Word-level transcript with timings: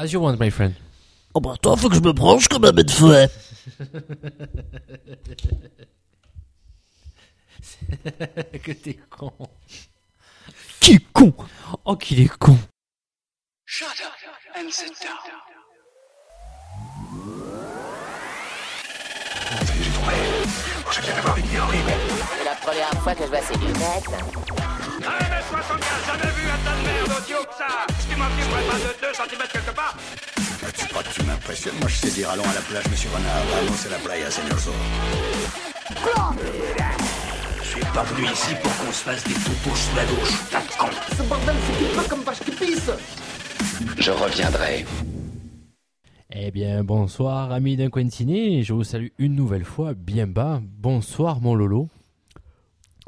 As 0.00 0.12
you 0.12 0.20
want, 0.20 0.38
my 0.38 0.48
friend. 0.48 0.76
Oh 1.34 1.40
bah 1.40 1.56
toi, 1.60 1.76
faut 1.76 1.88
que 1.88 1.96
je 1.96 2.00
me 2.00 2.12
branche 2.12 2.46
comme 2.46 2.64
un 2.64 2.70
bête 2.70 2.88
fouet. 2.88 3.28
que 8.62 8.70
t'es 8.70 8.96
con. 9.10 9.32
Qui 10.78 10.92
est 10.92 11.04
con? 11.12 11.34
Oh, 11.84 11.96
qu'il 11.96 12.20
est 12.20 12.28
con. 12.38 12.56
Shut 13.64 13.88
up 13.88 14.12
and 14.56 14.70
sit 14.70 14.94
down. 15.02 15.16
C'est 22.38 22.44
la 22.44 22.54
première 22.54 22.94
fois 23.02 23.16
que 23.16 23.24
je 23.24 23.30
vois 23.30 23.42
ces 23.42 23.56
lunettes. 23.56 24.06
1m75, 25.00 26.06
jamais 26.06 26.30
vu 26.36 26.37
un 26.50 26.58
tas 26.64 26.76
de 26.76 26.82
merde 26.86 27.12
aussi 27.18 27.34
haut 27.34 27.44
que 27.44 27.56
ça 27.56 27.86
Ce 28.00 28.06
qui 28.06 28.16
m'enfumerait 28.16 28.66
pas 28.70 28.78
de 28.78 28.90
2 29.00 29.12
cm 29.12 29.42
quelque 29.52 29.74
part 29.74 29.96
Tu 30.76 30.86
crois 30.86 31.02
que 31.02 31.12
tu 31.14 31.22
m'impressionnes 31.24 31.78
Moi, 31.80 31.88
je 31.88 31.96
sais 31.96 32.10
dire 32.10 32.30
allons 32.30 32.44
à 32.44 32.54
la 32.54 32.60
plage, 32.60 32.88
monsieur 32.90 33.10
Renard. 33.10 33.44
Vamos 33.52 33.86
à 33.86 33.90
la 33.90 33.98
playa, 33.98 34.30
señor 34.30 34.58
Zorro. 34.58 34.76
Je 37.62 37.68
suis 37.68 37.80
pas 37.92 38.02
venu 38.02 38.26
ici 38.32 38.54
pour 38.62 38.76
qu'on 38.78 38.92
se 38.92 39.02
fasse 39.04 39.24
des 39.24 39.34
toutous 39.34 39.76
sous 39.76 39.96
la 39.96 40.04
douche, 40.06 40.50
tas 40.50 40.60
de 40.60 40.76
con. 40.78 40.90
Ce 41.16 41.22
bordel, 41.22 41.54
c'est 41.66 41.96
pas 41.96 42.08
comme 42.08 42.22
vache 42.22 42.40
qui 42.40 42.50
pisse 42.50 42.90
Je 43.98 44.10
reviendrai. 44.10 44.84
Eh 46.30 46.50
bien, 46.50 46.84
bonsoir, 46.84 47.52
amis 47.52 47.76
d'un 47.76 47.88
coin 47.88 48.08
ciné. 48.10 48.62
Je 48.62 48.72
vous 48.74 48.84
salue 48.84 49.08
une 49.18 49.34
nouvelle 49.34 49.64
fois, 49.64 49.94
bien 49.94 50.26
bas. 50.26 50.60
Bonsoir, 50.62 51.40
mon 51.40 51.54
Lolo. 51.54 51.88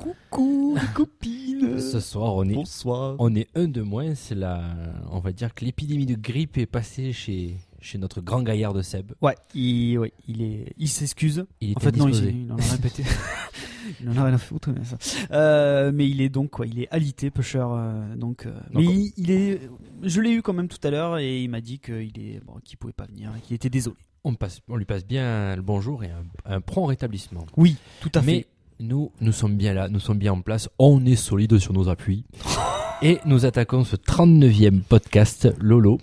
Coucou 0.00 0.76
les 0.80 0.86
copines 0.94 1.80
Ce 1.80 2.00
soir, 2.00 2.34
on 2.36 2.44
est, 2.48 2.54
Bonsoir. 2.54 3.16
on 3.18 3.34
est 3.34 3.48
un 3.54 3.68
de 3.68 3.82
moins. 3.82 4.14
C'est 4.14 4.34
la, 4.34 4.62
on 5.10 5.18
va 5.20 5.32
dire 5.32 5.54
que 5.54 5.64
l'épidémie 5.64 6.06
de 6.06 6.14
grippe 6.14 6.58
est 6.58 6.66
passée 6.66 7.12
chez, 7.12 7.56
chez 7.80 7.98
notre 7.98 8.20
grand 8.20 8.42
gaillard 8.42 8.72
de 8.72 8.82
Seb. 8.82 9.12
Ouais, 9.20 9.34
il, 9.54 9.98
ouais, 9.98 10.12
il 10.28 10.42
est, 10.42 10.72
il 10.78 10.88
s'excuse. 10.88 11.44
Il 11.60 11.76
En 11.76 11.80
fait, 11.80 11.96
non, 11.96 12.08
il, 12.08 12.44
il 12.44 12.52
en 12.52 12.56
a 12.58 12.62
répété. 12.62 13.04
il 14.00 14.08
en 14.08 14.16
a 14.16 14.24
rien 14.24 14.34
à 14.34 14.38
foutre, 14.38 14.70
mais 14.70 14.84
ça. 14.84 14.96
Euh, 15.32 15.90
mais 15.94 16.08
il 16.08 16.20
est 16.20 16.28
donc, 16.28 16.50
quoi, 16.50 16.66
il 16.66 16.80
est 16.80 16.88
alité, 16.90 17.30
pusher. 17.30 17.58
euh, 17.62 18.14
donc, 18.16 18.46
euh, 18.46 18.58
mais 18.72 18.84
il, 18.84 19.12
il 19.16 19.30
est, 19.30 19.60
je 20.02 20.20
l'ai 20.20 20.30
eu 20.32 20.42
quand 20.42 20.52
même 20.54 20.68
tout 20.68 20.78
à 20.82 20.90
l'heure 20.90 21.18
et 21.18 21.42
il 21.42 21.48
m'a 21.50 21.60
dit 21.60 21.78
qu'il 21.78 22.18
est, 22.18 22.40
bon, 22.44 22.54
qu'il 22.64 22.78
pouvait 22.78 22.92
pas 22.92 23.06
venir 23.06 23.32
et 23.36 23.40
qu'il 23.40 23.54
était 23.56 23.70
désolé. 23.70 23.96
On, 24.24 24.34
passe, 24.34 24.60
on 24.68 24.76
lui 24.76 24.84
passe 24.84 25.06
bien 25.06 25.56
le 25.56 25.62
bonjour 25.62 26.04
et 26.04 26.10
un, 26.10 26.24
un 26.56 26.60
prompt 26.60 26.84
rétablissement. 26.86 27.46
Oui, 27.56 27.76
tout 28.00 28.10
à 28.14 28.20
Mais 28.20 28.40
fait. 28.40 28.46
Nous, 28.80 29.12
nous 29.20 29.32
sommes 29.32 29.56
bien 29.56 29.74
là, 29.74 29.88
nous 29.88 30.00
sommes 30.00 30.18
bien 30.18 30.32
en 30.32 30.40
place, 30.40 30.68
on 30.78 31.04
est 31.04 31.16
solide 31.16 31.58
sur 31.58 31.72
nos 31.72 31.88
appuis. 31.88 32.24
Et 33.02 33.18
nous 33.24 33.46
attaquons 33.46 33.84
ce 33.84 33.96
39e 33.96 34.80
podcast 34.80 35.48
Lolo 35.60 35.98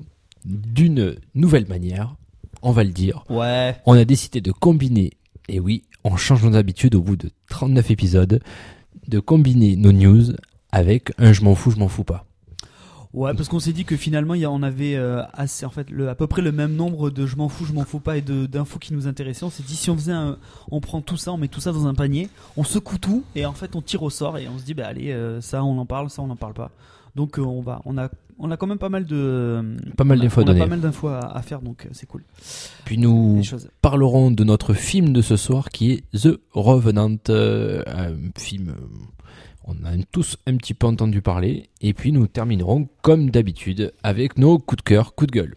d'une 0.45 1.15
nouvelle 1.35 1.67
manière, 1.67 2.15
on 2.61 2.71
va 2.71 2.83
le 2.83 2.91
dire. 2.91 3.23
Ouais. 3.29 3.75
On 3.85 3.93
a 3.93 4.05
décidé 4.05 4.41
de 4.41 4.51
combiner, 4.51 5.11
et 5.49 5.59
oui, 5.59 5.83
on 6.03 6.15
change 6.15 6.43
nos 6.43 6.55
habitudes 6.55 6.95
au 6.95 7.01
bout 7.01 7.15
de 7.15 7.29
39 7.49 7.91
épisodes, 7.91 8.41
de 9.07 9.19
combiner 9.19 9.75
nos 9.75 9.91
news 9.91 10.33
avec 10.71 11.11
un 11.17 11.33
je 11.33 11.41
m'en 11.41 11.55
fous, 11.55 11.71
je 11.71 11.77
m'en 11.77 11.87
fous 11.87 12.03
pas. 12.03 12.25
Ouais, 13.17 13.33
parce 13.33 13.49
qu'on 13.49 13.59
s'est 13.59 13.73
dit 13.73 13.83
que 13.83 13.95
finalement, 13.97 14.35
il 14.35 14.41
y 14.41 14.45
a- 14.45 14.51
on 14.51 14.61
avait 14.61 14.95
euh, 14.95 15.23
assez, 15.33 15.65
en 15.65 15.69
fait, 15.71 15.89
le, 15.89 16.07
à 16.09 16.13
peu 16.15 16.27
près 16.27 16.41
le 16.43 16.51
même 16.51 16.75
nombre 16.75 17.09
de 17.09 17.25
je 17.25 17.35
m'en 17.35 17.49
fous, 17.49 17.65
je 17.65 17.73
m'en 17.73 17.83
fous 17.83 17.99
pas 17.99 18.17
et 18.17 18.21
d'infos 18.21 18.77
qui 18.79 18.93
nous 18.93 19.07
intéressaient. 19.07 19.43
On 19.45 19.49
s'est 19.49 19.63
dit 19.63 19.75
si 19.75 19.89
on 19.89 19.95
faisait 19.95 20.11
un, 20.11 20.37
on 20.69 20.81
prend 20.81 21.01
tout 21.01 21.17
ça, 21.17 21.31
on 21.33 21.37
met 21.37 21.47
tout 21.47 21.59
ça 21.59 21.71
dans 21.71 21.87
un 21.87 21.95
panier, 21.95 22.29
on 22.57 22.63
secoue 22.63 22.97
tout 22.99 23.23
et 23.35 23.45
en 23.47 23.53
fait 23.53 23.75
on 23.75 23.81
tire 23.81 24.03
au 24.03 24.09
sort 24.11 24.37
et 24.37 24.47
on 24.47 24.57
se 24.59 24.63
dit 24.63 24.73
bah 24.75 24.85
allez, 24.87 25.11
euh, 25.11 25.41
ça 25.41 25.63
on 25.63 25.77
en 25.79 25.85
parle, 25.87 26.09
ça 26.11 26.21
on 26.21 26.29
en 26.29 26.35
parle 26.35 26.53
pas. 26.53 26.69
Donc 27.15 27.39
euh, 27.39 27.41
on 27.41 27.61
va, 27.61 27.81
on 27.85 27.97
a, 27.97 28.09
on 28.37 28.51
a 28.51 28.57
quand 28.57 28.67
même 28.67 28.77
pas 28.77 28.89
mal 28.89 29.05
de, 29.05 29.63
Pas 29.97 30.03
mal 30.03 30.19
on 30.19 30.21
a- 30.21 30.23
d'infos 30.25 30.41
à 30.41 30.43
on 30.43 30.47
a 30.49 30.53
pas 30.59 30.65
mal 30.67 30.81
d'infos 30.81 31.07
à, 31.07 31.19
à 31.35 31.41
faire, 31.41 31.61
donc 31.61 31.87
c'est 31.93 32.05
cool. 32.05 32.23
Puis 32.85 32.99
nous 32.99 33.41
parlerons 33.81 34.29
de 34.29 34.43
notre 34.43 34.73
film 34.75 35.11
de 35.13 35.23
ce 35.23 35.37
soir 35.37 35.69
qui 35.69 35.91
est 35.93 36.03
The 36.15 36.39
Revenant, 36.51 37.15
un 37.29 38.13
film, 38.37 38.75
on 39.67 39.73
a 39.85 39.91
tous 40.11 40.37
un 40.47 40.55
petit 40.55 40.73
peu 40.73 40.87
entendu 40.87 41.21
parler, 41.21 41.69
et 41.81 41.93
puis 41.93 42.11
nous 42.11 42.25
terminerons 42.27 42.87
comme 43.01 43.29
d'habitude 43.29 43.93
avec 44.01 44.37
nos 44.37 44.57
coups 44.57 44.77
de 44.83 44.89
cœur, 44.89 45.13
coups 45.13 45.31
de 45.31 45.39
gueule. 45.39 45.55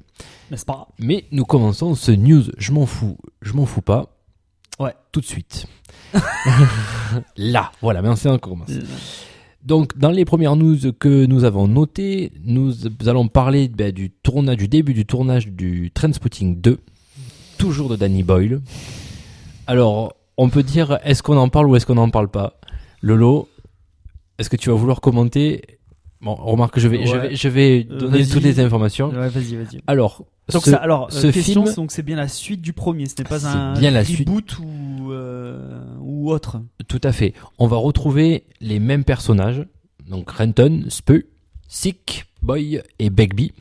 N'est-ce 0.51 0.65
pas? 0.65 0.89
Mais 0.99 1.25
nous 1.31 1.45
commençons 1.45 1.95
ce 1.95 2.11
news, 2.11 2.43
je 2.59 2.73
m'en 2.73 2.87
fous, 2.87 3.17
je 3.41 3.53
m'en 3.53 3.67
fous 3.67 3.83
pas, 3.83 4.17
Ouais. 4.81 4.95
tout 5.13 5.21
de 5.21 5.27
suite. 5.27 5.67
Là, 7.37 7.71
voilà, 7.81 8.03
mais 8.03 8.09
encore 8.09 8.41
commence. 8.41 8.71
Donc, 9.63 9.97
dans 9.99 10.11
les 10.11 10.25
premières 10.25 10.57
news 10.57 10.93
que 10.99 11.27
nous 11.27 11.45
avons 11.45 11.69
notées, 11.69 12.33
nous 12.45 12.73
allons 13.07 13.29
parler 13.29 13.69
ben, 13.69 13.93
du 13.93 14.11
tournage, 14.11 14.57
du 14.57 14.69
début 14.69 14.95
du 14.95 15.05
tournage 15.05 15.49
du 15.49 15.91
Trainspotting 15.93 16.61
2, 16.61 16.79
toujours 17.59 17.91
de 17.91 17.97
Danny 17.97 18.23
Boyle. 18.23 18.61
Alors, 19.67 20.15
on 20.39 20.49
peut 20.49 20.63
dire, 20.63 20.99
est-ce 21.05 21.23
qu'on 21.23 21.37
en 21.37 21.49
parle 21.51 21.69
ou 21.69 21.77
est-ce 21.77 21.85
qu'on 21.85 21.95
n'en 21.97 22.09
parle 22.11 22.29
pas? 22.29 22.59
Lolo, 23.03 23.49
est-ce 24.41 24.51
que 24.51 24.57
tu 24.57 24.71
vas 24.71 24.75
vouloir 24.77 25.01
commenter 25.01 25.63
Bon, 26.23 26.35
remarque, 26.35 26.79
je 26.79 26.87
vais, 26.89 27.07
je 27.07 27.17
vais, 27.17 27.35
je 27.35 27.49
vais 27.49 27.87
Euh, 27.91 27.97
donner 27.99 28.27
toutes 28.27 28.43
les 28.43 28.61
informations. 28.61 29.09
Ouais, 29.09 29.29
vas-y, 29.31 29.57
vas-y. 29.57 29.81
Alors, 29.87 30.25
Donc 30.53 30.65
ce- 30.65 30.71
ça, 30.73 30.77
alors, 30.77 31.05
euh, 31.07 31.09
ce 31.11 31.29
question, 31.29 31.65
film- 31.65 31.75
donc 31.77 31.93
c'est 31.93 32.03
bien 32.03 32.17
la 32.17 32.29
suite 32.29 32.61
du 32.61 32.75
premier, 32.75 33.07
ce 33.07 33.15
n'est 33.19 33.25
pas 33.25 33.47
un 33.47 33.73
bien 33.79 33.91
la 33.91 34.05
suite. 34.05 34.29
reboot 34.29 34.59
ou 34.59 35.13
euh, 35.13 35.81
ou 36.01 36.31
autre. 36.31 36.61
Tout 36.89 37.01
à 37.05 37.13
fait. 37.13 37.33
On 37.59 37.67
va 37.69 37.79
retrouver 37.79 38.45
les 38.61 38.81
mêmes 38.81 39.05
personnages. 39.05 39.65
Donc 40.11 40.31
Renton, 40.31 40.83
Speu, 40.89 41.25
Sick, 41.69 42.27
Boy 42.43 42.83
et 42.99 43.09
Begbie. 43.11 43.53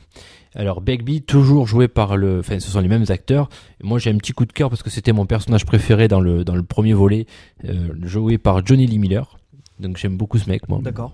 Alors 0.54 0.80
Begbie, 0.82 1.22
toujours 1.22 1.66
joué 1.66 1.86
par 1.88 2.16
le... 2.16 2.40
Enfin, 2.40 2.58
ce 2.58 2.70
sont 2.70 2.80
les 2.80 2.88
mêmes 2.88 3.04
acteurs. 3.08 3.48
Moi, 3.82 3.98
j'ai 4.00 4.10
un 4.10 4.16
petit 4.18 4.32
coup 4.32 4.44
de 4.44 4.52
cœur 4.52 4.68
parce 4.68 4.82
que 4.82 4.90
c'était 4.90 5.12
mon 5.12 5.24
personnage 5.24 5.64
préféré 5.64 6.08
dans 6.08 6.20
le, 6.20 6.44
dans 6.44 6.56
le 6.56 6.64
premier 6.64 6.92
volet, 6.92 7.26
euh, 7.66 7.88
joué 8.02 8.36
par 8.36 8.66
Johnny 8.66 8.86
Lee 8.86 8.98
Miller. 8.98 9.38
Donc 9.80 9.96
j'aime 9.96 10.16
beaucoup 10.16 10.38
ce 10.38 10.48
mec, 10.48 10.68
moi. 10.68 10.80
D'accord. 10.82 11.12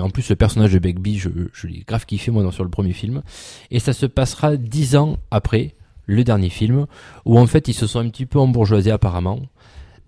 En 0.00 0.10
plus, 0.10 0.28
le 0.28 0.36
personnage 0.36 0.72
de 0.72 0.78
Begbie, 0.78 1.18
je, 1.18 1.28
je 1.52 1.66
l'ai 1.66 1.84
grave 1.86 2.06
kiffé, 2.06 2.30
moi, 2.30 2.42
dans, 2.42 2.50
sur 2.50 2.64
le 2.64 2.70
premier 2.70 2.92
film. 2.92 3.22
Et 3.70 3.78
ça 3.78 3.92
se 3.92 4.06
passera 4.06 4.56
dix 4.56 4.96
ans 4.96 5.16
après 5.30 5.74
le 6.06 6.22
dernier 6.22 6.50
film, 6.50 6.86
où 7.24 7.38
en 7.38 7.46
fait, 7.46 7.66
ils 7.68 7.74
se 7.74 7.86
sont 7.86 7.98
un 7.98 8.08
petit 8.10 8.26
peu 8.26 8.38
embourgeoisés 8.38 8.90
apparemment. 8.90 9.40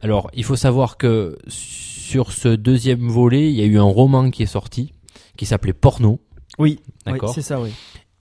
Alors, 0.03 0.31
il 0.35 0.45
faut 0.45 0.57
savoir 0.57 0.99
que 0.99 1.39
sur 1.49 2.33
ce 2.33 2.49
deuxième 2.49 3.09
volet, 3.09 3.49
il 3.51 3.57
y 3.57 3.63
a 3.63 3.65
eu 3.65 3.79
un 3.79 3.83
roman 3.83 4.31
qui 4.31 4.43
est 4.43 4.47
sorti, 4.47 4.93
qui 5.37 5.47
s'appelait 5.47 5.73
Porno. 5.73 6.21
Oui, 6.59 6.81
D'accord. 7.07 7.31
oui, 7.31 7.35
c'est 7.35 7.43
ça, 7.43 7.61
oui. 7.61 7.71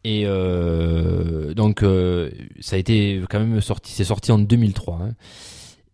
Et 0.05 0.23
euh, 0.25 1.53
donc, 1.53 1.83
euh, 1.83 2.29
ça 2.59 2.75
a 2.75 2.79
été 2.79 3.21
quand 3.29 3.39
même 3.39 3.59
sorti, 3.59 3.91
c'est 3.91 4.03
sorti 4.03 4.31
en 4.31 4.37
2003. 4.39 4.99
hein. 5.01 5.09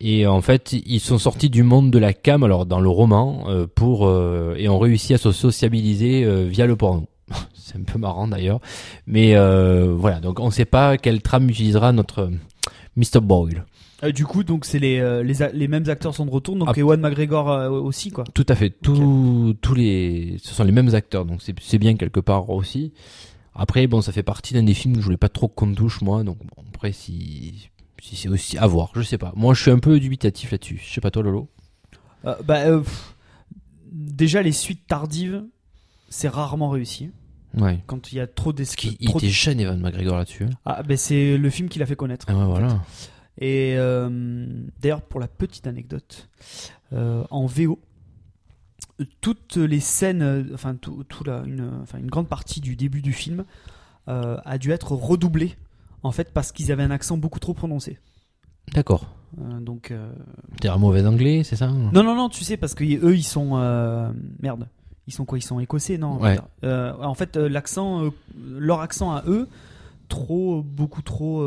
Et 0.04 0.26
en 0.26 0.42
fait, 0.42 0.74
ils 0.74 1.00
sont 1.00 1.20
sortis 1.20 1.52
du 1.52 1.62
monde 1.62 1.92
de 1.92 2.00
la 2.00 2.12
cam, 2.12 2.44
alors 2.44 2.66
dans 2.66 2.80
le 2.80 2.90
roman, 2.90 3.44
euh, 3.50 3.68
pour 3.68 4.08
euh, 4.08 4.56
et 4.58 4.68
ont 4.68 4.80
réussi 4.80 5.14
à 5.14 5.20
se 5.20 5.32
sociabiliser 5.32 6.24
euh, 6.24 6.48
via 6.50 6.66
le 6.66 6.76
porno. 6.76 7.08
c'est 7.54 7.78
un 7.78 7.84
peu 7.84 8.00
marrant 8.00 8.28
d'ailleurs, 8.28 8.60
mais 9.06 9.36
voilà. 9.94 10.20
Donc, 10.20 10.40
on 10.40 10.48
ne 10.48 10.52
sait 10.52 10.66
pas 10.66 10.98
quelle 10.98 11.22
trame 11.22 11.48
utilisera 11.50 11.92
notre 11.92 12.32
Mr 12.98 13.22
Boyle. 13.22 13.64
Du 14.16 14.26
coup, 14.26 14.44
donc 14.44 14.66
c'est 14.66 14.80
les, 14.80 15.22
les, 15.24 15.68
mêmes 15.68 15.88
acteurs 15.88 16.16
sont 16.16 16.26
de 16.26 16.32
retour, 16.32 16.56
donc 16.56 16.70
Ah. 16.72 16.80
Ewan 16.80 17.00
McGregor 17.00 17.72
aussi, 17.72 18.10
quoi. 18.10 18.24
Tout 18.34 18.48
à 18.50 18.56
fait. 18.56 18.72
Tous 18.72 19.54
tous 19.62 19.76
les, 19.76 20.38
ce 20.42 20.56
sont 20.56 20.64
les 20.64 20.72
mêmes 20.72 20.96
acteurs, 20.96 21.26
donc 21.26 21.44
c'est 21.44 21.54
c'est 21.62 21.78
bien 21.78 21.96
quelque 21.96 22.20
part 22.20 22.50
aussi. 22.50 22.92
Après, 23.54 23.86
bon, 23.86 24.02
ça 24.02 24.12
fait 24.12 24.24
partie 24.24 24.56
d'un 24.56 24.64
des 24.64 24.74
films 24.74 24.96
que 24.96 25.02
je 25.02 25.06
voulais 25.06 25.18
pas 25.18 25.30
trop 25.30 25.48
qu'on 25.48 25.72
touche 25.76 26.02
moi, 26.02 26.24
donc 26.24 26.40
bon, 26.40 26.64
après 26.74 26.92
si 26.92 27.70
si 28.02 28.16
c'est 28.16 28.28
aussi 28.30 28.58
à 28.58 28.66
voir, 28.68 28.92
je 28.96 29.02
sais 29.02 29.18
pas. 29.18 29.32
Moi, 29.36 29.54
je 29.54 29.62
suis 29.62 29.72
un 29.72 29.80
peu 29.80 30.00
dubitatif 30.00 30.52
là-dessus. 30.52 30.82
Je 30.84 30.92
sais 30.94 31.02
pas 31.02 31.12
toi, 31.12 31.24
Lolo. 31.24 31.50
Euh, 32.26 32.36
bah, 32.44 32.62
euh, 32.66 32.80
pff, 32.82 33.16
déjà, 33.92 34.42
les 34.42 34.52
suites 34.52 34.86
tardives, 34.88 35.44
c'est 36.10 36.28
rarement 36.28 36.70
réussi. 36.70 37.12
Ouais. 37.58 37.80
Quand 37.86 38.12
il 38.12 38.16
y 38.16 38.20
a 38.20 38.28
trop 38.28 38.54
d'esquis. 38.54 38.98
il 39.00 39.10
était 39.12 39.30
jeune, 39.30 39.60
Evan 39.60 39.80
McGregor 39.80 40.18
là-dessus. 40.18 40.46
hein. 40.46 40.50
Ah, 40.66 40.84
ben 40.84 40.98
c'est 40.98 41.38
le 41.38 41.50
film 41.50 41.68
qui 41.70 41.80
l'a 41.80 41.86
fait 41.86 41.96
connaître. 41.96 42.26
Ah 42.30 42.36
ouais, 42.36 42.46
voilà. 42.46 42.82
Et 43.40 43.76
euh, 43.78 44.48
d'ailleurs, 44.82 45.02
pour 45.02 45.20
la 45.20 45.28
petite 45.28 45.68
anecdote, 45.68 46.30
euh, 46.94 47.24
en 47.30 47.46
VO, 47.46 47.80
toutes 49.20 49.58
les 49.58 49.80
scènes, 49.80 50.50
enfin, 50.54 50.76
tout, 50.76 51.04
tout 51.06 51.24
la- 51.24 51.44
une, 51.46 51.80
enfin, 51.82 51.98
une 51.98 52.10
grande 52.10 52.28
partie 52.28 52.62
du 52.62 52.76
début 52.76 53.02
du 53.02 53.14
film 53.14 53.46
a 54.08 54.58
dû 54.58 54.72
être 54.72 54.92
redoublée, 54.92 55.56
en 56.04 56.12
fait, 56.12 56.32
parce 56.34 56.52
qu'ils 56.52 56.72
avaient 56.72 56.84
un 56.84 56.92
accent 56.92 57.18
beaucoup 57.18 57.40
trop 57.40 57.54
prononcé. 57.54 58.00
D'accord. 58.74 59.08
Euh, 59.40 59.60
donc, 59.60 59.92
euh, 59.92 60.12
T'es 60.60 60.68
un 60.68 60.78
mauvais 60.78 61.06
anglais, 61.06 61.44
c'est 61.44 61.56
ça? 61.56 61.68
Non, 61.68 62.04
non, 62.04 62.16
non, 62.16 62.30
tu 62.30 62.44
sais, 62.44 62.58
parce 62.58 62.74
que 62.74 62.84
y- 62.84 62.98
eux, 62.98 63.16
ils 63.16 63.24
sont 63.24 63.52
euh, 63.54 64.12
merde. 64.42 64.68
Ils 65.08 65.14
sont 65.14 65.26
quoi? 65.26 65.38
Ils 65.38 65.44
sont 65.44 65.60
écossais, 65.60 65.98
non? 65.98 66.20
Ouais. 66.20 66.38
En 66.64 67.14
fait, 67.14 67.38
l'accent, 67.38 68.12
leur 68.48 68.82
accent 68.82 69.12
à 69.12 69.24
eux, 69.28 69.48
trop, 70.10 70.62
beaucoup 70.62 71.02
trop 71.02 71.44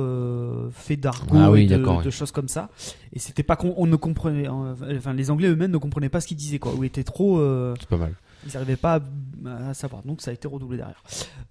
fait 0.72 0.96
d'argot 0.96 1.36
Ah 1.38 1.50
oui, 1.50 1.62
et 1.62 1.78
de, 1.78 2.10
choses 2.10 2.32
comme 2.32 2.48
ça. 2.48 2.68
Et 3.12 3.18
c'était 3.18 3.42
pas 3.44 3.56
qu'on 3.56 3.74
on 3.76 3.86
ne 3.86 3.96
comprenait, 3.96 4.48
enfin, 4.48 5.12
les 5.14 5.30
Anglais 5.30 5.48
eux-mêmes 5.48 5.70
ne 5.70 5.78
comprenaient 5.78 6.08
pas 6.08 6.20
ce 6.20 6.26
qu'ils 6.26 6.36
disaient, 6.36 6.58
quoi. 6.58 6.74
Ou 6.74 6.84
étaient 6.84 7.04
trop. 7.04 7.38
C'est 7.78 7.88
pas 7.88 7.96
mal. 7.96 8.14
Ils 8.46 8.52
n'arrivaient 8.52 8.76
pas 8.76 9.00
à, 9.46 9.74
savoir. 9.74 10.02
Donc 10.02 10.20
ça 10.20 10.30
a 10.30 10.34
été 10.34 10.48
redoublé 10.48 10.78
derrière. 10.78 11.02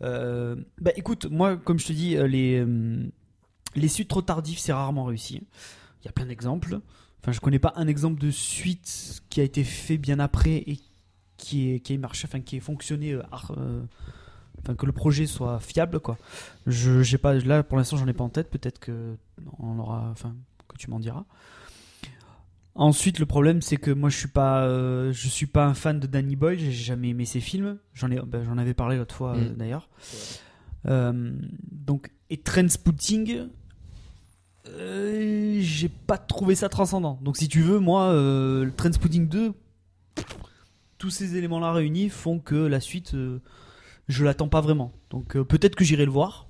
Euh, 0.02 0.56
bah 0.80 0.92
écoute, 0.96 1.26
moi, 1.26 1.58
comme 1.58 1.80
je 1.80 1.88
te 1.88 1.94
dis, 1.94 2.16
euh, 2.16 2.28
les, 2.28 2.60
euh, 2.60 3.04
les 3.76 3.88
suites 3.88 4.10
trop 4.10 4.22
tardives, 4.22 4.60
c'est 4.60 4.74
rarement 4.74 5.06
réussi. 5.06 5.42
Il 6.02 6.06
y 6.06 6.08
a 6.08 6.12
plein 6.12 6.26
d'exemples. 6.26 6.80
Enfin, 7.22 7.32
je 7.32 7.40
connais 7.40 7.60
pas 7.60 7.74
un 7.76 7.88
exemple 7.88 8.20
de 8.20 8.32
suite 8.32 9.22
qui 9.30 9.40
a 9.40 9.44
été 9.44 9.64
fait 9.64 9.98
bien 9.98 10.20
après 10.20 10.56
et 10.56 10.80
qui 11.38 11.72
est 11.72 11.80
qui 11.80 11.94
est 11.94 11.98
marché, 11.98 12.28
enfin 12.28 12.42
qui 12.42 12.58
est 12.58 12.62
fonctionné, 12.62 13.18
que 14.78 14.86
le 14.86 14.92
projet 14.92 15.26
soit 15.26 15.60
fiable 15.60 16.00
quoi. 16.00 16.18
Je 16.68 17.02
j'ai 17.02 17.18
pas 17.18 17.34
là 17.34 17.64
pour 17.64 17.78
l'instant 17.78 17.98
j'en 17.98 18.08
ai 18.08 18.14
pas 18.14 18.26
en 18.26 18.30
tête. 18.30 18.50
Peut-être 18.50 18.80
que 18.80 19.16
on 19.60 19.80
aura, 19.80 20.10
enfin 20.12 20.36
que 20.68 20.78
tu 20.78 20.90
m'en 20.90 21.00
diras. 21.00 21.26
Ensuite, 22.76 23.20
le 23.20 23.28
problème, 23.28 23.62
c'est 23.62 23.78
que 23.78 23.92
moi, 23.92 24.10
je 24.10 24.18
suis 24.18 24.28
pas, 24.28 24.64
euh, 24.64 25.14
je 25.14 25.28
suis 25.28 25.46
pas 25.46 25.66
un 25.66 25.76
fan 25.76 26.00
de 26.00 26.08
Danny 26.08 26.36
Boyle. 26.36 26.58
J'ai 26.58 26.72
jamais 26.72 27.10
aimé 27.10 27.26
ses 27.26 27.40
films. 27.40 27.78
J'en 27.94 28.10
ai, 28.10 28.20
ben, 28.20 28.44
j'en 28.46 28.58
avais 28.58 28.74
parlé 28.74 28.98
l'autre 28.98 29.14
fois 29.16 29.36
euh, 29.36 29.50
Mm. 29.52 29.56
d'ailleurs. 29.56 29.90
Euh, 30.88 31.32
donc, 31.72 32.10
et 32.32 32.38
Trainspotting, 32.38 33.48
euh, 34.70 35.58
j'ai 35.62 35.90
pas 35.90 36.18
trouvé 36.18 36.56
ça 36.56 36.68
transcendant. 36.68 37.20
Donc, 37.22 37.38
si 37.38 37.48
tu 37.48 37.62
veux, 37.62 37.80
moi, 37.80 38.12
le 38.14 38.72
Trainspotting 38.76 39.28
2, 39.30 39.54
tous 40.98 41.10
ces 41.12 41.36
éléments-là 41.38 41.74
réunis 41.74 42.10
font 42.10 42.40
que 42.40 42.56
la 42.56 42.80
suite, 42.80 43.16
je 44.08 44.24
l'attends 44.26 44.48
pas 44.50 44.62
vraiment. 44.62 44.94
Donc, 45.12 45.38
peut-être 45.44 45.76
que 45.76 45.84
j'irai 45.84 46.06
le 46.06 46.12
voir. 46.12 46.48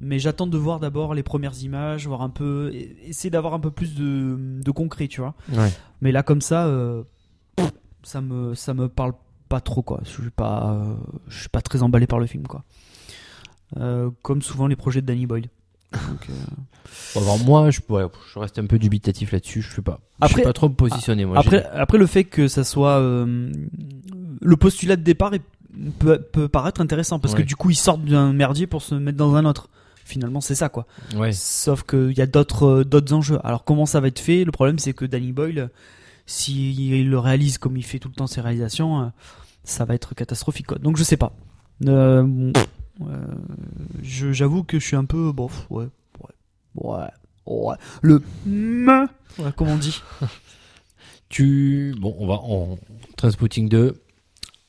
Mais 0.00 0.18
j'attends 0.18 0.46
de 0.46 0.56
voir 0.56 0.80
d'abord 0.80 1.14
les 1.14 1.22
premières 1.22 1.60
images, 1.62 2.06
voir 2.06 2.22
un 2.22 2.30
peu, 2.30 2.72
essayer 3.04 3.28
d'avoir 3.30 3.52
un 3.54 3.60
peu 3.60 3.70
plus 3.70 3.94
de, 3.94 4.36
de 4.38 4.70
concret, 4.70 5.08
tu 5.08 5.20
vois. 5.20 5.34
Ouais. 5.52 5.70
Mais 6.00 6.10
là, 6.10 6.22
comme 6.22 6.40
ça, 6.40 6.66
euh, 6.66 7.02
ça 8.02 8.20
me, 8.22 8.54
ça 8.54 8.72
me 8.72 8.88
parle 8.88 9.12
pas 9.50 9.60
trop, 9.60 9.82
quoi. 9.82 10.00
Je 10.04 10.08
suis 10.08 10.30
pas, 10.30 10.72
euh, 10.72 10.94
je 11.28 11.40
suis 11.40 11.48
pas 11.50 11.60
très 11.60 11.82
emballé 11.82 12.06
par 12.06 12.18
le 12.18 12.26
film, 12.26 12.46
quoi. 12.46 12.64
Euh, 13.76 14.10
comme 14.22 14.42
souvent 14.42 14.66
les 14.66 14.76
projets 14.76 15.00
de 15.02 15.06
Danny 15.06 15.26
Boyle. 15.26 15.48
Donc, 15.92 16.28
Bon, 17.14 17.20
alors 17.22 17.38
moi, 17.40 17.70
je, 17.70 17.80
ouais, 17.88 18.04
je 18.32 18.38
reste 18.38 18.58
un 18.58 18.66
peu 18.66 18.78
dubitatif 18.78 19.32
là-dessus. 19.32 19.60
Je 19.62 19.74
sais 19.74 19.82
pas. 19.82 20.00
je 20.20 20.26
Après- 20.26 20.36
sais 20.36 20.42
pas 20.42 20.52
trop 20.52 20.68
me 20.68 20.74
positionner. 20.74 21.24
Moi, 21.24 21.38
après, 21.38 21.64
après, 21.72 21.98
le 21.98 22.06
fait 22.06 22.24
que 22.24 22.48
ça 22.48 22.64
soit 22.64 23.00
le 23.00 24.56
postulat 24.56 24.96
de 24.96 25.02
départ 25.02 25.34
est- 25.34 25.42
peut, 25.98 26.20
peut 26.20 26.48
paraître 26.48 26.80
intéressant 26.80 27.18
parce 27.20 27.34
que 27.34 27.42
du 27.42 27.54
coup, 27.56 27.70
ils 27.70 27.76
sortent 27.76 28.04
d'un 28.04 28.32
merdier 28.32 28.66
pour 28.66 28.82
se 28.82 28.94
mettre 28.94 29.18
dans 29.18 29.34
un 29.36 29.44
autre. 29.44 29.68
Finalement, 30.10 30.40
c'est 30.40 30.56
ça, 30.56 30.68
quoi. 30.68 30.86
Ouais. 31.14 31.32
Sauf 31.32 31.84
qu'il 31.84 32.18
y 32.18 32.20
a 32.20 32.26
d'autres 32.26 32.66
euh, 32.66 32.84
d'autres 32.84 33.14
enjeux. 33.14 33.38
Alors 33.44 33.62
comment 33.62 33.86
ça 33.86 34.00
va 34.00 34.08
être 34.08 34.18
fait? 34.18 34.44
Le 34.44 34.50
problème 34.50 34.80
c'est 34.80 34.92
que 34.92 35.04
Danny 35.04 35.30
Boyle, 35.30 35.70
s'il 36.26 37.08
le 37.08 37.18
réalise 37.18 37.58
comme 37.58 37.76
il 37.76 37.84
fait 37.84 38.00
tout 38.00 38.08
le 38.08 38.14
temps 38.14 38.26
ses 38.26 38.40
réalisations, 38.40 39.02
euh, 39.02 39.06
ça 39.62 39.84
va 39.84 39.94
être 39.94 40.14
catastrophique. 40.16 40.66
Quoi. 40.66 40.78
Donc 40.78 40.96
je 40.96 41.04
sais 41.04 41.16
pas. 41.16 41.32
Euh, 41.86 42.24
bon, 42.24 42.52
euh, 43.08 43.16
J'avoue 44.02 44.64
que 44.64 44.78
je 44.80 44.84
suis 44.84 44.96
un 44.96 45.04
peu 45.04 45.30
bof. 45.32 45.66
Ouais, 45.70 45.86
ouais, 46.18 46.30
ouais, 46.74 47.06
ouais. 47.46 47.76
Le 48.02 48.22
me, 48.46 49.06
ouais, 49.38 49.52
comme 49.56 49.68
on 49.68 49.76
dit. 49.76 50.02
Tu, 51.28 51.94
bon, 51.96 52.16
on 52.18 52.26
va 52.26 52.34
en 52.34 52.76
Transpotting 53.16 53.68
2. 53.68 54.02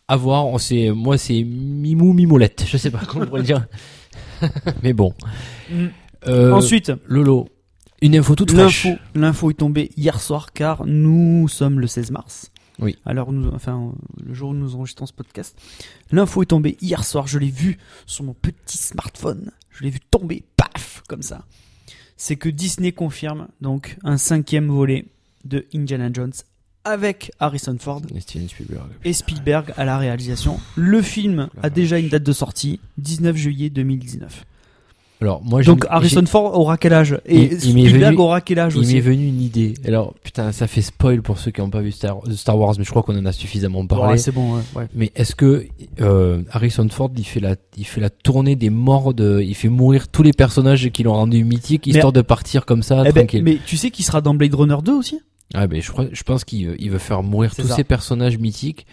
À 0.08 0.16
voir. 0.16 0.46
On 0.46 0.60
sait, 0.60 0.92
moi, 0.92 1.18
c'est 1.18 1.44
Mimou 1.44 2.14
Mimolette. 2.14 2.66
Je 2.68 2.78
sais 2.78 2.92
pas 2.92 3.00
comment 3.08 3.24
on 3.24 3.28
pourrait 3.28 3.40
le 3.42 3.48
dire. 3.48 3.66
Mais 4.84 4.94
bon. 4.94 5.14
Mm. 5.70 5.88
Euh, 6.28 6.52
Ensuite, 6.52 6.92
Lolo. 7.06 7.50
Une 8.02 8.16
info 8.16 8.36
toute 8.36 8.52
fraîche. 8.52 8.86
l'info, 8.86 9.00
l'info 9.14 9.52
est 9.52 9.56
tombée 9.56 9.92
hier 9.96 10.20
soir 10.20 10.54
car 10.54 10.86
nous 10.86 11.48
sommes 11.48 11.80
le 11.80 11.88
16 11.88 12.12
mars. 12.12 12.52
Oui. 12.80 12.98
Alors, 13.06 13.32
nous, 13.32 13.50
enfin, 13.54 13.94
le 14.26 14.34
jour 14.34 14.50
où 14.50 14.54
nous 14.54 14.76
enregistrons 14.76 15.06
ce 15.06 15.14
podcast, 15.14 15.56
l'info 16.12 16.42
est 16.42 16.48
tombée 16.48 16.78
hier 16.82 17.04
soir. 17.04 17.28
Je 17.28 17.38
l'ai 17.38 17.52
vu 17.52 17.78
sur 18.08 18.24
mon 18.24 18.34
petit 18.34 18.78
smartphone. 18.78 19.52
Je 19.70 19.84
l'ai 19.84 19.92
vu 19.92 20.00
tomber, 20.00 20.44
paf, 20.58 21.04
comme 21.08 21.22
ça. 21.22 21.46
C'est 22.18 22.36
que 22.36 22.50
Disney 22.50 22.92
confirme 22.92 23.48
donc 23.62 23.98
un 24.04 24.18
cinquième 24.18 24.68
volet 24.68 25.06
de 25.46 25.68
Indiana 25.74 26.10
Jones 26.12 26.34
avec 26.84 27.32
Harrison 27.40 27.76
Ford 27.80 28.02
Et 28.16 28.20
Steven 28.22 28.48
Spielberg. 28.50 28.88
et 29.06 29.14
Spielberg 29.14 29.74
à 29.78 29.86
la 29.86 29.98
réalisation. 29.98 30.60
Le 30.76 31.02
film 31.02 31.48
a 31.62 31.70
déjà 31.70 32.00
une 32.00 32.10
date 32.10 32.24
de 32.24 32.34
sortie, 32.34 32.80
19 32.98 33.36
juillet 33.36 33.70
2019. 33.70 34.46
Alors, 35.24 35.44
moi, 35.44 35.62
Donc 35.62 35.86
Harrison 35.88 36.26
Fort 36.26 36.58
aura 36.58 36.78
quel 36.78 36.94
âge? 36.94 37.22
Et 37.28 37.36
Il- 37.44 37.52
il 37.54 37.60
Spielberg 37.62 38.06
venu- 38.14 38.18
aura 38.24 38.42
quel 38.42 38.58
âge 38.58 38.74
Il 38.76 38.80
aussi? 38.80 38.96
m'est 38.96 39.02
venu 39.02 39.28
une 39.28 39.40
idée. 39.40 39.76
Alors, 39.86 40.16
putain, 40.24 40.52
ça 40.52 40.66
fait 40.66 40.82
spoil 40.82 41.22
pour 41.22 41.38
ceux 41.38 41.52
qui 41.52 41.62
n'ont 41.62 41.70
pas 41.70 41.82
vu 41.82 41.92
Star, 41.92 42.18
Star 42.32 42.58
Wars, 42.58 42.74
mais 42.80 42.84
je 42.84 42.90
crois 42.90 43.04
qu'on 43.04 43.16
en 43.16 43.26
a 43.28 43.32
suffisamment 43.32 43.86
parlé. 43.86 44.14
Ouais, 44.14 44.18
c'est 44.18 44.32
bon, 44.32 44.56
ouais, 44.56 44.62
ouais. 44.76 44.88
Mais 44.96 45.12
est-ce 45.14 45.36
que 45.36 45.68
euh, 46.00 46.42
Harrison 46.52 46.90
Ford 46.90 47.12
il 47.16 47.24
fait 47.24 47.40
la 47.40 47.56
il 47.78 47.86
fait 47.86 48.02
la 48.02 48.10
tournée 48.10 48.56
des 48.56 48.72
morts 48.72 49.14
de 49.14 49.40
il 49.46 49.54
fait 49.54 49.70
mourir 49.70 50.08
tous 50.08 50.24
les 50.24 50.34
personnages 50.34 50.90
qui 50.90 51.04
l'ont 51.04 51.14
rendu 51.14 51.44
mythique 51.44 51.86
histoire 51.86 52.12
de 52.14 52.22
partir 52.22 52.66
comme 52.66 52.82
ça 52.82 53.02
Eh 53.06 53.12
ben, 53.12 53.28
tranquille. 53.28 53.44
mais 53.44 53.60
tu 53.64 53.78
sais 53.78 53.92
qu'il 53.92 54.04
sera 54.04 54.22
dans 54.22 54.34
Blade 54.34 54.56
Runner 54.56 54.78
2 54.84 54.94
aussi? 54.94 55.20
Ah 55.54 55.68
ben 55.68 55.82
je 55.82 56.24
pense 56.24 56.44
qu'il 56.46 56.68
veut- 56.70 56.76
il 56.82 56.90
veut 56.92 56.98
faire 56.98 57.24
mourir 57.24 57.54
tous 57.56 57.68
ça. 57.68 57.76
ces 57.76 57.84
personnages 57.84 58.38
mythiques 58.38 58.86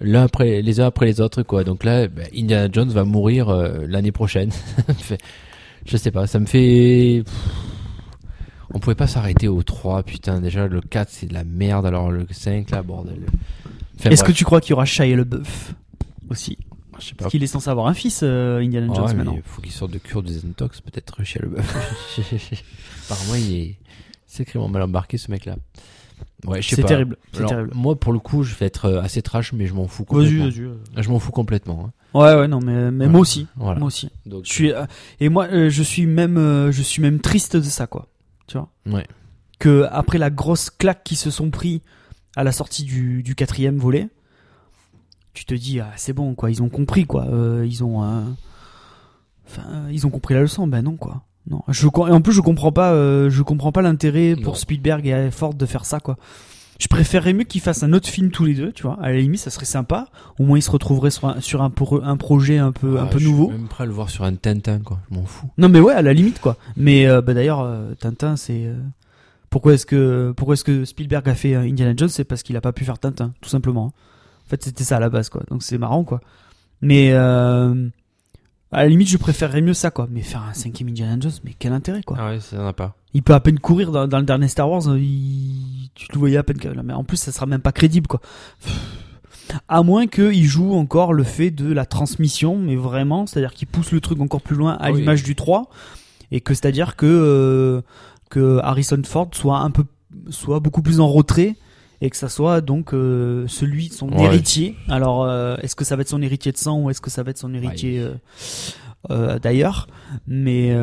l'un 0.00 0.24
après 0.24 0.62
les 0.62 0.80
uns 0.80 0.86
après 0.86 1.06
les 1.06 1.20
autres 1.20 1.42
quoi. 1.42 1.62
Donc 1.64 1.84
là 1.84 2.08
ben, 2.08 2.26
Indiana 2.36 2.68
Jones 2.72 2.88
va 2.90 3.04
mourir 3.04 3.48
euh, 3.48 3.84
l'année 3.86 4.12
prochaine. 4.12 4.50
Je 5.86 5.96
sais 5.96 6.10
pas, 6.10 6.26
ça 6.26 6.38
me 6.40 6.46
fait 6.46 7.22
on 8.72 8.78
pouvait 8.78 8.94
pas 8.94 9.06
s'arrêter 9.06 9.48
au 9.48 9.62
3 9.62 10.02
putain 10.04 10.40
déjà 10.40 10.66
le 10.68 10.80
4 10.80 11.08
c'est 11.10 11.26
de 11.26 11.34
la 11.34 11.44
merde 11.44 11.86
alors 11.86 12.10
le 12.10 12.26
5 12.30 12.70
là 12.70 12.82
bordel. 12.82 13.20
Enfin, 13.98 14.10
Est-ce 14.10 14.24
que 14.24 14.32
tu 14.32 14.44
crois 14.44 14.60
qu'il 14.60 14.70
y 14.70 14.72
aura 14.74 14.84
Shia 14.84 15.06
LeBeouf 15.16 15.74
aussi 16.30 16.56
je 16.98 17.06
sais 17.06 17.14
pas 17.14 17.24
Parce 17.24 17.30
qu'il 17.30 17.42
est 17.42 17.46
censé 17.46 17.70
avoir 17.70 17.86
un 17.86 17.94
fils, 17.94 18.20
euh, 18.22 18.58
Indiana 18.60 18.88
Ah 18.90 18.94
Jones, 18.94 19.06
ouais, 19.06 19.14
maintenant. 19.14 19.34
il 19.36 19.42
faut 19.42 19.62
qu'il 19.62 19.72
sorte 19.72 19.90
de 19.90 19.96
cure 19.98 20.22
de 20.22 20.28
Zentox, 20.28 20.82
peut-être 20.82 21.24
chez 21.24 21.38
le 21.38 21.50
Apparemment, 23.10 23.34
il 23.36 23.54
est 23.54 23.76
sacrément 24.26 24.68
mal 24.68 24.82
embarqué, 24.82 25.16
ce 25.16 25.30
mec-là. 25.30 25.56
Ouais, 26.46 26.62
je 26.62 26.68
sais 26.70 26.76
C'est 26.76 26.82
pas. 26.82 26.88
terrible, 26.88 27.16
c'est 27.32 27.38
Alors, 27.40 27.50
terrible. 27.50 27.70
Moi, 27.74 27.98
pour 27.98 28.12
le 28.12 28.18
coup, 28.18 28.42
je 28.42 28.54
vais 28.54 28.66
être 28.66 28.86
euh, 28.86 29.02
assez 29.02 29.20
trash, 29.22 29.52
mais 29.52 29.66
je 29.66 29.74
m'en 29.74 29.86
fous 29.86 30.04
complètement. 30.04 30.44
vas-y. 30.44 30.60
euh. 30.62 30.74
Je 30.96 31.08
m'en 31.10 31.18
fous 31.18 31.32
complètement. 31.32 31.86
hein. 31.86 31.92
Ouais, 32.18 32.34
ouais, 32.34 32.48
non, 32.48 32.60
mais, 32.60 32.90
moi 33.08 33.20
aussi. 33.20 33.46
Voilà. 33.56 33.78
Moi 33.78 33.86
aussi. 33.88 34.10
Donc, 34.26 34.44
Je 34.44 34.52
suis, 34.52 34.72
euh, 34.72 34.84
et 35.20 35.28
moi, 35.28 35.46
euh, 35.52 35.70
je 35.70 35.82
suis 35.82 36.06
même, 36.06 36.38
euh, 36.38 36.72
je 36.72 36.82
suis 36.82 37.00
même 37.02 37.20
triste 37.20 37.56
de 37.56 37.62
ça, 37.62 37.86
quoi. 37.86 38.08
Tu 38.46 38.56
vois? 38.58 38.68
Ouais. 38.86 39.06
Que 39.58 39.86
après 39.92 40.18
la 40.18 40.30
grosse 40.30 40.70
claque 40.70 41.04
qui 41.04 41.14
se 41.16 41.30
sont 41.30 41.50
pris 41.50 41.82
à 42.34 42.42
la 42.44 42.50
sortie 42.52 42.84
du, 42.84 43.22
du 43.22 43.34
quatrième 43.34 43.76
volet, 43.76 44.08
tu 45.34 45.44
te 45.44 45.54
dis, 45.54 45.78
ah, 45.80 45.92
c'est 45.96 46.12
bon, 46.12 46.34
quoi. 46.34 46.50
Ils 46.50 46.62
ont 46.62 46.68
compris, 46.68 47.04
quoi. 47.06 47.26
Euh, 47.26 47.64
ils 47.68 47.84
ont, 47.84 48.02
euh, 48.02 48.22
enfin, 49.46 49.62
euh, 49.70 49.88
ils 49.92 50.06
ont 50.06 50.10
compris 50.10 50.34
la 50.34 50.40
leçon. 50.40 50.66
Ben 50.66 50.82
non, 50.82 50.96
quoi. 50.96 51.22
Non. 51.50 51.62
Je, 51.68 51.86
et 51.86 51.90
en 52.12 52.20
plus, 52.20 52.32
je 52.32 52.40
comprends 52.40 52.72
pas, 52.72 52.92
euh, 52.92 53.28
je 53.28 53.42
comprends 53.42 53.72
pas 53.72 53.82
l'intérêt 53.82 54.36
pour. 54.36 54.56
Spielberg 54.56 55.06
et 55.06 55.30
Ford 55.30 55.52
de 55.54 55.66
faire 55.66 55.84
ça, 55.84 56.00
quoi. 56.00 56.16
Je 56.78 56.86
préférerais 56.88 57.34
mieux 57.34 57.44
qu'ils 57.44 57.60
fassent 57.60 57.82
un 57.82 57.92
autre 57.92 58.08
film 58.08 58.30
tous 58.30 58.46
les 58.46 58.54
deux, 58.54 58.72
tu 58.72 58.84
vois. 58.84 58.96
À 59.02 59.10
la 59.10 59.18
limite, 59.18 59.40
ça 59.40 59.50
serait 59.50 59.66
sympa. 59.66 60.06
Au 60.38 60.44
moins, 60.44 60.56
ils 60.56 60.62
se 60.62 60.70
retrouveraient 60.70 61.10
sur 61.10 61.28
un, 61.28 61.40
sur 61.42 61.60
un, 61.60 61.68
pro- 61.68 62.00
un 62.02 62.16
projet 62.16 62.56
un 62.56 62.72
peu, 62.72 62.98
un 62.98 63.04
peu 63.04 63.18
je 63.18 63.28
nouveau. 63.28 63.48
suis 63.50 63.58
même 63.58 63.68
prêt 63.68 63.84
à 63.84 63.86
le 63.86 63.92
voir 63.92 64.08
sur 64.08 64.24
un 64.24 64.34
Tintin, 64.34 64.78
quoi. 64.78 64.98
Je 65.10 65.16
m'en 65.18 65.26
fous. 65.26 65.46
Non 65.58 65.68
mais 65.68 65.78
ouais, 65.80 65.92
à 65.92 66.00
la 66.00 66.14
limite 66.14 66.40
quoi. 66.40 66.56
Mais 66.78 67.06
euh, 67.06 67.20
bah, 67.20 67.34
d'ailleurs, 67.34 67.60
euh, 67.60 67.92
Tintin, 68.00 68.36
c'est 68.36 68.64
euh, 68.64 68.76
pourquoi 69.50 69.74
est-ce 69.74 69.84
que 69.84 70.32
pourquoi 70.34 70.54
est-ce 70.54 70.64
que 70.64 70.86
Spielberg 70.86 71.28
a 71.28 71.34
fait 71.34 71.54
euh, 71.54 71.60
Indiana 71.68 71.92
Jones, 71.94 72.08
c'est 72.08 72.24
parce 72.24 72.42
qu'il 72.42 72.56
a 72.56 72.62
pas 72.62 72.72
pu 72.72 72.86
faire 72.86 72.98
Tintin, 72.98 73.32
tout 73.42 73.50
simplement. 73.50 73.86
En 74.46 74.48
fait, 74.48 74.62
c'était 74.64 74.84
ça 74.84 74.96
à 74.96 75.00
la 75.00 75.10
base 75.10 75.28
quoi. 75.28 75.42
Donc 75.50 75.62
c'est 75.62 75.76
marrant 75.76 76.04
quoi. 76.04 76.22
Mais 76.80 77.10
euh, 77.12 77.88
à 78.72 78.82
la 78.82 78.88
limite, 78.88 79.08
je 79.08 79.16
préférerais 79.16 79.60
mieux 79.60 79.74
ça 79.74 79.90
quoi. 79.90 80.06
Mais 80.10 80.22
faire 80.22 80.42
un 80.42 80.52
cinquième 80.54 80.88
Indiana 80.88 81.16
Jones, 81.20 81.32
mais 81.44 81.54
quel 81.58 81.72
intérêt 81.72 82.02
quoi. 82.02 82.16
Ah 82.20 82.28
ouais, 82.30 82.40
ça 82.40 82.56
n'en 82.56 82.66
a 82.66 82.72
pas. 82.72 82.94
Il 83.14 83.22
peut 83.22 83.34
à 83.34 83.40
peine 83.40 83.58
courir 83.58 83.90
dans, 83.90 84.06
dans 84.06 84.18
le 84.18 84.24
dernier 84.24 84.48
Star 84.48 84.70
Wars. 84.70 84.88
euh, 84.88 84.98
il- 84.98 85.90
tu 85.94 86.06
le 86.12 86.18
voyais 86.18 86.36
à 86.36 86.42
peine. 86.42 86.58
Mais 86.84 86.92
en 86.92 87.02
plus, 87.04 87.16
ça 87.16 87.32
sera 87.32 87.46
même 87.46 87.60
pas 87.60 87.72
crédible 87.72 88.06
quoi. 88.06 88.20
À 89.68 89.82
moins 89.82 90.06
qu'il 90.06 90.44
joue 90.44 90.74
encore 90.74 91.12
le 91.12 91.24
fait 91.24 91.50
de 91.50 91.72
la 91.72 91.84
transmission, 91.84 92.56
mais 92.56 92.76
vraiment, 92.76 93.26
c'est-à-dire 93.26 93.52
qu'il 93.52 93.66
pousse 93.66 93.90
le 93.90 94.00
truc 94.00 94.20
encore 94.20 94.40
plus 94.42 94.54
loin 94.54 94.74
à 94.80 94.92
oui. 94.92 95.00
l'image 95.00 95.24
du 95.24 95.34
3, 95.34 95.68
et 96.30 96.40
que 96.40 96.54
c'est-à-dire 96.54 96.94
que, 96.94 97.06
euh, 97.06 97.80
que 98.30 98.58
Harrison 98.62 99.02
Ford 99.04 99.28
soit 99.32 99.58
un 99.58 99.70
peu, 99.72 99.84
soit 100.28 100.60
beaucoup 100.60 100.82
plus 100.82 101.00
en 101.00 101.08
retrait, 101.08 101.56
et 102.00 102.08
que 102.10 102.16
ça 102.16 102.28
soit 102.28 102.60
donc 102.60 102.94
euh, 102.94 103.46
celui, 103.46 103.88
son 103.88 104.08
Ouais. 104.10 104.24
héritier. 104.24 104.76
Alors, 104.88 105.24
euh, 105.24 105.56
est-ce 105.62 105.76
que 105.76 105.84
ça 105.84 105.96
va 105.96 106.02
être 106.02 106.08
son 106.08 106.22
héritier 106.22 106.50
de 106.52 106.56
sang 106.56 106.80
ou 106.80 106.90
est-ce 106.90 107.00
que 107.00 107.10
ça 107.10 107.22
va 107.22 107.30
être 107.30 107.38
son 107.38 107.52
héritier 107.54 108.04
euh, 109.10 109.38
d'ailleurs? 109.38 109.86
Mais 110.26 110.74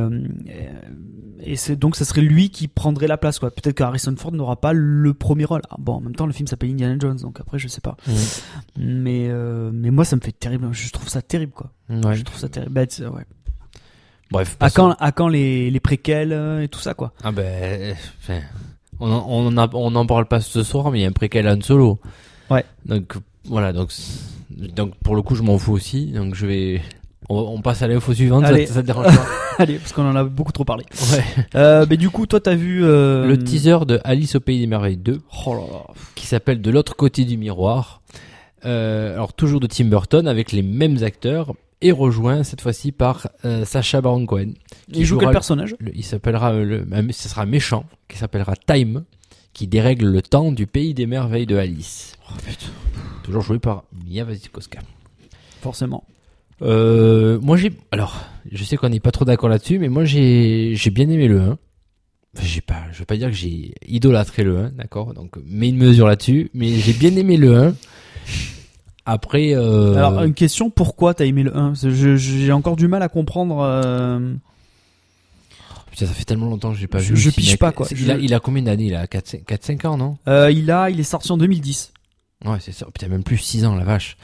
et 1.40 1.56
c'est 1.56 1.76
donc 1.76 1.96
ça 1.96 2.04
serait 2.06 2.22
lui 2.22 2.50
qui 2.50 2.68
prendrait 2.68 3.08
la 3.08 3.18
place 3.18 3.40
quoi. 3.40 3.52
Peut-être 3.52 3.76
que 3.76 3.84
Harrison 3.84 4.16
Ford 4.18 4.32
n'aura 4.32 4.60
pas 4.60 4.74
le 4.74 5.14
premier 5.14 5.46
rôle. 5.46 5.62
Ah, 5.70 5.76
bon, 5.78 5.94
en 5.94 6.02
même 6.02 6.16
temps, 6.16 6.26
le 6.26 6.34
film 6.34 6.48
s'appelle 6.48 6.72
Indiana 6.72 6.96
Jones, 7.00 7.18
donc 7.18 7.40
après 7.40 7.60
je 7.60 7.68
sais 7.68 7.82
pas. 7.82 7.96
Mais 8.78 9.30
mais 9.74 9.92
moi 9.92 10.06
ça 10.06 10.16
me 10.16 10.22
fait 10.22 10.32
terrible. 10.32 10.68
Je 10.72 10.92
trouve 10.92 11.10
ça 11.10 11.22
terrible 11.22 11.54
quoi. 11.54 11.72
Ouais. 11.90 12.16
Je 12.16 12.24
trouve 12.24 12.38
ça 12.40 12.50
terrible. 12.50 12.72
Bah, 12.74 12.82
ouais. 12.82 13.26
Bref. 14.30 14.58
À 14.60 14.70
quand 14.70 14.92
à 15.00 15.12
quand 15.12 15.30
les 15.30 15.72
les 15.72 15.80
préquels 15.80 16.34
et 16.62 16.68
tout 16.68 16.80
ça 16.80 16.94
quoi. 16.94 17.14
Ah 17.24 17.32
ben, 17.32 17.96
on 19.00 19.12
en, 19.12 19.26
on 19.28 19.48
en 19.48 19.58
a- 19.58 19.70
on 19.74 19.92
n'en 19.92 20.06
parle 20.06 20.26
pas 20.26 20.40
ce 20.42 20.64
soir, 20.64 20.92
mais 20.92 21.00
il 21.00 21.02
y 21.04 21.06
a 21.06 21.10
un 21.10 21.12
préquel 21.14 21.48
Han 21.48 21.62
Solo. 21.62 22.00
Ouais. 22.50 22.64
Donc 22.86 23.14
voilà, 23.46 23.74
donc 23.74 23.92
donc 24.50 24.96
pour 25.04 25.16
le 25.16 25.22
coup, 25.22 25.36
je 25.36 25.44
m'en 25.44 25.58
fous 25.58 25.74
aussi. 25.74 26.08
Donc 26.08 26.36
je 26.36 26.46
vais. 26.46 26.82
On, 27.30 27.40
on 27.40 27.62
passe 27.62 27.82
à 27.82 27.88
l'info 27.88 28.14
suivante. 28.14 28.46
Allez. 28.46 28.66
Ça, 28.68 28.76
ça 28.76 28.82
te 28.82 28.88
dérange 28.88 29.06
pas 29.16 29.26
Allez, 29.60 29.76
parce 29.80 29.92
qu'on 29.92 30.08
en 30.10 30.16
a 30.16 30.24
beaucoup 30.24 30.52
trop 30.52 30.64
parlé. 30.66 30.86
Ouais. 31.12 31.24
Euh, 31.56 31.86
mais 31.90 31.98
du 31.98 32.10
coup, 32.10 32.26
toi, 32.28 32.40
t'as 32.40 32.56
vu 32.56 32.86
euh, 32.86 33.26
Le 33.26 33.38
teaser 33.38 33.80
de 33.88 34.00
Alice 34.04 34.36
au 34.36 34.40
pays 34.40 34.60
des 34.60 34.68
merveilles 34.68 34.98
2, 34.98 35.20
Oh 35.46 35.54
là 35.56 35.62
là. 35.72 35.94
qui 36.16 36.26
s'appelle 36.28 36.62
De 36.62 36.70
l'autre 36.72 36.96
côté 36.96 37.26
du 37.26 37.38
miroir. 37.38 38.02
Euh, 38.66 39.14
alors 39.14 39.34
toujours 39.34 39.60
de 39.60 39.68
Tim 39.68 39.86
Burton 39.86 40.28
avec 40.28 40.52
les 40.52 40.62
mêmes 40.64 41.04
acteurs 41.04 41.54
et 41.82 41.92
rejoint 41.92 42.44
cette 42.44 42.62
fois-ci 42.62 42.92
par 42.92 43.28
euh, 43.46 43.66
Sacha 43.66 44.02
Baron 44.02 44.26
Cohen. 44.26 44.54
Il 44.90 45.06
joue 45.06 45.18
quel 45.18 45.30
personnage? 45.32 45.76
le- 45.80 45.92
il 45.96 46.04
s'appellera 46.04 46.54
euh, 46.54 46.64
le, 46.64 46.88
un- 46.92 47.12
ce 47.12 47.30
sera 47.30 47.44
un 47.44 47.46
méchant 47.46 47.86
qui 48.08 48.18
s'appellera 48.18 48.56
Time 48.56 49.04
qui 49.54 49.68
dérègle 49.68 50.06
le 50.08 50.22
temps 50.22 50.52
du 50.52 50.68
pays 50.68 50.94
des 50.94 51.06
merveilles 51.08 51.46
de 51.48 51.56
Alice. 51.58 52.16
Toujours 53.24 53.42
joué 53.42 53.60
par 53.60 53.84
Mia 54.08 54.24
Wasikowska. 54.24 54.80
Forcément. 55.62 56.04
Euh, 56.62 57.40
moi 57.42 57.58
j'ai 57.58 57.72
alors 57.92 58.24
je 58.52 58.64
sais 58.64 58.78
qu'on 58.78 58.90
n'est 58.90 59.00
pas 59.00 59.12
trop 59.12 59.26
d'accord 59.26 59.50
là-dessus 59.50 59.78
mais 59.78 59.90
moi 59.90 60.06
j'ai 60.06 60.74
j'ai 60.76 60.90
bien 60.90 61.08
aimé 61.10 61.28
le 61.28 61.40
1. 61.42 61.50
Enfin, 62.36 62.46
j'ai 62.46 62.62
pas 62.62 62.84
je 62.92 63.00
veux 63.00 63.06
pas 63.06 63.18
dire 63.18 63.28
que 63.30 63.36
j'ai 63.36 63.74
idolâtré 63.88 64.44
le 64.44 64.58
1, 64.58 64.70
d'accord? 64.72 65.14
Donc 65.14 65.38
mets 65.46 65.70
une 65.70 65.78
mesure 65.78 66.08
là-dessus 66.08 66.50
mais 66.56 66.70
j'ai 66.70 66.94
bien 66.94 67.16
aimé 67.16 67.38
le 67.38 67.56
1. 67.56 67.76
Après 69.10 69.54
euh, 69.56 69.96
Alors, 69.96 70.22
une 70.24 70.34
question, 70.34 70.70
pourquoi 70.70 71.14
t'as 71.14 71.26
aimé 71.26 71.42
le 71.44 71.56
1 71.56 71.70
Parce 71.70 71.82
que 71.84 71.90
je- 71.92 72.18
J'ai 72.18 72.52
encore 72.52 72.76
du 72.76 72.90
mal 72.90 73.02
à 73.02 73.08
comprendre. 73.08 73.60
euh, 73.62 74.34
putain, 75.92 76.06
ça 76.06 76.14
fait 76.14 76.26
tellement 76.26 76.48
longtemps 76.50 76.72
que 76.74 76.78
j'ai 76.78 76.88
pas 76.88 77.00
Je- 77.00 77.14
vu. 77.14 77.18
je 77.20 77.30
piche 77.30 77.58
pas, 77.58 77.72
quoi. 77.72 77.88
Je- 77.90 78.04
Il, 78.04 78.12
a, 78.12 78.18
il 78.18 78.34
a 78.34 78.40
combien 78.42 78.64
d'années 78.64 78.88
Il 78.88 78.96
a 78.96 79.08
4 79.08 79.38
5 79.64 79.86
ans, 79.86 79.96
non? 79.98 80.18
Euh, 80.28 80.52
il 80.52 80.70
a, 80.72 80.90
il 80.90 81.00
est 81.00 81.04
sorti 81.04 81.32
en 81.32 81.38
2010. 81.38 81.94
Ouais, 82.46 82.58
c'est 82.60 82.74
ça. 82.74 82.86
Putain, 82.94 83.08
même 83.08 83.24
plus 83.24 83.38
6 83.38 83.66
ans, 83.66 83.76
la 83.76 83.86
vache. 83.86 84.18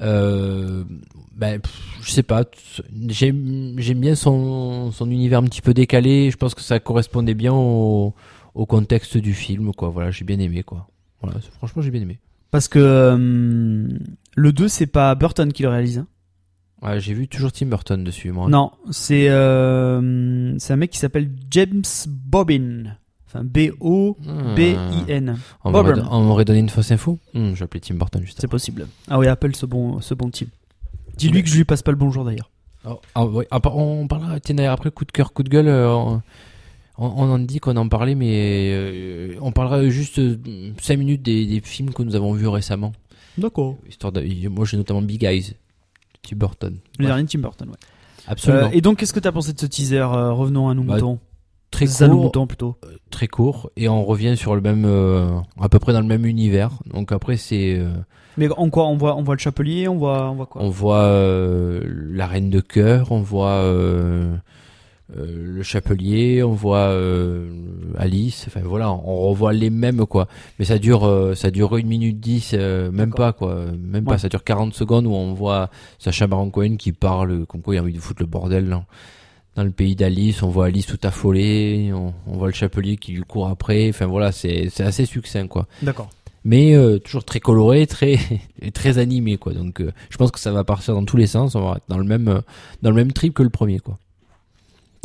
Euh, 0.00 0.84
ben, 1.34 1.58
pff, 1.60 1.72
je 2.02 2.10
sais 2.10 2.22
pas. 2.22 2.44
J'aime, 3.08 3.74
bien 3.76 4.14
son, 4.14 4.92
son 4.92 5.10
univers 5.10 5.38
un 5.40 5.44
petit 5.44 5.62
peu 5.62 5.72
décalé. 5.74 6.30
Je 6.30 6.36
pense 6.36 6.54
que 6.54 6.60
ça 6.60 6.78
correspondait 6.80 7.34
bien 7.34 7.52
au, 7.54 8.14
au 8.54 8.66
contexte 8.66 9.16
du 9.16 9.32
film, 9.32 9.72
quoi. 9.72 9.88
Voilà, 9.88 10.10
j'ai 10.10 10.24
bien 10.24 10.38
aimé, 10.38 10.62
quoi. 10.62 10.86
Voilà, 11.22 11.38
franchement, 11.56 11.82
j'ai 11.82 11.90
bien 11.90 12.02
aimé. 12.02 12.18
Parce 12.50 12.68
que 12.68 12.78
euh, 12.78 13.88
le 14.36 14.52
2, 14.52 14.68
c'est 14.68 14.86
pas 14.86 15.14
Burton 15.14 15.52
qui 15.52 15.62
le 15.62 15.68
réalise. 15.68 15.98
hein. 15.98 16.06
Ouais, 16.80 17.00
j'ai 17.00 17.12
vu 17.12 17.26
toujours 17.28 17.50
Tim 17.52 17.66
Burton 17.66 18.04
dessus, 18.04 18.30
moi. 18.30 18.48
Non, 18.48 18.70
c'est 18.90 19.28
euh, 19.28 20.56
c'est 20.58 20.72
un 20.72 20.76
mec 20.76 20.90
qui 20.90 20.98
s'appelle 20.98 21.28
James 21.50 21.82
Bobbin. 22.06 22.84
Enfin, 23.26 23.42
B-O-B-I-N. 23.44 25.36
Ah. 25.36 25.58
On 25.64 25.70
m'aurait, 25.72 25.92
Bobbin. 25.94 26.08
on 26.10 26.22
m'aurait 26.22 26.44
donné 26.44 26.60
une 26.60 26.68
fausse 26.68 26.90
info? 26.92 27.18
Hum, 27.34 27.54
j'ai 27.54 27.64
appelé 27.64 27.80
Tim 27.80 27.94
Burton 27.96 28.22
juste 28.22 28.38
C'est 28.40 28.44
après. 28.46 28.54
possible. 28.54 28.86
Ah 29.08 29.18
oui, 29.18 29.26
appelle 29.26 29.54
ce 29.56 29.66
bon, 29.66 30.00
ce 30.00 30.14
bon 30.14 30.30
type. 30.30 30.50
Dis-lui 31.16 31.42
que 31.42 31.48
je 31.48 31.56
lui 31.56 31.64
passe 31.64 31.82
pas 31.82 31.90
le 31.90 31.96
bonjour 31.96 32.24
d'ailleurs. 32.24 32.50
Oh, 32.86 33.00
ah, 33.14 33.26
ouais, 33.26 33.46
ah, 33.50 33.60
par- 33.60 33.76
on 33.76 34.06
parlera, 34.06 34.38
tiens, 34.40 34.54
d'ailleurs, 34.54 34.72
après, 34.72 34.90
coup 34.90 35.04
de 35.04 35.10
cœur, 35.12 35.32
coup 35.32 35.42
de 35.42 35.48
gueule, 35.50 35.66
euh, 35.68 35.90
on, 35.92 36.22
on 36.98 37.30
en 37.30 37.38
dit 37.38 37.60
qu'on 37.60 37.76
en 37.76 37.88
parlait, 37.88 38.14
mais 38.14 38.70
euh, 38.72 39.34
on 39.40 39.52
parlera 39.52 39.88
juste 39.88 40.20
5 40.80 40.96
minutes 40.98 41.22
des, 41.22 41.46
des 41.46 41.60
films 41.60 41.90
que 41.92 42.02
nous 42.02 42.16
avons 42.16 42.32
vus 42.32 42.48
récemment. 42.48 42.92
D'accord. 43.38 43.76
Histoire 43.88 44.12
de, 44.12 44.48
moi, 44.48 44.64
j'ai 44.66 44.76
notamment 44.76 45.02
Big 45.02 45.22
Eyes, 45.24 45.54
Tim 46.22 46.36
Burton. 46.36 46.76
Le 46.98 47.04
Ouais, 47.04 47.08
dernier 47.10 47.26
Tim 47.26 47.38
Burton, 47.38 47.68
ouais. 47.68 47.76
absolument. 48.26 48.66
Euh, 48.66 48.70
et 48.72 48.80
donc, 48.80 48.98
qu'est-ce 48.98 49.12
que 49.12 49.20
t'as 49.20 49.30
pensé 49.32 49.52
de 49.52 49.60
ce 49.60 49.66
teaser 49.66 49.98
Euh, 49.98 50.32
Revenons 50.32 50.68
à 50.68 50.74
nos 50.74 50.82
Bah, 50.82 50.94
moutons. 50.94 51.18
très 51.70 51.86
court, 51.86 52.08
moutons 52.08 52.46
plutôt. 52.48 52.76
très 53.10 53.28
court, 53.28 53.70
et 53.76 53.88
on 53.88 54.04
revient 54.04 54.36
sur 54.36 54.54
le 54.56 54.60
même, 54.60 54.84
euh, 54.84 55.38
à 55.60 55.68
peu 55.68 55.78
près 55.78 55.92
dans 55.92 56.00
le 56.00 56.06
même 56.06 56.26
univers. 56.26 56.72
Donc 56.92 57.12
après, 57.12 57.36
c'est, 57.36 57.78
euh, 57.78 57.90
Mais 58.36 58.48
en 58.56 58.70
quoi 58.70 58.86
on 58.88 58.96
voit, 58.96 59.14
on 59.16 59.22
voit 59.22 59.34
le 59.36 59.40
chapelier, 59.40 59.86
on 59.86 59.96
voit, 59.98 60.30
on 60.30 60.34
voit 60.34 60.46
quoi? 60.46 60.62
on 60.62 60.68
voit 60.70 61.02
euh, 61.04 61.82
la 62.10 62.26
reine 62.26 62.50
de 62.50 62.60
cœur, 62.60 63.12
on 63.12 63.20
voit 63.20 63.50
euh, 63.62 64.32
euh, 64.32 64.36
le 65.16 65.62
chapelier, 65.62 66.42
on 66.42 66.52
voit 66.52 66.88
euh, 66.90 67.48
Alice. 67.96 68.44
Enfin 68.46 68.60
voilà, 68.64 68.90
on 68.92 69.28
revoit 69.28 69.52
les 69.52 69.70
mêmes 69.70 70.04
quoi. 70.06 70.28
Mais 70.58 70.64
ça 70.64 70.78
dure, 70.78 71.04
euh, 71.06 71.34
ça 71.34 71.50
dure 71.50 71.76
une 71.76 71.86
minute 71.86 72.20
dix, 72.20 72.50
euh, 72.54 72.90
même 72.90 73.12
pas 73.14 73.32
quoi, 73.32 73.64
même 73.80 74.04
Ouais. 74.06 74.12
pas. 74.12 74.18
Ça 74.18 74.28
dure 74.28 74.44
40 74.44 74.74
secondes 74.74 75.06
où 75.06 75.12
on 75.12 75.32
voit 75.32 75.70
Sacha 75.98 76.26
Baron 76.26 76.50
Cohen 76.50 76.76
qui 76.76 76.92
parle, 76.92 77.46
comme 77.46 77.62
quoi 77.62 77.74
il 77.74 77.78
a 77.78 77.82
envie 77.82 77.92
de 77.94 77.98
foutre 77.98 78.20
le 78.22 78.26
bordel 78.26 78.68
dans, 78.68 78.84
dans 79.56 79.64
le 79.64 79.70
pays 79.70 79.96
d'Alice. 79.96 80.42
On 80.42 80.50
voit 80.50 80.66
Alice 80.66 80.86
tout 80.86 80.98
affolée, 81.02 81.90
on, 81.94 82.12
on 82.26 82.36
voit 82.36 82.48
le 82.48 82.52
chapelier 82.52 82.96
qui 82.98 83.12
lui 83.12 83.22
court 83.22 83.48
après. 83.48 83.88
Enfin 83.88 84.06
voilà, 84.06 84.30
c'est 84.30 84.68
c'est 84.70 84.84
assez 84.84 85.06
succinct 85.06 85.46
quoi 85.48 85.66
D'accord. 85.82 86.10
mais 86.44 86.74
euh, 86.76 86.98
toujours 86.98 87.24
très 87.24 87.40
coloré, 87.40 87.86
très 87.86 88.18
et 88.60 88.70
très 88.72 88.98
animé 88.98 89.38
quoi. 89.38 89.54
Donc 89.54 89.80
euh, 89.80 89.90
je 90.10 90.18
pense 90.18 90.30
que 90.30 90.38
ça 90.38 90.52
va 90.52 90.64
partir 90.64 90.92
dans 90.94 91.04
tous 91.06 91.16
les 91.16 91.26
sens, 91.26 91.54
on 91.54 91.62
va 91.70 91.76
être 91.78 91.84
dans 91.88 91.98
le 91.98 92.04
même 92.04 92.28
euh, 92.28 92.40
dans 92.82 92.90
le 92.90 92.96
même 92.96 93.12
trip 93.12 93.32
que 93.32 93.42
le 93.42 93.48
premier 93.50 93.80
quoi. 93.80 93.98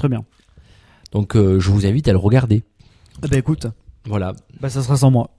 Très 0.03 0.09
bien. 0.09 0.25
Donc 1.13 1.37
euh, 1.37 1.61
je 1.61 1.69
vous 1.71 1.85
invite 1.85 2.09
à 2.09 2.11
le 2.11 2.17
regarder. 2.17 2.61
Eh 3.23 3.27
ben 3.29 3.39
écoute, 3.39 3.67
Voilà, 4.05 4.33
bah 4.59 4.69
ça 4.69 4.83
sera 4.83 4.97
sans 4.97 5.11
moi. 5.11 5.29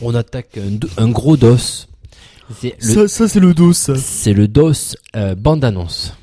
on 0.00 0.14
attaque 0.14 0.56
un, 0.58 0.70
do- 0.70 0.86
un 0.96 1.08
gros 1.08 1.36
dos. 1.36 1.56
C'est 1.56 2.76
le 2.80 2.86
Ça, 2.94 3.08
ça 3.08 3.26
c'est 3.26 3.40
le 3.40 3.52
dos. 3.52 3.72
ça. 3.72 3.96
c'est 3.96 4.32
le 4.32 4.46
dos 4.46 4.70
euh, 5.16 5.34
bande 5.34 5.64
annonce. 5.64 6.14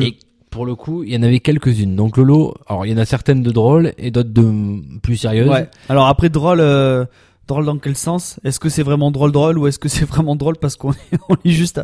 Et 0.00 0.16
pour 0.50 0.64
le 0.64 0.76
coup, 0.76 1.02
il 1.02 1.12
y 1.12 1.16
en 1.16 1.24
avait 1.24 1.40
quelques-unes. 1.40 1.96
Donc 1.96 2.16
Lolo, 2.18 2.54
alors 2.68 2.86
il 2.86 2.92
y 2.92 2.94
en 2.94 2.98
a 2.98 3.04
certaines 3.04 3.42
de 3.42 3.50
drôles 3.50 3.92
et 3.98 4.12
d'autres 4.12 4.30
de 4.30 5.00
plus 5.00 5.16
sérieuses. 5.16 5.48
Ouais. 5.48 5.68
Alors 5.88 6.06
après 6.06 6.28
drôle, 6.28 6.60
euh, 6.60 7.04
drôle 7.48 7.64
dans 7.66 7.78
quel 7.78 7.96
sens? 7.96 8.38
Est-ce 8.44 8.58
que 8.60 8.68
c'est 8.68 8.82
vraiment 8.82 9.10
drôle 9.10 9.32
drôle 9.32 9.58
ou 9.58 9.66
est-ce 9.66 9.78
que 9.78 9.88
c'est 9.88 10.04
vraiment 10.08 10.36
drôle 10.36 10.56
parce 10.56 10.76
qu'on 10.76 10.92
est, 10.92 11.18
on 11.28 11.36
est 11.44 11.50
juste 11.50 11.80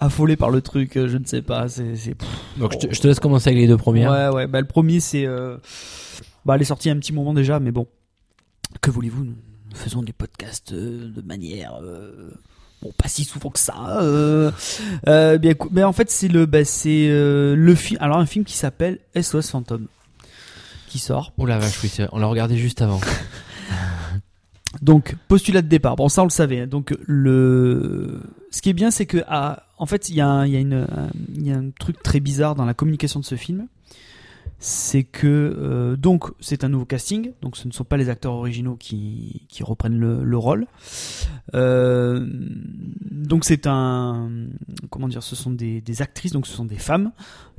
affolé 0.00 0.36
par 0.36 0.50
le 0.50 0.60
truc 0.60 0.96
euh, 0.96 1.08
Je 1.08 1.18
ne 1.18 1.24
sais 1.24 1.42
pas. 1.42 1.68
C'est, 1.68 1.96
c'est... 1.96 2.14
pff. 2.14 2.28
Donc 2.58 2.72
je 2.72 2.78
te, 2.86 2.94
je 2.94 3.00
te 3.00 3.08
laisse 3.08 3.20
commencer 3.20 3.48
avec 3.50 3.60
les 3.60 3.68
deux 3.68 3.76
premières. 3.76 4.10
Ouais, 4.10 4.28
ouais. 4.28 4.46
Bah 4.46 4.60
le 4.60 4.66
premier 4.66 5.00
c'est, 5.00 5.26
euh... 5.26 5.56
bah 6.44 6.54
elle 6.56 6.62
est 6.62 6.66
sortie 6.66 6.88
il 6.88 6.90
y 6.90 6.94
a 6.94 6.96
un 6.96 7.00
petit 7.00 7.12
moment 7.12 7.34
déjà, 7.34 7.60
mais 7.60 7.70
bon. 7.72 7.86
Que 8.80 8.90
voulez-vous? 8.90 9.24
Nous 9.24 9.34
faisons 9.74 10.02
des 10.02 10.12
podcasts 10.12 10.72
euh, 10.72 11.10
de 11.14 11.22
manière. 11.22 11.78
euh, 11.82 12.30
Bon, 12.82 12.90
pas 13.00 13.08
si 13.08 13.22
souvent 13.22 13.50
que 13.50 13.60
ça. 13.60 13.74
Euh, 14.02 14.50
bien, 15.38 15.52
mais 15.70 15.84
en 15.84 15.92
fait, 15.92 16.10
c'est 16.10 16.26
le, 16.26 16.46
bah, 16.46 16.64
c'est 16.64 17.06
le 17.08 17.74
film. 17.76 17.96
Alors, 18.02 18.18
un 18.18 18.26
film 18.26 18.44
qui 18.44 18.56
s'appelle 18.56 18.98
SOS 19.14 19.50
Fantôme, 19.50 19.86
qui 20.88 20.98
sort. 20.98 21.32
Oh 21.38 21.46
la 21.46 21.58
vache, 21.58 21.80
oui, 21.84 21.92
on 22.10 22.18
l'a 22.18 22.26
regardé 22.26 22.56
juste 22.56 22.82
avant. 22.82 23.00
Donc, 24.80 25.16
postulat 25.28 25.62
de 25.62 25.68
départ. 25.68 25.96
Bon, 25.96 26.08
ça, 26.08 26.22
on 26.22 26.26
le 26.26 26.30
savait. 26.30 26.60
hein. 26.60 26.66
Donc, 26.66 26.96
le, 27.06 28.20
ce 28.50 28.62
qui 28.62 28.70
est 28.70 28.74
bien, 28.74 28.90
c'est 28.90 29.06
que, 29.06 29.18
ah, 29.28 29.64
en 29.78 29.86
fait, 29.86 30.08
il 30.08 30.14
y 30.14 30.20
a, 30.20 30.28
un, 30.28 30.46
il 30.46 30.52
y 31.46 31.52
a 31.52 31.56
un- 31.56 31.70
truc 31.78 32.02
très 32.02 32.20
bizarre 32.20 32.54
dans 32.54 32.64
la 32.64 32.74
communication 32.74 33.20
de 33.20 33.24
ce 33.24 33.34
film. 33.34 33.66
C'est 34.64 35.02
que, 35.02 35.26
euh, 35.26 35.96
donc, 35.96 36.30
c'est 36.40 36.62
un 36.62 36.68
nouveau 36.68 36.84
casting. 36.84 37.32
Donc, 37.42 37.56
ce 37.56 37.66
ne 37.66 37.72
sont 37.72 37.82
pas 37.84 37.96
les 37.96 38.08
acteurs 38.08 38.32
originaux 38.34 38.76
qui, 38.76 39.42
reprennent 39.60 39.98
le, 39.98 40.22
le 40.22 40.38
rôle. 40.38 40.66
Euh, 41.54 42.24
donc, 43.10 43.44
c'est 43.44 43.66
un, 43.66 44.30
comment 44.90 45.08
dire, 45.08 45.22
ce 45.22 45.34
sont 45.36 45.50
des, 45.50 45.82
actrices, 46.00 46.32
donc 46.32 46.46
ce 46.46 46.54
sont 46.54 46.64
des 46.64 46.78
femmes. 46.78 47.10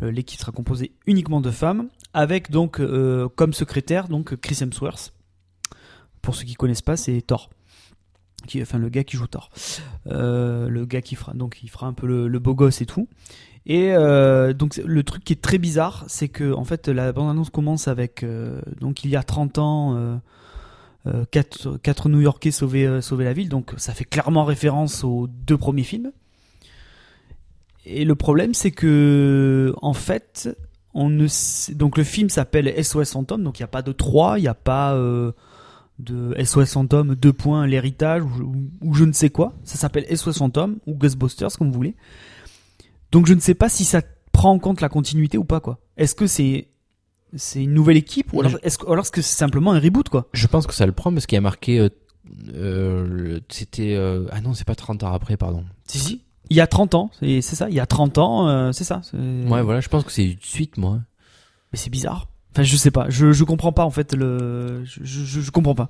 Euh, 0.02 0.12
L'équipe 0.12 0.40
sera 0.40 0.52
composée 0.54 0.92
uniquement 1.06 1.42
de 1.42 1.52
femmes, 1.52 1.90
avec 2.14 2.52
donc, 2.52 2.80
euh, 2.80 3.28
comme 3.36 3.54
secrétaire, 3.54 4.08
donc, 4.08 4.36
Chris 4.38 4.58
Hemsworth. 4.62 5.14
Pour 6.24 6.36
ceux 6.36 6.46
qui 6.46 6.56
connaissent 6.56 6.82
pas, 6.82 6.98
c'est 6.98 7.22
Thor. 7.22 7.50
Enfin, 8.62 8.78
le 8.78 8.90
gars 8.90 9.04
qui 9.04 9.18
joue 9.18 9.28
Thor. 9.28 9.52
Euh, 10.08 10.70
le 10.70 10.86
gars 10.86 11.02
qui 11.02 11.16
fera, 11.16 11.34
donc, 11.34 11.60
il 11.64 11.70
fera 11.70 11.86
un 11.86 11.94
peu 11.94 12.08
le, 12.08 12.40
beau 12.40 12.56
gosse 12.56 12.82
et 12.82 12.86
tout. 12.86 13.08
Et 13.66 13.94
euh, 13.94 14.54
donc 14.54 14.76
le 14.76 15.04
truc 15.04 15.24
qui 15.24 15.34
est 15.34 15.42
très 15.42 15.58
bizarre, 15.58 16.04
c'est 16.08 16.28
que 16.28 16.52
en 16.52 16.66
fait 16.66 16.90
la 16.90 17.14
bande-annonce 17.14 17.50
commence 17.50 17.88
avec 17.88 18.24
euh, 18.24 18.62
donc 18.82 19.06
il 19.06 19.10
y 19.10 19.16
a 19.16 19.24
30 19.24 19.58
ans 19.58 20.22
quatre, 21.32 21.78
quatre 21.78 22.10
New-Yorkais 22.10 22.52
sauvaient, 22.52 23.00
la 23.20 23.32
ville, 23.32 23.48
donc 23.48 23.74
ça 23.78 23.94
fait 23.94 24.04
clairement 24.04 24.44
référence 24.44 25.06
aux 25.06 25.28
deux 25.28 25.58
premiers 25.58 25.84
films. 25.84 26.12
Et 27.86 28.04
le 28.04 28.16
problème 28.16 28.54
c'est 28.54 28.72
que 28.72 29.74
en 29.82 29.94
fait 29.94 30.50
on 30.94 31.08
ne 31.08 31.28
donc 31.74 31.98
le 31.98 32.04
film 32.04 32.30
s'appelle 32.30 32.84
SOS 32.84 33.14
Fantôme, 33.14 33.44
donc 33.44 33.60
il 33.60 33.62
n'y 33.62 33.66
a 33.66 33.70
pas 33.70 33.82
de 33.82 33.94
3, 33.94 34.40
il 34.40 34.42
n'y 34.42 34.50
a 34.50 34.54
pas 34.54 34.94
de 36.00 36.36
SOS 36.44 36.74
Fantôme 36.74 37.16
2 37.16 37.34
points 37.34 37.68
l'héritage 37.68 38.24
ou, 38.24 38.44
ou- 38.44 38.72
ou 38.82 38.94
je 38.96 39.04
ne 39.06 39.14
sais 39.14 39.30
quoi. 39.30 39.54
Ça 39.64 39.78
s'appelle 39.78 40.06
SOS 40.16 40.38
Fantôme 40.40 40.78
ou 40.88 40.96
Ghostbusters 40.96 41.56
comme 41.58 41.68
vous 41.70 41.74
voulez. 41.76 41.96
Donc 43.12 43.28
je 43.28 43.34
ne 43.34 43.40
sais 43.40 43.54
pas 43.54 43.70
si 43.70 43.86
ça 43.86 44.02
prend 44.32 44.52
en 44.52 44.60
compte 44.60 44.82
la 44.82 44.90
continuité 44.90 45.38
ou 45.38 45.44
pas 45.44 45.60
quoi. 45.60 45.80
Est-ce 45.98 46.16
que 46.16 46.28
c'est 46.28 46.68
c'est 47.36 47.64
une 47.64 47.74
nouvelle 47.74 47.98
équipe 47.98 48.32
ou 48.34 48.42
alors 48.42 48.60
est-ce 48.64 48.78
que, 49.12 49.22
c'est 49.22 49.38
simplement 49.38 49.72
un 49.72 49.80
reboot 49.80 50.10
quoi? 50.10 50.28
Je 50.34 50.46
pense 50.48 50.68
que 50.68 50.74
ça 50.74 50.86
le 50.86 50.92
prend 50.92 51.12
parce 51.14 51.26
qu'il 51.26 51.36
y 51.36 51.38
a 51.38 51.42
marqué. 51.42 51.80
euh, 51.80 51.90
euh, 52.54 53.40
c'était. 53.50 53.96
euh, 53.96 54.28
ah 54.32 54.42
non, 54.42 54.54
c'est 54.54 54.66
pas 54.68 54.76
30 54.76 55.04
ans 55.04 55.14
après, 55.14 55.38
pardon. 55.38 55.66
Si 55.86 56.00
si. 56.00 56.22
Il 56.50 56.58
y 56.58 56.62
a 56.62 56.68
30 56.68 56.94
ans, 56.96 57.10
c'est 57.22 57.42
ça, 57.42 57.70
il 57.70 57.76
y 57.76 57.80
a 57.80 57.86
30 57.86 58.18
ans, 58.18 58.72
c'est 58.74 58.84
ça. 58.84 59.02
Ouais, 59.14 59.62
voilà, 59.64 59.80
je 59.80 59.88
pense 59.90 60.04
que 60.04 60.12
c'est 60.12 60.26
une 60.32 60.38
suite, 60.42 60.78
moi. 60.78 61.00
Mais 61.72 61.80
c'est 61.80 61.90
bizarre. 61.90 62.28
Enfin, 62.54 62.64
je 62.64 62.78
sais 62.78 62.92
pas, 62.92 63.08
je 63.10 63.32
je 63.32 63.44
comprends 63.44 63.72
pas 63.72 63.84
en 63.84 63.90
fait 63.90 64.14
le 64.14 64.84
je 64.86 65.00
je, 65.04 65.42
je 65.42 65.52
comprends 65.52 65.76
pas. 65.76 65.90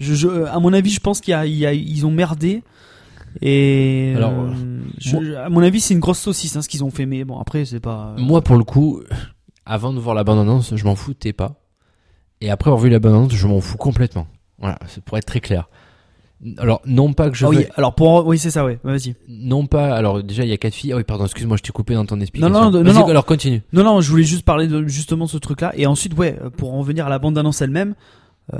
Je, 0.00 0.14
je 0.14 0.28
à 0.46 0.58
mon 0.58 0.72
avis, 0.72 0.90
je 0.90 1.00
pense 1.00 1.20
qu'il 1.20 1.30
y 1.32 1.34
a, 1.34 1.46
il 1.46 1.54
y 1.56 1.64
a 1.64 1.72
ils 1.72 2.04
ont 2.04 2.10
merdé 2.10 2.62
Et 3.42 4.12
Alors, 4.16 4.32
euh, 4.32 4.80
je- 4.98 5.34
à 5.34 5.48
mon 5.48 5.60
avis, 5.62 5.80
c'est 5.80 5.94
une 5.94 6.00
grosse 6.00 6.18
saucisse 6.18 6.56
hein, 6.56 6.62
ce 6.62 6.68
qu'ils 6.68 6.84
ont 6.84 6.90
fait, 6.90 7.06
mais 7.06 7.24
bon 7.24 7.38
après 7.38 7.64
c'est 7.64 7.80
pas. 7.80 8.14
Moi, 8.18 8.42
pour 8.42 8.56
le 8.56 8.64
coup, 8.64 9.02
avant 9.64 9.92
de 9.92 9.98
voir 10.00 10.14
la 10.14 10.24
bande-annonce, 10.24 10.74
je 10.74 10.84
m'en 10.84 10.96
foutais 10.96 11.32
pas. 11.32 11.60
Et 12.40 12.50
après 12.50 12.68
avoir 12.70 12.82
vu 12.82 12.90
la 12.90 12.98
bande-annonce, 12.98 13.32
je 13.34 13.46
m'en 13.46 13.60
fous 13.60 13.78
complètement. 13.78 14.26
Voilà, 14.58 14.78
c'est 14.88 15.02
pour 15.04 15.16
être 15.18 15.24
très 15.26 15.40
clair. 15.40 15.68
Alors, 16.58 16.82
non 16.84 17.14
pas 17.14 17.30
que 17.30 17.36
je 17.36 17.46
Ah 17.46 17.48
oui, 17.48 17.64
alors 17.76 17.94
pour 17.94 18.26
oui 18.26 18.38
c'est 18.38 18.50
ça 18.50 18.62
ouais, 18.64 18.78
vas-y. 18.84 19.14
non 19.26 19.66
pas, 19.66 19.94
alors 19.96 20.22
déjà 20.22 20.44
il 20.44 20.50
y 20.50 20.52
a 20.52 20.58
quatre 20.58 20.74
filles. 20.74 20.92
Ah 20.92 20.96
oui, 20.96 21.04
pardon, 21.04 21.24
excuse-moi, 21.24 21.56
je 21.56 21.62
t'ai 21.62 21.72
coupé 21.72 21.94
dans 21.94 22.04
ton 22.04 22.20
explication. 22.20 22.52
non, 22.52 22.70
non, 22.70 22.82
Vas-y, 22.82 22.94
non. 22.94 23.06
Alors 23.08 23.24
continue. 23.24 23.62
Non 23.72 23.84
non, 23.84 24.00
je 24.02 24.10
voulais 24.10 24.22
juste 24.22 24.44
parler 24.44 24.66
de 24.68 24.86
justement 24.86 25.24
de 25.24 25.30
ce 25.30 25.38
truc-là 25.38 25.72
et 25.76 25.86
ensuite 25.86 26.14
ouais, 26.18 26.38
pour 26.58 26.74
en 26.74 26.82
venir 26.82 27.06
à 27.06 27.08
la 27.08 27.18
bande-annonce 27.18 27.62
elle-même. 27.62 27.94
euh, 28.52 28.58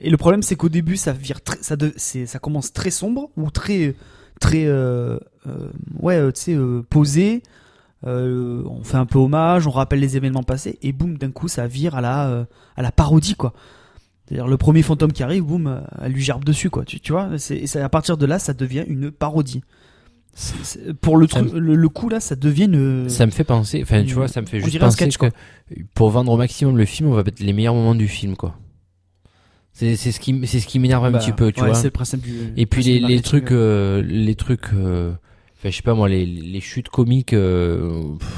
et 0.00 0.10
le 0.10 0.16
problème 0.16 0.42
c'est 0.42 0.56
qu'au 0.56 0.68
début 0.68 0.96
ça 0.96 1.12
vire 1.12 1.40
très, 1.40 1.58
ça 1.62 1.76
de, 1.76 1.92
c'est 1.96 2.26
ça 2.26 2.38
commence 2.40 2.72
très 2.72 2.90
sombre 2.90 3.30
ou 3.36 3.50
très 3.50 3.94
très 4.40 4.64
euh, 4.66 5.18
euh, 5.46 5.68
ouais 6.00 6.32
tu 6.32 6.40
sais 6.40 6.56
posé. 6.90 7.42
On 8.04 8.80
fait 8.82 8.96
un 8.96 9.06
peu 9.06 9.18
hommage, 9.20 9.66
on 9.68 9.70
rappelle 9.70 10.00
les 10.00 10.16
événements 10.16 10.42
passés 10.42 10.78
et 10.82 10.92
boum 10.92 11.16
d'un 11.18 11.30
coup 11.30 11.46
ça 11.46 11.66
vire 11.68 11.94
à 11.94 12.00
la 12.00 12.46
à 12.74 12.82
la 12.82 12.90
parodie 12.90 13.36
quoi. 13.36 13.52
C'est-à-dire 14.32 14.48
le 14.48 14.56
premier 14.56 14.80
fantôme 14.80 15.12
qui 15.12 15.22
arrive, 15.22 15.42
boum, 15.42 15.66
euh, 15.66 15.80
elle 16.00 16.12
lui 16.12 16.22
gerbe 16.22 16.42
dessus 16.42 16.70
quoi. 16.70 16.86
Tu, 16.86 17.00
tu 17.00 17.12
vois, 17.12 17.28
c'est 17.36 17.76
à 17.76 17.88
partir 17.90 18.16
de 18.16 18.24
là 18.24 18.38
ça 18.38 18.54
devient 18.54 18.82
une 18.88 19.10
parodie. 19.10 19.60
Pour 21.02 21.18
le 21.18 21.26
le, 21.52 21.74
le 21.74 21.88
coup 21.90 22.08
là, 22.08 22.18
ça 22.18 22.34
devient 22.34 22.64
une. 22.64 23.10
Ça 23.10 23.26
me 23.26 23.30
fait 23.30 23.44
penser, 23.44 23.80
enfin 23.82 24.02
tu 24.02 24.14
vois, 24.14 24.28
ça 24.28 24.40
me 24.40 24.46
fait 24.46 24.62
on 24.62 24.64
juste 24.64 24.78
penser 24.78 25.10
sketch, 25.10 25.18
que 25.18 25.26
pour 25.94 26.08
vendre 26.08 26.32
au 26.32 26.38
maximum 26.38 26.78
le 26.78 26.86
film, 26.86 27.10
on 27.10 27.12
va 27.12 27.22
mettre 27.22 27.42
les 27.42 27.52
meilleurs 27.52 27.74
moments 27.74 27.94
du 27.94 28.08
film, 28.08 28.34
quoi. 28.34 28.56
C'est 29.74 29.96
ce 29.96 30.18
qui 30.18 30.40
c'est 30.46 30.60
ce 30.60 30.66
qui 30.66 30.78
m'énerve 30.78 31.04
un 31.04 31.10
Bah, 31.10 31.18
petit 31.18 31.32
peu, 31.32 31.52
tu 31.52 31.60
ouais, 31.60 31.70
vois. 31.70 31.82
Le 31.82 31.90
principe 31.90 32.22
du. 32.22 32.32
Et 32.56 32.64
puis 32.64 32.82
les, 32.82 33.00
du 33.00 33.06
les 33.08 33.20
trucs, 33.20 33.52
euh, 33.52 34.00
les 34.02 34.34
trucs, 34.34 34.72
euh, 34.72 35.12
enfin 35.58 35.68
je 35.68 35.76
sais 35.76 35.82
pas 35.82 35.92
moi, 35.92 36.08
les, 36.08 36.24
les 36.24 36.60
chutes 36.60 36.88
comiques 36.88 37.34
euh, 37.34 38.00
pff, 38.18 38.28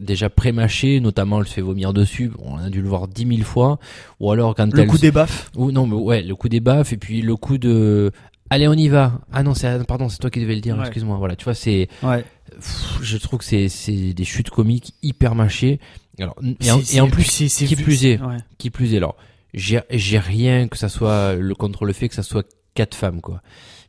déjà 0.00 0.28
pré-mâchées, 0.30 1.00
notamment 1.00 1.40
elle 1.40 1.46
se 1.46 1.52
fait 1.54 1.60
vomir 1.60 1.92
dessus, 1.92 2.30
on 2.42 2.56
a 2.58 2.70
dû 2.70 2.82
le 2.82 2.88
voir 2.88 3.08
dix 3.08 3.24
mille 3.26 3.44
fois, 3.44 3.78
ou 4.20 4.30
alors 4.30 4.54
quand 4.54 4.72
Le 4.72 4.80
elle, 4.80 4.86
coup 4.88 4.98
des 4.98 5.10
baffes. 5.10 5.50
ou 5.56 5.70
non 5.72 5.86
mais 5.86 5.94
ouais, 5.96 6.22
le 6.22 6.34
coup 6.34 6.48
des 6.48 6.60
baffes 6.60 6.92
et 6.92 6.96
puis 6.96 7.22
le 7.22 7.36
coup 7.36 7.58
de, 7.58 8.10
allez 8.50 8.66
on 8.68 8.74
y 8.74 8.88
va, 8.88 9.20
ah 9.32 9.42
non 9.42 9.54
c'est, 9.54 9.84
pardon 9.86 10.08
c'est 10.08 10.18
toi 10.18 10.30
qui 10.30 10.40
devais 10.40 10.54
le 10.54 10.60
dire, 10.60 10.76
Ouais. 10.76 10.82
excuse-moi, 10.82 11.16
voilà, 11.16 11.36
tu 11.36 11.44
vois 11.44 11.54
c'est, 11.54 11.88
Ouais. 12.02 12.24
pff, 12.50 12.98
je 13.02 13.16
trouve 13.18 13.38
que 13.40 13.44
c'est 13.44 13.68
c'est 13.68 14.12
des 14.12 14.24
chutes 14.24 14.50
comiques 14.50 14.94
hyper 15.02 15.34
mâchées, 15.34 15.80
alors 16.18 16.36
et 16.60 16.70
en, 17.00 17.06
et 17.06 17.10
plus 17.10 17.24
qui 17.48 17.74
vu- 17.74 17.82
plus 17.84 18.04
est, 18.06 18.20
ouais. 18.20 18.36
qui 18.58 18.70
plus 18.70 18.94
est, 18.94 18.98
alors, 18.98 19.16
j'ai, 19.52 19.80
j'ai 19.90 20.18
rien 20.18 20.66
que 20.68 20.76
ça 20.76 20.88
soit 20.88 21.34
le 21.34 21.54
contre 21.54 21.84
le 21.84 21.92
fait 21.92 22.08
que 22.08 22.14
ça 22.14 22.22
soit 22.24 22.46
quatre 22.74 22.96
femmes, 22.96 23.20
quoi. 23.20 23.40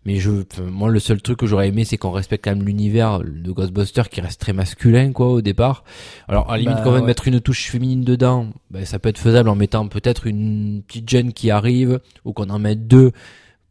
Mais 0.05 0.17
je, 0.17 0.29
enfin, 0.51 0.63
moi, 0.69 0.89
le 0.89 0.99
seul 0.99 1.19
truc 1.21 1.39
que 1.39 1.47
j'aurais 1.47 1.67
aimé, 1.69 1.83
c'est 1.83 1.97
qu'on 1.97 2.11
respecte 2.11 2.45
quand 2.45 2.51
même 2.55 2.63
l'univers 2.65 3.21
de 3.21 3.51
Ghostbusters 3.51 4.09
qui 4.09 4.21
reste 4.21 4.39
très 4.39 4.53
masculin, 4.53 5.11
quoi, 5.11 5.29
au 5.31 5.41
départ. 5.41 5.83
Alors, 6.27 6.47
à 6.51 6.57
la 6.57 6.57
limite, 6.61 6.77
Bah, 6.77 6.83
qu'on 6.83 6.91
va 6.91 6.99
ouais. 6.99 7.05
mettre 7.05 7.27
une 7.27 7.41
touche 7.41 7.69
féminine 7.71 8.03
dedans, 8.03 8.47
ben, 8.69 8.85
ça 8.85 8.99
peut 8.99 9.09
être 9.09 9.17
faisable 9.17 9.49
en 9.49 9.55
mettant 9.55 9.87
peut-être 9.87 10.27
une 10.27 10.83
petite 10.87 11.09
jeune 11.09 11.33
qui 11.33 11.49
arrive, 11.49 11.99
ou 12.23 12.33
qu'on 12.33 12.49
en 12.51 12.59
mette 12.59 12.87
deux 12.87 13.13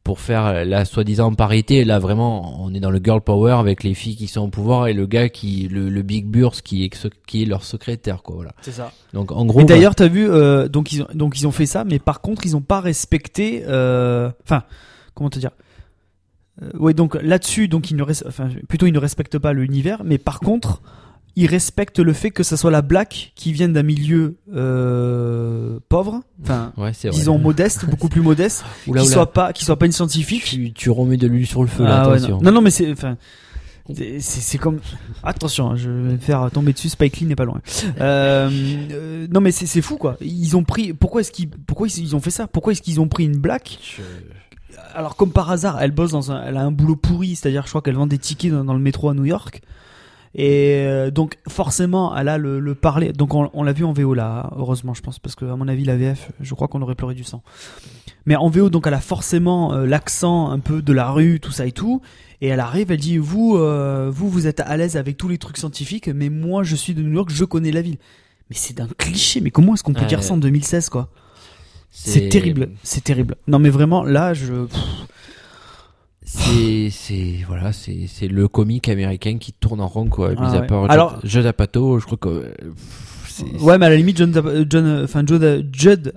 pour 0.03 0.21
faire 0.21 0.67
la 0.67 0.85
soi-disant 0.85 1.33
parité. 1.35 1.83
Là, 1.85 1.99
vraiment, 2.01 2.63
on 2.63 2.75
est 2.75 2.81
dans 2.81 2.91
le 2.91 3.01
girl 3.03 3.21
power 3.23 3.53
avec 3.53 3.83
les 3.85 3.95
filles 3.95 4.17
qui 4.17 4.27
sont 4.27 4.43
au 4.43 4.49
pouvoir 4.49 4.87
et 4.89 4.93
le 4.93 5.07
gars 5.07 5.29
qui, 5.31 5.69
le, 5.69 5.89
le 5.89 6.03
big 6.03 6.27
burst 6.27 6.61
qui 6.63 6.85
est, 6.85 6.91
qui 7.27 7.43
est 7.43 7.47
leur 7.47 7.63
secrétaire, 7.65 8.23
quoi, 8.23 8.35
voilà. 8.35 8.53
C'est 8.61 8.73
ça. 8.73 8.93
Donc, 9.15 9.31
en 9.33 9.47
gros. 9.47 9.61
Et 9.61 9.65
bah, 9.65 9.69
d'ailleurs, 9.75 9.95
t'as 9.95 10.09
vu, 10.09 10.29
euh, 10.29 10.69
donc 10.69 10.93
ils 10.93 11.03
ont, 11.03 11.09
donc 11.15 11.39
ils 11.41 11.47
ont 11.47 11.53
fait 11.53 11.65
ça, 11.67 11.85
mais 11.85 12.01
par 12.01 12.21
contre, 12.21 12.45
ils 12.45 12.55
ont 12.57 12.61
pas 12.61 12.81
respecté. 12.81 13.63
euh, 13.69 14.31
Enfin, 14.43 14.65
comment 15.15 15.31
te 15.31 15.39
dire? 15.39 15.51
Euh, 16.63 16.71
Ouais, 16.79 16.95
donc 16.95 17.17
là-dessus, 17.23 17.69
donc 17.69 17.91
ils 17.91 17.97
ne, 17.97 18.03
res- 18.03 18.25
enfin, 18.27 18.49
plutôt 18.69 18.87
ils 18.87 18.93
ne 18.93 18.99
respectent 18.99 19.39
pas 19.39 19.53
l'univers, 19.53 20.03
mais 20.05 20.19
par 20.19 20.41
contre, 20.41 20.83
ils 21.37 21.47
respectent 21.47 21.99
le 21.99 22.13
fait 22.13 22.31
que 22.31 22.43
ça 22.45 22.57
soit 22.57 22.71
la 22.71 22.81
black 22.83 23.33
qui 23.35 23.53
vienne 23.53 23.73
d'un 23.73 23.83
milieu 23.83 24.37
euh, 24.55 25.79
pauvre, 25.89 26.23
enfin, 26.43 26.73
ouais, 26.77 26.93
disons 27.11 27.39
modeste, 27.39 27.87
beaucoup 27.91 28.09
plus 28.09 28.21
modeste, 28.21 28.65
Oula, 28.87 29.01
qui 29.01 29.07
oula. 29.09 29.15
soit 29.15 29.33
pas, 29.33 29.53
qui 29.53 29.65
soit 29.65 29.77
pas 29.79 29.87
une 29.87 29.93
scientifique. 29.93 30.45
Tu, 30.45 30.73
tu 30.73 30.91
remets 30.91 31.17
de 31.17 31.27
l'huile 31.27 31.47
sur 31.47 31.63
le 31.63 31.69
feu, 31.69 31.83
là, 31.85 32.03
Ah 32.03 32.09
ouais, 32.09 32.17
attention. 32.19 32.37
non. 32.37 32.43
non, 32.43 32.53
non, 32.53 32.61
mais 32.61 32.71
c'est, 32.71 32.91
enfin, 32.93 33.17
c'est 34.21 34.59
comme, 34.59 34.79
attention, 35.25 35.71
hein, 35.73 35.77
je 35.77 35.91
vais 35.91 36.13
me 36.13 36.17
faire 36.19 36.49
tomber 36.53 36.73
dessus. 36.73 36.89
Spike 36.89 37.19
Lee 37.19 37.27
n'est 37.27 37.35
pas 37.37 37.45
loin. 37.45 37.61
Euh, 38.01 38.49
euh, 38.93 39.27
non, 39.31 39.41
mais 39.41 39.51
c'est 39.53 39.67
c'est 39.67 39.83
fou 39.83 39.97
quoi. 39.97 40.17
Ils 40.21 40.57
ont 40.57 40.65
pris, 40.65 40.93
pourquoi 40.95 41.21
est-ce 41.21 41.33
qu'ils, 41.33 41.49
pourquoi 41.51 41.89
ils 41.89 42.15
ont 42.17 42.21
fait 42.21 42.31
ça? 42.31 42.47
Pourquoi 42.47 42.73
est-ce 42.73 42.81
qu'ils 42.83 43.01
ont 43.01 43.09
pris 43.09 43.25
une 43.25 43.37
black 43.39 43.79
Alors 44.95 45.17
comme 45.17 45.31
par 45.33 45.51
hasard, 45.51 45.81
elle 45.81 45.91
bosse 45.91 46.13
dans 46.13 46.31
un, 46.33 46.43
elle 46.45 46.57
a 46.57 46.63
un 46.63 46.71
boulot 46.71 46.97
pourri, 46.97 47.35
c'est-à-dire, 47.37 47.65
je 47.65 47.69
crois 47.71 47.83
qu'elle 47.83 47.97
vend 47.97 48.07
des 48.07 48.19
tickets 48.19 48.53
dans, 48.53 48.65
dans 48.65 48.75
le 48.75 48.81
métro 48.81 49.09
à 49.09 49.15
New 49.15 49.25
York. 49.25 49.61
Et 50.37 50.83
euh, 50.87 51.11
donc 51.13 51.39
forcément, 51.49 52.17
elle 52.17 52.29
a 52.29 52.39
le, 52.39 52.59
le 52.59 52.75
parler. 52.75 53.13
Donc 53.13 53.35
on, 53.35 53.51
on 53.55 53.63
l'a 53.63 53.73
vu 53.73 53.85
en 53.85 53.93
VO 53.93 54.15
là, 54.15 54.51
heureusement, 54.57 54.93
je 54.95 55.01
pense, 55.03 55.19
parce 55.21 55.35
que 55.37 55.45
à 55.45 55.55
mon 55.57 55.69
avis, 55.69 55.85
la 55.85 55.97
VF, 55.97 56.33
je 56.41 56.55
crois 56.55 56.67
qu'on 56.69 56.83
aurait 56.83 56.97
pleuré 56.97 57.15
du 57.15 57.23
sang. 57.25 57.43
Mais 58.27 58.35
en 58.37 58.49
VO, 58.49 58.69
donc 58.71 58.87
elle 58.87 58.95
a 58.95 59.01
forcément 59.01 59.73
euh, 59.75 59.87
l'accent 59.87 60.51
un 60.51 60.59
peu 60.59 60.83
de 60.83 60.93
la 60.93 61.11
rue, 61.11 61.39
tout 61.41 61.53
ça 61.53 61.67
et 61.67 61.73
tout. 61.73 62.01
Et 62.41 62.49
elle 62.49 62.61
arrive, 62.61 62.91
elle 62.91 62.99
dit 62.99 63.17
vous, 63.19 63.57
euh, 63.57 64.11
vous, 64.13 64.29
vous 64.29 64.47
êtes 64.49 64.61
à 64.61 64.77
l'aise 64.77 64.97
avec 64.97 65.17
tous 65.17 65.29
les 65.29 65.39
trucs 65.39 65.57
scientifiques, 65.57 66.09
mais 66.09 66.31
moi, 66.31 66.63
je 66.65 66.75
suis 66.75 66.95
de 66.95 67.03
New 67.03 67.13
York, 67.13 67.31
je 67.31 67.45
connais 67.45 67.71
la 67.71 67.83
ville. 67.83 67.99
Mais 68.51 68.57
c'est 68.57 68.75
d'un 68.75 68.89
cliché. 68.99 69.41
Mais 69.41 69.51
comment 69.51 69.75
est-ce 69.75 69.83
qu'on 69.85 69.93
peut 69.95 70.01
Ouais. 70.01 70.07
dire 70.07 70.23
ça 70.23 70.35
en 70.35 70.37
2016 70.39 70.89
quoi? 70.89 71.09
C'est 71.97 72.29
terrible, 72.29 72.71
c'est 72.83 73.05
terrible. 73.05 73.37
Non 73.47 73.59
mais 73.59 73.71
vraiment, 73.71 74.03
là, 74.03 74.35
je. 74.35 74.67
C'est, 76.27 76.89
c'est, 76.91 77.45
voilà, 77.47 77.73
c'est, 77.73 78.07
c'est 78.09 78.27
le 78.27 78.49
comique 78.49 78.89
américain 78.89 79.39
qui 79.39 79.53
tourne 79.53 79.81
en 79.81 79.87
rond, 79.87 80.09
quoi. 80.09 80.33
Ah 80.37 80.41
Mis 80.41 80.57
à 80.57 80.63
part 80.63 80.91
Alors- 80.91 81.21
Judd 81.23 81.47
Apatow, 81.47 82.01
je 82.01 82.07
crois 82.07 82.19
que, 82.19 82.29
euh, 82.29 82.53
Ouais, 83.61 83.79
mais 83.79 83.87
à 83.87 83.89
la 83.89 83.97
limite, 83.97 84.17
John, 84.17 84.33
John, 84.71 85.03
enfin 85.05 85.25
Judd, 85.27 85.67
Judd, 85.73 86.13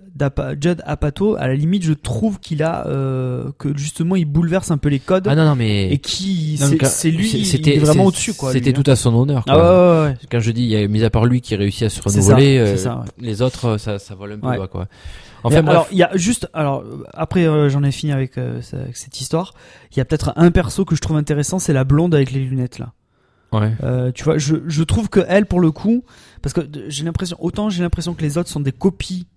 Judd 0.61 0.81
Apatow, 0.85 1.35
à 1.35 1.47
la 1.47 1.55
limite, 1.55 1.83
je 1.83 1.93
trouve 1.93 2.39
qu'il 2.39 2.61
a 2.61 2.85
euh, 2.87 3.49
que 3.57 3.75
justement, 3.75 4.15
il 4.15 4.25
bouleverse 4.25 4.71
un 4.71 4.77
peu 4.77 4.89
les 4.89 4.99
codes 4.99 5.27
ah 5.27 5.35
non, 5.35 5.45
non, 5.45 5.55
mais, 5.55 5.91
et 5.91 5.97
qui, 5.97 6.57
c'est 6.57 7.09
lui, 7.11 7.31
est 7.31 7.79
vraiment 7.79 8.05
au-dessus 8.05 8.33
quoi. 8.33 8.51
C'était 8.51 8.69
hein. 8.69 8.81
tout 8.81 8.89
à 8.89 8.95
son 8.95 9.15
honneur, 9.15 9.45
quoi. 9.45 9.53
Ah 9.55 9.57
ouais, 9.57 9.99
ouais, 9.99 10.09
ouais. 10.11 10.17
Quand 10.31 10.39
je 10.39 10.51
dis, 10.51 10.63
il 10.63 10.69
y 10.69 10.75
a, 10.75 10.87
mis 10.87 11.03
à 11.03 11.09
part 11.09 11.25
lui 11.25 11.41
qui 11.41 11.55
réussit 11.55 11.83
à 11.83 11.89
se 11.89 12.01
renouveler, 12.01 12.57
ça, 12.57 12.71
euh, 12.71 12.77
ça, 12.77 13.05
les 13.19 13.41
autres, 13.41 13.77
ça, 13.77 13.99
ça 13.99 14.15
vole 14.15 14.33
un 14.33 14.57
peu 14.57 14.67
quoi. 14.67 14.87
Mais 15.49 15.55
Enfin, 15.57 15.63
bref. 15.63 15.75
alors, 15.75 15.87
il 15.91 15.97
y 15.97 16.03
a 16.03 16.09
juste, 16.15 16.49
alors 16.53 16.83
après, 17.13 17.47
euh, 17.47 17.69
j'en 17.69 17.83
ai 17.83 17.91
fini 17.91 18.11
avec, 18.11 18.37
euh, 18.37 18.61
ça- 18.61 18.77
avec 18.77 18.97
cette 18.97 19.19
histoire. 19.21 19.53
Il 19.91 19.97
y 19.97 19.99
a 20.01 20.05
peut-être 20.05 20.33
un 20.35 20.51
perso 20.51 20.85
que 20.85 20.95
je 20.95 21.01
trouve 21.01 21.17
intéressant, 21.17 21.59
c'est 21.59 21.73
la 21.73 21.83
blonde 21.83 22.13
avec 22.15 22.31
les 22.31 22.39
lunettes 22.43 22.79
là. 22.79 22.93
ouais. 23.53 23.71
Euh, 23.83 24.11
tu 24.11 24.23
vois, 24.23 24.37
je, 24.37 24.57
je 24.67 24.83
trouve 24.83 25.09
que 25.09 25.21
elle, 25.27 25.45
pour 25.45 25.59
le 25.61 25.71
coup, 25.71 26.03
parce 26.41 26.53
que 26.53 26.61
de- 26.61 26.85
j'ai 26.89 27.03
l'impression, 27.05 27.37
autant 27.39 27.69
j'ai 27.69 27.81
l'impression 27.83 28.13
que 28.13 28.21
les 28.21 28.37
autres 28.37 28.49
sont 28.49 28.59
des 28.59 28.71
copies, 28.73 29.27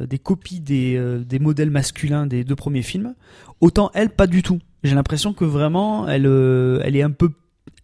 euh, 0.00 0.06
des 0.06 0.18
copies 0.18 0.60
des, 0.60 0.96
euh, 0.96 1.18
des 1.24 1.38
modèles 1.38 1.70
masculins 1.70 2.26
des 2.26 2.44
deux 2.44 2.56
premiers 2.56 2.82
films, 2.82 3.14
autant 3.60 3.90
elle, 3.94 4.10
pas 4.10 4.26
du 4.26 4.42
tout. 4.42 4.58
J'ai 4.84 4.94
l'impression 4.96 5.32
que 5.32 5.44
vraiment, 5.44 6.08
elle, 6.08 6.26
euh, 6.26 6.80
elle 6.84 6.96
est 6.96 7.02
un 7.02 7.10
peu, 7.12 7.30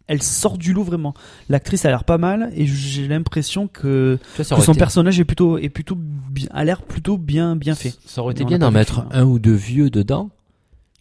elle 0.09 0.23
sort 0.23 0.59
du 0.59 0.73
lot 0.73 0.83
vraiment. 0.83 1.15
L'actrice 1.49 1.85
a 1.85 1.89
l'air 1.91 2.05
pas 2.05 2.19
mal 2.19 2.51
et 2.57 2.67
j'ai 2.67 3.07
l'impression 3.07 3.69
que, 3.69 4.19
ça 4.37 4.45
son 4.45 4.73
été- 4.73 4.79
personnage 4.79 5.21
est 5.21 5.25
plutôt, 5.25 5.59
est 5.59 5.69
plutôt, 5.69 5.97
bien- 5.97 6.49
a 6.51 6.65
l'air 6.65 6.83
plutôt 6.83 7.17
bien, 7.19 7.55
bien 7.57 7.75
fait. 7.75 7.95
Ça 8.07 8.23
aurait 8.23 8.33
été 8.33 8.45
bien 8.45 8.59
d'en 8.59 8.71
mettre 8.71 9.05
un 9.13 9.25
ou 9.25 9.39
deux 9.39 9.55
vieux 9.55 9.91
dedans. 9.91 10.31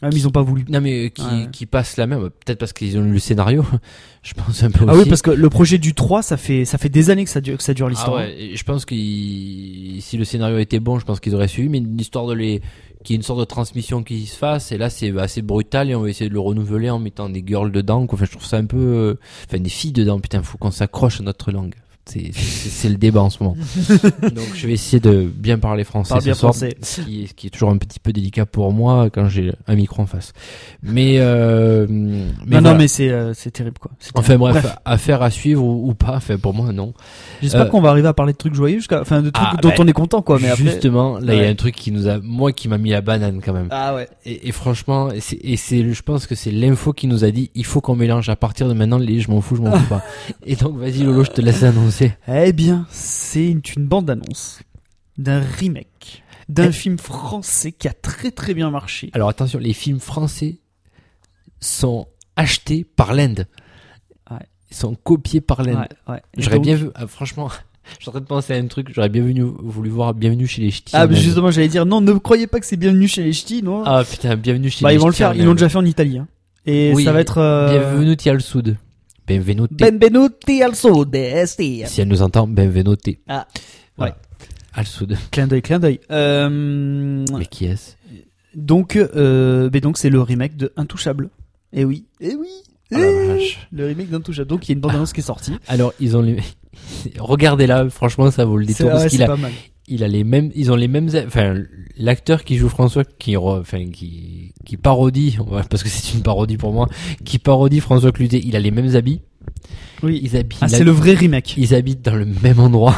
Ah, 0.04 0.10
mais 0.14 0.18
ils 0.18 0.28
ont 0.28 0.32
pas 0.32 0.44
voulu. 0.44 0.64
Non, 0.70 0.80
mais 0.80 1.06
euh, 1.06 1.10
qui, 1.10 1.24
Ouais. 1.24 1.48
qui 1.52 1.66
passent 1.66 1.98
la 1.98 2.06
même. 2.06 2.20
Peut-être 2.46 2.60
parce 2.60 2.72
qu'ils 2.72 3.00
ont 3.00 3.02
lu 3.02 3.14
le 3.14 3.18
scénario. 3.18 3.66
je 4.22 4.36
pense 4.36 4.62
un 4.62 4.70
peu 4.70 4.86
Ah 4.88 4.92
aussi. 4.94 5.02
oui, 5.04 5.10
parce 5.10 5.24
que 5.24 5.32
le 5.32 5.50
projet 5.50 5.80
du 5.80 5.96
3, 5.96 6.22
ça 6.22 6.38
fait, 6.38 6.66
ça 6.66 6.78
fait 6.78 6.90
des 6.90 7.10
années 7.10 7.24
que 7.24 7.32
ça 7.32 7.42
dure, 7.42 7.58
que 7.58 7.64
ça 7.64 7.74
dure 7.74 7.88
Ah 7.88 7.90
l'histoire. 7.90 8.16
ouais, 8.18 8.36
et 8.40 8.56
je 8.56 8.64
pense 8.64 8.86
que 8.86 8.94
si 8.94 10.16
le 10.18 10.24
scénario 10.24 10.60
était 10.60 10.80
bon, 10.80 11.00
je 11.00 11.06
pense 11.06 11.20
qu'ils 11.20 11.34
auraient 11.34 11.48
suivi, 11.48 11.68
mais 11.70 11.80
une 11.80 12.00
histoire 12.00 12.28
de 12.28 12.34
les, 12.34 12.62
qu'il 13.08 13.14
y 13.14 13.16
ait 13.16 13.22
une 13.22 13.24
sorte 13.24 13.40
de 13.40 13.46
transmission 13.46 14.04
qui 14.04 14.26
se 14.26 14.36
fasse, 14.36 14.74
et 14.74 14.78
là 14.78 14.90
c'est 14.90 15.18
assez 15.18 15.42
brutal, 15.42 15.90
et 15.90 15.96
on 15.96 16.02
va 16.02 16.10
essayer 16.10 16.30
de 16.30 16.34
le 16.34 16.42
renouveler 16.42 16.90
en 16.90 17.00
mettant 17.00 17.30
des 17.30 17.42
girls 17.46 17.72
dedans, 17.72 18.06
quoi. 18.06 18.18
Enfin, 18.18 18.26
je 18.26 18.32
trouve 18.32 18.46
ça 18.46 18.58
un 18.58 18.66
peu, 18.66 18.78
euh, 18.78 19.20
enfin, 19.48 19.60
des 19.60 19.70
filles 19.70 19.94
dedans, 19.94 20.20
putain, 20.20 20.44
faut 20.44 20.58
qu'on 20.58 20.72
s'accroche 20.72 21.22
à 21.22 21.24
notre 21.24 21.54
langue. 21.54 21.76
C'est, 22.08 22.90
le 22.90 22.96
débat 22.96 23.22
en 23.22 23.30
ce 23.30 23.44
moment. 23.44 23.56
Donc, 24.22 24.48
je 24.56 24.68
vais 24.68 24.74
essayer 24.74 25.00
de 25.00 25.24
bien 25.34 25.60
parler 25.60 25.84
français 25.84 26.10
Parle 26.10 26.22
ce 26.22 26.26
bien 26.26 26.34
soir, 26.34 26.54
français. 26.54 26.76
ce 26.82 27.02
qui, 27.02 27.24
est, 27.24 27.28
ce 27.28 27.34
qui 27.34 27.48
est 27.48 27.50
toujours 27.50 27.70
un 27.70 27.78
petit 27.78 28.00
peu 28.00 28.14
délicat 28.14 28.46
pour 28.46 28.72
moi 28.72 29.10
quand 29.12 29.28
j'ai 29.28 29.54
un 29.68 29.76
micro 29.76 30.02
en 30.02 30.06
face. 30.06 30.34
Mais, 30.82 31.16
euh, 31.18 31.86
mais 31.90 31.96
non, 31.98 32.32
voilà. 32.48 32.72
non, 32.72 32.78
mais 32.78 32.88
c'est, 32.88 33.10
euh, 33.10 33.34
c'est 33.34 33.52
terrible, 33.52 33.78
quoi. 33.80 33.92
Enfin 34.16 34.38
terrible. 34.38 34.52
bref, 34.52 34.78
affaire 34.86 35.22
à 35.22 35.30
suivre 35.32 35.64
ou, 35.64 35.90
ou 35.90 35.94
pas, 35.94 36.16
enfin 36.16 36.38
pour 36.38 36.54
moi 36.54 36.72
non. 36.72 36.94
J'espère 37.42 37.62
Euh, 37.62 37.66
qu'on 37.66 37.82
va 37.82 37.90
arriver 37.90 38.08
à 38.08 38.14
parler 38.14 38.34
de 38.34 38.38
trucs 38.38 38.54
joyeux 38.54 38.78
jusqu'à, 38.78 39.02
enfin, 39.02 39.22
de 39.22 39.30
trucs 39.30 39.48
Ah, 39.52 39.58
dont 39.62 39.70
bah, 39.70 39.76
on 39.80 39.88
est 39.88 39.94
content, 39.94 40.22
quoi. 40.22 40.38
Mais 40.42 40.50
après. 40.50 40.64
Justement, 40.64 41.20
là 41.20 41.34
il 41.36 41.42
y 41.42 41.46
a 41.46 41.50
un 41.50 41.56
truc 41.56 41.76
qui 41.76 41.92
nous 41.92 42.08
a, 42.08 42.20
moi 42.22 42.52
qui 42.54 42.68
m'a 42.70 42.78
mis 42.78 42.92
la 42.92 43.02
banane 43.02 43.42
quand 43.44 43.54
même. 43.54 43.68
Ah 43.72 43.94
ouais. 43.96 44.08
Et, 44.26 44.48
et 44.48 44.52
franchement, 44.52 45.12
et 45.12 45.20
c'est, 45.20 45.40
et 45.42 45.58
c'est, 45.58 45.94
je 45.94 46.02
pense 46.02 46.26
que 46.28 46.36
c'est 46.36 46.52
l'info 46.52 46.94
qui 46.94 47.08
nous 47.08 47.24
a 47.26 47.32
dit, 47.32 47.52
il 47.56 47.66
faut 47.66 47.82
qu'on 47.82 47.96
mélange 47.96 48.30
à 48.30 48.36
partir 48.36 48.68
de 48.70 48.74
maintenant 48.74 48.98
les 48.98 49.18
je 49.20 49.32
m'en 49.32 49.42
fous, 49.42 49.56
je 49.56 49.62
m'en 49.62 49.72
fous 49.72 49.88
pas. 49.88 50.04
Et 50.46 50.56
donc 50.56 50.78
vas-y 50.78 51.00
Lolo, 51.04 51.24
je 51.24 51.32
te 51.32 51.42
laisse 51.42 51.64
annoncer. 51.64 51.97
Eh 52.28 52.54
bien, 52.54 52.86
c'est 52.90 53.48
une, 53.50 53.62
une 53.76 53.88
bande-annonce 53.88 54.60
d'un 55.18 55.40
remake 55.42 56.24
d'un 56.50 56.70
Eh. 56.70 56.72
film 56.72 56.98
français 56.98 57.72
qui 57.74 57.88
a 57.90 57.94
très 57.94 58.32
très 58.32 58.54
bien 58.54 58.70
marché. 58.72 59.10
Alors 59.14 59.28
attention, 59.30 59.60
les 59.60 59.74
films 59.74 60.00
français, 60.00 60.60
sont 61.60 62.08
achetés 62.36 62.86
par 62.96 63.14
l'Inde. 63.14 63.48
Ouais. 64.30 64.38
Ils 64.72 64.78
sont 64.78 64.96
copiés 64.96 65.42
par 65.42 65.64
l'Inde. 65.64 65.88
Ouais, 66.08 66.14
ouais. 66.14 66.22
Et 66.38 66.42
J'aurais 66.42 66.58
donc- 66.58 66.66
bien 66.66 66.76
vu, 66.76 66.90
ah, 66.96 67.08
franchement, 67.08 67.50
je 67.98 68.02
suis 68.04 68.10
en 68.10 68.12
train 68.12 68.22
de 68.22 68.26
penser 68.26 68.54
à 68.54 68.58
un 68.58 68.68
truc, 68.68 68.90
j'aurais 68.94 69.10
bien 69.10 69.24
venu, 69.24 69.42
voulu 69.44 69.90
voir 69.90 70.14
Bienvenue 70.14 70.48
chez 70.48 70.62
les 70.62 70.72
Ch'tis. 70.72 70.92
Ah, 70.96 71.08
mais 71.08 71.16
justement, 71.16 71.52
j'allais 71.52 71.68
dire, 71.68 71.86
non, 71.86 72.00
ne 72.00 72.14
croyez 72.14 72.48
pas 72.48 72.60
que 72.60 72.66
c'est 72.66 72.78
bienvenu 72.78 73.08
chez 73.08 73.24
les 73.24 73.34
ch'tis, 73.34 73.64
non? 73.64 73.84
Ah 73.86 74.04
putain, 74.10 74.36
Bienvenue 74.36 74.70
chez 74.70 74.84
Bah, 74.84 74.90
les 74.90 74.96
ils 74.96 75.00
vont 75.00 75.08
le 75.08 75.14
Ch'tis 75.14 75.18
faire, 75.24 75.34
ils 75.36 75.44
l'ont 75.46 75.54
déjà 75.54 75.68
fait 75.70 75.78
en 75.78 75.86
Italie. 75.86 76.20
Hein. 76.20 76.28
Et 76.66 76.94
Oui, 76.94 77.04
ça 77.06 77.12
va 77.12 77.22
être. 77.22 77.40
Euh... 77.40 77.70
Bienvenuti 77.70 78.30
al 78.30 78.42
Sud. 78.42 78.78
Benvenuti. 79.28 79.76
Benvenuti 79.76 80.62
al 80.62 80.74
sud, 80.74 81.14
esti. 81.14 81.84
Si 81.86 82.00
elle 82.00 82.08
nous 82.08 82.22
entend, 82.22 82.48
benvenuti. 82.48 83.20
Ah, 83.28 83.46
Voilà. 83.98 84.16
Al 84.74 84.86
Sud. 84.86 85.18
Clin 85.32 85.48
d'œil, 85.48 85.62
clin 85.62 85.80
d'œil. 85.80 86.00
Euh... 86.12 87.26
Mais 87.38 87.46
qui 87.48 87.66
est-ce? 87.66 87.96
Donc, 88.56 88.96
euh... 88.96 89.70
mais 89.74 89.82
donc 89.82 89.98
c'est 89.98 90.10
le 90.12 90.22
remake 90.22 90.56
de 90.56 90.72
Intouchable. 90.78 91.30
Eh 91.74 91.84
oui, 91.84 92.06
eh 92.22 92.36
oui. 92.36 92.48
Oh 92.94 92.98
la 92.98 93.10
eh 93.10 93.28
vache. 93.28 93.68
Le 93.72 93.88
remake 93.88 94.10
d'Intouchable. 94.10 94.48
Donc 94.48 94.66
il 94.66 94.70
y 94.70 94.72
a 94.72 94.76
une 94.76 94.80
bande-annonce 94.80 95.14
qui 95.14 95.20
est 95.20 95.24
sortie. 95.24 95.56
Alors, 95.68 95.94
ils 96.00 96.16
ont 96.16 96.22
les... 96.22 96.38
Regardez-là, 97.20 97.90
franchement, 97.90 98.32
ça 98.32 98.46
vaut 98.46 98.58
le 98.58 98.66
détour 98.66 98.86
ouais, 98.86 98.92
parce 98.94 99.08
qu'il 99.08 99.18
c'est 99.18 99.24
a, 99.26 99.28
pas 99.28 99.36
mal. 99.36 99.52
Il 99.88 100.04
a 100.04 100.08
les 100.08 100.24
mêmes, 100.24 100.52
ils 100.56 100.72
ont 100.72 100.76
les 100.76 100.88
mêmes, 100.88 101.10
enfin, 101.26 101.56
l'acteur 101.98 102.44
qui 102.44 102.58
joue 102.58 102.70
François, 102.70 103.04
qui, 103.06 103.38
enfin, 103.38 103.90
qui, 103.90 104.54
qui 104.66 104.78
parodie, 104.78 105.38
parce 105.70 105.84
que 105.84 105.90
c'est 105.90 106.14
une 106.16 106.24
parodie 106.24 106.58
pour 106.58 106.74
moi, 106.74 106.88
qui 107.24 107.40
parodie 107.40 107.80
François 107.80 108.12
Cluzet, 108.12 108.42
il 108.44 108.56
a 108.56 108.60
les 108.60 108.72
mêmes 108.72 108.96
habits, 108.96 109.22
Oui. 110.04 110.20
ils 110.24 110.36
habitent, 110.36 110.60
Ah, 110.62 110.68
c'est 110.68 110.84
le 110.84 110.92
vrai 110.92 111.14
remake. 111.14 111.56
ils 111.58 111.74
habitent 111.74 112.04
dans 112.04 112.16
le 112.16 112.26
même 112.26 112.60
endroit. 112.60 112.96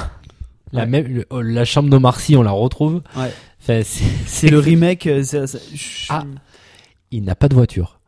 La 0.72 0.82
Ouais. 0.82 0.88
même, 0.88 1.08
le- 1.08 1.26
oh, 1.32 1.42
la 1.42 1.66
chambre 1.66 1.90
d'Omar 1.90 2.20
Sy, 2.20 2.36
on 2.36 2.44
la 2.44 2.52
retrouve. 2.52 3.02
Ouais. 3.18 3.32
Enfin, 3.62 3.82
c'est- 3.84 4.50
le 4.50 4.60
remake. 4.60 5.08
euh, 5.08 5.24
je- 5.24 6.06
Ah. 6.10 6.24
il 7.12 7.24
n'a 7.24 7.34
pas 7.36 7.50
de 7.50 7.56
voiture. 7.56 8.00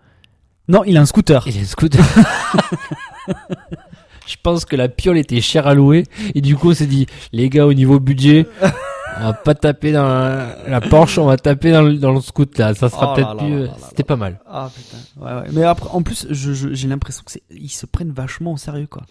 Non, 0.68 0.84
il 0.86 0.96
a 0.98 1.02
un 1.02 1.06
scooter. 1.08 1.44
Il 1.48 1.58
a 1.58 1.62
un 1.62 1.66
scooter. 1.66 2.06
Je 4.28 4.36
pense 4.42 4.66
que 4.66 4.76
la 4.76 4.88
piole 4.90 5.18
était 5.18 5.42
chère 5.42 5.68
à 5.68 5.74
louer. 5.74 6.04
Et 6.36 6.42
du 6.42 6.56
coup 6.56 6.72
on 6.72 6.74
s'est 6.74 6.86
dit 6.88 7.06
les 7.34 7.50
gars 7.50 7.66
au 7.66 7.74
niveau 7.74 8.00
budget 8.00 8.46
on 9.18 9.24
va 9.24 9.34
pas 9.34 9.56
taper 9.56 9.92
dans 9.92 10.04
la, 10.08 10.58
la 10.68 10.82
Porsche 10.82 11.18
on 11.18 11.26
va 11.26 11.38
taper 11.38 11.72
dans 11.72 11.82
le, 11.82 11.96
dans 11.96 12.12
le 12.12 12.22
scoot 12.22 12.58
là. 12.58 12.74
Ça 12.74 12.90
sera 12.90 13.12
Oh 13.12 13.16
peut-être 13.16 13.38
plus 13.38 13.54
euh, 13.54 13.68
c'était 13.90 14.04
pas 14.04 14.16
mal. 14.16 14.40
Ah 14.48 14.70
putain. 14.74 14.98
Ouais, 15.26 15.42
ouais. 15.42 15.48
Mais 15.54 15.64
après, 15.64 15.90
en 15.92 16.02
plus, 16.02 16.28
je- 16.30 16.54
je- 16.54 16.74
j'ai 16.74 16.88
l'impression 16.88 17.24
que 17.26 17.34
ils 17.52 17.70
se 17.70 17.86
prennent 17.86 18.12
vachement 18.12 18.54
au 18.54 18.58
sérieux, 18.58 18.88
quoi. 18.88 19.04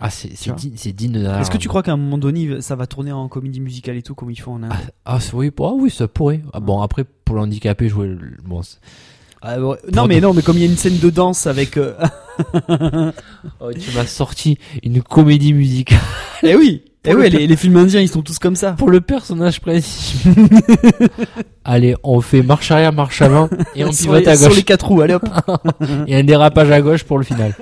ah 0.00 0.10
c'est 0.10 0.28
digne 0.56 0.72
c'est 0.76 0.92
digne 0.92 1.22
d'un- 1.22 1.40
Est-ce 1.40 1.50
que 1.50 1.56
tu 1.58 1.68
crois 1.68 1.82
qu'à 1.82 1.92
un 1.92 1.96
moment 1.96 2.18
donné, 2.18 2.60
ça 2.60 2.76
va 2.76 2.86
tourner 2.86 3.12
en 3.12 3.28
comédie 3.28 3.60
musicale 3.60 3.96
et 3.96 4.02
tout, 4.02 4.14
comme 4.14 4.30
ils 4.30 4.40
font 4.40 4.54
en 4.54 4.62
Inde? 4.64 4.72
Ah, 5.04 5.16
ah, 5.16 5.18
oui 5.34 5.50
ah 5.60 5.72
oui 5.76 5.90
ça 5.90 6.08
pourrait. 6.08 6.42
Ah, 6.52 6.60
bon 6.60 6.80
après 6.82 7.04
pour 7.24 7.36
l'handicapé 7.36 7.88
jouer 7.88 8.16
bon 8.44 8.60
Ah, 9.42 9.58
ouais. 9.60 9.76
Non, 9.92 10.06
mais 10.06 10.20
non, 10.20 10.32
mais 10.34 10.42
comme 10.42 10.56
il 10.56 10.60
y 10.62 10.66
a 10.66 10.70
une 10.70 10.76
scène 10.76 10.98
de 10.98 11.10
danse 11.10 11.46
avec. 11.48 11.76
euh, 11.76 11.94
oh, 13.60 13.72
tu 13.72 13.90
m'as 13.96 14.06
sorti 14.06 14.56
une 14.82 15.02
comédie 15.02 15.52
musicale 15.52 15.98
eh 16.44 16.54
oui. 16.54 16.82
Eh 17.04 17.10
Pour 17.10 17.18
oui, 17.20 17.30
le- 17.30 17.38
les, 17.38 17.46
les 17.48 17.56
films 17.56 17.76
indiens, 17.78 18.00
ils 18.00 18.08
sont 18.08 18.22
tous 18.22 18.38
comme 18.38 18.54
ça. 18.54 18.72
pour 18.72 18.88
le 18.88 19.00
personnage 19.00 19.60
principal 19.60 20.32
allez 21.64 21.96
on 22.04 22.20
fait 22.20 22.42
marche 22.42 22.70
arrière 22.70 22.92
marche 22.92 23.20
avant 23.22 23.48
et 23.74 23.84
on 23.84 23.90
sur, 23.90 24.04
pivote 24.12 24.20
les, 24.24 24.28
à 24.28 24.36
sur 24.36 24.48
gauche 24.48 24.56
les 24.58 24.62
quatre 24.62 24.86
roues, 24.86 25.00
allez 25.00 25.14
hop. 25.14 25.24
et 26.06 26.14
un 26.14 26.22
dérapage 26.22 26.70
à 26.70 26.80
gauche 26.80 27.02
pour 27.02 27.18
le 27.18 27.24
final 27.24 27.56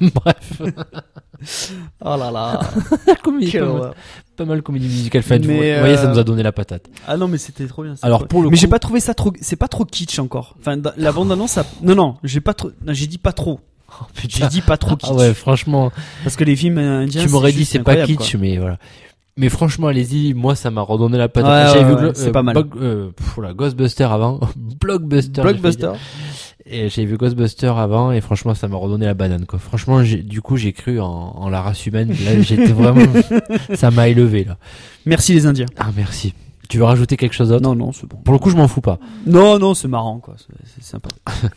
bref 0.00 0.62
Oh 2.04 2.16
là 2.16 2.30
là. 2.30 2.60
comédie, 3.22 3.52
pas, 3.52 3.66
mal, 3.66 3.92
pas 4.36 4.44
mal 4.44 4.62
comédie 4.62 4.86
musicale. 4.86 5.22
Enfin, 5.24 5.38
vous 5.38 5.44
voyez, 5.44 5.96
ça 5.96 6.04
euh, 6.04 6.12
nous 6.12 6.18
a 6.18 6.24
donné 6.24 6.42
la 6.42 6.52
patate. 6.52 6.86
Ah 7.06 7.16
non, 7.16 7.28
mais 7.28 7.38
c'était 7.38 7.66
trop 7.66 7.82
bien. 7.82 7.94
Alors, 8.02 8.26
pour 8.26 8.42
le 8.42 8.50
mais 8.50 8.56
j'ai 8.56 8.68
pas 8.68 8.78
trouvé 8.78 9.00
ça 9.00 9.14
trop. 9.14 9.32
C'est 9.40 9.56
pas 9.56 9.68
trop 9.68 9.84
kitsch 9.84 10.18
encore. 10.18 10.56
Enfin, 10.60 10.76
la 10.96 11.12
bande 11.12 11.32
annonce, 11.32 11.58
non, 11.82 11.94
non, 11.94 12.16
j'ai 12.24 12.40
pas 12.40 12.54
trop. 12.54 12.70
J'ai 12.88 13.06
dit 13.06 13.18
pas 13.18 13.32
trop. 13.32 13.60
J'ai 14.28 14.46
dit 14.46 14.60
pas 14.60 14.76
trop 14.76 14.96
kitsch. 14.96 15.10
Ah 15.12 15.16
ouais, 15.16 15.34
franchement, 15.34 15.90
Parce 16.22 16.36
que 16.36 16.44
les 16.44 16.54
films 16.54 16.78
indiens. 16.78 17.22
tu 17.22 17.28
m'aurais 17.28 17.52
dit 17.52 17.64
c'est 17.64 17.80
pas 17.80 18.06
kitsch, 18.06 18.36
mais 18.36 18.56
voilà. 18.56 18.78
Mais 19.36 19.48
franchement, 19.48 19.86
allez-y, 19.86 20.34
moi 20.34 20.54
ça 20.54 20.70
m'a 20.70 20.82
redonné 20.82 21.16
la 21.16 21.28
patate. 21.28 21.50
Ouais, 21.50 21.72
J'avais 21.72 21.94
ouais, 21.94 22.00
vu 22.00 22.06
ouais, 22.06 22.12
Glo- 22.12 22.14
c'est 22.14 22.28
euh, 22.28 22.32
pas 22.32 22.42
mal. 22.42 22.56
Euh, 22.58 23.10
pff, 23.10 23.32
voilà, 23.36 23.54
Ghostbuster 23.54 24.04
avant, 24.04 24.38
Blockbuster. 24.56 25.40
Blockbuster. 25.42 25.92
Et 26.72 26.88
j'ai 26.88 27.04
vu 27.04 27.16
Ghostbuster 27.16 27.72
avant 27.76 28.12
et 28.12 28.20
franchement 28.20 28.54
ça 28.54 28.68
m'a 28.68 28.76
redonné 28.76 29.04
la 29.06 29.14
banane 29.14 29.44
quoi. 29.44 29.58
Franchement, 29.58 30.00
du 30.02 30.40
coup 30.40 30.56
j'ai 30.56 30.72
cru 30.72 31.00
en, 31.00 31.06
en 31.08 31.48
la 31.48 31.60
race 31.62 31.84
humaine. 31.86 32.10
Là 32.24 32.40
j'étais 32.40 32.72
vraiment, 32.72 33.02
ça 33.74 33.90
m'a 33.90 34.06
élevé 34.08 34.44
là. 34.44 34.56
Merci 35.04 35.32
les 35.34 35.46
Indiens. 35.46 35.66
Ah 35.76 35.90
merci. 35.96 36.32
Tu 36.68 36.78
veux 36.78 36.84
rajouter 36.84 37.16
quelque 37.16 37.32
chose 37.32 37.48
d'autre? 37.48 37.64
Non, 37.64 37.74
non, 37.74 37.90
c'est 37.90 38.06
bon. 38.06 38.18
Pour 38.18 38.32
le 38.32 38.38
coup, 38.38 38.48
je 38.50 38.56
m'en 38.56 38.68
fous 38.68 38.80
pas. 38.80 39.00
Non, 39.26 39.58
non, 39.58 39.74
c'est 39.74 39.88
marrant, 39.88 40.20
quoi. 40.20 40.36
C'est 40.64 40.84
sympa. 40.84 41.08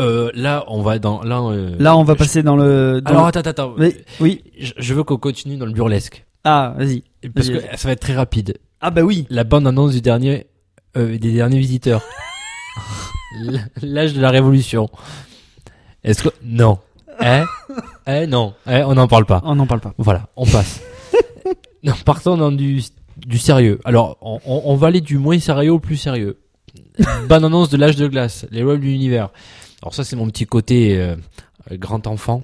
Euh, 0.00 0.30
là, 0.34 0.64
on 0.68 0.80
va 0.80 0.98
dans 0.98 1.22
là. 1.22 1.38
euh, 1.42 1.76
Là, 1.78 1.98
on 1.98 2.02
va 2.02 2.14
passer 2.14 2.42
dans 2.42 2.56
le. 2.56 3.02
dans 3.02 3.10
Alors 3.10 3.22
le- 3.24 3.28
attends, 3.28 3.40
attends, 3.40 3.74
attends. 3.74 3.92
Oui. 4.20 4.42
Je, 4.78 4.94
veux 4.94 5.04
qu'on 5.04 5.18
continue 5.18 5.58
dans 5.58 5.66
le 5.66 5.72
burlesque. 5.72 6.24
Ah, 6.44 6.74
vas-y. 6.78 7.04
Parce 7.34 7.50
que 7.50 7.60
ça 7.60 7.88
va 7.88 7.92
être 7.92 8.00
très 8.00 8.14
rapide. 8.14 8.56
Ah 8.80 8.90
bah 8.90 9.02
oui. 9.02 9.26
La 9.28 9.44
bande 9.44 9.66
annonce 9.66 9.92
du 9.92 10.00
dernier, 10.00 10.46
euh, 10.96 11.18
des 11.18 11.32
derniers 11.32 11.58
visiteurs. 11.58 12.00
L'âge 13.82 14.12
de 14.14 14.20
la 14.20 14.30
révolution. 14.30 14.88
Est-ce 16.04 16.22
que, 16.24 16.28
non. 16.44 16.78
Eh? 17.24 17.42
Eh, 18.08 18.26
non. 18.26 18.54
Eh, 18.68 18.82
on 18.82 18.94
n'en 18.94 19.06
parle 19.06 19.26
pas. 19.26 19.42
On 19.44 19.54
n'en 19.54 19.66
parle 19.66 19.80
pas. 19.80 19.94
Voilà, 19.98 20.28
on 20.34 20.44
passe. 20.46 20.80
non, 21.84 21.92
partons 22.04 22.36
dans 22.36 22.50
du, 22.50 22.82
du 23.26 23.38
sérieux. 23.38 23.78
Alors, 23.84 24.16
on, 24.22 24.40
on- 24.46 24.62
on 24.64 24.74
va 24.76 24.88
aller 24.88 25.00
du 25.02 25.18
moins 25.18 25.38
sérieux 25.38 25.72
au 25.72 25.78
plus 25.78 25.96
sérieux. 25.98 26.38
Bonne 27.28 27.44
annonce 27.44 27.68
de 27.68 27.76
l'âge 27.76 27.96
de 27.96 28.08
glace, 28.08 28.46
les 28.50 28.64
rôles 28.64 28.80
de 28.80 28.86
l'univers. 28.86 29.28
Alors 29.82 29.94
ça, 29.94 30.02
c'est 30.04 30.16
mon 30.16 30.26
petit 30.26 30.46
côté 30.46 30.96
euh, 31.00 31.14
grand 31.72 32.06
enfant. 32.08 32.42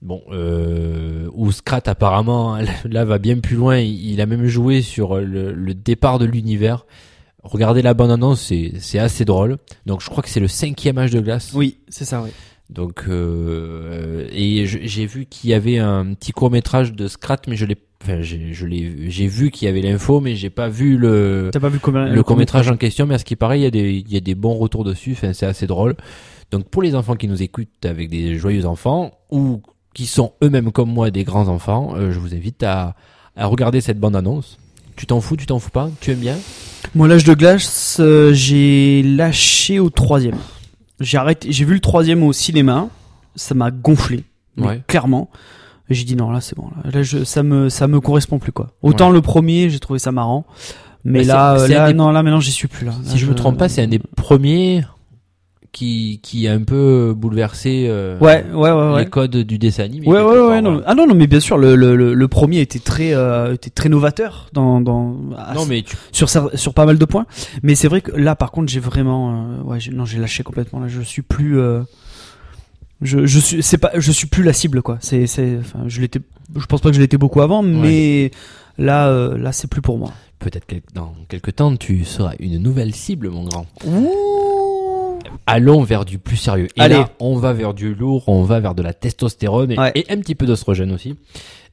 Bon, 0.00 0.22
euh, 0.30 1.28
où 1.32 1.50
Scrat 1.50 1.82
apparemment 1.86 2.56
là 2.84 3.04
va 3.04 3.18
bien 3.18 3.38
plus 3.40 3.56
loin. 3.56 3.78
Il, 3.78 4.10
il 4.12 4.20
a 4.20 4.26
même 4.26 4.46
joué 4.46 4.80
sur 4.82 5.16
le, 5.16 5.52
le 5.52 5.74
départ 5.74 6.18
de 6.20 6.24
l'univers. 6.26 6.84
Regardez 7.48 7.82
la 7.82 7.94
bonne 7.94 8.10
annonce, 8.10 8.52
c'est 8.80 8.98
assez 8.98 9.24
drôle. 9.24 9.58
Donc 9.86 10.00
je 10.02 10.08
crois 10.10 10.22
que 10.22 10.28
c'est 10.28 10.40
le 10.40 10.48
cinquième 10.48 10.98
âge 10.98 11.10
de 11.10 11.20
glace. 11.20 11.50
Oui, 11.54 11.78
c'est 11.88 12.04
ça, 12.04 12.22
oui. 12.22 12.30
Donc 12.70 13.04
euh, 13.08 14.26
et 14.30 14.66
je- 14.66 14.78
j'ai 14.82 15.06
vu 15.06 15.26
qu'il 15.26 15.50
y 15.50 15.54
avait 15.54 15.78
un 15.78 16.12
petit 16.14 16.32
court 16.32 16.50
métrage 16.50 16.92
de 16.92 17.08
Scrat, 17.08 17.38
mais 17.48 17.56
je 17.56 17.64
l'ai, 17.64 17.76
enfin 18.02 18.20
j'ai, 18.20 18.52
je 18.52 18.66
l'ai, 18.66 19.10
j'ai 19.10 19.26
vu 19.26 19.50
qu'il 19.50 19.66
y 19.66 19.68
avait 19.70 19.80
l'info, 19.80 20.20
mais 20.20 20.34
j'ai 20.34 20.50
pas 20.50 20.68
vu 20.68 20.98
le 20.98 21.48
T'as 21.52 21.60
pas 21.60 21.70
vu 21.70 21.78
combien 21.78 22.06
le 22.06 22.22
court 22.22 22.36
métrage 22.36 22.68
en 22.70 22.76
question. 22.76 23.06
Mais 23.06 23.14
à 23.14 23.18
ce 23.18 23.24
qui 23.24 23.36
paraît, 23.36 23.58
il 23.58 23.62
y 23.62 23.66
a 23.66 23.70
des, 23.70 23.92
il 24.06 24.12
y 24.12 24.16
a 24.16 24.20
des 24.20 24.34
bons 24.34 24.54
retours 24.54 24.84
dessus. 24.84 25.12
Enfin, 25.12 25.32
c'est 25.32 25.46
assez 25.46 25.66
drôle. 25.66 25.96
Donc 26.50 26.68
pour 26.68 26.82
les 26.82 26.94
enfants 26.94 27.14
qui 27.16 27.28
nous 27.28 27.42
écoutent 27.42 27.84
avec 27.84 28.10
des 28.10 28.36
joyeux 28.36 28.66
enfants 28.66 29.12
ou 29.30 29.62
qui 29.94 30.06
sont 30.06 30.32
eux-mêmes 30.42 30.70
comme 30.70 30.90
moi 30.92 31.10
des 31.10 31.24
grands 31.24 31.48
enfants, 31.48 31.94
euh, 31.96 32.10
je 32.12 32.18
vous 32.18 32.34
invite 32.34 32.62
à, 32.62 32.94
à 33.36 33.46
regarder 33.46 33.80
cette 33.80 33.98
bande 33.98 34.14
annonce. 34.16 34.58
Tu 34.98 35.06
t'en 35.06 35.20
fous, 35.22 35.36
tu 35.36 35.46
t'en 35.46 35.58
fous 35.60 35.70
pas, 35.70 35.88
tu 36.00 36.10
aimes 36.10 36.18
bien 36.18 36.36
Moi, 36.94 37.06
l'âge 37.08 37.22
de 37.24 37.32
glace, 37.32 37.98
euh, 38.00 38.32
j'ai 38.34 39.02
lâché 39.04 39.78
au 39.78 39.90
troisième. 39.90 40.34
J'ai 41.00 41.16
arrêté. 41.18 41.52
J'ai 41.52 41.64
vu 41.64 41.74
le 41.74 41.80
troisième 41.80 42.22
au 42.24 42.32
cinéma. 42.32 42.88
Ça 43.36 43.54
m'a 43.54 43.70
gonflé. 43.70 44.24
mais 44.56 44.66
Ouais. 44.66 44.82
Clairement. 44.88 45.30
J'ai 45.88 46.02
dit 46.04 46.16
non, 46.16 46.30
là 46.32 46.40
c'est 46.40 46.56
bon. 46.56 46.66
Là, 46.84 46.90
Là, 46.92 47.02
je, 47.02 47.22
ça 47.24 47.42
me, 47.44 47.68
ça 47.70 47.86
me 47.86 48.00
correspond 48.00 48.38
plus 48.40 48.50
quoi. 48.52 48.72
Autant 48.82 49.08
le 49.10 49.22
premier, 49.22 49.70
j'ai 49.70 49.78
trouvé 49.78 49.98
ça 50.00 50.10
marrant. 50.12 50.44
Mais 51.04 51.20
c'est- 51.22 51.28
là, 51.28 51.54
euh, 51.54 51.66
c'est 51.68 51.76
un 51.76 51.78
là, 51.78 51.86
des- 51.88 51.94
non, 51.94 52.10
là 52.10 52.22
maintenant, 52.24 52.40
j'y 52.40 52.50
suis 52.52 52.66
plus 52.68 52.84
là. 52.84 52.90
Là, 52.90 52.98
Si 53.04 53.16
je 53.18 53.24
me 53.26 53.34
trompe 53.34 53.56
pas, 53.56 53.68
c'est 53.68 53.80
un 53.82 53.86
des 53.86 54.00
premiers 54.00 54.82
qui 55.72 56.20
qui 56.22 56.48
a 56.48 56.52
un 56.54 56.62
peu 56.62 57.12
bouleversé 57.16 57.86
euh, 57.88 58.18
Ouais, 58.20 58.44
ouais, 58.52 58.70
ouais, 58.72 58.92
ouais. 58.92 59.04
les 59.04 59.10
codes 59.10 59.36
du 59.36 59.58
dessin 59.58 59.84
animé. 59.84 60.06
Ouais, 60.06 60.14
ouais, 60.22 60.22
part, 60.24 60.48
ouais, 60.48 60.60
non. 60.62 60.70
voilà. 60.72 60.86
Ah 60.88 60.94
non, 60.94 61.06
non, 61.06 61.14
mais 61.14 61.26
bien 61.26 61.40
sûr, 61.40 61.58
le, 61.58 61.74
le, 61.76 62.28
premier 62.28 62.60
était 62.60 62.78
très, 62.78 63.14
euh, 63.14 63.54
était 63.54 63.70
très 63.70 63.88
novateur 63.88 64.48
dans, 64.52 64.80
dans, 64.80 65.16
à- 65.36 65.54
Non 65.54 65.66
mais 65.66 65.82
tu, 65.82 65.96
sur, 66.12 66.28
sur 66.28 66.74
pas 66.74 66.86
mal 66.86 66.98
de 66.98 67.04
points. 67.04 67.26
Mais 67.62 67.74
c'est 67.74 67.88
vrai 67.88 68.00
que 68.00 68.12
là, 68.12 68.34
par 68.34 68.50
contre, 68.50 68.70
j'ai 68.72 68.80
vraiment, 68.80 69.46
euh, 69.60 69.62
ouais, 69.62 69.78
non, 69.92 70.04
j'ai 70.04 70.18
lâché 70.18 70.42
complètement. 70.42 70.80
Là, 70.80 70.88
je 70.88 71.00
suis 71.02 71.22
plus, 71.22 71.58
je, 73.02 73.26
je 73.26 73.38
suis, 73.38 73.62
c'est 73.62 73.78
pas, 73.78 73.92
je 73.96 74.10
suis 74.12 74.26
plus 74.26 74.42
la 74.42 74.52
cible, 74.52 74.82
quoi. 74.82 74.98
C'est, 75.00 75.26
c'est, 75.26 75.58
enfin, 75.60 75.84
je 75.86 76.00
l'étais, 76.00 76.20
je 76.56 76.66
pense 76.66 76.80
pas 76.80 76.88
que 76.88 76.94
je 76.96 77.00
l'étais 77.00 77.18
beaucoup 77.18 77.40
avant, 77.42 77.62
mais 77.62 78.30
là, 78.78 79.36
là, 79.36 79.52
c'est 79.52 79.68
plus 79.70 79.82
pour 79.82 79.98
moi. 79.98 80.12
peut-être 80.40 80.66
que 80.66 80.76
dans 80.94 81.14
quelques 81.28 81.56
temps 81.56 81.74
tu 81.76 82.04
seras 82.04 82.32
une 82.40 82.58
nouvelle 82.58 82.94
cible, 82.94 83.28
mon 83.30 83.44
grand. 83.44 83.66
Allons 85.50 85.82
vers 85.82 86.04
du 86.04 86.18
plus 86.18 86.36
sérieux. 86.36 86.68
Et 86.76 86.80
Allez. 86.80 86.94
là, 86.96 87.10
on 87.20 87.36
va 87.36 87.52
vers 87.52 87.72
du 87.74 87.94
lourd, 87.94 88.28
on 88.28 88.42
va 88.42 88.60
vers 88.60 88.74
de 88.74 88.82
la 88.82 88.92
testostérone 88.92 89.72
et, 89.72 89.78
Ouais. 89.78 89.92
et 89.94 90.04
un 90.10 90.18
petit 90.18 90.34
peu 90.34 90.44
d'ostrogène 90.46 90.92
aussi. 90.92 91.16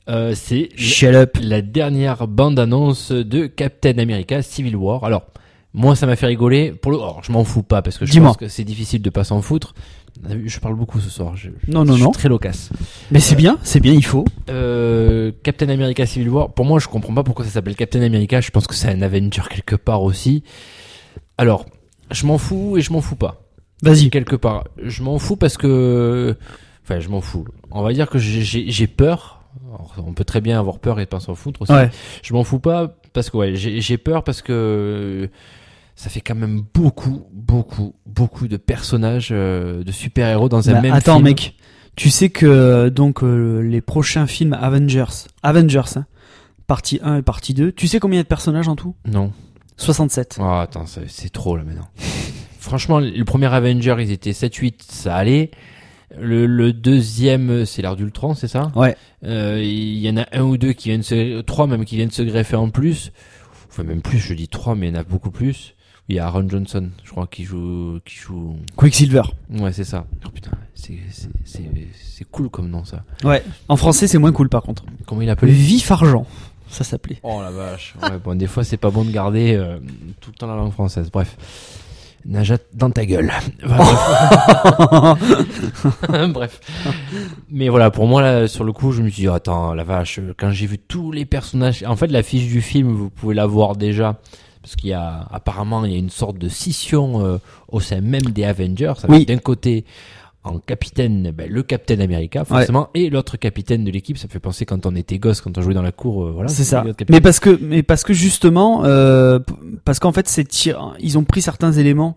Euh, 0.07 0.33
c'est 0.35 0.69
Shut 0.77 1.13
up. 1.15 1.37
la 1.41 1.61
dernière 1.61 2.27
bande-annonce 2.27 3.11
de 3.11 3.47
Captain 3.47 3.97
America 3.97 4.41
Civil 4.41 4.75
War. 4.75 5.03
Alors, 5.03 5.23
moi, 5.73 5.95
ça 5.95 6.05
m'a 6.05 6.15
fait 6.15 6.27
rigoler. 6.27 6.71
Pour 6.71 6.91
le, 6.91 6.97
alors, 6.97 7.21
je 7.23 7.31
m'en 7.31 7.43
fous 7.43 7.63
pas 7.63 7.81
parce 7.81 7.97
que 7.97 8.05
je 8.05 8.11
Dis-moi. 8.11 8.29
pense 8.29 8.37
que 8.37 8.47
c'est 8.47 8.63
difficile 8.63 9.01
de 9.01 9.09
pas 9.09 9.23
s'en 9.25 9.41
foutre. 9.41 9.73
Je 10.45 10.59
parle 10.59 10.75
beaucoup 10.75 11.01
ce 11.01 11.09
soir. 11.09 11.35
Je, 11.35 11.49
Non, 11.67 11.83
non, 11.83 11.97
je 11.97 12.03
non. 12.03 12.11
suis 12.13 12.19
très 12.19 12.29
loquace. 12.29 12.69
Mais 13.11 13.19
c'est 13.19 13.35
bien, 13.35 13.57
c'est 13.63 13.81
bien, 13.81 13.91
il 13.93 14.05
faut. 14.05 14.23
Euh, 14.49 15.33
Captain 15.43 15.67
America 15.67 16.05
Civil 16.05 16.29
War. 16.29 16.53
Pour 16.53 16.63
moi, 16.65 16.79
je 16.79 16.87
comprends 16.87 17.13
pas 17.13 17.23
pourquoi 17.23 17.43
ça 17.43 17.51
s'appelle 17.51 17.75
Captain 17.75 18.01
America. 18.01 18.39
Je 18.39 18.51
pense 18.51 18.67
que 18.67 18.75
c'est 18.75 18.87
un 18.89 19.01
Avenger 19.01 19.41
quelque 19.49 19.75
part 19.75 20.03
aussi. 20.03 20.43
Alors, 21.37 21.65
je 22.11 22.25
m'en 22.25 22.37
fous 22.37 22.77
et 22.77 22.81
je 22.81 22.93
m'en 22.93 23.01
fous 23.01 23.17
pas. 23.17 23.41
Vas-y. 23.89 24.09
quelque 24.09 24.35
part. 24.35 24.65
Je 24.81 25.03
m'en 25.03 25.17
fous 25.19 25.35
parce 25.35 25.57
que, 25.57 26.35
enfin, 26.83 26.99
je 26.99 27.09
m'en 27.09 27.21
fous. 27.21 27.45
On 27.71 27.81
va 27.83 27.93
dire 27.93 28.09
que 28.09 28.17
j'ai- 28.19 28.87
peur. 28.87 29.41
Alors, 29.73 29.93
on 30.05 30.13
peut 30.13 30.23
très 30.25 30.41
bien 30.41 30.59
avoir 30.59 30.79
peur 30.79 30.99
et 30.99 31.05
pas 31.05 31.19
s'en 31.19 31.35
foutre 31.35 31.61
aussi. 31.63 31.71
Ouais. 31.73 31.89
Je 32.23 32.33
m'en 32.33 32.43
fous 32.43 32.59
pas 32.59 32.95
parce 33.13 33.29
que 33.29 33.37
ouais, 33.37 33.55
j'ai 33.55 33.97
peur 33.97 34.23
parce 34.23 34.41
que 34.41 35.29
ça 35.95 36.09
fait 36.09 36.19
quand 36.21 36.35
même 36.35 36.61
beaucoup, 36.73 37.25
beaucoup, 37.31 37.95
beaucoup 38.05 38.47
de 38.49 38.57
personnages 38.57 39.29
de 39.29 39.91
super 39.91 40.27
héros 40.29 40.49
dans 40.49 40.69
un 40.69 40.73
Bah, 40.73 40.81
même 40.81 40.93
attends, 40.93 41.13
film. 41.15 41.23
mec. 41.25 41.55
Tu 41.95 42.09
sais 42.09 42.27
que 42.29 42.45
euh, 42.45 42.89
donc 42.89 43.23
euh, 43.23 43.61
les 43.61 43.79
prochains 43.79 44.27
films 44.27 44.51
Avengers, 44.51 45.05
Avengers, 45.43 45.95
hein, 45.95 46.05
partie 46.67 46.99
1 47.01 47.19
et 47.19 47.21
partie 47.21 47.53
2, 47.53 47.71
tu 47.71 47.87
sais 47.87 48.01
combien 48.01 48.17
il 48.17 48.19
y 48.19 48.19
a 48.19 48.23
de 48.23 48.27
personnages 48.27 48.67
en 48.67 48.75
tout? 48.75 48.95
Non. 49.07 49.31
67. 49.77 50.37
Oh, 50.41 50.43
attends, 50.43 50.85
c'est 50.85 51.29
trop 51.29 51.55
là 51.55 51.63
maintenant. 51.63 51.87
Franchement, 52.65 52.99
le 52.99 53.23
premier 53.25 53.45
Avenger, 53.53 53.95
ils 53.99 54.11
étaient 54.11 54.31
7-8, 54.31 54.73
ça 54.89 55.15
allait. 55.15 55.51
Le, 56.19 56.47
le 56.47 56.73
deuxième, 56.73 57.65
c'est 57.65 57.83
l'ère 57.83 57.95
d'Ultron, 57.95 58.33
c'est 58.33 58.47
ça? 58.47 58.71
Ouais. 58.75 58.95
Euh, 59.23 59.61
Il 59.63 59.99
y 59.99 60.09
en 60.09 60.17
a 60.17 60.25
un 60.31 60.41
ou 60.41 60.57
deux 60.57 60.73
qui 60.73 60.89
viennent 60.89 61.03
se, 61.03 61.41
trois 61.41 61.67
même 61.67 61.85
qui 61.85 61.95
viennent 61.95 62.09
se 62.11 62.23
greffer 62.23 62.55
en 62.55 62.69
plus. 62.69 63.11
Enfin 63.69 63.83
même 63.83 64.01
plus, 64.01 64.17
je 64.17 64.33
dis 64.33 64.47
trois, 64.47 64.73
mais 64.73 64.87
il 64.87 64.95
y 64.95 64.97
en 64.97 65.01
a 65.01 65.03
beaucoup 65.03 65.29
plus. 65.31 65.75
Il 66.09 66.15
y 66.15 66.19
a 66.19 66.25
Aaron 66.25 66.47
Johnson, 66.49 66.89
je 67.03 67.11
crois, 67.11 67.27
qui 67.27 67.43
joue, 67.43 67.99
qui 68.05 68.15
joue. 68.15 68.57
Quicksilver. 68.77 69.23
Ouais, 69.51 69.71
c'est 69.73 69.83
ça. 69.83 70.05
Oh 70.25 70.29
putain, 70.29 70.51
c'est 70.73 70.97
c'est 71.11 71.29
c'est 71.43 71.63
c'est 71.93 72.25
cool 72.31 72.49
comme 72.49 72.69
nom 72.69 72.83
ça. 72.85 73.03
Ouais. 73.23 73.43
En 73.67 73.75
français, 73.75 74.07
c'est 74.07 74.17
moins 74.19 74.31
cool 74.31 74.49
par 74.49 74.63
contre. 74.63 74.85
Comment 75.05 75.21
il 75.21 75.29
appelait 75.29 75.51
Vif 75.51 75.91
Argent, 75.91 76.25
ça 76.69 76.83
s'appelait. 76.83 77.17
Oh 77.23 77.41
la 77.41 77.51
vache. 77.51 77.95
Ouais, 78.01 78.17
bon, 78.23 78.35
des 78.37 78.47
fois 78.47 78.63
c'est 78.63 78.77
pas 78.77 78.91
bon 78.91 79.03
de 79.03 79.11
garder 79.11 79.55
euh, 79.55 79.77
tout 80.21 80.31
le 80.31 80.37
temps 80.37 80.47
la 80.47 80.55
langue 80.55 80.71
française. 80.73 81.09
Bref. 81.11 81.35
Najat 82.25 82.57
dans 82.73 82.89
ta 82.89 83.05
gueule. 83.05 83.31
Enfin, 83.63 85.17
bref. 86.07 86.29
Bref. 86.33 86.59
Mais 87.49 87.69
voilà, 87.69 87.91
pour 87.91 88.07
moi, 88.07 88.21
là, 88.21 88.47
sur 88.47 88.63
le 88.63 88.71
coup, 88.71 88.91
je 88.91 89.01
me 89.03 89.09
suis 89.09 89.23
dit, 89.23 89.27
attends, 89.27 89.73
la 89.73 89.83
vache, 89.83 90.19
quand 90.37 90.49
j'ai 90.51 90.65
vu 90.65 90.79
tous 90.79 91.11
les 91.11 91.25
personnages, 91.25 91.83
en 91.87 91.95
fait, 91.95 92.07
la 92.07 92.23
fiche 92.23 92.47
du 92.47 92.61
film, 92.61 92.91
vous 92.93 93.09
pouvez 93.09 93.35
la 93.35 93.45
voir 93.45 93.75
déjà, 93.75 94.19
parce 94.61 94.75
qu'il 94.75 94.89
y 94.89 94.93
a, 94.93 95.27
apparemment, 95.31 95.85
il 95.85 95.91
y 95.91 95.95
a 95.95 95.99
une 95.99 96.09
sorte 96.09 96.37
de 96.37 96.49
scission 96.49 97.25
euh, 97.25 97.37
au 97.67 97.79
sein 97.79 98.01
même 98.01 98.23
des 98.23 98.43
Avengers. 98.43 98.93
Ça 98.97 99.07
Oui. 99.09 99.25
D'un 99.25 99.37
côté, 99.37 99.85
en 100.45 100.59
capitaine, 100.59 101.31
ben, 101.31 101.49
le 101.49 101.63
Capitaine 101.63 102.01
America, 102.01 102.45
forcément, 102.45 102.89
et 102.93 103.09
l'autre 103.09 103.37
capitaine 103.37 103.83
de 103.83 103.91
l'équipe, 103.91 104.17
ça 104.17 104.27
me 104.27 104.31
fait 104.31 104.39
penser 104.39 104.65
quand 104.65 104.85
on 104.85 104.95
était 104.95 105.17
gosse, 105.17 105.41
quand 105.41 105.57
on 105.57 105.61
jouait 105.61 105.73
dans 105.73 105.81
la 105.81 105.91
cour, 105.91 106.25
euh, 106.25 106.31
voilà. 106.31 106.49
c'est 106.49 106.63
ça. 106.63 106.83
Mais 107.09 107.21
parce 107.21 107.39
que, 107.39 107.57
mais 107.61 107.83
parce 107.83 108.03
que 108.03 108.13
justement, 108.13 108.85
euh, 108.85 109.39
parce 109.83 109.99
qu'en 109.99 110.11
fait, 110.11 110.27
c'est 110.27 110.47
ils 110.99 111.17
ont 111.17 111.23
pris 111.23 111.41
certains 111.41 111.71
éléments 111.71 112.15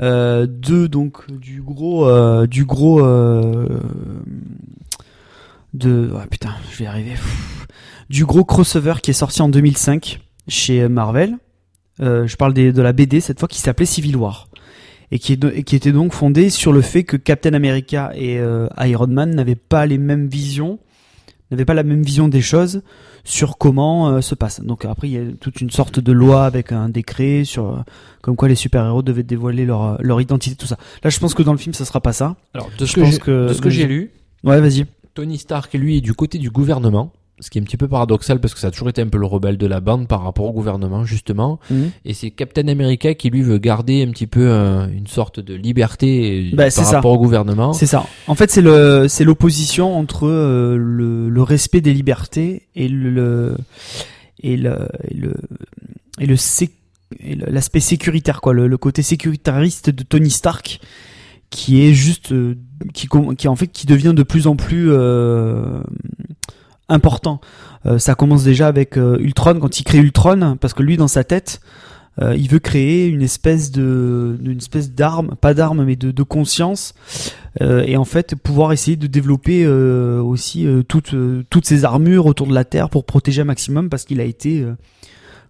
euh, 0.00 0.46
de 0.48 0.86
donc 0.86 1.30
du 1.30 1.62
gros, 1.62 2.08
euh, 2.08 2.46
du 2.46 2.64
gros, 2.64 3.04
euh, 3.04 3.68
de, 5.74 6.10
ouais, 6.12 6.26
putain, 6.30 6.54
je 6.72 6.78
vais 6.78 6.84
y 6.84 6.86
arriver, 6.86 7.12
Pff. 7.12 7.66
du 8.10 8.24
gros 8.24 8.44
crossover 8.44 8.94
qui 9.02 9.10
est 9.10 9.14
sorti 9.14 9.42
en 9.42 9.48
2005 9.48 10.20
chez 10.48 10.88
Marvel. 10.88 11.36
Je 12.00 12.34
parle 12.34 12.52
des, 12.52 12.72
de 12.72 12.82
la 12.82 12.92
BD 12.92 13.20
cette 13.20 13.38
fois 13.38 13.46
qui 13.46 13.60
s'appelait 13.60 13.86
Civil 13.86 14.16
War 14.16 14.48
et 15.12 15.18
qui, 15.20 15.34
est 15.34 15.36
de- 15.36 15.52
et 15.54 15.62
qui 15.62 15.76
était 15.76 15.92
donc 15.92 16.12
fondé 16.12 16.50
sur 16.50 16.72
le 16.72 16.80
fait 16.80 17.04
que 17.04 17.16
Captain 17.16 17.52
America 17.54 18.10
et 18.16 18.38
euh, 18.38 18.66
Iron 18.80 19.06
Man 19.06 19.34
n'avaient 19.34 19.54
pas 19.54 19.86
les 19.86 19.98
mêmes 19.98 20.26
visions, 20.26 20.78
n'avaient 21.50 21.64
pas 21.66 21.74
la 21.74 21.82
même 21.84 22.02
vision 22.02 22.26
des 22.28 22.40
choses 22.40 22.82
sur 23.24 23.58
comment 23.58 24.08
euh, 24.08 24.20
se 24.22 24.34
passe. 24.34 24.60
Donc 24.62 24.84
après 24.84 25.08
il 25.08 25.12
y 25.12 25.18
a 25.18 25.32
toute 25.38 25.60
une 25.60 25.70
sorte 25.70 26.00
de 26.00 26.10
loi 26.12 26.46
avec 26.46 26.72
un 26.72 26.88
décret 26.88 27.44
sur 27.44 27.70
euh, 27.72 27.76
comme 28.22 28.36
quoi 28.36 28.48
les 28.48 28.54
super-héros 28.56 29.02
devaient 29.02 29.22
dévoiler 29.22 29.64
leur 29.66 30.00
leur 30.02 30.20
identité 30.20 30.56
tout 30.56 30.66
ça. 30.66 30.76
Là 31.04 31.10
je 31.10 31.18
pense 31.20 31.34
que 31.34 31.42
dans 31.42 31.52
le 31.52 31.58
film 31.58 31.74
ça 31.74 31.84
sera 31.84 32.00
pas 32.00 32.12
ça. 32.14 32.34
Alors, 32.54 32.70
de 32.78 32.84
ce 32.86 32.90
je 32.90 32.94
que 32.96 33.00
pense 33.02 33.12
j'ai- 33.12 33.18
que- 33.20 33.48
de 33.48 33.52
ce 33.52 33.60
que 33.60 33.70
j'ai 33.70 33.86
lu, 33.86 34.10
Ouais, 34.44 34.60
vas-y. 34.60 34.86
Tony 35.14 35.36
Stark, 35.38 35.74
lui, 35.74 35.98
est 35.98 36.00
du 36.00 36.14
côté 36.14 36.38
du 36.38 36.50
gouvernement. 36.50 37.12
Ce 37.42 37.50
qui 37.50 37.58
est 37.58 37.60
un 37.60 37.64
petit 37.64 37.76
peu 37.76 37.88
paradoxal 37.88 38.40
parce 38.40 38.54
que 38.54 38.60
ça 38.60 38.68
a 38.68 38.70
toujours 38.70 38.88
été 38.88 39.02
un 39.02 39.08
peu 39.08 39.18
le 39.18 39.26
rebelle 39.26 39.58
de 39.58 39.66
la 39.66 39.80
bande 39.80 40.06
par 40.06 40.22
rapport 40.22 40.44
au 40.46 40.52
gouvernement, 40.52 41.04
justement. 41.04 41.58
Mhm. 41.70 41.90
Et 42.04 42.14
c'est 42.14 42.30
Captain 42.30 42.68
America 42.68 43.14
qui, 43.14 43.30
lui, 43.30 43.42
veut 43.42 43.58
garder 43.58 44.04
un 44.06 44.12
petit 44.12 44.28
peu 44.28 44.46
euh, 44.48 44.86
une 44.86 45.08
sorte 45.08 45.40
de 45.40 45.52
liberté 45.54 46.50
euh, 46.52 46.56
Bah, 46.56 46.70
c'est 46.70 46.82
par 46.82 46.90
ça. 46.90 46.96
rapport 46.98 47.10
au 47.12 47.18
gouvernement. 47.18 47.72
C'est 47.72 47.86
ça. 47.86 48.06
En 48.28 48.36
fait, 48.36 48.50
c'est 48.52 48.62
le 48.62 49.06
c'est 49.08 49.24
l'opposition 49.24 49.98
entre 49.98 50.28
euh, 50.28 50.76
le, 50.78 51.28
le 51.28 51.42
respect 51.42 51.80
des 51.80 51.92
libertés 51.92 52.68
et 52.76 52.86
le, 52.88 53.56
et 54.40 54.56
le 54.56 54.88
et 55.10 55.14
le 55.14 55.34
et 56.20 56.26
le 56.26 56.36
sé- 56.36 56.70
l'aspect 57.24 57.80
sécuritaire 57.80 58.40
quoi, 58.40 58.52
le, 58.54 58.68
le 58.68 58.76
côté 58.78 59.02
sécuritariste 59.02 59.90
de 59.90 60.02
Tony 60.04 60.30
Stark 60.30 60.80
qui 61.50 61.82
est 61.86 61.92
juste 61.92 62.32
euh, 62.32 62.54
qui 62.94 63.08
qui 63.36 63.48
en 63.48 63.56
fait 63.56 63.66
qui 63.66 63.86
devient 63.86 64.14
de 64.16 64.22
plus 64.22 64.46
en 64.46 64.54
plus 64.56 64.90
important. 66.92 67.40
Euh, 67.86 67.98
ça 67.98 68.14
commence 68.14 68.44
déjà 68.44 68.68
avec 68.68 68.96
euh, 68.96 69.18
Ultron 69.18 69.58
quand 69.58 69.80
il 69.80 69.84
crée 69.84 69.98
Ultron 69.98 70.56
parce 70.60 70.74
que 70.74 70.82
lui 70.82 70.96
dans 70.96 71.08
sa 71.08 71.24
tête 71.24 71.60
euh, 72.20 72.36
il 72.36 72.48
veut 72.48 72.58
créer 72.58 73.06
une 73.06 73.22
espèce 73.22 73.70
de 73.72 74.38
espèce 74.58 74.92
d'arme, 74.92 75.34
pas 75.40 75.54
d'arme 75.54 75.84
mais 75.84 75.96
de, 75.96 76.22
conscience 76.22 76.94
et 77.60 77.96
en 77.96 78.04
fait 78.04 78.34
pouvoir 78.34 78.72
essayer 78.72 78.96
de 78.96 79.06
développer 79.06 79.66
aussi 79.66 80.66
toutes 80.88 81.14
toutes 81.50 81.66
ces 81.66 81.84
armures 81.84 82.26
autour 82.26 82.46
de 82.46 82.54
la 82.54 82.64
Terre 82.64 82.88
pour 82.88 83.04
protéger 83.04 83.42
un 83.42 83.46
maximum 83.46 83.90
parce 83.90 84.04
qu'il 84.04 84.20
a 84.20 84.24
été 84.24 84.64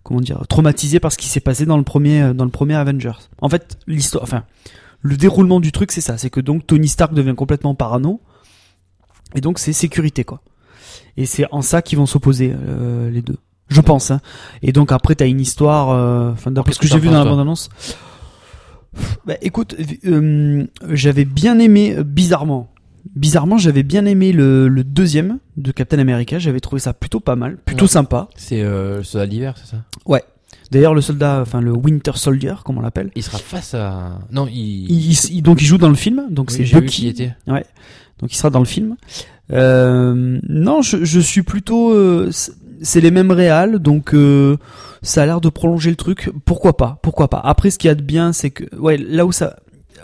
comment 0.03 0.21
dire 0.21 0.43
traumatisé 0.49 0.99
par 0.99 1.13
ce 1.13 1.19
qui 1.19 1.29
s'est 1.29 1.41
passé 1.41 1.65
dans 1.65 1.77
le 1.77 1.85
premier 1.85 2.33
dans 2.35 2.49
Avengers. 2.75 3.13
En 3.41 3.49
fait, 3.49 3.79
l'histoire 3.87 4.25
enfin 4.25 4.45
le 5.01 5.17
déroulement 5.17 5.61
du 5.61 5.71
truc 5.71 5.93
c'est 5.93 6.01
ça, 6.01 6.19
c'est 6.19 6.31
que 6.31 6.41
donc 6.41 6.67
Tony 6.67 6.89
Stark 6.89 7.15
devient 7.15 7.35
complètement 7.37 7.75
parano 7.77 8.21
et 9.35 9.41
donc 9.41 9.61
c'est 9.61 9.73
sécurité 9.73 10.25
quoi. 10.25 10.43
Et 11.17 11.27
c'est 11.27 11.47
en 11.53 11.63
ça 11.63 11.83
qu'ils 11.83 11.99
vont 11.99 12.07
s'opposer 12.07 12.55
euh, 12.55 13.11
les 13.11 13.23
deux. 13.23 13.37
Je 13.69 13.81
pense 13.81 14.11
hein. 14.11 14.21
Et 14.63 14.73
donc 14.73 14.93
après 14.93 15.15
t'as 15.15 15.27
une 15.27 15.41
histoire 15.41 15.91
euh, 15.91 16.33
enfin 16.33 16.51
d'après 16.51 16.71
Qu'est-ce 16.73 16.77
ce 16.77 16.81
que 16.83 16.87
que 16.89 16.93
j'ai 16.95 17.01
vu 17.01 17.07
dans 17.09 17.13
la 17.15 17.19
penses, 17.21 17.25
toi 17.27 17.31
bande 17.33 17.41
annonce 17.41 17.69
bah, 19.27 19.35
écoute, 19.41 19.75
euh, 20.05 20.67
j'avais 20.91 21.25
bien 21.25 21.59
aimé, 21.59 21.95
euh, 21.97 22.03
bizarrement, 22.03 22.71
bizarrement, 23.17 23.57
j'avais 23.57 23.83
bien 23.83 24.05
aimé 24.05 24.33
le, 24.33 24.69
le 24.69 24.85
deuxième 24.85 25.39
de 25.57 25.73
Captain 25.73 25.99
America. 25.99 26.39
J'avais 26.39 26.61
trouvé 26.61 26.79
ça 26.81 26.93
plutôt 26.93 27.21
pas 27.21 27.37
mal, 27.37 27.57
plutôt 27.57 27.85
Ouais. 27.87 27.91
sympa. 27.91 28.29
C'est 28.37 28.61
euh, 28.63 28.99
le 28.99 29.03
soldat 29.05 29.27
d'hiver, 29.27 29.55
c'est 29.57 29.71
ça? 29.71 29.79
D'ailleurs, 30.73 30.95
le 30.95 31.01
soldat, 31.01 31.41
enfin 31.43 31.61
le 31.61 31.71
Winter 31.73 32.13
Soldier, 32.17 32.55
comme 32.65 32.79
on 32.79 32.81
l'appelle, 32.81 33.11
Il 33.15 33.23
sera 33.23 33.39
face 33.39 33.75
à... 33.75 34.19
Non, 34.33 34.47
il... 34.49 34.57
il, 34.91 35.11
il- 35.13 35.31
il- 35.37 35.43
donc 35.43 35.61
il 35.63 35.67
joue 35.67 35.79
dans 35.79 35.89
le 35.91 35.95
film, 35.95 36.25
donc 36.31 36.51
Oui, 36.51 36.65
c'est 36.67 36.75
Bucky. 36.81 37.03
qui 37.03 37.09
était. 37.09 37.35
Donc 37.47 38.33
il 38.33 38.37
sera 38.37 38.51
dans 38.51 38.59
le 38.59 38.65
film. 38.65 38.97
Euh, 39.53 40.39
non, 40.49 40.83
je, 40.83 41.05
je 41.05 41.21
suis 41.21 41.43
plutôt. 41.43 41.93
euh, 41.93 42.31
c'est- 42.81 43.01
les 43.01 43.11
mêmes 43.11 43.31
réals, 43.31 43.79
donc 43.79 44.15
euh, 44.15 44.57
ça 45.03 45.23
a 45.23 45.27
l'air 45.27 45.41
de 45.41 45.49
prolonger 45.49 45.91
le 45.91 45.97
truc. 45.97 46.31
Pourquoi 46.45 46.77
pas? 46.77 46.99
Pourquoi 47.03 47.29
pas? 47.29 47.39
Après, 47.45 47.71
ce 47.71 47.79
qu'il 47.79 47.89
y 47.89 47.91
a 47.91 47.95
de 47.95 48.03
bien, 48.03 48.33
c'est 48.33 48.51
que 48.51 48.65
ouais, 48.77 48.97
là 48.97 49.27
où 49.27 49.33
ça, 49.33 49.57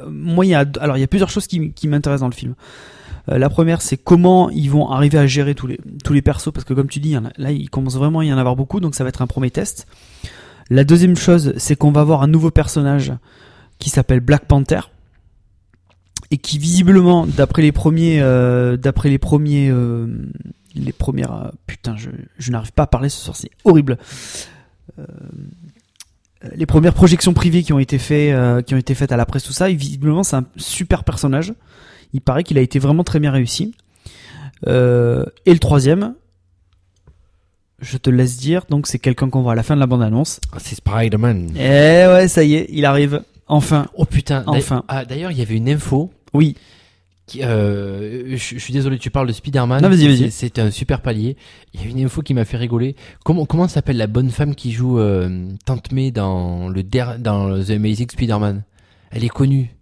euh, 0.03 0.07
moi, 0.11 0.45
il 0.45 0.51
y 0.51 0.55
a 0.55 0.65
alors 0.81 0.97
il 0.97 1.01
y 1.01 1.05
a 1.05 1.07
plusieurs 1.09 1.31
choses 1.31 1.47
qui, 1.47 1.73
qui 1.73 1.89
m'intéressent 1.89 2.21
dans 2.23 2.29
le 2.29 2.35
film. 2.35 2.55
Euh, 3.31 3.39
la 3.39 3.49
première, 3.49 3.83
c'est 3.83 3.97
comment 3.97 4.49
ils 4.51 4.71
vont 4.71 4.91
arriver 4.91 5.19
à 5.19 5.27
gérer 5.27 5.55
tous 5.55 5.67
les 5.67 5.79
tous 6.05 6.13
les 6.13 6.23
persos, 6.23 6.53
parce 6.53 6.65
que 6.65 6.75
comme 6.75 6.89
tu 6.89 6.99
dis, 7.01 7.11
il 7.11 7.13
y 7.13 7.17
en 7.19 7.25
a- 7.27 7.33
là, 7.39 7.53
il 7.53 7.71
commence 7.71 7.97
vraiment 7.97 8.21
à 8.21 8.25
y 8.25 8.33
en 8.33 8.39
avoir 8.39 8.57
beaucoup, 8.57 8.81
donc 8.81 8.95
ça 8.95 9.05
va 9.05 9.09
être 9.09 9.23
un 9.23 9.27
premier 9.27 9.51
test. 9.51 9.87
La 10.71 10.85
deuxième 10.85 11.17
chose, 11.17 11.55
c'est 11.57 11.77
qu'on 11.77 11.93
va 11.93 12.03
avoir 12.03 12.23
un 12.23 12.27
nouveau 12.27 12.51
personnage 12.51 13.13
qui 13.79 13.91
s'appelle 13.91 14.21
Black 14.21 14.45
Panther 14.47 14.81
et 16.31 16.37
qui 16.37 16.59
visiblement, 16.59 17.27
d'après 17.27 17.63
les 17.63 17.73
premiers, 17.73 18.21
euh, 18.21 18.77
les 19.05 19.19
premiers, 19.19 19.71
euh, 19.71 20.07
les 20.75 20.93
premières, 20.93 21.33
euh, 21.33 21.49
putain, 21.67 21.97
je, 21.97 22.51
n'arrive 22.51 22.73
pas 22.73 22.83
à 22.83 22.87
parler 22.87 23.09
ce 23.09 23.19
soir, 23.19 23.37
c'est 23.37 23.51
horrible. 23.65 23.99
Les 26.55 26.67
premières 26.67 26.95
projections 26.95 27.33
privées 27.35 27.63
qui 27.63 27.73
ont 27.73 27.79
été 27.79 27.99
faites, 27.99 28.33
à 28.33 29.17
la 29.17 29.27
presse, 29.27 29.45
tout 29.45 29.53
ça, 29.53 29.71
et 29.71 29.75
visiblement 29.75 30.23
c'est 30.23 30.37
un 30.37 30.47
super 30.57 31.05
personnage. 31.05 31.55
Il 32.13 32.21
paraît 32.21 32.45
qu'il 32.45 32.59
a 32.59 32.61
été 32.61 32.79
vraiment 32.79 33.05
très 33.05 33.21
bien 33.21 33.31
réussi. 33.31 33.75
Et 34.67 34.71
le 34.71 35.59
troisième, 35.59 36.15
je 37.81 37.97
te 37.97 38.11
laisse 38.11 38.37
dire, 38.39 38.63
donc 38.69 38.87
c'est 38.87 38.99
quelqu'un 38.99 39.29
qu'on 39.31 39.43
voit 39.43 39.53
à 39.53 39.55
la 39.55 39.63
fin 39.63 39.75
de 39.75 39.81
la 39.81 39.87
bande-annonce. 39.87 40.41
Ah, 40.53 40.59
c'est 40.61 40.75
Spider-Man. 40.77 41.51
Eh 41.57 42.07
ouais, 42.09 42.29
ça 42.29 42.43
y 42.45 42.55
est, 42.55 42.67
il 42.71 42.85
arrive. 42.85 43.23
Enfin, 43.47 43.87
Oh 43.95 44.05
putain. 44.05 44.41
d'ailleurs- 44.41 44.57
Enfin. 44.57 44.85
Ah, 44.89 45.05
D'ailleurs, 45.05 45.31
il 45.31 45.39
y 45.39 45.43
avait 45.43 45.57
une 45.57 45.69
info. 45.69 46.11
oui. 46.35 46.55
Qui, 47.27 47.43
euh, 47.45 48.37
je, 48.39 48.55
je 48.55 48.59
suis 48.59 48.73
désolé, 48.73 48.97
tu 48.99 49.11
parles 49.11 49.27
de 49.29 49.35
Spider-Man. 49.35 49.83
Non, 49.83 49.91
vas-y, 49.91 50.07
vas-y. 50.09 50.31
C'est- 50.31 50.31
C'est 50.31 50.59
un 50.61 50.71
super 50.71 51.03
palier. 51.03 51.37
Il 51.75 51.83
y 51.83 51.87
a 51.87 51.91
une 51.91 52.03
info 52.03 52.23
qui 52.23 52.33
m'a 52.33 52.47
fait 52.47 52.57
rigoler. 52.57 52.97
Comment 53.23 53.45
comment 53.45 53.69
s'appelle 53.69 53.99
la 53.99 54.07
bonne 54.07 54.31
femme 54.31 54.55
qui 54.55 54.73
joue 54.73 54.99
euh, 54.99 55.47
Tante 55.67 55.93
May 55.93 56.11
dans 56.11 56.71
le 56.71 56.83
der- 56.83 57.19
dans 57.19 57.63
The 57.63 57.69
Amazing 57.73 58.09
Spider-Man? 58.11 58.63
Elle 59.11 59.25
est 59.25 59.29
connue. 59.29 59.75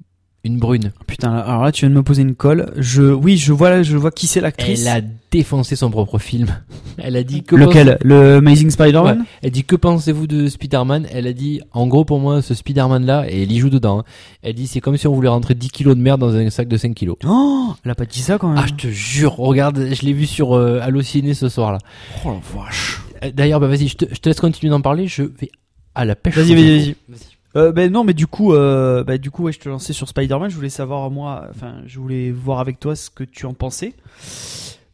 Une 0.47 0.59
brune. 0.59 0.93
Putain, 1.09 1.33
alors 1.33 1.65
là, 1.65 1.73
tu 1.73 1.81
viens 1.81 1.91
de 1.91 1.95
me 1.95 2.03
poser 2.05 2.23
une 2.23 2.37
colle. 2.37 2.73
Je, 2.77 3.03
oui, 3.03 3.37
je 3.37 3.53
vois, 3.53 3.83
je 3.83 3.97
vois 3.97 4.13
qui 4.13 4.27
c'est 4.29 4.41
l'actrice. 4.41 4.83
Elle 4.87 4.89
a 4.89 5.01
défoncé 5.33 5.75
son 5.75 5.91
propre 5.91 6.19
film. 6.19 6.47
Elle 6.99 7.17
a 7.17 7.23
dit 7.25 7.43
que 7.43 7.57
Lequel 7.57 7.99
Le 8.03 8.37
Amazing 8.37 8.71
Spider-Man 8.71 9.19
Ouais. 9.19 9.25
Elle 9.43 9.51
dit 9.51 9.65
que 9.65 9.77
pensez-vous 9.77 10.27
de 10.27 10.47
Spider-Man? 10.49 11.07
Elle 11.13 11.27
a 11.27 11.33
dit 11.33 11.61
en 11.73 11.87
gros 11.89 12.05
pour 12.07 12.21
moi 12.21 12.41
ce 12.43 12.55
Spider-Man 12.55 13.05
là 13.05 13.27
et 13.29 13.43
elle 13.43 13.53
y 13.53 13.59
joue 13.59 13.69
dedans. 13.69 13.99
hein. 13.99 14.05
Elle 14.43 14.55
dit 14.55 14.67
c'est 14.67 14.81
comme 14.81 14.97
si 14.97 15.07
on 15.07 15.13
voulait 15.13 15.29
rentrer 15.29 15.55
10 15.55 15.69
kilos 15.71 15.95
de 15.97 16.01
merde 16.01 16.21
dans 16.21 16.35
un 16.35 16.49
sac 16.49 16.69
de 16.69 16.77
5 16.77 16.95
kilos. 16.95 17.17
Oh, 17.27 17.75
elle 17.85 17.91
a 17.91 17.95
pas 17.95 18.07
dit 18.07 18.21
ça 18.21 18.39
quand 18.39 18.49
même. 18.49 18.59
Ah 18.63 18.67
je 18.67 18.75
te 18.75 18.87
jure, 18.91 19.37
regarde, 19.37 19.89
je 19.93 20.03
l'ai 20.07 20.13
vu 20.15 20.25
sur 20.27 20.55
euh, 20.55 20.79
Allociné 20.81 21.35
ce 21.35 21.49
soir 21.51 21.73
là. 21.73 21.79
oh 22.25 22.29
la 22.31 22.63
vache. 22.63 23.03
D'ailleurs 23.35 23.61
bah 23.61 23.67
vas-y, 23.67 23.89
je 23.89 23.97
te, 23.97 24.05
je 24.11 24.19
te 24.21 24.29
laisse 24.31 24.41
continuer 24.41 24.71
d'en 24.71 24.81
parler, 24.81 25.07
je 25.09 25.23
vais 25.25 25.51
à 25.95 26.05
la 26.07 26.15
pêche. 26.17 26.35
Vas-y, 26.37 26.53
aux 26.53 26.55
vas-y, 26.55 26.81
infos. 26.91 26.95
vas-y. 27.09 27.36
Euh, 27.57 27.73
ben 27.73 27.91
non, 27.91 28.05
mais 28.05 28.15
du 28.15 28.27
coup, 28.27 28.53
euh, 28.53 29.03
bah, 29.03 29.17
du 29.19 29.31
coup, 29.31 29.51
je 29.51 29.59
te 29.59 29.69
lançais 29.69 29.93
sur 29.95 30.09
Spider-Man. 30.09 30.51
Je 30.51 30.57
voulais 30.57 30.69
savoir 30.69 31.11
moi, 31.11 31.47
enfin, 31.51 31.77
je 31.87 31.99
voulais 31.99 32.31
voir 32.31 32.61
avec 32.61 32.79
toi 32.79 32.95
ce 32.95 33.09
que 33.11 33.25
tu 33.25 33.47
en 33.47 33.55
pensais. 33.55 33.95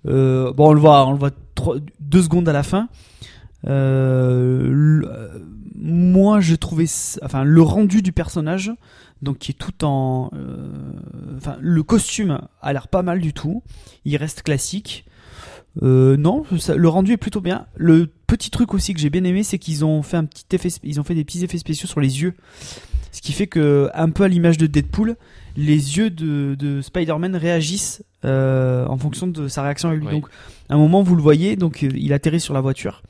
Euh, 0.06 0.52
bon, 0.52 0.68
on 0.70 0.72
le 0.72 0.80
voit, 0.80 1.04
on 1.06 1.12
le 1.12 1.18
voit 1.18 1.30
deux 2.00 2.22
secondes 2.22 2.48
à 2.48 2.52
la 2.52 2.62
fin. 2.62 2.88
Le- 3.64 5.08
moi, 5.74 6.40
je 6.40 6.54
trouvais, 6.54 6.86
enfin, 7.22 7.42
le 7.44 7.62
rendu 7.62 8.02
du 8.02 8.12
personnage, 8.12 8.72
donc 9.20 9.38
qui 9.38 9.50
est 9.50 9.54
tout 9.54 9.84
en, 9.84 10.30
enfin, 11.36 11.56
le 11.60 11.82
costume 11.82 12.38
a 12.60 12.72
l'air 12.72 12.86
pas 12.88 13.02
mal 13.02 13.20
du 13.20 13.32
tout. 13.32 13.62
Il 14.04 14.16
reste 14.16 14.42
classique. 14.42 15.04
Euh, 15.82 16.16
non, 16.18 16.44
ça- 16.58 16.74
le 16.76 16.88
rendu 16.88 17.12
est 17.12 17.16
plutôt 17.16 17.40
bien. 17.40 17.66
Le 17.76 18.08
petit 18.26 18.50
truc 18.50 18.74
aussi 18.74 18.92
que 18.92 19.00
j'ai 19.00 19.08
bien 19.10 19.24
aimé, 19.24 19.42
c'est 19.42 19.58
qu'ils 19.58 19.84
ont 19.84 20.02
fait 20.02 20.16
un 20.18 20.24
petit 20.24 20.44
effet, 20.52 20.68
ils 20.82 21.00
ont 21.00 21.04
fait 21.04 21.14
des 21.14 21.24
petits 21.24 21.42
effets 21.44 21.58
spéciaux 21.58 21.88
sur 21.88 22.00
les 22.00 22.20
yeux, 22.22 22.34
ce 23.10 23.20
qui 23.22 23.32
fait 23.32 23.46
que, 23.46 23.88
un 23.94 24.10
peu 24.10 24.24
à 24.24 24.28
l'image 24.28 24.58
de 24.58 24.66
Deadpool, 24.66 25.16
les 25.56 25.96
yeux 25.98 26.10
de, 26.10 26.54
de 26.58 26.80
Spider-Man 26.82 27.36
réagissent 27.36 28.02
euh, 28.24 28.86
en 28.86 28.96
fonction 28.98 29.26
de 29.26 29.48
sa 29.48 29.62
réaction 29.62 29.88
à 29.88 29.94
lui. 29.94 30.04
Oui. 30.06 30.12
Donc, 30.12 30.28
à 30.68 30.74
un 30.74 30.78
moment, 30.78 31.02
vous 31.02 31.16
le 31.16 31.22
voyez, 31.22 31.56
donc 31.56 31.82
euh, 31.82 31.88
il 31.94 32.12
atterrit 32.12 32.40
sur 32.40 32.54
la 32.54 32.60
voiture. 32.60 33.02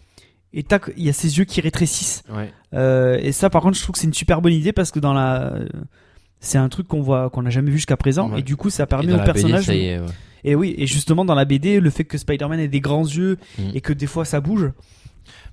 Et 0.55 0.63
tac, 0.63 0.91
il 0.97 1.05
y 1.05 1.09
a 1.09 1.13
ses 1.13 1.39
yeux 1.39 1.45
qui 1.45 1.61
rétrécissent. 1.61 2.23
Ouais. 2.33 2.53
Euh, 2.75 3.19
et 3.23 3.33
ça, 3.33 3.49
par 3.51 3.63
contre, 3.63 3.77
je 3.77 3.83
trouve 3.83 3.95
que 3.95 3.99
c'est 3.99 4.07
une 4.07 4.13
super 4.15 4.41
bonne 4.43 4.53
idée 4.53 4.73
parce 4.73 4.91
que 4.91 4.99
dans 5.01 5.15
la, 5.15 5.55
c'est 6.41 6.59
un 6.59 6.69
truc 6.69 6.89
qu'on 6.89 7.01
voit, 7.01 7.31
qu'on 7.31 7.43
n'a 7.43 7.51
jamais 7.51 7.71
vu 7.71 7.77
jusqu'à 7.79 7.97
présent. 7.97 8.31
Ouais. 8.31 8.41
Et 8.41 8.43
du 8.43 8.57
coup, 8.57 8.69
ça 8.71 8.83
Et 8.83 8.87
permet 8.87 9.15
au 9.15 9.19
personnage. 9.19 9.65
ça 9.65 9.75
y 9.75 9.87
est, 9.87 9.99
ouais. 9.99 10.07
Et 10.45 10.55
oui, 10.55 10.75
et 10.77 10.87
justement 10.87 11.25
dans 11.25 11.35
la 11.35 11.45
BD, 11.45 11.81
le 11.81 11.91
fait 11.91 12.05
que 12.05 12.19
Spider-Man 12.19 12.59
ait 12.61 12.69
des 12.69 12.81
grands 12.81 13.07
yeux 13.07 13.39
Mm. 13.59 13.63
et 13.75 13.81
que 13.81 13.93
des 13.93 14.07
fois 14.07 14.25
ça 14.25 14.41
bouge, 14.41 14.71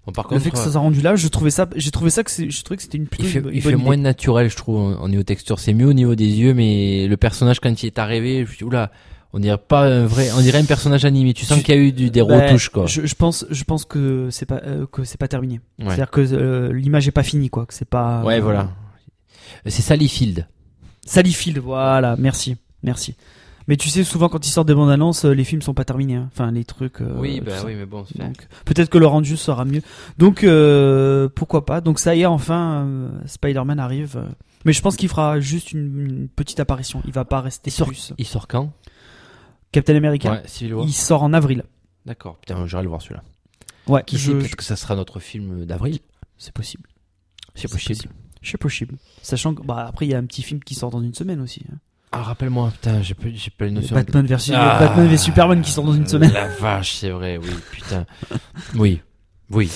Bon, 0.05 0.13
par 0.13 0.27
le 0.31 0.39
fait 0.39 0.49
que 0.49 0.57
ça 0.57 0.71
soit 0.71 0.79
rendu 0.81 1.01
là, 1.01 1.15
je 1.15 1.27
trouvais 1.27 1.51
ça, 1.51 1.67
j'ai 1.75 1.91
trouvé 1.91 2.09
ça 2.09 2.23
que 2.23 2.31
je 2.31 2.63
trouvais 2.63 2.77
que 2.77 2.81
c'était 2.83 2.97
une 2.97 3.07
plutôt 3.07 3.25
il 3.25 3.29
fait, 3.29 3.39
une, 3.39 3.49
il 3.53 3.61
fait 3.61 3.75
moins 3.75 3.97
naturel, 3.97 4.49
je 4.49 4.55
trouve, 4.55 4.97
en 4.99 5.07
niveau 5.09 5.23
texture. 5.23 5.59
C'est 5.59 5.73
mieux 5.73 5.85
au 5.87 5.93
niveau 5.93 6.15
des 6.15 6.25
yeux, 6.27 6.53
mais 6.53 7.05
le 7.07 7.17
personnage, 7.17 7.59
quand 7.59 7.83
il 7.83 7.85
est 7.87 7.99
arrivé, 7.99 8.37
je 8.37 8.41
me 8.41 8.47
suis 8.47 8.57
dit, 8.59 8.63
oula, 8.63 8.91
on 9.33 9.39
dirait 9.39 9.57
pas 9.59 9.81
un 9.85 10.05
vrai, 10.05 10.29
on 10.35 10.41
dirait 10.41 10.57
un 10.57 10.65
personnage 10.65 11.05
animé. 11.05 11.33
Tu 11.35 11.45
sens 11.45 11.61
qu'il 11.61 11.75
y 11.75 11.77
a 11.77 11.81
eu 11.81 11.91
du, 11.91 12.09
des 12.09 12.23
Ben, 12.23 12.45
retouches, 12.45 12.69
quoi. 12.69 12.87
Je, 12.87 13.05
je 13.05 13.13
pense, 13.13 13.45
je 13.51 13.63
pense 13.63 13.85
que 13.85 14.29
c'est 14.31 14.47
pas, 14.47 14.61
euh, 14.65 14.87
que 14.91 15.03
c'est 15.03 15.19
pas 15.19 15.27
terminé. 15.27 15.59
Ouais. 15.77 15.85
C'est-à-dire 15.87 16.09
que 16.09 16.21
euh, 16.21 16.73
l'image 16.73 17.07
est 17.07 17.11
pas 17.11 17.21
finie, 17.23 17.49
quoi. 17.49 17.65
Que 17.67 17.73
c'est 17.75 17.87
pas. 17.87 18.23
Ouais, 18.23 18.39
voilà. 18.39 18.71
C'est 19.65 19.81
Sally 19.83 20.07
Field. 20.07 20.47
Sally 21.05 21.33
Field, 21.33 21.59
voilà. 21.59 22.15
Merci, 22.17 22.55
merci. 22.81 23.15
Mais 23.69 23.77
tu 23.77 23.87
sais, 23.89 24.03
souvent 24.03 24.27
quand 24.27 24.45
ils 24.45 24.49
sortent 24.49 24.67
des 24.67 24.73
bandes 24.73 24.89
annonces, 24.89 25.23
euh, 25.25 25.31
les 25.31 25.43
films 25.45 25.61
sont 25.61 25.73
pas 25.75 25.85
terminés. 25.85 26.15
hein. 26.15 26.29
Enfin, 26.33 26.51
les 26.51 26.65
trucs. 26.65 26.99
euh, 27.01 27.13
oui, 27.17 27.39
bah 27.39 27.59
ça. 27.59 27.65
oui, 27.65 27.75
mais 27.75 27.85
bon, 27.85 28.03
c'est 28.03 28.17
Donc, 28.17 28.47
peut-être 28.65 28.89
que 28.89 28.97
le 28.97 29.05
rendu 29.05 29.37
sera 29.37 29.63
mieux. 29.63 29.81
Donc, 30.17 30.43
euh, 30.43 31.29
pourquoi 31.29 31.65
pas. 31.65 31.79
Donc, 31.79 31.99
ça 31.99 32.15
y 32.15 32.21
est, 32.21 32.25
enfin, 32.25 32.83
euh, 32.85 33.09
Spider-Man 33.27 33.79
arrive. 33.79 34.21
Mais 34.65 34.73
je 34.73 34.81
pense 34.81 34.97
qu'il 34.97 35.07
fera 35.07 35.39
juste 35.39 35.71
une, 35.71 35.99
une 36.01 36.27
petite 36.27 36.59
apparition. 36.59 37.01
Il 37.05 37.11
va 37.13 37.23
pas 37.25 37.39
rester 37.41 37.69
Il 37.69 37.73
sort, 37.73 37.87
plus. 37.87 38.11
il 38.17 38.25
sort 38.25 38.47
quand? 38.47 38.73
Captain 39.71 39.95
America, 39.95 40.31
Ouais, 40.31 40.41
Civil 40.47 40.73
War. 40.73 40.85
il 40.87 40.91
sort 40.93 41.21
en 41.23 41.31
avril. 41.33 41.63
D'accord. 42.05 42.37
Putain, 42.39 42.65
j'irai 42.65 42.81
le 42.83 42.89
voir 42.89 43.01
celui-là. 43.01 43.23
Ouais, 43.87 44.03
Qui 44.05 44.17
je- 44.17 44.31
sait, 44.31 44.37
peut-être 44.37 44.55
que 44.55 44.63
ça 44.63 44.75
sera 44.75 44.95
notre 44.95 45.19
film 45.19 45.65
d'avril. 45.65 45.99
c'est 46.37 46.53
possible. 46.53 46.89
C'est 47.53 47.67
C'est 47.67 47.71
possible. 47.71 47.95
possible. 47.97 48.13
C'est 48.41 48.57
possible. 48.57 48.95
Sachant 49.21 49.53
que, 49.53 49.61
bah, 49.61 49.85
après, 49.87 50.07
il 50.07 50.11
y 50.11 50.15
a 50.15 50.17
un 50.17 50.25
petit 50.25 50.41
film 50.41 50.63
qui 50.63 50.73
sort 50.73 50.89
dans 50.89 51.01
une 51.01 51.13
semaine 51.13 51.39
aussi. 51.41 51.61
hein. 51.71 51.77
Ah, 52.11 52.23
rappelle-moi, 52.23 52.71
putain, 52.71 53.01
j'ai 53.03 53.13
pas, 53.13 53.27
j'ai 53.33 53.51
pas 53.51 53.65
une 53.67 53.75
notion. 53.75 53.95
Batman 53.95 54.25
versus 54.25 54.53
Ah. 54.55 54.77
Batman 54.79 55.07
vs 55.07 55.17
Superman 55.17 55.61
qui 55.61 55.71
sort 55.71 55.83
dans 55.85 55.93
une 55.93 56.07
semaine. 56.07 56.31
La 56.33 56.47
vache, 56.47 56.95
c'est 56.95 57.11
vrai, 57.11 57.37
oui, 57.37 57.49
putain. 57.71 58.05
Oui, 58.75 59.01
oui, 59.51 59.69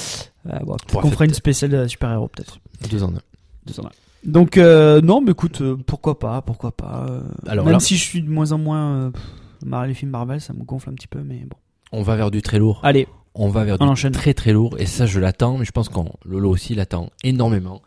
Ah, 0.50 0.60
bon, 0.64 0.76
peut-être 0.76 1.02
qu'on 1.02 1.12
fera 1.12 1.26
une 1.26 1.34
spéciale 1.34 1.74
euh, 1.76 1.88
super-héros, 1.88 2.28
peut-être. 2.30 2.58
deux 2.90 3.04
en 3.04 3.10
un. 3.16 3.20
Deux 3.68 3.80
en 3.80 3.86
un. 3.86 3.92
Donc, 4.26 4.58
euh, 4.58 5.00
non, 5.02 5.22
mais 5.22 5.32
écoute, 5.32 5.62
euh, 5.62 5.78
pourquoi 5.86 6.18
pas, 6.18 6.42
pourquoi 6.42 6.72
pas. 6.76 7.06
euh, 7.10 7.22
Alors 7.48 7.66
même 7.66 7.74
là- 7.74 7.80
si 7.80 7.98
je 7.98 8.04
suis 8.04 8.22
de 8.22 8.30
moins 8.30 8.52
en 8.52 8.58
moins. 8.58 9.12
pff, 9.12 9.88
les 9.88 9.94
films 9.94 10.12
Marvel, 10.12 10.42
ça 10.42 10.54
me 10.54 10.64
gonfle 10.64 10.90
un 10.90 10.94
petit 10.94 11.08
peu, 11.08 11.20
mais 11.24 11.46
bon. 11.48 11.58
On 11.92 12.02
va 12.02 12.16
vers 12.16 12.32
du 12.32 12.42
très 12.42 12.58
lourd. 12.58 12.80
Allez, 12.84 13.08
On 13.36 13.50
va 13.50 13.64
vers 13.64 13.78
On 13.80 13.86
du 13.86 13.92
enchaîne. 13.92 14.12
très 14.12 14.34
très 14.34 14.54
lourd. 14.54 14.76
Et 14.80 14.86
ça, 14.86 15.06
je 15.06 15.20
l'attends, 15.20 15.58
mais 15.58 15.66
je 15.66 15.72
pense 15.72 15.90
qu'on, 15.90 16.12
Lolo 16.26 16.50
aussi 16.52 16.74
l'attend 16.76 17.10
énormément. 17.24 17.82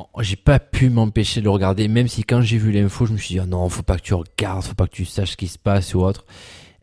Oh, 0.00 0.06
J'ai 0.20 0.36
pas 0.36 0.60
pu 0.60 0.90
m'empêcher 0.90 1.40
de 1.40 1.44
le 1.46 1.50
regarder, 1.50 1.88
même 1.88 2.06
si 2.06 2.22
quand 2.22 2.40
j'ai 2.40 2.56
vu 2.56 2.70
l'info, 2.70 3.04
je 3.06 3.12
me 3.12 3.18
suis 3.18 3.34
dit, 3.34 3.40
ah 3.40 3.46
non, 3.46 3.68
faut 3.68 3.82
pas 3.82 3.96
que 3.96 4.02
tu 4.02 4.14
regardes, 4.14 4.62
faut 4.62 4.74
pas 4.74 4.86
que 4.86 4.92
tu 4.92 5.04
saches 5.04 5.32
ce 5.32 5.36
qui 5.36 5.48
se 5.48 5.58
passe 5.58 5.92
ou 5.94 6.00
autre. 6.02 6.24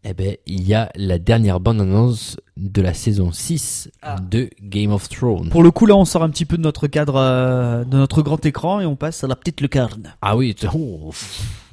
Eh 0.04 0.14
ben, 0.14 0.36
il 0.46 0.68
y 0.68 0.74
a 0.76 0.92
la 0.96 1.18
dernière 1.18 1.60
bande 1.60 1.80
annonce 1.82 2.38
de 2.58 2.82
la 2.82 2.94
saison 2.94 3.32
6 3.32 3.90
Ah. 4.04 4.18
de 4.22 4.50
Game 4.62 4.92
of 4.92 5.08
Thrones. 5.10 5.50
pour 5.50 5.64
le 5.64 5.72
coup, 5.72 5.86
là, 5.86 5.96
on 5.96 6.04
sort 6.06 6.22
un 6.24 6.30
petit 6.30 6.46
peu 6.46 6.58
de 6.58 6.62
notre 6.62 6.88
cadre, 6.88 7.16
euh, 7.16 7.84
de 7.86 7.98
notre 7.98 8.22
grand 8.22 8.46
écran 8.46 8.82
et 8.82 8.86
on 8.86 8.96
passe 8.98 9.24
à 9.24 9.28
la 9.28 9.36
petite 9.36 9.62
lucarne. 9.62 10.14
Ah 10.22 10.36
oui, 10.38 10.54
tu- 10.54 10.68
oh, 10.76 11.12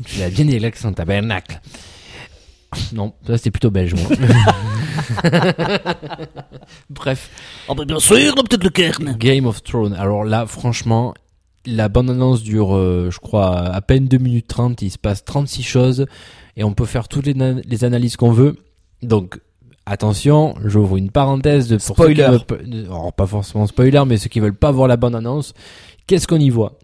tu 0.06 0.18
l'as 0.20 0.30
bien 0.30 0.44
dit 0.46 0.58
l'accent 0.60 0.92
tabernacle. 0.92 1.60
Non, 2.94 3.12
ça 3.26 3.36
c'était 3.36 3.50
plutôt 3.50 3.70
belge, 3.70 3.92
moi. 3.94 4.08
Bref, 6.88 7.30
Oh, 7.68 7.74
bah, 7.74 7.84
bien 7.84 7.98
sûr, 7.98 8.16
la 8.34 8.42
petite 8.42 8.64
lucarne. 8.64 9.14
Game 9.18 9.46
of 9.46 9.62
Thrones. 9.62 9.92
Alors 9.94 10.24
là, 10.24 10.46
franchement, 10.46 11.12
la 11.66 11.88
bande-annonce 11.88 12.42
dure, 12.42 12.74
euh, 12.74 13.08
je 13.10 13.18
crois, 13.18 13.56
à 13.56 13.80
peine 13.80 14.06
2 14.08 14.18
minutes 14.18 14.46
30. 14.48 14.82
Il 14.82 14.90
se 14.90 14.98
passe 14.98 15.24
36 15.24 15.62
choses 15.62 16.06
et 16.56 16.64
on 16.64 16.72
peut 16.72 16.84
faire 16.86 17.08
toutes 17.08 17.26
les, 17.26 17.34
les 17.34 17.84
analyses 17.84 18.16
qu'on 18.16 18.32
veut. 18.32 18.56
Donc, 19.02 19.40
attention, 19.86 20.54
j'ouvre 20.64 20.96
une 20.96 21.10
parenthèse 21.10 21.68
de 21.68 21.76
pour 21.76 21.96
Spoiler. 21.96 22.14
ceux 22.26 22.38
qui 22.38 22.54
veulent 22.54 22.84
alors, 22.86 23.12
pas 23.12 23.26
forcément 23.26 23.66
spoiler, 23.66 24.02
mais 24.06 24.16
ceux 24.16 24.28
qui 24.28 24.40
veulent 24.40 24.54
pas 24.54 24.70
voir 24.72 24.88
la 24.88 24.96
bande-annonce. 24.96 25.54
Qu'est-ce 26.06 26.26
qu'on 26.26 26.38
y 26.40 26.50
voit? 26.50 26.78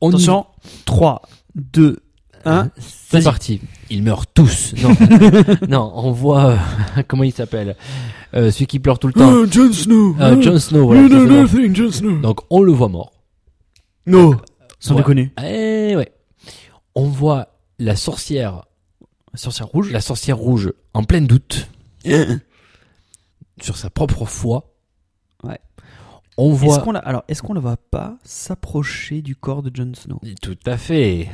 On 0.00 0.10
y- 0.10 0.14
Attention, 0.14 0.46
3, 0.84 1.22
2, 1.54 1.98
1. 2.44 2.70
C'est 2.78 3.22
parti. 3.22 3.60
Ils 3.90 4.02
meurent 4.02 4.26
tous. 4.26 4.74
Non, 4.82 4.90
non, 5.68 5.92
on 5.94 6.10
voit 6.10 6.44
euh, 6.98 7.02
comment 7.08 7.22
il 7.22 7.32
s'appelle, 7.32 7.76
euh, 8.34 8.50
celui 8.50 8.66
qui 8.66 8.78
pleure 8.78 8.98
tout 8.98 9.06
le 9.06 9.12
temps. 9.12 9.44
Jon 9.50 9.72
Snow. 9.72 10.16
Euh, 10.20 10.40
Jon 10.40 10.58
Snow. 10.58 10.86
Voilà, 10.86 11.08
Snow. 11.90 12.18
Donc 12.20 12.40
on 12.50 12.62
le 12.62 12.72
voit 12.72 12.88
mort. 12.88 13.11
No. 14.06 14.36
Sans 14.80 14.94
Ouais. 14.94 15.00
déconner. 15.00 15.32
Eh 15.42 15.94
ouais. 15.96 16.12
On 16.94 17.04
voit 17.08 17.56
la 17.78 17.96
sorcière, 17.96 18.64
Sorcière 19.34 19.68
rouge. 19.68 19.90
la 19.92 20.00
sorcière 20.00 20.36
rouge 20.36 20.72
en 20.94 21.04
plein 21.04 21.22
doute 21.22 21.68
sur 23.60 23.76
sa 23.76 23.90
propre 23.90 24.24
foi. 24.24 24.74
Ouais. 25.44 25.58
On 26.36 26.52
Est-ce 26.54 26.64
voit 26.64 26.78
qu'on 26.80 26.92
la, 26.92 26.98
alors, 27.00 27.22
est-ce 27.28 27.42
qu'on 27.42 27.54
ne 27.54 27.60
va 27.60 27.76
pas 27.76 28.16
s'approcher 28.24 29.22
du 29.22 29.36
corps 29.36 29.62
de 29.62 29.70
Jon 29.74 29.92
Snow? 29.94 30.20
Tout 30.40 30.58
à 30.66 30.76
fait. 30.76 31.28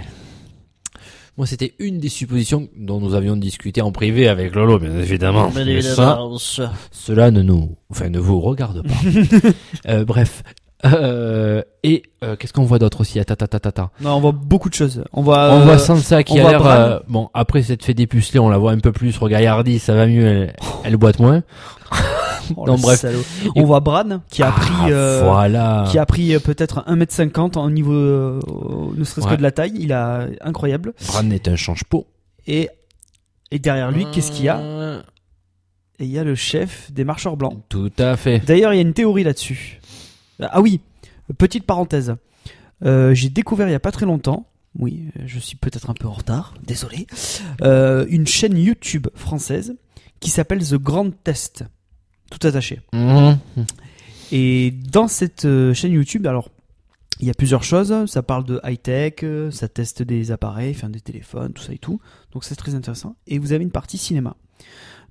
Moi, 1.36 1.46
c'était 1.46 1.74
une 1.78 1.98
des 1.98 2.08
suppositions 2.08 2.68
dont 2.76 3.00
nous 3.00 3.14
avions 3.14 3.36
discuté 3.36 3.80
en 3.80 3.92
privé 3.92 4.26
avec 4.26 4.54
Lolo, 4.56 4.80
bien 4.80 4.98
évidemment. 4.98 5.52
Mais 5.54 5.80
ça, 5.82 6.18
cela 6.90 7.30
ne 7.30 7.42
nous, 7.42 7.76
enfin, 7.90 8.08
ne 8.08 8.18
vous 8.18 8.40
regarde 8.40 8.82
pas. 8.86 8.94
Euh, 9.88 10.04
bref. 10.04 10.42
Euh, 10.84 11.62
et 11.82 12.02
euh, 12.22 12.36
qu'est-ce 12.36 12.52
qu'on 12.52 12.62
voit 12.64 12.78
d'autre 12.78 13.00
aussi? 13.00 13.18
Attends, 13.18 13.34
attends, 13.34 13.68
attends. 13.68 13.90
Non, 14.00 14.14
on 14.14 14.20
voit 14.20 14.32
beaucoup 14.32 14.68
de 14.68 14.74
choses. 14.74 15.02
On 15.12 15.22
voit. 15.22 15.50
On 15.52 15.60
euh, 15.60 15.64
voit 15.64 15.78
Sansa 15.78 16.22
qui 16.22 16.38
a 16.38 16.48
l'air 16.50 16.66
euh, 16.66 17.00
bon 17.08 17.30
après 17.34 17.62
s'être 17.62 17.84
fait 17.84 17.94
dépuceler 17.94 18.38
on 18.38 18.48
la 18.48 18.58
voit 18.58 18.70
un 18.72 18.78
peu 18.78 18.92
plus 18.92 19.16
regarde 19.18 19.44
Hardy 19.44 19.78
ça 19.80 19.94
va 19.94 20.06
mieux 20.06 20.24
elle, 20.26 20.56
elle 20.84 20.96
boite 20.96 21.18
moins 21.18 21.42
oh, 22.56 22.64
non, 22.66 22.76
bref. 22.76 23.04
On 23.56 23.64
voit 23.64 23.80
Bran 23.80 24.20
qui 24.30 24.42
a 24.42 24.52
pris. 24.52 24.68
Ah, 24.82 24.88
euh, 24.90 25.20
voilà 25.24 25.84
Qui 25.90 25.98
a 25.98 26.06
pris 26.06 26.34
euh, 26.34 26.38
peut-être 26.38 26.84
1m50 26.86 27.58
en 27.58 27.70
niveau, 27.70 27.92
euh, 27.92 28.40
ne 28.96 29.04
serait-ce 29.04 29.26
Ouais. 29.26 29.32
que 29.32 29.38
de 29.38 29.42
la 29.42 29.50
taille, 29.52 29.72
il 29.78 29.92
a 29.92 30.26
incroyable. 30.42 30.92
Bran 31.08 31.28
est 31.30 31.48
un 31.48 31.56
change-pot 31.56 32.06
Et, 32.46 32.68
et 33.50 33.58
derrière 33.58 33.90
lui, 33.90 34.06
qu'est-ce 34.12 34.30
qu'il 34.32 34.44
y 34.44 34.48
a? 34.48 34.58
Euh, 34.58 35.00
Et 35.98 36.04
il 36.04 36.10
y 36.10 36.18
a 36.18 36.24
le 36.24 36.34
chef 36.34 36.92
des 36.92 37.04
marcheurs 37.04 37.36
blancs. 37.36 37.56
tout 37.68 37.90
à 37.98 38.16
fait 38.16 38.40
D'ailleurs, 38.46 38.72
il 38.74 38.76
y 38.76 38.80
a 38.80 38.82
une 38.82 38.92
théorie 38.94 39.24
là-dessus. 39.24 39.80
Ah 40.40 40.60
oui, 40.60 40.80
petite 41.36 41.64
parenthèse. 41.64 42.14
Euh, 42.84 43.14
J'ai 43.14 43.28
découvert 43.28 43.68
il 43.68 43.72
y 43.72 43.74
a 43.74 43.80
pas 43.80 43.92
très 43.92 44.06
longtemps, 44.06 44.46
oui, 44.78 45.08
je 45.24 45.38
suis 45.38 45.56
peut-être 45.56 45.90
un 45.90 45.94
peu 45.94 46.06
en 46.06 46.12
retard, 46.12 46.54
désolé, 46.64 47.06
euh, 47.62 48.06
une 48.08 48.26
chaîne 48.26 48.56
YouTube 48.56 49.08
française 49.14 49.74
qui 50.20 50.30
s'appelle 50.30 50.64
The 50.64 50.74
Grand 50.74 51.10
Test. 51.24 51.64
Tout 52.30 52.46
attaché. 52.46 52.80
Mhm. 52.92 53.38
Et 54.30 54.70
dans 54.70 55.08
cette 55.08 55.46
euh, 55.46 55.72
chaîne 55.72 55.92
YouTube, 55.92 56.26
alors, 56.26 56.50
il 57.20 57.26
y 57.26 57.30
a 57.30 57.34
plusieurs 57.34 57.64
choses. 57.64 58.06
Ça 58.06 58.22
parle 58.22 58.44
de 58.44 58.60
high-tech, 58.62 59.24
ça 59.50 59.68
teste 59.68 60.02
des 60.02 60.30
appareils, 60.30 60.74
enfin 60.76 60.90
des 60.90 61.00
téléphones, 61.00 61.52
tout 61.52 61.62
ça 61.62 61.72
et 61.72 61.78
tout. 61.78 62.00
Donc 62.32 62.44
c'est 62.44 62.54
très 62.54 62.74
intéressant. 62.74 63.16
Et 63.26 63.38
vous 63.38 63.52
avez 63.52 63.64
une 63.64 63.70
partie 63.70 63.98
cinéma. 63.98 64.36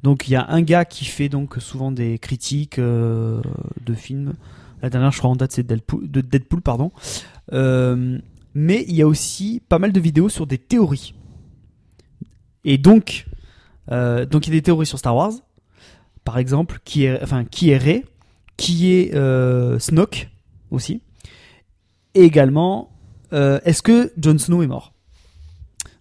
Donc 0.03 0.27
il 0.27 0.31
y 0.31 0.35
a 0.35 0.45
un 0.49 0.61
gars 0.61 0.85
qui 0.85 1.05
fait 1.05 1.27
donc 1.27 1.55
souvent 1.59 1.91
des 1.91 2.19
critiques 2.19 2.79
euh, 2.79 3.41
de 3.85 3.93
films. 3.93 4.35
La 4.81 4.89
dernière, 4.89 5.11
je 5.11 5.17
crois 5.17 5.29
en 5.29 5.35
date, 5.35 5.51
c'est 5.51 5.63
Deadpool, 5.63 6.09
de 6.09 6.21
Deadpool, 6.21 6.61
pardon. 6.61 6.91
Euh, 7.53 8.19
mais 8.53 8.85
il 8.87 8.95
y 8.95 9.01
a 9.01 9.07
aussi 9.07 9.61
pas 9.67 9.79
mal 9.79 9.91
de 9.91 9.99
vidéos 9.99 10.29
sur 10.29 10.47
des 10.47 10.57
théories. 10.57 11.13
Et 12.63 12.77
donc, 12.77 13.25
euh, 13.91 14.25
donc 14.25 14.47
il 14.47 14.53
y 14.53 14.57
a 14.57 14.59
des 14.59 14.63
théories 14.63 14.85
sur 14.85 14.99
Star 14.99 15.15
Wars, 15.15 15.33
par 16.23 16.37
exemple, 16.37 16.79
qui 16.83 17.05
est, 17.05 17.21
enfin, 17.23 17.45
qui 17.45 17.69
est 17.69 17.77
Rey, 17.77 18.05
qui 18.57 18.91
est 18.91 19.15
euh, 19.15 19.79
Snoke 19.79 20.29
aussi, 20.71 21.01
et 22.13 22.23
également, 22.23 22.91
est-ce 23.31 23.81
que 23.81 24.11
Jon 24.17 24.37
Snow 24.37 24.63
est 24.63 24.67
mort? 24.67 24.93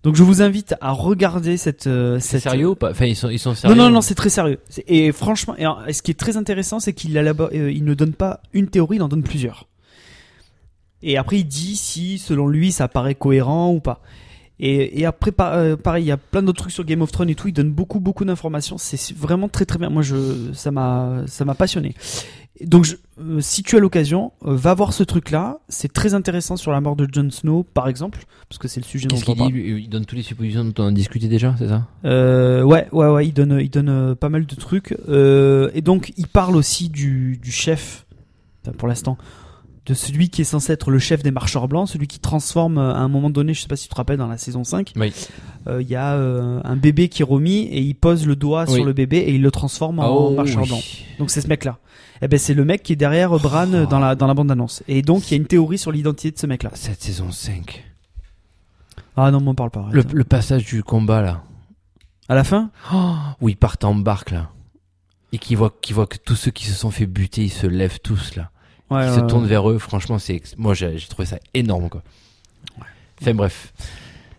Donc 0.06 0.14
je 0.14 0.22
vous 0.22 0.40
invite 0.40 0.76
à 0.80 0.92
regarder 0.92 1.56
cette, 1.56 1.88
euh, 1.88 2.20
C'est 2.20 2.38
cette 2.38 2.52
sérieux 2.52 2.68
ou 2.68 2.74
pas? 2.76 2.92
Enfin, 2.92 3.06
ils 3.06 3.16
sont, 3.16 3.28
ils 3.28 3.40
sont 3.40 3.50
non, 3.50 3.54
sérieux. 3.56 3.74
non, 3.74 3.90
non, 3.90 4.00
c'est 4.00 4.14
très 4.14 4.28
sérieux. 4.28 4.60
Et 4.86 5.10
franchement, 5.10 5.56
et 5.56 5.92
ce 5.92 6.00
qui 6.00 6.12
est 6.12 6.14
très 6.14 6.36
intéressant, 6.36 6.78
c'est 6.78 6.92
qu'il 6.92 7.18
euh, 7.18 7.72
il 7.72 7.84
ne 7.84 7.92
donne 7.92 8.12
pas 8.12 8.38
une 8.52 8.68
théorie, 8.68 8.98
il 8.98 9.02
en 9.02 9.08
donne 9.08 9.24
plusieurs. 9.24 9.66
Et 11.02 11.16
après, 11.16 11.40
il 11.40 11.44
dit 11.44 11.74
si, 11.74 12.18
selon 12.18 12.46
lui, 12.46 12.70
ça 12.70 12.86
paraît 12.86 13.16
cohérent 13.16 13.72
ou 13.72 13.80
pas. 13.80 14.00
Et, 14.60 15.00
et 15.00 15.06
après, 15.06 15.32
euh, 15.40 15.76
pareil, 15.76 16.04
il 16.04 16.06
y 16.06 16.12
a 16.12 16.16
plein 16.18 16.44
d'autres 16.44 16.60
trucs 16.60 16.72
sur 16.72 16.84
Game 16.84 17.02
of 17.02 17.10
Thrones 17.10 17.30
et 17.30 17.34
tout. 17.34 17.48
Il 17.48 17.52
donne 17.52 17.72
beaucoup, 17.72 17.98
beaucoup 17.98 18.24
d'informations. 18.24 18.78
C'est 18.78 19.12
vraiment 19.12 19.48
très, 19.48 19.64
très 19.64 19.80
bien. 19.80 19.90
Moi, 19.90 20.02
je, 20.02 20.52
ça 20.52 20.70
m'a, 20.70 21.24
ça 21.26 21.44
m'a 21.44 21.56
passionné. 21.56 21.96
Donc, 22.64 22.84
je- 22.84 22.96
euh, 23.20 23.40
si 23.40 23.62
tu 23.62 23.76
as 23.76 23.80
l'occasion, 23.80 24.32
euh, 24.46 24.54
va 24.56 24.72
voir 24.74 24.92
ce 24.94 25.02
truc-là. 25.02 25.58
C'est 25.68 25.92
très 25.92 26.14
intéressant 26.14 26.56
sur 26.56 26.72
la 26.72 26.80
mort 26.80 26.96
de 26.96 27.06
Jon 27.12 27.30
Snow, 27.30 27.64
par 27.74 27.86
exemple, 27.88 28.24
parce 28.48 28.58
que 28.58 28.66
c'est 28.68 28.80
le 28.80 28.86
sujet 28.86 29.08
dont 29.08 29.16
on 29.26 29.34
parle. 29.34 29.52
lui? 29.52 29.82
Il 29.82 29.88
donne 29.90 30.06
toutes 30.06 30.16
les 30.18 30.24
suppositions 30.24 30.64
dont 30.64 30.84
on 30.84 30.86
a 30.88 30.92
discuté 30.92 31.28
déjà, 31.28 31.54
c'est 31.58 31.68
ça? 31.68 31.86
Euh, 32.06 32.62
ouais, 32.62 32.88
ouais, 32.92 33.08
ouais, 33.08 33.26
il 33.26 33.32
donne, 33.34 33.58
il 33.60 33.68
donne 33.68 34.14
pas 34.14 34.28
mal 34.30 34.46
de 34.46 34.54
trucs. 34.54 34.92
Et 34.92 35.80
donc, 35.82 36.12
il 36.16 36.26
parle 36.28 36.56
aussi 36.56 36.88
du, 36.88 37.38
du 37.42 37.50
chef, 37.52 38.06
pour 38.78 38.88
l'instant, 38.88 39.18
de 39.84 39.94
celui 39.94 40.30
qui 40.30 40.40
est 40.40 40.44
censé 40.44 40.72
être 40.72 40.90
le 40.90 40.98
chef 40.98 41.22
des 41.22 41.30
marcheurs 41.30 41.68
blancs, 41.68 41.88
celui 41.88 42.06
qui 42.08 42.18
transforme 42.18 42.78
à 42.78 42.96
un 42.96 43.08
moment 43.08 43.30
donné, 43.30 43.54
je 43.54 43.60
sais 43.60 43.68
pas 43.68 43.76
si 43.76 43.84
tu 43.84 43.90
te 43.90 43.94
rappelles, 43.94 44.16
dans 44.18 44.26
la 44.26 44.36
saison 44.38 44.64
5, 44.64 44.92
Oui. 44.96 45.12
euh, 45.68 45.80
il 45.80 45.88
y 45.88 45.94
a 45.94 46.14
euh, 46.14 46.60
un 46.64 46.74
bébé 46.74 47.08
qui 47.08 47.22
est 47.22 47.24
remis 47.24 47.64
et 47.70 47.80
il 47.82 47.94
pose 47.94 48.26
le 48.26 48.34
doigt 48.34 48.64
Oui. 48.66 48.74
sur 48.74 48.84
le 48.84 48.92
bébé 48.92 49.18
et 49.18 49.34
il 49.34 49.42
le 49.42 49.50
transforme 49.52 50.00
en 50.00 50.08
Oh, 50.08 50.30
marcheur 50.32 50.62
oui. 50.62 50.68
blanc. 50.70 50.80
Donc 51.20 51.30
c'est 51.30 51.40
ce 51.40 51.46
mec-là. 51.48 51.78
Eh 52.22 52.28
ben 52.28 52.38
c'est 52.38 52.54
le 52.54 52.64
mec 52.64 52.82
qui 52.82 52.92
est 52.94 52.96
derrière 52.96 53.30
Bran 53.38 53.66
Oh. 53.72 53.86
dans 53.86 53.98
la 53.98 54.14
dans 54.14 54.26
la 54.26 54.34
bande 54.34 54.50
annonce. 54.50 54.82
Et 54.88 55.02
donc 55.02 55.28
il 55.30 55.32
y 55.32 55.34
a 55.34 55.36
une 55.38 55.46
théorie 55.46 55.78
sur 55.78 55.92
l'identité 55.92 56.30
de 56.32 56.38
ce 56.38 56.46
mec-là. 56.46 56.70
Cette 56.74 57.02
saison 57.02 57.30
5. 57.30 57.84
Ah 59.16 59.30
non, 59.30 59.40
m'en 59.40 59.54
parle 59.54 59.70
pas. 59.70 59.88
Le, 59.92 60.02
le 60.12 60.24
passage 60.24 60.64
du 60.66 60.82
combat 60.82 61.22
là. 61.22 61.42
À 62.28 62.34
la 62.34 62.44
fin, 62.44 62.70
Oh, 62.92 63.14
où 63.40 63.48
ils 63.48 63.56
partent 63.56 63.84
en 63.84 63.94
barque 63.94 64.30
là. 64.30 64.50
Et 65.32 65.38
qui 65.38 65.54
voient, 65.54 65.74
qui 65.80 65.92
voient 65.92 66.06
que 66.06 66.16
tous 66.18 66.36
ceux 66.36 66.50
qui 66.50 66.66
se 66.66 66.74
sont 66.74 66.90
fait 66.90 67.06
buter, 67.06 67.44
ils 67.44 67.50
se 67.50 67.66
lèvent 67.66 68.00
tous 68.00 68.34
là. 68.36 68.50
ouais, 68.90 69.06
Ils 69.08 69.14
se 69.14 69.20
tournent 69.20 69.46
vers 69.46 69.68
eux. 69.70 69.78
Franchement, 69.78 70.18
c'est, 70.18 70.40
moi 70.56 70.74
j'ai 70.74 70.96
trouvé 71.08 71.26
ça 71.26 71.38
énorme 71.54 71.88
quoi. 71.88 72.02
Enfin 73.20 73.34
bref. 73.34 73.72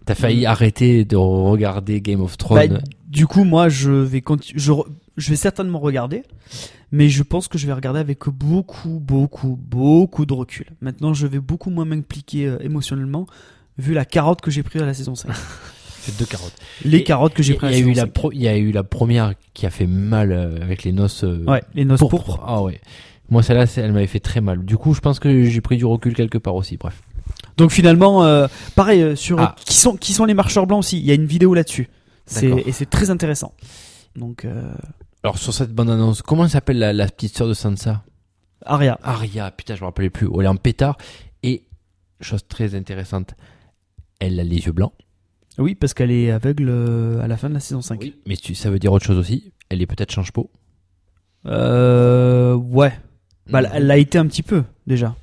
T'as 0.05 0.15
failli 0.15 0.45
arrêter 0.45 1.03
de 1.03 1.17
regarder 1.17 1.99
Game 2.01 2.21
of 2.21 2.37
Thrones. 2.37 2.67
Bah, 2.75 2.79
du 3.07 3.27
coup, 3.27 3.43
moi, 3.43 3.67
je 3.67 3.91
vais 3.91 4.21
conti- 4.21 4.53
je, 4.55 4.71
re- 4.71 4.87
je 5.17 5.29
vais 5.29 5.35
certainement 5.35 5.79
regarder, 5.79 6.23
mais 6.91 7.09
je 7.09 7.23
pense 7.23 7.47
que 7.47 7.57
je 7.57 7.65
vais 7.67 7.73
regarder 7.73 7.99
avec 7.99 8.27
beaucoup, 8.29 8.99
beaucoup, 8.99 9.57
beaucoup 9.61 10.25
de 10.25 10.33
recul. 10.33 10.67
Maintenant, 10.81 11.13
je 11.13 11.27
vais 11.27 11.39
beaucoup 11.39 11.69
moins 11.69 11.85
m'impliquer 11.85 12.45
euh, 12.47 12.57
émotionnellement, 12.61 13.25
vu 13.77 13.93
la 13.93 14.05
carotte 14.05 14.41
que 14.41 14.51
j'ai 14.51 14.63
prise 14.63 14.81
à 14.81 14.85
la 14.85 14.93
saison 14.93 15.15
5. 15.15 15.31
c'est 16.01 16.17
deux 16.17 16.25
carottes. 16.25 16.55
Les 16.85 16.99
Et- 16.99 17.03
carottes 17.03 17.33
que 17.33 17.43
j'ai 17.43 17.53
Il 17.53 17.57
prises 17.57 17.71
y, 17.79 17.81
à 17.81 17.83
a 17.83 17.85
la 17.85 17.91
eu 17.91 17.93
la 17.95 18.01
5. 18.03 18.11
pro- 18.13 18.31
il 18.31 18.41
y 18.41 18.47
a 18.47 18.57
eu 18.57 18.71
la 18.71 18.83
première 18.83 19.33
qui 19.53 19.65
a 19.65 19.69
fait 19.69 19.87
mal 19.87 20.31
euh, 20.31 20.61
avec 20.61 20.83
les 20.83 20.91
noces. 20.91 21.23
euh, 21.23 21.43
Ouais, 21.45 21.63
les 21.73 21.83
noces 21.85 21.99
pourpres. 21.99 22.23
pourpres. 22.23 22.43
Ah 22.47 22.61
ouais. 22.63 22.79
Moi 23.29 23.43
celle-là, 23.43 23.65
elle 23.77 23.91
m'avait 23.91 24.07
fait 24.07 24.19
très 24.21 24.39
mal. 24.39 24.63
Du 24.63 24.77
coup, 24.77 24.93
je 24.93 25.01
pense 25.01 25.19
que 25.19 25.43
j'ai 25.43 25.61
pris 25.61 25.75
du 25.77 25.83
recul 25.85 26.13
quelque 26.15 26.37
part 26.37 26.55
aussi. 26.55 26.77
Bref. 26.77 27.01
Donc 27.57 27.71
finalement, 27.71 28.23
euh, 28.23 28.47
pareil, 28.75 29.17
sur 29.17 29.39
Ah. 29.39 29.55
qui, 29.65 29.73
sont, 29.75 29.97
qui 29.97 30.13
sont 30.13 30.23
les 30.25 30.33
marcheurs 30.33 30.65
blancs 30.67 30.79
aussi, 30.79 30.97
il 30.99 31.05
y 31.05 31.11
a 31.11 31.15
une 31.15 31.25
vidéo 31.25 31.53
là-dessus. 31.53 31.89
Et 32.41 32.71
c'est 32.71 32.89
très 32.89 33.09
intéressant. 33.09 33.53
Donc, 34.15 34.45
euh, 34.45 34.73
Alors 35.27 35.37
sur 35.39 35.53
cette 35.53 35.73
bande 35.75 35.89
annonce, 35.89 36.21
comment 36.21 36.47
s'appelle 36.47 36.79
la, 36.79 36.93
la 36.93 37.05
petite 37.05 37.35
sœur 37.37 37.49
de 37.49 37.53
Sansa? 37.53 38.01
Aria. 38.65 38.97
Arya, 39.03 39.51
putain, 39.51 39.75
je 39.75 39.81
me 39.81 39.87
rappelais 39.87 40.09
plus. 40.09 40.29
Elle 40.39 40.45
est 40.45 40.47
en 40.47 40.55
pétard. 40.55 40.97
Et, 41.43 41.65
chose 42.21 42.47
très 42.47 42.75
intéressante, 42.75 43.33
elle 44.21 44.39
a 44.39 44.45
les 44.45 44.65
yeux 44.65 44.71
blancs. 44.71 44.93
Oui, 45.57 45.75
parce 45.75 45.93
qu'elle 45.93 46.11
est 46.11 46.31
aveugle 46.31 46.67
euh, 46.69 47.19
à 47.21 47.27
la 47.27 47.35
fin 47.35 47.49
de 47.49 47.53
la 47.55 47.59
saison 47.59 47.81
5. 47.81 48.09
Mais 48.25 48.37
tu, 48.37 48.55
ça 48.55 48.69
veut 48.69 48.79
dire 48.79 48.93
autre 48.93 49.05
chose 49.05 49.17
aussi. 49.17 49.51
Elle 49.67 49.81
est 49.81 49.85
peut-être 49.85 50.13
change-peau. 50.13 50.49
Euh, 51.45 52.53
ouais. 52.53 52.93
Bah, 53.49 53.59
elle- 53.59 53.69
elle 53.73 53.87
l'a 53.87 53.97
été 53.97 54.17
un 54.17 54.27
petit 54.27 54.43
peu 54.43 54.63
déjà. 54.87 55.13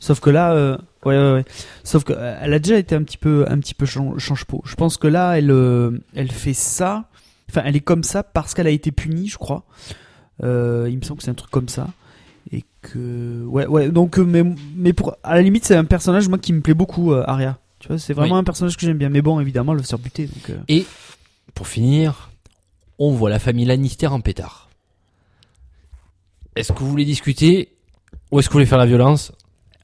Sauf 0.00 0.18
que 0.20 0.30
là, 0.30 0.52
euh, 0.54 0.78
ouais, 1.04 1.14
ouais, 1.18 1.32
ouais. 1.34 1.44
Sauf 1.84 2.04
que 2.04 2.14
euh, 2.14 2.38
elle 2.40 2.54
a 2.54 2.58
déjà 2.58 2.78
été 2.78 2.94
un 2.94 3.02
petit 3.02 3.18
peu, 3.18 3.44
un 3.50 3.58
petit 3.58 3.74
peu 3.74 3.84
chan- 3.84 4.16
change-peau. 4.16 4.62
Je 4.64 4.76
pense 4.76 4.96
que 4.96 5.08
là, 5.08 5.36
elle, 5.36 5.50
euh, 5.50 5.90
elle 6.14 6.32
fait 6.32 6.54
ça. 6.54 7.10
Enfin, 7.50 7.62
elle 7.64 7.76
est 7.76 7.80
comme 7.80 8.02
ça 8.02 8.22
parce 8.22 8.54
qu'elle 8.54 8.66
a 8.66 8.70
été 8.70 8.92
punie, 8.92 9.28
je 9.28 9.38
crois. 9.38 9.64
Euh, 10.44 10.86
il 10.90 10.96
me 10.98 11.02
semble 11.02 11.18
que 11.18 11.24
c'est 11.24 11.30
un 11.30 11.34
truc 11.34 11.50
comme 11.50 11.68
ça. 11.68 11.88
Et 12.52 12.64
que, 12.82 13.44
ouais, 13.46 13.66
ouais. 13.66 13.90
Donc, 13.90 14.18
euh, 14.18 14.24
mais, 14.24 14.42
mais 14.76 14.92
pour, 14.92 15.16
à 15.22 15.34
la 15.34 15.42
limite, 15.42 15.64
c'est 15.64 15.76
un 15.76 15.84
personnage 15.84 16.28
moi 16.28 16.38
qui 16.38 16.52
me 16.52 16.60
plaît 16.60 16.74
beaucoup, 16.74 17.12
euh, 17.12 17.24
Arya. 17.26 17.58
Tu 17.78 17.88
vois, 17.88 17.98
c'est 17.98 18.12
vraiment 18.14 18.34
Oui. 18.34 18.40
un 18.40 18.44
personnage 18.44 18.76
que 18.76 18.86
j'aime 18.86 18.98
bien. 18.98 19.08
Mais 19.08 19.22
bon, 19.22 19.40
évidemment, 19.40 19.72
elle 19.72 19.78
va 19.78 19.84
se 19.84 19.90
faire 19.90 19.98
buter. 19.98 20.26
Donc, 20.26 20.50
euh, 20.50 20.56
Et, 20.68 20.86
pour 21.54 21.66
finir, 21.66 22.30
on 22.98 23.12
voit 23.12 23.30
la 23.30 23.38
famille 23.38 23.64
Lannister 23.64 24.06
en 24.08 24.20
pétard. 24.20 24.68
Est-ce 26.56 26.72
que 26.72 26.78
vous 26.80 26.90
voulez 26.90 27.04
discuter 27.04 27.72
ou 28.30 28.38
est-ce 28.40 28.48
que 28.48 28.52
vous 28.52 28.56
voulez 28.58 28.66
faire 28.66 28.78
la 28.78 28.86
violence? 28.86 29.32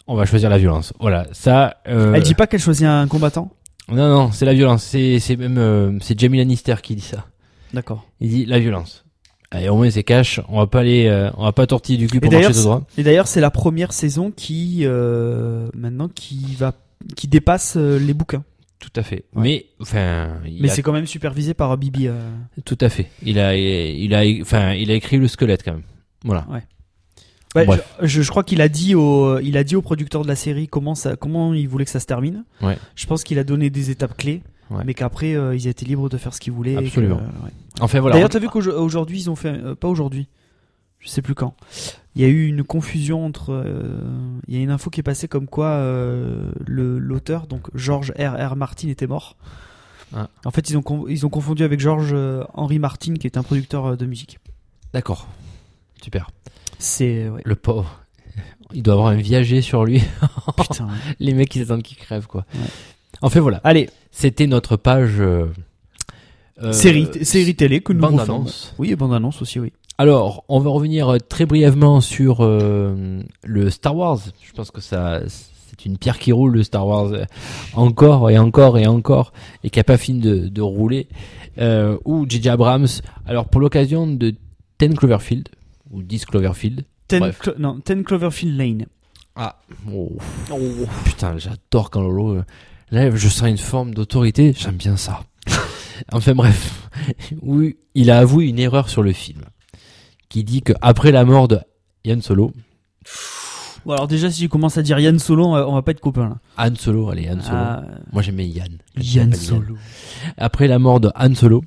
On 0.06 0.16
va 0.16 0.26
choisir 0.26 0.50
la 0.50 0.58
violence. 0.58 0.92
Voilà, 1.00 1.26
ça. 1.32 1.76
Elle 1.84 2.22
dit 2.22 2.34
pas 2.34 2.46
qu'elle 2.46 2.60
choisit 2.60 2.86
un 2.86 3.06
combattant? 3.06 3.50
Non, 3.88 4.08
non, 4.08 4.32
c'est 4.32 4.44
la 4.44 4.54
violence. 4.54 4.82
C'est, 4.82 5.18
c'est 5.18 5.36
même, 5.36 5.98
c'est 6.02 6.18
Jamie 6.18 6.38
Lannister 6.38 6.74
qui 6.82 6.94
dit 6.96 7.00
ça. 7.02 7.26
D'accord. 7.74 8.06
Il 8.20 8.28
dit 8.30 8.44
la 8.46 8.58
violence. 8.58 9.04
Allez, 9.50 9.68
au 9.68 9.76
moins 9.76 9.90
c'est 9.90 10.02
cash. 10.02 10.40
On 10.48 10.58
va 10.58 10.66
pas 10.66 10.80
aller, 10.80 11.06
euh, 11.06 11.30
on 11.36 11.44
va 11.44 11.52
pas 11.52 11.66
tortiller 11.66 11.98
du 11.98 12.06
cul 12.08 12.20
pour 12.20 12.32
marcher 12.32 12.52
droit. 12.52 12.86
Et 12.98 13.02
d'ailleurs, 13.02 13.26
c'est 13.28 13.40
la 13.40 13.50
première 13.50 13.92
saison 13.92 14.30
qui 14.34 14.80
euh, 14.82 15.68
maintenant 15.74 16.08
qui 16.08 16.54
va 16.58 16.72
qui 17.16 17.28
dépasse 17.28 17.74
euh, 17.76 17.98
les 17.98 18.14
bouquins. 18.14 18.42
Tout 18.80 18.90
à 18.96 19.02
fait. 19.02 19.24
Ouais. 19.34 19.42
Mais, 19.42 19.66
enfin, 19.80 20.34
Mais 20.60 20.68
a- 20.70 20.74
c'est 20.74 20.82
quand 20.82 20.92
même 20.92 21.06
supervisé 21.06 21.54
par 21.54 21.76
Bibi. 21.78 22.08
tout 22.64 22.76
à 22.80 22.88
fait. 22.88 23.10
Il 23.22 23.38
a, 23.38 23.56
il 23.56 24.14
a, 24.14 24.22
enfin, 24.42 24.72
il 24.72 24.90
a 24.90 24.94
écrit 24.94 25.16
le 25.18 25.26
squelette 25.28 25.62
quand 25.64 25.72
même. 25.72 25.84
Voilà. 26.24 26.46
Ouais, 27.56 27.66
Bref. 27.66 27.94
je, 28.02 28.20
je 28.22 28.28
crois 28.30 28.42
qu'il 28.42 28.60
a 28.60 28.68
dit 28.68 28.96
au 28.96 29.38
il 29.38 29.56
a 29.56 29.62
dit 29.62 29.76
au 29.76 29.82
producteur 29.82 30.22
de 30.22 30.28
la 30.28 30.34
série 30.34 30.66
comment 30.66 30.96
ça 30.96 31.14
comment 31.14 31.54
il 31.54 31.68
voulait 31.68 31.84
que 31.84 31.90
ça 31.90 32.00
se 32.00 32.06
termine. 32.06 32.44
Ouais. 32.60 32.76
Je 32.96 33.06
pense 33.06 33.22
qu'il 33.22 33.38
a 33.38 33.44
donné 33.44 33.70
des 33.70 33.90
étapes 33.90 34.16
clés, 34.16 34.42
Ouais. 34.70 34.82
mais 34.86 34.94
qu'après 34.94 35.34
euh, 35.34 35.54
ils 35.54 35.66
étaient 35.68 35.84
libres 35.84 36.08
de 36.08 36.16
faire 36.16 36.32
ce 36.34 36.40
qu'ils 36.40 36.52
voulaient. 36.52 36.72
et 36.72 36.76
que, 36.76 36.86
Absolument. 36.86 37.16
euh, 37.18 37.44
ouais. 37.44 37.50
Enfin 37.80 38.00
voilà. 38.00 38.14
D'ailleurs, 38.14 38.30
t'as 38.30 38.38
vu 38.38 38.48
qu'aujourd'hui 38.48 39.20
ils 39.20 39.30
ont 39.30 39.36
fait 39.36 39.48
euh, 39.48 39.74
pas 39.74 39.88
aujourd'hui, 39.88 40.26
je 41.00 41.08
sais 41.08 41.20
plus 41.22 41.34
quand. 41.34 41.54
Il 42.16 42.22
y 42.22 42.24
a 42.24 42.28
eu 42.28 42.46
une 42.46 42.62
confusion 42.64 43.26
entre. 43.26 43.52
euh, 43.52 43.98
Il 44.48 44.54
y 44.54 44.58
a 44.58 44.60
une 44.62 44.70
info 44.70 44.88
qui 44.90 45.00
est 45.00 45.02
passée 45.04 45.28
comme 45.28 45.46
quoi 45.48 45.78
le 45.80 46.98
l'auteur 46.98 47.46
donc 47.46 47.68
George 47.74 48.12
R. 48.18 48.52
R. 48.52 48.56
Martin 48.56 48.88
était 48.88 49.06
mort. 49.06 49.36
Ah. 50.16 50.28
En 50.44 50.50
fait, 50.50 50.70
ils 50.70 50.76
ont 50.78 50.84
ils 51.08 51.26
ont 51.26 51.30
confondu 51.30 51.62
avec 51.64 51.80
George 51.80 52.14
Henry 52.54 52.78
Martin 52.78 53.14
qui 53.14 53.26
est 53.26 53.36
un 53.36 53.42
producteur 53.42 53.96
de 53.96 54.06
musique. 54.06 54.38
D'accord. 54.92 55.26
Super. 56.02 56.30
C'est 56.78 57.28
ouais. 57.28 57.42
Le 57.44 57.56
pauvre. 57.56 58.00
Il 58.72 58.82
doit 58.82 58.94
avoir 58.94 59.08
un 59.08 59.16
viager 59.16 59.60
sur 59.60 59.84
lui. 59.84 60.02
putain. 60.56 60.88
Les 61.20 61.34
mecs, 61.34 61.54
ils 61.54 61.62
attendent 61.62 61.82
qu'il 61.82 61.96
crève, 61.96 62.26
quoi. 62.26 62.44
Enfin 63.22 63.40
voilà. 63.40 63.60
Allez, 63.64 63.88
C'était 64.10 64.46
notre 64.46 64.76
page. 64.76 65.20
euh, 65.20 65.46
euh, 66.62 66.72
série 66.72 67.08
série 67.24 67.54
télé 67.56 67.80
que 67.80 67.92
nous 67.92 68.00
bande 68.00 68.20
annonce. 68.20 68.74
Oui, 68.78 68.90
et 68.92 68.96
bande 68.96 69.12
annonce 69.14 69.42
aussi, 69.42 69.58
oui. 69.58 69.72
Alors, 69.98 70.44
on 70.48 70.58
va 70.60 70.70
revenir 70.70 71.08
euh, 71.08 71.18
très 71.18 71.46
brièvement 71.46 72.00
sur 72.00 72.38
euh, 72.40 73.22
le 73.44 73.70
Star 73.70 73.94
Wars. 73.96 74.18
Je 74.42 74.52
pense 74.52 74.70
que 74.70 74.80
ça, 74.80 75.20
c'est 75.28 75.84
une 75.84 75.98
pierre 75.98 76.18
qui 76.18 76.32
roule 76.32 76.52
le 76.52 76.62
Star 76.64 76.86
Wars 76.86 77.10
encore 77.74 78.30
et 78.30 78.38
encore 78.38 78.78
et 78.78 78.86
encore 78.86 79.32
et 79.62 79.70
qui 79.70 79.78
a 79.80 79.84
pas 79.84 79.96
fini 79.96 80.20
de, 80.20 80.48
de 80.48 80.62
rouler. 80.62 81.08
Euh, 81.58 81.96
ou 82.04 82.26
J.J. 82.28 82.48
Abrams. 82.50 82.88
Alors, 83.26 83.46
pour 83.48 83.60
l'occasion 83.60 84.06
de 84.08 84.34
10 84.80 84.94
Cloverfield 84.96 85.48
ou 85.92 86.02
10 86.02 86.24
Cloverfield. 86.26 86.84
Ten. 87.06 87.30
Clo- 87.38 87.54
non, 87.58 87.80
Ten 87.80 88.02
Cloverfield 88.02 88.56
Lane. 88.58 88.86
Ah, 89.36 89.56
oh, 89.92 90.12
putain, 91.04 91.36
j'adore 91.38 91.90
quand 91.90 92.00
Lolo. 92.02 92.42
Là, 92.90 93.14
je 93.14 93.28
sens 93.28 93.48
une 93.48 93.58
forme 93.58 93.94
d'autorité. 93.94 94.54
J'aime 94.56 94.76
bien 94.76 94.96
ça. 94.96 95.24
enfin 96.12 96.34
bref, 96.34 96.88
oui, 97.42 97.76
il 97.94 98.10
a 98.10 98.18
avoué 98.18 98.46
une 98.46 98.58
erreur 98.58 98.88
sur 98.88 99.02
le 99.02 99.12
film, 99.12 99.42
qui 100.28 100.44
dit 100.44 100.62
que 100.62 100.72
après 100.80 101.12
la 101.12 101.24
mort 101.24 101.48
de 101.48 101.60
Yann 102.04 102.22
Solo, 102.22 102.52
Bon, 103.84 103.92
alors 103.92 104.08
déjà, 104.08 104.30
si 104.30 104.44
je 104.44 104.48
commence 104.48 104.78
à 104.78 104.82
dire 104.82 104.98
Yann 104.98 105.18
Solo, 105.18 105.44
on 105.44 105.52
va, 105.52 105.68
on 105.68 105.74
va 105.74 105.82
pas 105.82 105.90
être 105.90 106.00
copains 106.00 106.28
là. 106.30 106.38
Han 106.56 106.74
Solo, 106.74 107.10
allez, 107.10 107.28
Han 107.28 107.40
Solo. 107.42 107.56
Ah, 107.58 107.84
Moi 108.12 108.22
j'aimais 108.22 108.46
Yann. 108.48 108.78
Yann 108.96 109.34
Solo. 109.34 109.76
Après 110.38 110.68
la 110.68 110.78
mort 110.78 111.00
de 111.00 111.10
Han 111.14 111.34
Solo, 111.34 111.62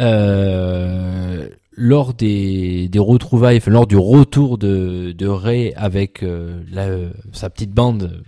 euh, 0.00 1.48
lors 1.72 2.14
des, 2.14 2.88
des 2.88 2.98
retrouvailles, 2.98 3.58
enfin, 3.58 3.70
lors 3.70 3.86
du 3.86 3.96
retour 3.96 4.56
de, 4.56 5.12
de 5.12 5.26
Rey 5.26 5.74
avec 5.76 6.22
euh, 6.22 6.62
la, 6.70 6.86
euh, 6.86 7.10
sa 7.32 7.50
petite 7.50 7.72
bande 7.72 8.22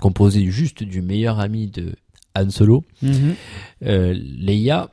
composée 0.00 0.46
juste 0.50 0.82
du 0.82 1.02
meilleur 1.02 1.40
ami 1.40 1.66
de 1.68 1.94
Han 2.36 2.50
Solo, 2.50 2.84
Mhm. 3.02 3.34
euh, 3.84 4.14
Leia 4.14 4.90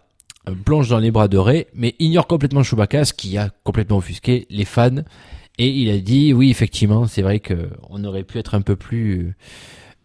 euh, 0.47 0.53
plonge 0.64 0.89
dans 0.89 0.99
les 0.99 1.12
bras 1.12 1.28
de 1.28 1.38
Rey, 1.38 1.68
mais 1.74 1.95
ignore 1.99 2.28
complètement 2.28 2.64
Chewbacca, 2.64 3.06
ce 3.06 3.14
qui 3.14 3.38
a 3.38 3.49
complètement 3.64 3.97
offusqué 3.97 4.45
les 4.49 4.66
fans. 4.66 5.03
Et 5.58 5.70
il 5.70 5.89
a 5.89 5.97
dit, 5.99 6.34
oui, 6.34 6.49
effectivement, 6.49 7.08
c'est 7.08 7.22
vrai 7.22 7.39
que 7.39 7.70
on 7.89 8.03
aurait 8.03 8.24
pu 8.24 8.38
être 8.39 8.56
un 8.56 8.62
peu 8.62 8.76
plus, 8.76 9.36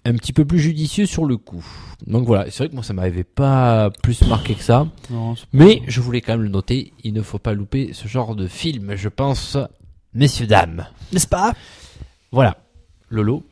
un 0.05 0.15
petit 0.15 0.33
peu 0.33 0.45
plus 0.45 0.59
judicieux 0.61 1.07
sur 1.07 1.25
le 1.25 1.37
coup. 1.37 1.65
Donc 2.07 2.25
voilà, 2.27 2.45
c'est 2.51 2.59
vrai 2.59 2.69
que 2.69 2.75
moi 2.75 2.83
ça 2.85 2.93
m'avait 2.95 3.25
pas 3.25 3.91
plus 4.03 4.23
marqué 4.29 4.55
que 4.55 4.63
ça, 4.63 4.87
Non, 5.11 5.35
mais 5.53 5.83
je 5.89 6.01
voulais 6.01 6.21
quand 6.21 6.33
même 6.35 6.43
le 6.43 6.49
noter. 6.49 6.93
Il 7.05 7.13
ne 7.15 7.21
faut 7.23 7.39
pas 7.41 7.53
louper 7.53 7.91
ce 7.93 8.07
genre 8.09 8.35
de 8.37 8.47
film, 8.47 8.95
je 8.97 9.09
pense, 9.09 9.57
messieurs 10.15 10.47
dames. 10.47 10.87
N'est-ce 11.13 11.27
pas? 11.27 11.53
Voilà, 12.33 12.57
Lolo, 13.11 13.43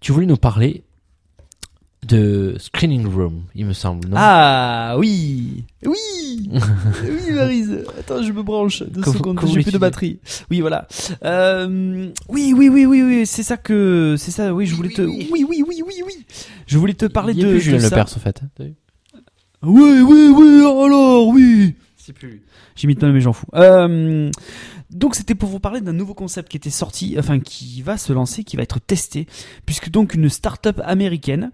tu 0.00 0.12
voulais 0.12 0.26
nous 0.26 0.36
parler 0.36 0.82
de 2.06 2.56
Screening 2.58 3.06
Room, 3.06 3.42
il 3.54 3.66
me 3.66 3.72
semble, 3.74 4.08
non? 4.08 4.16
Ah 4.18 4.96
oui. 4.98 5.64
Oui. 5.84 5.96
Oui 7.04 7.32
Maryse 7.34 7.84
Attends 7.98 8.22
je 8.22 8.32
me 8.32 8.42
branche. 8.42 8.82
Deux 8.82 9.02
Comment- 9.02 9.16
secondes, 9.16 9.36
comment 9.38 9.52
j'ai 9.52 9.62
plus 9.62 9.72
de 9.72 9.78
batterie. 9.78 10.18
Oui 10.50 10.60
voilà. 10.60 10.88
Euh, 11.24 12.08
oui 12.28 12.54
oui 12.56 12.68
oui 12.68 12.86
oui 12.86 13.02
oui 13.02 13.26
c'est 13.26 13.42
ça 13.42 13.56
que 13.58 14.16
c'est 14.18 14.30
ça 14.30 14.54
oui 14.54 14.66
je 14.66 14.74
voulais 14.74 14.88
te 14.88 15.02
oui 15.02 15.28
oui. 15.30 15.44
Oui 15.48 15.62
oui 15.68 15.82
oui 16.06 16.26
je 16.66 16.78
voulais 16.78 16.94
te 16.94 17.04
parler 17.06 17.34
Il 17.34 17.40
y 17.40 17.42
a 17.42 17.46
de, 17.46 17.50
plus 17.52 17.60
Julien 17.60 17.76
de 17.76 17.82
ça. 17.82 17.90
Lepers, 17.90 18.16
en 18.16 18.20
fait. 18.20 18.40
Oui 19.62 20.02
oui 20.02 20.32
oui 20.34 20.58
alors 20.60 21.28
oui 21.28 21.74
C'est 22.02 22.12
plus 22.12 22.42
J'imite 22.76 23.02
mal 23.02 23.12
mais 23.12 23.20
j'en 23.20 23.32
fous. 23.32 23.46
Euh, 23.54 24.30
donc 24.90 25.14
c'était 25.14 25.34
pour 25.34 25.48
vous 25.48 25.60
parler 25.60 25.80
d'un 25.80 25.92
nouveau 25.92 26.14
concept 26.14 26.48
qui 26.50 26.56
était 26.56 26.70
sorti, 26.70 27.16
enfin 27.18 27.40
qui 27.40 27.82
va 27.82 27.98
se 27.98 28.12
lancer, 28.12 28.42
qui 28.42 28.56
va 28.56 28.62
être 28.62 28.80
testé, 28.80 29.26
puisque 29.66 29.90
donc 29.90 30.14
une 30.14 30.28
start-up 30.28 30.80
américaine 30.84 31.50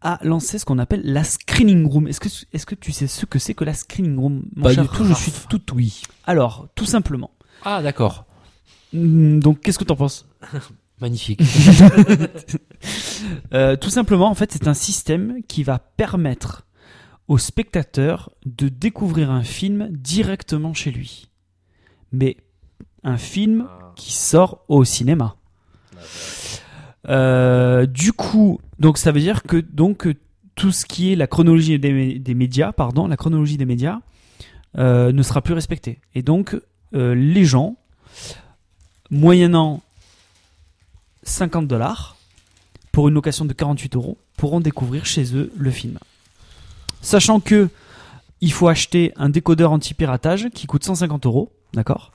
a 0.00 0.18
lancé 0.22 0.58
ce 0.58 0.64
qu'on 0.64 0.78
appelle 0.78 1.02
la 1.04 1.24
screening 1.24 1.84
room. 1.86 2.06
Est-ce 2.06 2.20
que 2.20 2.28
est-ce 2.52 2.64
que 2.66 2.76
tu 2.76 2.92
sais 2.92 3.08
ce 3.08 3.26
que 3.26 3.38
c'est 3.40 3.54
que 3.54 3.64
la 3.64 3.74
screening 3.74 4.16
room 4.18 4.44
mon 4.54 4.62
Pas 4.62 4.74
cher 4.74 4.84
du 4.84 4.88
tout, 4.88 5.04
je 5.04 5.14
suis 5.14 5.32
tout 5.48 5.60
oui. 5.74 6.02
Alors 6.24 6.68
tout 6.74 6.86
simplement. 6.86 7.32
Ah 7.64 7.82
d'accord, 7.82 8.24
Hmm, 8.92 9.38
Donc 9.40 9.60
qu'est-ce 9.60 9.78
que 9.78 9.84
t'en 9.84 9.96
penses 9.96 10.26
magnifique. 11.00 11.40
Euh, 13.52 13.76
Tout 13.76 13.90
simplement 13.90 14.28
en 14.30 14.34
fait 14.34 14.52
c'est 14.52 14.68
un 14.68 14.74
système 14.74 15.40
qui 15.48 15.64
va 15.64 15.78
permettre 15.78 16.64
au 17.28 17.36
spectateur 17.38 18.30
de 18.46 18.68
découvrir 18.68 19.30
un 19.30 19.42
film 19.42 19.88
directement 19.90 20.74
chez 20.74 20.90
lui, 20.90 21.28
mais 22.10 22.38
un 23.04 23.18
film 23.18 23.68
qui 23.94 24.12
sort 24.14 24.64
au 24.68 24.84
cinéma. 24.84 25.36
Euh, 27.08 27.86
du 27.86 28.12
coup, 28.12 28.60
donc 28.78 28.98
ça 28.98 29.12
veut 29.12 29.20
dire 29.20 29.42
que 29.42 29.58
donc 29.58 30.08
tout 30.54 30.72
ce 30.72 30.84
qui 30.84 31.12
est 31.12 31.16
la 31.16 31.26
chronologie 31.26 31.78
des 31.78 32.34
médias, 32.34 32.72
pardon, 32.72 33.06
la 33.06 33.16
chronologie 33.16 33.56
des 33.56 33.66
médias 33.66 34.00
euh, 34.76 35.12
ne 35.12 35.22
sera 35.22 35.42
plus 35.42 35.54
respectée. 35.54 36.00
Et 36.14 36.22
donc 36.22 36.58
euh, 36.94 37.14
les 37.14 37.44
gens, 37.44 37.76
moyennant 39.10 39.82
50 41.24 41.68
dollars 41.68 42.16
pour 42.90 43.08
une 43.08 43.14
location 43.14 43.44
de 43.44 43.52
48 43.52 43.96
euros, 43.96 44.18
pourront 44.36 44.60
découvrir 44.60 45.04
chez 45.04 45.36
eux 45.36 45.52
le 45.56 45.70
film. 45.70 45.98
Sachant 47.00 47.40
que 47.40 47.68
il 48.40 48.52
faut 48.52 48.68
acheter 48.68 49.12
un 49.16 49.28
décodeur 49.28 49.72
anti-piratage 49.72 50.48
qui 50.50 50.66
coûte 50.66 50.84
150 50.84 51.26
euros, 51.26 51.52
d'accord? 51.74 52.12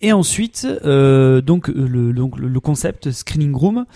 Et 0.00 0.12
ensuite, 0.12 0.66
euh, 0.84 1.40
donc, 1.40 1.70
euh, 1.70 1.86
le, 1.86 2.60
concept 2.60 3.12
Screening 3.12 3.54
Room, 3.54 3.86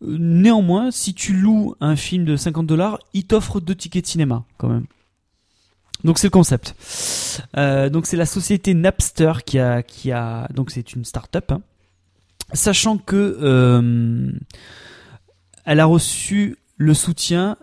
néanmoins, 0.00 0.92
si 0.92 1.12
tu 1.12 1.34
loues 1.34 1.74
un 1.80 1.96
film 1.96 2.24
de 2.24 2.36
50 2.36 2.66
dollars, 2.66 3.00
il 3.14 3.26
t'offre 3.26 3.60
deux 3.60 3.74
tickets 3.74 4.04
de 4.04 4.08
cinéma, 4.08 4.44
quand 4.58 4.68
même. 4.68 4.86
Donc 6.04 6.18
c'est 6.18 6.28
le 6.28 6.32
concept. 6.32 6.76
Euh, 7.56 7.90
c'est 8.04 8.16
la 8.16 8.26
société 8.26 8.74
Napster 8.74 9.32
qui 9.44 9.58
a, 9.58 10.48
donc 10.54 10.70
c'est 10.70 10.92
une 10.92 11.04
start-up, 11.04 11.50
hein. 11.50 11.62
sachant 12.52 12.98
que 12.98 14.30
elle 15.64 15.80
a 15.80 15.84
reçu 15.84 16.58
le 16.76 16.94
soutien. 16.94 17.56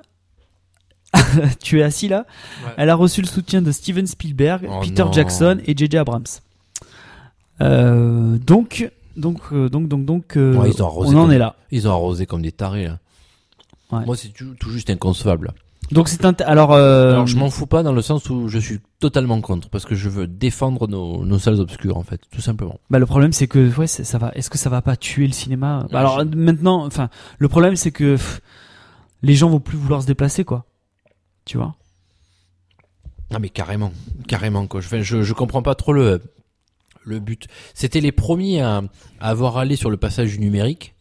tu 1.62 1.80
es 1.80 1.84
assis 1.84 2.08
là 2.08 2.26
Elle 2.78 2.90
a 2.90 2.96
reçu 2.96 3.22
le 3.22 3.28
soutien 3.28 3.62
de 3.62 3.72
Steven 3.72 4.08
Spielberg, 4.08 4.68
Oh 4.70 4.80
Peter 4.82 5.04
non. 5.04 5.12
Jackson 5.12 5.60
et 5.66 5.76
J.J. 5.78 5.98
Abrams. 5.98 6.24
Euh, 7.62 8.38
donc, 8.40 8.92
donc, 9.16 9.40
euh, 9.52 9.70
donc, 9.70 9.88
donc, 9.88 10.06
donc, 10.06 10.38
euh, 10.38 10.56
Ouais, 10.56 10.70
ils 10.72 10.82
ont 10.82 10.88
arrosé 10.88 11.16
on 11.16 11.20
en 11.20 11.24
comme- 11.24 11.32
est 11.34 11.38
là. 11.38 11.56
Ils 11.72 11.88
ont 11.88 11.92
arrosé 11.92 12.26
comme 12.26 12.42
des 12.42 12.52
tarés 12.52 12.86
là. 12.88 13.00
Ouais. 13.92 14.06
Moi 14.06 14.16
c'est 14.16 14.30
tout, 14.30 14.56
tout 14.60 14.72
juste 14.72 14.90
inconcevable. 14.90 15.54
Donc 15.92 16.08
c'est 16.10 16.26
un. 16.26 16.34
Alors, 16.46 16.74
euh, 16.74 17.12
Alors 17.12 17.28
je 17.28 17.38
m'en 17.38 17.52
fous 17.52 17.68
pas 17.68 17.84
dans 17.84 17.92
le 17.94 18.02
sens 18.02 18.28
où 18.32 18.48
je 18.48 18.58
suis 18.58 18.80
totalement 19.00 19.40
contre 19.42 19.70
parce 19.70 19.86
que 19.86 19.94
je 19.94 20.10
veux 20.10 20.26
défendre 20.26 20.88
nos, 20.88 21.24
nos 21.26 21.38
salles 21.38 21.60
obscures 21.60 21.98
en 21.98 22.04
fait, 22.04 22.22
tout 22.32 22.42
simplement. 22.42 22.80
Bah 22.90 22.98
le 22.98 23.06
problème 23.06 23.34
c'est 23.34 23.48
que 23.48 23.70
ouais 23.78 23.86
ça 23.86 24.18
va. 24.18 24.32
Est-ce 24.34 24.50
que 24.50 24.58
ça 24.58 24.72
va 24.72 24.82
pas 24.82 24.96
tuer 24.96 25.28
le 25.28 25.34
cinéma? 25.34 25.86
Bah, 25.92 26.00
Alors 26.00 26.22
je- 26.22 26.36
maintenant, 26.36 26.84
enfin 26.88 27.10
le 27.38 27.48
problème 27.50 27.76
c'est 27.76 27.92
que 27.92 28.14
pff, 28.16 28.42
les 29.22 29.36
gens 29.36 29.50
vont 29.50 29.60
plus 29.60 29.78
vouloir 29.78 30.02
se 30.02 30.08
déplacer 30.08 30.44
quoi. 30.44 30.66
Tu 31.46 31.58
vois 31.58 31.76
Ah 33.34 33.40
mais 33.40 33.50
carrément, 33.50 33.92
carrément 34.28 34.68
quoi. 34.68 34.82
Je, 34.82 34.88
enfin, 34.88 35.02
je, 35.02 35.24
je 35.24 35.34
comprends 35.34 35.62
pas 35.62 35.76
trop 35.76 35.94
le 35.94 36.22
le 37.06 37.20
but. 37.20 37.48
C'était 37.74 38.00
les 38.00 38.14
premiers 38.14 38.62
à, 38.62 38.82
à 39.20 39.30
avoir 39.30 39.58
allé 39.58 39.76
sur 39.76 39.90
le 39.90 39.98
passage 39.98 40.32
du 40.32 40.40
numérique 40.40 40.96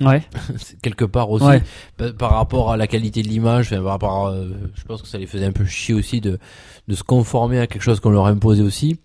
Ouais. 0.00 0.22
quelque 0.82 1.04
part 1.04 1.28
aussi 1.30 1.44
Ouais. 1.44 1.62
par, 1.96 2.14
par 2.14 2.30
rapport 2.30 2.70
à 2.70 2.76
la 2.76 2.86
qualité 2.86 3.22
de 3.22 3.28
l'image. 3.28 3.70
par 3.70 3.82
rapport, 3.84 4.28
à, 4.28 4.32
euh, 4.32 4.54
je 4.74 4.84
pense 4.84 5.02
que 5.02 5.08
ça 5.08 5.18
les 5.18 5.26
faisait 5.26 5.44
un 5.44 5.52
peu 5.52 5.64
chier 5.66 5.92
aussi 5.94 6.20
de 6.20 6.38
de 6.86 6.94
se 6.94 7.02
conformer 7.02 7.58
à 7.58 7.66
quelque 7.66 7.82
chose 7.82 7.98
qu'on 8.00 8.10
leur 8.10 8.26
imposait 8.26 8.62
aussi. 8.62 9.00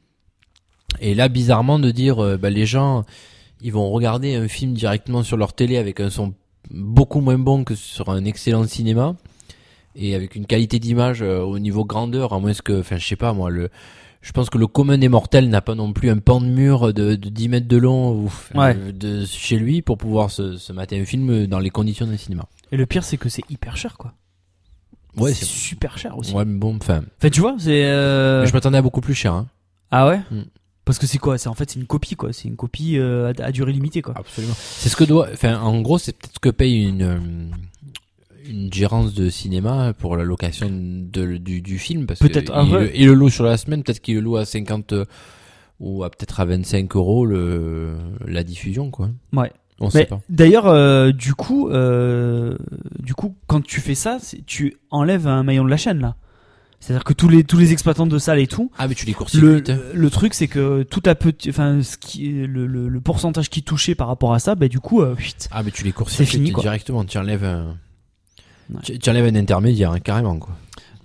Et 1.02 1.16
là 1.16 1.28
bizarrement 1.30 1.80
de 1.80 1.90
dire 1.92 2.24
euh, 2.24 2.38
bah, 2.38 2.50
les 2.52 2.66
gens 2.66 3.04
ils 3.62 3.74
vont 3.74 3.90
regarder 3.90 4.36
un 4.36 4.48
film 4.48 4.74
directement 4.74 5.24
sur 5.24 5.36
leur 5.36 5.54
télé 5.54 5.78
avec 5.78 6.00
un 6.00 6.10
son 6.10 6.34
beaucoup 6.70 7.20
moins 7.22 7.38
bon 7.40 7.64
que 7.66 7.76
sur 7.76 8.10
un 8.10 8.24
excellent 8.24 8.66
cinéma 8.68 9.16
et 9.96 10.16
avec 10.16 10.36
une 10.36 10.46
qualité 10.46 10.80
d'image 10.80 11.22
euh, 11.22 11.40
au 11.42 11.60
niveau 11.60 11.86
grandeur 11.86 12.34
à 12.34 12.40
moins 12.40 12.54
que 12.54 12.80
enfin 12.80 12.98
je 12.98 13.06
sais 13.08 13.16
pas 13.16 13.34
moi 13.34 13.50
le 13.50 13.70
je 14.22 14.32
pense 14.32 14.50
que 14.50 14.58
le 14.58 14.68
commun 14.68 14.98
des 14.98 15.10
mortels 15.10 15.50
n'a 15.50 15.62
pas 15.62 15.76
non 15.76 15.92
plus 15.92 16.10
un 16.10 16.18
pan 16.18 16.40
de 16.40 16.46
mur 16.46 16.94
de, 16.94 17.16
de 17.16 17.30
10 17.30 17.50
mètres 17.50 17.68
de 17.68 17.78
long 17.78 18.12
ou 18.16 18.32
Ouais. 18.56 18.74
de 18.74 19.26
chez 19.26 19.58
lui 19.58 19.82
pour 19.82 19.98
pouvoir 19.98 20.32
se, 20.32 20.58
se 20.58 20.72
mater 20.72 21.00
un 21.00 21.04
film 21.06 21.46
dans 21.48 21.60
les 21.60 21.70
conditions 21.70 22.08
d'un 22.08 22.16
cinéma. 22.18 22.46
Et 22.72 22.78
le 22.78 22.86
pire 22.86 23.04
c'est 23.04 23.18
que 23.18 23.28
c'est 23.30 23.44
hyper 23.50 23.76
cher 23.78 23.98
quoi. 23.98 24.14
Ouais, 25.18 25.34
c'est 25.34 25.46
super 25.46 25.98
cher 25.98 26.18
aussi. 26.18 26.34
ouais 26.34 26.46
mais 26.46 26.58
bon 26.58 26.76
enfin 26.78 27.04
Enfin 27.20 27.30
tu 27.30 27.40
vois 27.42 27.56
c'est. 27.60 27.86
euh, 27.86 28.46
je 28.46 28.54
m'attendais 28.54 28.78
à 28.78 28.82
beaucoup 28.82 29.02
plus 29.02 29.14
cher 29.14 29.34
hein. 29.34 29.48
Ah 29.92 30.08
ouais. 30.08 30.22
Hmm. 30.32 30.44
Parce 30.86 30.98
que 31.00 31.06
c'est 31.08 31.18
quoi? 31.20 31.38
C'est 31.38 31.48
en 31.50 31.54
fait 31.54 31.70
c'est 31.70 31.80
une 31.80 31.86
copie 31.86 32.16
quoi. 32.16 32.34
C'est 32.34 32.48
une 32.48 32.56
copie 32.56 32.98
euh, 32.98 33.32
à, 33.40 33.44
à 33.44 33.52
durée 33.52 33.72
limitée 33.74 34.02
quoi. 34.02 34.16
Absolument. 34.18 34.56
C'est 34.58 34.90
ce 34.90 34.96
que 34.96 35.04
doit 35.04 35.28
enfin 35.32 35.60
en 35.60 35.82
gros 35.82 35.98
c'est 35.98 36.14
peut-être 36.18 36.34
ce 36.34 36.40
que 36.40 36.50
paye 36.50 36.84
une 36.84 37.02
euh, 37.04 37.20
une 38.50 38.72
gérance 38.74 39.14
de 39.14 39.30
cinéma 39.30 39.94
pour 39.94 40.18
la 40.18 40.24
location 40.24 40.70
de, 40.72 41.38
du, 41.38 41.62
du 41.62 41.78
film 41.80 42.06
parce 42.06 42.20
Peut-être, 42.20 42.52
que 42.52 42.58
ah 42.58 42.64
il, 42.66 42.74
le- 42.74 42.98
il 42.98 43.06
le 43.08 43.14
loue 43.14 43.30
sur 43.30 43.44
la 43.46 43.58
semaine 43.58 43.84
peut-être 43.84 44.00
qu'il 44.02 44.16
le 44.16 44.22
loue 44.22 44.38
à 44.38 44.46
50 44.46 44.94
euh, 44.94 45.06
ou 45.80 46.04
à 46.04 46.10
peut-être 46.10 46.40
à 46.40 46.46
25 46.46 46.96
euros 46.96 47.26
le 47.26 47.96
la 48.28 48.44
diffusion 48.44 48.92
quoi 48.92 49.10
Ouais. 49.34 49.52
on 49.80 49.90
sait 49.90 50.00
Mais 50.00 50.06
pas 50.06 50.22
d'ailleurs, 50.30 50.68
euh, 50.68 51.12
du 51.12 51.34
coup, 51.34 51.70
euh, 51.70 52.56
du 53.00 53.14
coup, 53.14 53.36
quand 53.48 53.62
tu 53.64 53.82
fais 53.82 53.96
ça, 53.96 54.18
tu 54.46 54.76
enlèves 54.92 55.28
un 55.28 55.44
maillon 55.44 55.64
de 55.66 55.70
la 55.70 55.78
chaîne 55.78 56.00
là. 56.00 56.16
C'est-à-dire 56.80 57.06
que 57.06 57.14
tous 57.14 57.30
les 57.30 57.46
tous 57.46 57.58
les 57.58 57.72
exploitants 57.72 58.06
de 58.08 58.18
salles 58.18 58.40
et 58.40 58.48
tout, 58.48 58.70
ah 58.78 58.90
mais 58.90 58.94
tu 58.96 59.06
les 59.06 59.16
le, 59.36 59.64
hein. 59.70 59.78
le 59.94 60.10
truc 60.10 60.34
c'est 60.34 60.50
que 60.50 60.84
tout 60.84 61.02
à 61.06 61.16
petit, 61.16 61.50
enfin, 61.50 61.82
ce 61.82 61.98
qui, 61.98 62.30
le, 62.30 62.68
le, 62.68 62.90
le 62.90 63.02
pourcentage 63.02 63.50
qui 63.50 63.64
touchait 63.64 63.96
par 63.96 64.08
rapport 64.10 64.34
à 64.34 64.40
ça, 64.40 64.56
bah 64.56 64.68
du 64.68 64.82
coup, 64.82 65.02
euh, 65.02 65.16
huit. 65.16 65.48
ah 65.54 65.64
mais 65.64 65.72
tu 65.72 65.86
les 65.86 65.94
c'est 66.08 66.26
fini, 66.26 66.52
quoi. 66.52 66.62
directement 66.62 67.06
tu 67.06 67.18
enlèves 67.18 67.46
un 67.46 67.78
Ouais. 68.74 68.80
tu, 68.84 69.00
tu 69.00 69.10
enlèves 69.10 69.26
un 69.26 69.36
intermédiaire 69.36 69.92
hein, 69.92 70.00
carrément 70.00 70.38
quoi 70.38 70.56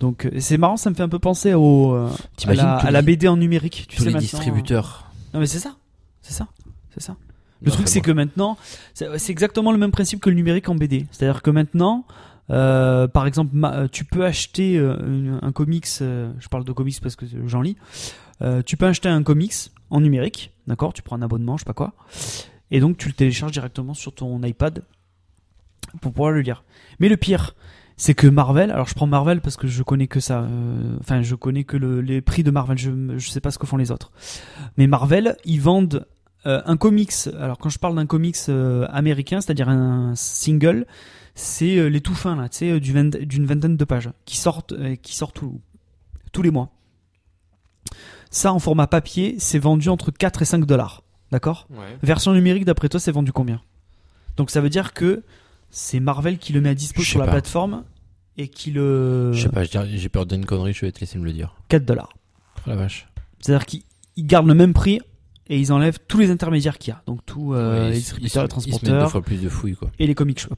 Donc 0.00 0.26
euh, 0.26 0.30
c'est 0.38 0.58
marrant, 0.58 0.76
ça 0.76 0.90
me 0.90 0.94
fait 0.94 1.02
un 1.02 1.08
peu 1.08 1.18
penser 1.18 1.54
au 1.54 1.94
euh, 1.94 2.08
à 2.08 2.10
T'imagines 2.36 2.62
la, 2.64 2.76
à 2.98 3.02
BD 3.02 3.28
en 3.28 3.36
numérique. 3.36 3.86
Tu 3.88 3.96
tous 3.98 4.04
sais 4.04 4.10
les 4.10 4.18
distributeurs 4.18 5.06
euh, 5.06 5.30
Non 5.34 5.40
mais 5.40 5.46
c'est 5.46 5.58
ça, 5.58 5.76
c'est 6.22 6.32
ça, 6.34 6.46
c'est 6.90 7.02
ça. 7.02 7.16
Le 7.60 7.70
Non, 7.70 7.74
truc 7.74 7.88
c'est 7.88 7.98
bon. 8.00 8.04
que 8.04 8.10
maintenant, 8.12 8.56
c'est 8.94 9.30
exactement 9.30 9.72
le 9.72 9.78
même 9.78 9.90
principe 9.90 10.20
que 10.20 10.30
le 10.30 10.36
numérique 10.36 10.68
en 10.68 10.76
BD. 10.76 11.06
C'est-à-dire 11.10 11.42
que 11.42 11.50
maintenant, 11.50 12.04
euh, 12.50 13.08
par 13.08 13.26
exemple, 13.26 13.50
ma- 13.52 13.88
tu 13.88 14.04
peux 14.04 14.24
acheter 14.24 14.76
euh, 14.78 15.38
un 15.42 15.50
comics. 15.52 15.84
euh, 16.00 16.32
je 16.38 16.46
parle 16.48 16.62
de 16.64 16.70
comics 16.72 17.00
parce 17.02 17.16
que 17.16 17.26
j'en 17.46 17.60
lis. 17.60 17.76
Euh, 18.42 18.62
tu 18.64 18.76
peux 18.76 18.86
acheter 18.86 19.08
un 19.08 19.24
comics 19.24 19.52
en 19.90 20.00
numérique, 20.00 20.52
d'accord 20.68 20.92
Tu 20.92 21.02
prends 21.02 21.16
un 21.16 21.22
abonnement, 21.22 21.56
je 21.56 21.62
sais 21.64 21.66
pas 21.66 21.72
quoi. 21.74 21.94
Et 22.70 22.78
donc 22.78 22.96
tu 22.96 23.08
le 23.08 23.14
télécharges 23.14 23.50
directement 23.52 23.94
sur 23.94 24.14
ton 24.14 24.40
iPad 24.44 24.84
pour 26.00 26.12
pouvoir 26.12 26.30
le 26.32 26.40
lire. 26.40 26.64
Mais 27.00 27.08
le 27.08 27.16
pire, 27.16 27.54
c'est 27.96 28.14
que 28.14 28.26
Marvel, 28.26 28.70
alors 28.70 28.86
je 28.88 28.94
prends 28.94 29.06
Marvel 29.06 29.40
parce 29.40 29.56
que 29.56 29.66
je 29.66 29.82
connais 29.82 30.06
que 30.06 30.20
ça, 30.20 30.40
euh, 30.42 30.96
enfin 31.00 31.22
je 31.22 31.34
connais 31.34 31.64
que 31.64 31.76
le- 31.76 32.00
les 32.00 32.20
prix 32.20 32.42
de 32.44 32.50
Marvel, 32.50 32.78
je, 32.78 32.90
je 33.18 33.28
sais 33.30 33.40
pas 33.40 33.50
ce 33.50 33.58
que 33.58 33.66
font 33.66 33.76
les 33.76 33.90
autres. 33.90 34.12
Mais 34.76 34.86
Marvel, 34.86 35.36
ils 35.44 35.60
vendent 35.60 36.06
euh, 36.46 36.62
un 36.66 36.76
comics, 36.76 37.12
alors 37.40 37.58
quand 37.58 37.68
je 37.68 37.78
parle 37.80 37.96
d'un 37.96 38.06
comics 38.06 38.36
euh, 38.48 38.86
américain, 38.90 39.40
c'est-à-dire 39.40 39.68
un 39.68 40.14
single, 40.14 40.86
c'est 41.34 41.88
les 41.90 42.00
tout 42.00 42.14
fins 42.14 42.36
là, 42.36 42.48
tu 42.48 42.58
sais, 42.58 42.80
du 42.80 42.92
d'une 43.26 43.46
vingtaine 43.46 43.76
de 43.76 43.84
pages, 43.84 44.10
qui 44.24 44.36
sortent, 44.36 44.74
qui 45.02 45.16
sortent 45.16 45.34
tout- 45.36 45.60
tous 46.32 46.42
les 46.42 46.50
mois. 46.52 46.70
Ça 48.30 48.52
en 48.52 48.58
format 48.58 48.86
papier, 48.86 49.36
c'est 49.38 49.58
vendu 49.58 49.88
entre 49.88 50.10
4 50.10 50.42
et 50.42 50.44
5 50.44 50.64
dollars, 50.66 51.02
d'accord? 51.32 51.66
Version 52.02 52.32
numérique, 52.32 52.64
d'après 52.64 52.88
toi, 52.88 53.00
c'est 53.00 53.12
vendu 53.12 53.32
combien? 53.32 53.60
Donc 54.36 54.50
ça 54.50 54.60
veut 54.60 54.68
dire 54.68 54.92
que 54.92 55.22
c'est 55.70 56.00
Marvel 56.00 56.38
qui 56.38 56.52
le 56.52 56.60
met 56.60 56.70
à 56.70 56.74
dispo 56.74 57.02
sur 57.02 57.18
la 57.20 57.26
plateforme 57.26 57.84
et 58.36 58.48
qui 58.48 58.70
le 58.70 59.32
Je 59.32 59.42
sais 59.42 59.48
pas, 59.48 59.64
j'ai 59.64 60.08
peur 60.08 60.26
d'une 60.26 60.44
connerie, 60.46 60.72
je 60.72 60.86
vais 60.86 60.92
te 60.92 61.00
laisser 61.00 61.18
me 61.18 61.24
le 61.24 61.32
dire. 61.32 61.54
4 61.68 61.84
dollars. 61.84 62.10
Oh 62.58 62.60
la 62.70 62.76
vache. 62.76 63.08
C'est-à-dire 63.40 63.66
qu'ils 63.66 63.82
ils 64.16 64.26
gardent 64.26 64.48
le 64.48 64.54
même 64.54 64.72
prix 64.72 65.00
et 65.50 65.58
ils 65.58 65.72
enlèvent 65.72 65.98
tous 66.08 66.18
les 66.18 66.30
intermédiaires 66.30 66.76
qu'il 66.78 66.92
y 66.92 66.94
a. 66.94 67.02
Donc 67.06 67.20
tous 67.24 67.54
euh, 67.54 67.84
Ouais, 67.84 67.90
les 67.90 67.96
distributeurs, 67.96 68.42
les 68.42 68.46
mettent 68.48 68.50
deux 68.64 68.70
transporteurs 68.70 69.10
fois 69.10 69.22
plus 69.22 69.40
de 69.42 69.48
fouilles, 69.48 69.76
quoi. 69.76 69.90
et 69.98 70.06
les 70.06 70.14
comic 70.14 70.38
shops. 70.40 70.54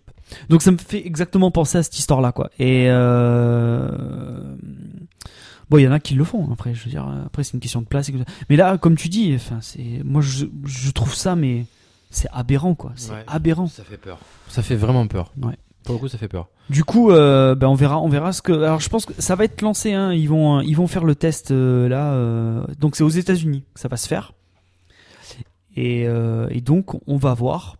Donc 0.49 0.63
ça 0.63 0.71
me 0.73 0.79
fait 0.79 1.07
exactement 1.07 1.51
penser 1.51 1.79
à 1.79 1.83
cette 1.83 1.99
histoire-là, 1.99 2.33
quoi. 2.33 2.51
Et 2.59 2.87
euh... 2.89 4.57
bon, 5.69 5.79
il 5.79 5.83
y 5.83 5.89
en 5.89 5.93
a 5.93 6.01
qui 6.01 6.15
le 6.15 6.25
font. 6.25 6.51
Après, 6.53 6.75
je 6.75 6.85
veux 6.85 6.91
dire, 6.91 7.07
après 7.27 7.45
c'est 7.45 7.55
une 7.55 7.61
question 7.61 7.81
de 7.83 7.87
place. 7.87 8.09
et 8.09 8.13
que- 8.13 8.19
Mais 8.49 8.57
là, 8.57 8.79
comme 8.79 8.97
tu 8.97 9.09
dis, 9.09 9.33
enfin, 9.35 9.59
c'est 9.61 10.03
moi 10.05 10.21
je, 10.23 10.47
je 10.65 10.91
trouve 10.91 11.15
ça, 11.15 11.37
mais 11.37 11.67
c'est 12.11 12.29
aberrant, 12.33 12.75
quoi. 12.75 12.93
C'est 12.97 13.13
Ouais. 13.13 13.25
aberrant. 13.27 13.67
Ça 13.69 13.85
fait 13.85 13.97
peur. 13.97 14.19
Ça 14.49 14.63
fait 14.63 14.77
vraiment 14.77 15.07
peur. 15.07 15.33
Ouais. 15.41 15.57
Pour 15.85 15.95
le 15.95 16.01
coup, 16.01 16.09
ça 16.09 16.19
fait 16.19 16.29
peur. 16.29 16.49
Du 16.69 16.85
coup, 16.85 17.11
euh, 17.11 17.55
ben 17.55 17.67
on 17.69 17.75
verra, 17.75 17.99
on 18.01 18.09
verra 18.09 18.33
ce 18.33 18.43
que. 18.43 18.53
Alors, 18.53 18.81
je 18.81 18.89
pense 18.89 19.07
que 19.07 19.15
ça 19.19 19.35
va 19.35 19.45
être 19.45 19.63
lancé. 19.63 19.93
Hein. 19.95 20.13
Ils 20.13 20.29
vont, 20.29 20.61
ils 20.61 20.75
vont 20.75 20.87
faire 20.87 21.05
le 21.05 21.15
test 21.15 21.51
euh, 21.53 21.89
là. 21.89 22.13
euh, 22.13 22.65
Donc, 22.79 22.97
c'est 22.97 23.03
aux 23.03 23.09
États-Unis 23.09 23.65
que 23.75 23.81
ça 23.81 23.89
va 23.89 23.97
se 23.97 24.07
faire. 24.07 24.33
Et, 25.77 26.07
euh, 26.07 26.49
et 26.51 26.61
donc, 26.61 27.01
on 27.09 27.17
va 27.17 27.33
voir 27.35 27.77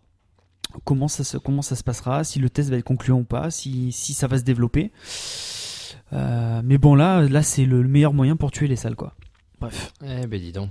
comment 0.85 1.07
ça 1.07 1.23
se, 1.23 1.37
comment 1.37 1.61
ça 1.61 1.75
se 1.75 1.83
passera, 1.83 2.23
si 2.23 2.39
le 2.39 2.49
test 2.49 2.69
va 2.69 2.77
être 2.77 2.83
concluant 2.85 3.19
ou 3.19 3.23
pas, 3.23 3.51
si, 3.51 3.91
si 3.91 4.13
ça 4.13 4.27
va 4.27 4.37
se 4.37 4.43
développer. 4.43 4.91
Euh, 6.13 6.61
mais 6.63 6.77
bon, 6.77 6.95
là, 6.95 7.21
là, 7.21 7.43
c'est 7.43 7.65
le, 7.65 7.81
le 7.81 7.87
meilleur 7.89 8.13
moyen 8.13 8.35
pour 8.35 8.51
tuer 8.51 8.67
les 8.67 8.75
salles, 8.77 8.95
quoi. 8.95 9.13
Bref. 9.59 9.93
Eh 10.03 10.25
ben 10.27 10.39
dis 10.39 10.51
donc. 10.51 10.69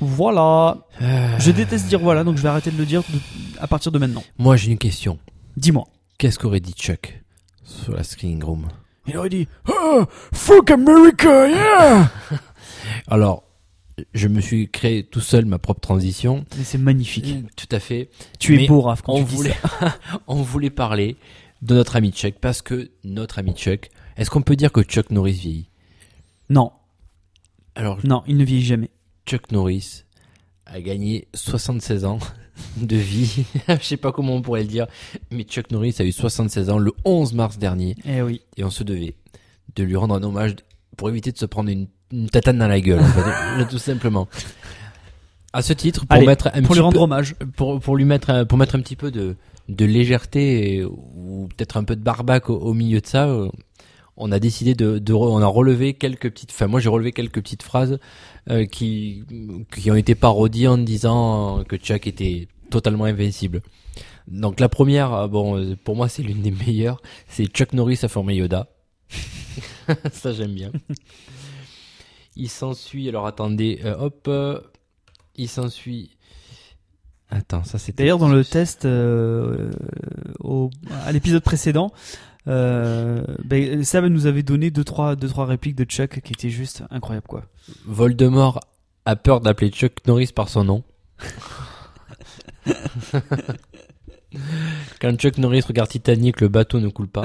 Voilà. 0.00 0.78
Euh, 1.02 1.38
Je 1.38 1.50
déteste 1.50 1.86
dire 1.86 2.00
voilà, 2.00 2.24
donc 2.24 2.36
je 2.36 2.42
vais 2.42 2.48
arrêter 2.48 2.70
de 2.70 2.78
le 2.78 2.86
dire 2.86 3.02
de- 3.02 3.18
à 3.60 3.66
partir 3.66 3.92
de 3.92 3.98
maintenant. 3.98 4.22
Moi, 4.38 4.56
j'ai 4.56 4.70
une 4.70 4.78
question. 4.78 5.18
Dis-moi. 5.56 5.86
Qu'est-ce 6.18 6.38
qu'aurait 6.38 6.60
dit 6.60 6.72
Chuck 6.72 7.22
sur 7.64 7.94
la 7.94 8.02
screening 8.02 8.42
room 8.42 8.68
Il 9.06 9.16
aurait 9.16 9.28
dit 9.30 9.48
oh, 9.68 10.04
Fuck 10.32 10.70
America, 10.70 11.48
yeah 11.48 12.10
Alors, 13.08 13.44
je 14.14 14.28
me 14.28 14.40
suis 14.40 14.70
créé 14.70 15.04
tout 15.04 15.20
seul 15.20 15.44
ma 15.44 15.58
propre 15.58 15.80
transition. 15.80 16.44
Mais 16.56 16.64
c'est 16.64 16.78
magnifique. 16.78 17.36
Tout 17.56 17.68
à 17.74 17.78
fait. 17.80 18.10
Tu 18.38 18.62
es 18.62 18.66
beau, 18.66 18.80
Raph, 18.80 19.02
quand 19.02 19.12
on 19.14 19.18
tu 19.18 19.24
dis 19.24 19.36
voulait, 19.36 19.56
ça. 19.80 19.98
on 20.26 20.36
voulait 20.42 20.70
parler 20.70 21.16
de 21.62 21.74
notre 21.74 21.96
ami 21.96 22.10
Chuck 22.12 22.34
parce 22.40 22.62
que 22.62 22.90
notre 23.04 23.38
ami 23.38 23.52
Chuck, 23.54 23.90
est-ce 24.16 24.30
qu'on 24.30 24.42
peut 24.42 24.56
dire 24.56 24.72
que 24.72 24.80
Chuck 24.82 25.10
Norris 25.10 25.32
vieillit? 25.34 25.68
Non, 26.48 26.72
Alors, 27.74 27.98
non, 28.04 28.22
il 28.26 28.36
ne 28.38 28.44
vieillit 28.44 28.64
jamais. 28.64 28.90
Chuck 29.26 29.52
Norris 29.52 30.04
a 30.66 30.80
gagné 30.80 31.28
76 31.34 32.04
ans 32.04 32.18
de 32.76 32.96
vie. 32.96 33.44
Je 33.68 33.82
sais 33.84 33.96
pas 33.96 34.12
comment 34.12 34.34
on 34.34 34.42
pourrait 34.42 34.62
le 34.62 34.68
dire, 34.68 34.86
mais 35.30 35.44
Chuck 35.44 35.70
Norris 35.70 35.94
a 35.98 36.04
eu 36.04 36.12
76 36.12 36.70
ans 36.70 36.78
le 36.78 36.92
11 37.04 37.32
mars 37.34 37.58
dernier 37.58 37.96
Eh 38.06 38.22
oui. 38.22 38.42
et 38.56 38.64
on 38.64 38.70
se 38.70 38.82
devait 38.84 39.14
de 39.76 39.82
lui 39.84 39.96
rendre 39.96 40.14
un 40.14 40.22
hommage 40.22 40.56
pour 40.96 41.08
éviter 41.08 41.32
de 41.32 41.38
se 41.38 41.46
prendre 41.46 41.70
une, 41.70 41.86
une 42.12 42.28
tatane 42.28 42.58
dans 42.58 42.66
la 42.68 42.80
gueule, 42.80 43.00
en 43.00 43.04
fait, 43.04 43.66
tout 43.70 43.78
simplement. 43.78 44.28
À 45.52 45.62
ce 45.62 45.72
titre, 45.72 46.06
pour 46.06 46.16
Allez, 46.16 46.26
mettre 46.26 46.48
un 46.48 46.60
Pour 46.62 46.68
petit 46.68 46.74
lui 46.74 46.80
rendre 46.80 46.94
peu- 46.98 47.02
hommage. 47.02 47.34
pour, 47.56 47.80
pour 47.80 47.96
lui 47.96 48.04
mettre 48.04 48.30
un, 48.30 48.44
pour 48.44 48.58
mettre 48.58 48.76
un 48.76 48.80
petit 48.80 48.94
peu 48.96 49.10
de, 49.10 49.36
de 49.68 49.84
légèreté 49.84 50.74
et- 50.76 50.84
ou 50.84 51.48
peut-être 51.56 51.76
un 51.76 51.84
peu 51.84 51.96
de 51.96 52.02
barbac 52.02 52.50
au, 52.50 52.56
au 52.56 52.72
milieu 52.74 53.00
de 53.00 53.06
ça, 53.06 53.26
euh, 53.28 53.48
on 54.20 54.30
a 54.32 54.38
décidé 54.38 54.74
de, 54.74 54.98
de 54.98 55.12
re- 55.12 55.28
on 55.30 55.42
a 55.42 55.46
relevé 55.46 55.94
quelques 55.94 56.30
petites, 56.30 56.50
enfin 56.52 56.66
moi 56.66 56.78
j'ai 56.80 56.88
relevé 56.88 57.12
quelques 57.12 57.40
petites 57.42 57.62
phrases 57.62 57.98
euh, 58.48 58.66
qui 58.66 59.24
qui 59.76 59.90
ont 59.90 59.96
été 59.96 60.14
parodiées 60.14 60.68
en 60.68 60.78
disant 60.78 61.64
que 61.68 61.76
Chuck 61.76 62.06
était 62.06 62.48
totalement 62.70 63.04
invincible. 63.04 63.62
Donc 64.28 64.60
la 64.60 64.68
première, 64.68 65.12
euh, 65.14 65.26
bon 65.28 65.58
euh, 65.58 65.76
pour 65.82 65.96
moi 65.96 66.08
c'est 66.08 66.22
l'une 66.22 66.42
des 66.42 66.52
meilleures, 66.52 67.00
c'est 67.28 67.46
Chuck 67.46 67.72
Norris 67.72 67.98
a 68.02 68.08
formé 68.08 68.34
Yoda. 68.36 68.68
ça 70.12 70.32
j'aime 70.32 70.54
bien. 70.54 70.70
Il 72.36 72.48
s'ensuit, 72.48 73.08
alors 73.08 73.26
attendez, 73.26 73.80
euh, 73.84 73.96
hop, 73.98 74.26
euh, 74.28 74.60
il 75.36 75.48
s'ensuit. 75.48 76.16
Attends, 77.28 77.64
ça 77.64 77.78
c'était. 77.78 78.02
D'ailleurs, 78.02 78.18
dans 78.18 78.28
le 78.28 78.44
test 78.44 78.84
euh, 78.84 79.70
au, 80.40 80.70
à 81.04 81.12
l'épisode 81.12 81.42
précédent, 81.42 81.92
euh, 82.48 83.22
ben, 83.44 83.84
Sab 83.84 84.04
nous 84.06 84.26
avait 84.26 84.42
donné 84.42 84.70
deux 84.70 84.84
trois, 84.84 85.16
deux, 85.16 85.28
trois 85.28 85.46
répliques 85.46 85.76
de 85.76 85.84
Chuck 85.84 86.20
qui 86.20 86.32
étaient 86.32 86.50
juste 86.50 86.82
incroyables, 86.90 87.26
quoi. 87.26 87.44
Voldemort 87.86 88.60
a 89.04 89.16
peur 89.16 89.40
d'appeler 89.40 89.70
Chuck 89.70 89.92
Norris 90.06 90.30
par 90.34 90.48
son 90.48 90.64
nom. 90.64 90.82
Quand 95.00 95.16
Chuck 95.16 95.38
Norris 95.38 95.62
regarde 95.66 95.88
Titanic, 95.90 96.40
le 96.40 96.48
bateau 96.48 96.78
ne 96.80 96.88
coule 96.88 97.08
pas. 97.08 97.24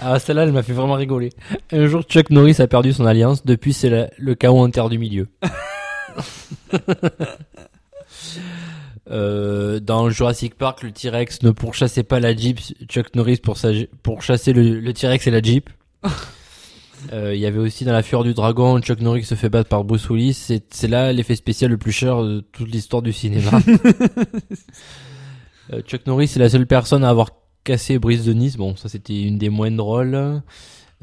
ah, 0.00 0.18
celle-là, 0.20 0.44
elle 0.44 0.52
m'a 0.52 0.62
fait 0.62 0.72
vraiment 0.72 0.94
rigoler. 0.94 1.30
Un 1.72 1.86
jour, 1.86 2.02
Chuck 2.02 2.30
Norris 2.30 2.60
a 2.60 2.68
perdu 2.68 2.92
son 2.92 3.04
alliance. 3.04 3.44
Depuis, 3.44 3.72
c'est 3.72 4.10
le 4.16 4.34
chaos 4.36 4.60
en 4.60 4.70
terre 4.70 4.88
du 4.88 4.98
milieu. 4.98 5.26
Euh, 9.10 9.80
dans 9.80 10.10
Jurassic 10.10 10.54
Park, 10.54 10.82
le 10.82 10.92
T-Rex 10.92 11.42
ne 11.42 11.50
pourchassait 11.50 12.04
pas 12.04 12.20
la 12.20 12.36
Jeep. 12.36 12.60
Chuck 12.88 13.14
Norris 13.14 13.38
pour, 13.38 13.56
sa, 13.56 13.70
pour 14.02 14.22
chasser 14.22 14.52
le, 14.52 14.78
le 14.80 14.92
T-Rex 14.92 15.26
et 15.26 15.30
la 15.30 15.42
Jeep. 15.42 15.68
Euh, 17.12 17.34
Il 17.34 17.40
y 17.40 17.46
avait 17.46 17.58
aussi 17.58 17.84
dans 17.84 17.92
la 17.92 18.04
Fureur 18.04 18.22
du 18.22 18.32
Dragon, 18.32 18.80
Chuck 18.80 19.00
Norris 19.00 19.24
se 19.24 19.34
fait 19.34 19.48
battre 19.48 19.68
par 19.68 19.82
Bruce 19.82 20.08
Willis. 20.08 20.34
C'est 20.34 20.62
c'est 20.72 20.86
là 20.86 21.12
l'effet 21.12 21.34
spécial 21.34 21.68
le 21.68 21.76
plus 21.76 21.90
cher 21.90 22.22
de 22.22 22.44
toute 22.52 22.70
l'histoire 22.70 23.02
du 23.02 23.12
cinéma. 23.12 23.50
Euh, 25.72 25.80
Chuck 25.82 26.06
Norris 26.06 26.32
est 26.34 26.38
la 26.38 26.50
seule 26.50 26.66
personne 26.66 27.04
à 27.04 27.08
avoir 27.08 27.30
cassé 27.64 27.98
Brise 27.98 28.24
de 28.24 28.32
Nice. 28.32 28.56
Bon, 28.56 28.74
ça 28.76 28.88
c'était 28.88 29.22
une 29.22 29.38
des 29.38 29.48
moins 29.48 29.70
drôles. 29.70 30.42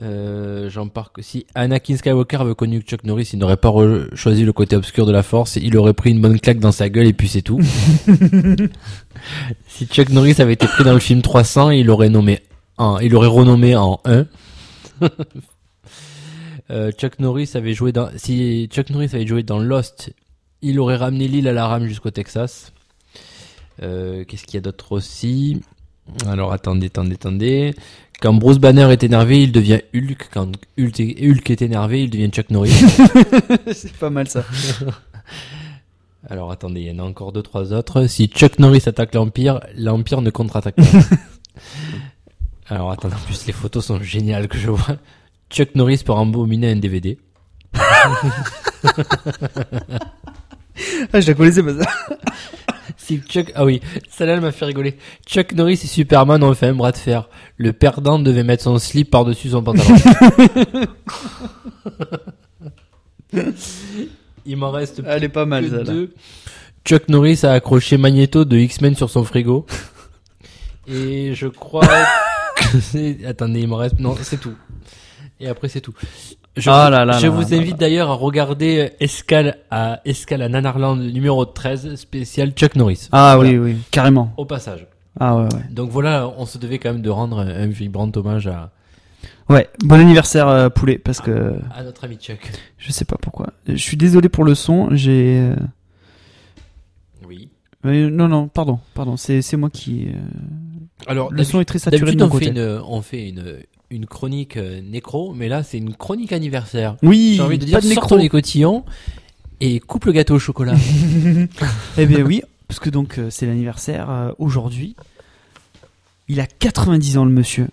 Euh, 0.01 0.69
J'en 0.69 0.87
parle 0.87 1.09
que 1.13 1.21
si 1.21 1.45
Anakin 1.55 1.97
Skywalker 1.97 2.37
avait 2.37 2.55
connu 2.55 2.81
Chuck 2.81 3.03
Norris, 3.03 3.31
il 3.33 3.39
n'aurait 3.39 3.57
pas 3.57 3.73
choisi 4.13 4.45
le 4.45 4.53
côté 4.53 4.75
obscur 4.75 5.05
de 5.05 5.11
la 5.11 5.23
Force. 5.23 5.57
Il 5.57 5.75
aurait 5.77 5.93
pris 5.93 6.11
une 6.11 6.21
bonne 6.21 6.39
claque 6.39 6.59
dans 6.59 6.71
sa 6.71 6.89
gueule 6.89 7.07
et 7.07 7.13
puis 7.13 7.27
c'est 7.27 7.41
tout. 7.41 7.59
si 9.67 9.85
Chuck 9.87 10.09
Norris 10.09 10.35
avait 10.39 10.53
été 10.53 10.67
pris 10.67 10.83
dans 10.83 10.93
le 10.93 10.99
film 10.99 11.21
300, 11.21 11.71
il 11.71 11.89
aurait 11.89 12.09
nommé 12.09 12.39
un, 12.77 12.97
il 13.01 13.15
aurait 13.15 13.27
renommé 13.27 13.75
en 13.75 13.99
1. 14.05 14.25
Euh, 16.71 16.91
Chuck 16.91 17.17
Norris 17.17 17.49
avait 17.55 17.73
joué 17.73 17.91
dans 17.91 18.11
si 18.15 18.69
Chuck 18.71 18.91
Norris 18.91 19.09
avait 19.13 19.25
joué 19.25 19.41
dans 19.41 19.57
Lost, 19.57 20.13
il 20.61 20.79
aurait 20.79 20.97
ramené 20.97 21.27
l'île 21.27 21.47
à 21.47 21.51
la 21.51 21.65
rame 21.65 21.87
jusqu'au 21.87 22.11
Texas. 22.11 22.73
Euh, 23.81 24.23
Qu'est-ce 24.23 24.43
qu'il 24.43 24.53
y 24.53 24.57
a 24.57 24.61
d'autre 24.61 24.91
aussi? 24.91 25.63
Alors 26.27 26.53
attendez, 26.53 26.85
attendez, 26.85 27.15
attendez. 27.15 27.73
Quand 28.21 28.33
Bruce 28.33 28.57
Banner 28.57 28.91
est 28.91 29.01
énervé, 29.03 29.43
il 29.43 29.53
devient 29.53 29.79
Hulk. 29.95 30.29
Quand 30.33 30.51
Hulk 30.77 30.99
est, 30.99 31.25
Hulk 31.25 31.49
est 31.49 31.61
énervé, 31.61 32.03
il 32.03 32.09
devient 32.09 32.29
Chuck 32.29 32.49
Norris. 32.49 32.71
C'est 33.73 33.93
pas 33.93 34.09
mal 34.09 34.27
ça. 34.27 34.43
Alors 36.29 36.51
attendez, 36.51 36.81
il 36.81 36.87
y 36.87 36.91
en 36.91 36.99
a 36.99 37.03
encore 37.07 37.31
deux 37.31 37.41
trois 37.41 37.71
autres. 37.71 38.07
Si 38.07 38.27
Chuck 38.27 38.59
Norris 38.59 38.83
attaque 38.87 39.15
l'Empire, 39.15 39.61
l'Empire 39.75 40.21
ne 40.21 40.31
contre-attaque 40.31 40.75
pas. 40.75 40.83
Alors 42.67 42.91
attendez, 42.91 43.15
en 43.15 43.19
plus 43.19 43.45
les 43.47 43.53
photos 43.53 43.85
sont 43.85 44.01
géniales 44.01 44.49
que 44.49 44.57
je 44.57 44.69
vois. 44.69 44.97
Chuck 45.49 45.73
Norris 45.75 46.03
pour 46.05 46.17
embobiner 46.17 46.71
un 46.71 46.75
DVD. 46.75 47.17
Ah, 47.73 48.11
je 51.21 51.27
la 51.27 51.33
connaissais 51.33 51.63
pas 51.63 51.83
ça. 51.83 51.89
Chuck, 53.17 53.51
ah 53.55 53.65
oui, 53.65 53.81
celle-là 54.09 54.35
elle 54.35 54.41
m'a 54.41 54.51
fait 54.51 54.65
rigoler. 54.65 54.97
Chuck 55.25 55.53
Norris 55.53 55.79
et 55.83 55.87
Superman 55.87 56.43
ont 56.43 56.53
fait 56.53 56.67
un 56.67 56.75
bras 56.75 56.91
de 56.91 56.97
fer. 56.97 57.27
Le 57.57 57.73
perdant 57.73 58.19
devait 58.19 58.43
mettre 58.43 58.63
son 58.63 58.77
slip 58.79 59.09
par-dessus 59.09 59.49
son 59.49 59.63
pantalon. 59.63 59.83
Il 64.45 64.57
m'en 64.57 64.71
reste 64.71 65.01
Elle 65.05 65.23
est 65.23 65.29
pas 65.29 65.45
mal 65.45 65.69
que 65.69 65.75
là. 65.75 65.83
deux. 65.83 66.13
Chuck 66.85 67.07
Norris 67.09 67.41
a 67.43 67.51
accroché 67.53 67.97
Magneto 67.97 68.45
de 68.45 68.57
X-Men 68.57 68.95
sur 68.95 69.09
son 69.09 69.23
frigo. 69.23 69.65
Et 70.87 71.33
je 71.35 71.47
crois 71.47 71.85
que 72.55 72.79
c'est... 72.79 73.25
Attendez, 73.25 73.61
il 73.61 73.67
m'en 73.67 73.77
reste... 73.77 73.99
Non, 73.99 74.15
c'est 74.21 74.39
tout. 74.39 74.55
Et 75.39 75.47
après, 75.47 75.69
c'est 75.69 75.81
tout. 75.81 75.93
Je, 76.57 76.69
Ah 76.69 76.85
vous- 76.85 76.91
là 76.91 77.05
là 77.05 77.13
je 77.19 77.27
là 77.27 77.29
vous 77.33 77.41
là 77.51 77.57
invite 77.57 77.77
d'ailleurs 77.77 78.09
à 78.09 78.13
regarder 78.15 78.91
Escale 78.99 79.57
à 79.71 80.01
Escale 80.05 80.41
à 80.41 80.49
Nanarland 80.49 80.97
numéro 80.97 81.45
13 81.45 81.95
spécial 81.95 82.51
Chuck 82.51 82.75
Norris. 82.75 83.07
Ah 83.11 83.35
Voilà. 83.35 83.51
oui, 83.51 83.57
oui, 83.57 83.77
carrément. 83.91 84.33
Au 84.37 84.45
passage. 84.45 84.87
Ah 85.19 85.35
ouais, 85.37 85.43
ouais. 85.43 85.63
Donc 85.71 85.89
voilà, 85.89 86.31
on 86.37 86.45
se 86.45 86.57
devait 86.57 86.79
quand 86.79 86.91
même 86.91 87.01
de 87.01 87.09
rendre 87.09 87.39
un, 87.39 87.67
vibrant 87.67 88.11
hommage 88.15 88.47
à, 88.47 88.71
Ouais, 89.49 89.67
bon 89.83 89.99
anniversaire 89.99 90.47
euh, 90.47 90.69
poulet, 90.69 90.97
parce 90.97 91.21
que 91.21 91.55
à 91.75 91.83
notre 91.83 92.03
ami 92.03 92.17
Chuck. 92.17 92.51
je 92.77 92.91
sais 92.91 93.05
pas 93.05 93.17
pourquoi. 93.21 93.47
Je 93.67 93.75
suis 93.75 93.97
désolé 93.97 94.29
pour 94.29 94.43
le 94.43 94.53
son, 94.55 94.89
j'ai... 94.91 95.39
euh, 95.39 95.55
Oui. 97.27 97.49
euh, 97.85 98.09
non, 98.09 98.27
non, 98.27 98.47
pardon, 98.47 98.79
pardon, 98.93 99.17
c'est 99.17 99.41
c'est 99.41 99.57
moi 99.57 99.69
qui... 99.69 100.07
euh, 100.07 100.11
Alors, 101.07 101.31
Le 101.31 101.43
son 101.43 101.59
est 101.59 101.65
très 101.65 101.79
saturé 101.79 102.11
de 102.13 102.17
d'habitude 102.17 102.29
mon 102.29 102.35
on 102.35 102.39
fait 102.39 102.47
une, 102.49 102.81
on 102.87 103.01
fait 103.01 103.29
une, 103.29 103.57
une 103.91 104.05
chronique 104.05 104.57
euh, 104.57 104.81
nécro, 104.81 105.33
mais 105.33 105.47
là 105.49 105.63
c'est 105.63 105.77
une 105.77 105.95
chronique 105.95 106.31
anniversaire. 106.31 106.95
Oui, 107.03 107.33
J'ai 107.35 107.41
envie 107.41 107.57
de 107.57 107.65
dire, 107.65 107.79
pas 107.79 107.85
de 107.85 107.93
ton 107.93 108.15
les 108.15 108.29
cotillons 108.29 108.85
et 109.61 109.79
coupe 109.79 110.05
le 110.05 110.11
gâteau 110.11 110.35
au 110.35 110.39
chocolat. 110.39 110.75
Eh 111.97 112.05
bien 112.05 112.21
oui, 112.21 112.41
parce 112.67 112.79
que 112.79 112.89
donc 112.89 113.17
euh, 113.17 113.29
c'est 113.29 113.45
l'anniversaire 113.45 114.09
euh, 114.09 114.31
aujourd'hui. 114.37 114.95
Il 116.27 116.39
a 116.39 116.45
90 116.45 117.17
ans 117.17 117.25
le 117.25 117.31
monsieur. 117.31 117.67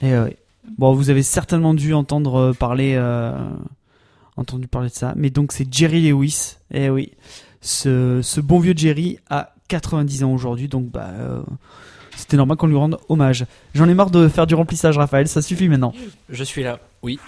Et 0.00 0.16
ouais. 0.16 0.36
Bon, 0.78 0.94
vous 0.94 1.10
avez 1.10 1.22
certainement 1.22 1.74
dû 1.74 1.94
entendre 1.94 2.36
euh, 2.36 2.52
parler, 2.52 2.94
euh, 2.94 3.32
entendu 4.36 4.68
parler 4.68 4.88
de 4.88 4.94
ça. 4.94 5.14
Mais 5.16 5.30
donc 5.30 5.52
c'est 5.52 5.72
Jerry 5.72 6.08
Lewis. 6.08 6.56
Eh 6.72 6.90
oui, 6.90 7.12
ce, 7.60 8.20
ce 8.22 8.40
bon 8.40 8.60
vieux 8.60 8.74
Jerry 8.76 9.18
a 9.28 9.54
90 9.68 10.24
ans 10.24 10.32
aujourd'hui, 10.32 10.68
donc 10.68 10.90
bah 10.90 11.10
euh, 11.18 11.42
c'était 12.20 12.36
normal 12.36 12.56
qu'on 12.56 12.66
lui 12.68 12.76
rende 12.76 12.98
hommage. 13.08 13.46
J'en 13.74 13.88
ai 13.88 13.94
marre 13.94 14.10
de 14.10 14.28
faire 14.28 14.46
du 14.46 14.54
remplissage, 14.54 14.96
Raphaël. 14.96 15.26
Ça 15.28 15.42
suffit 15.42 15.68
maintenant. 15.68 15.92
je 16.28 16.44
suis 16.44 16.62
là, 16.62 16.78
oui. 17.02 17.18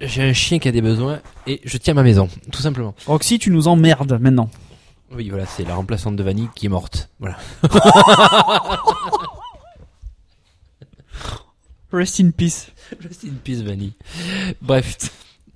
J'ai 0.00 0.22
un 0.22 0.32
chien 0.32 0.58
qui 0.58 0.68
a 0.68 0.72
des 0.72 0.80
besoins 0.80 1.20
et 1.46 1.60
je 1.64 1.76
tiens 1.76 1.94
ma 1.94 2.02
maison, 2.02 2.28
tout 2.50 2.62
simplement. 2.62 2.94
Roxy, 3.06 3.38
tu 3.38 3.50
nous 3.50 3.68
emmerdes 3.68 4.18
maintenant. 4.20 4.50
Oui, 5.12 5.28
voilà, 5.28 5.44
c'est 5.44 5.64
la 5.64 5.74
remplaçante 5.74 6.16
de 6.16 6.22
Vanille 6.22 6.48
qui 6.54 6.66
est 6.66 6.70
morte. 6.70 7.10
Voilà. 7.18 7.36
Rest 11.92 12.20
in 12.20 12.30
peace. 12.30 12.70
Rest 13.02 13.24
in 13.24 13.34
peace, 13.42 13.62
Vanille. 13.62 13.94
Bref. 14.62 14.96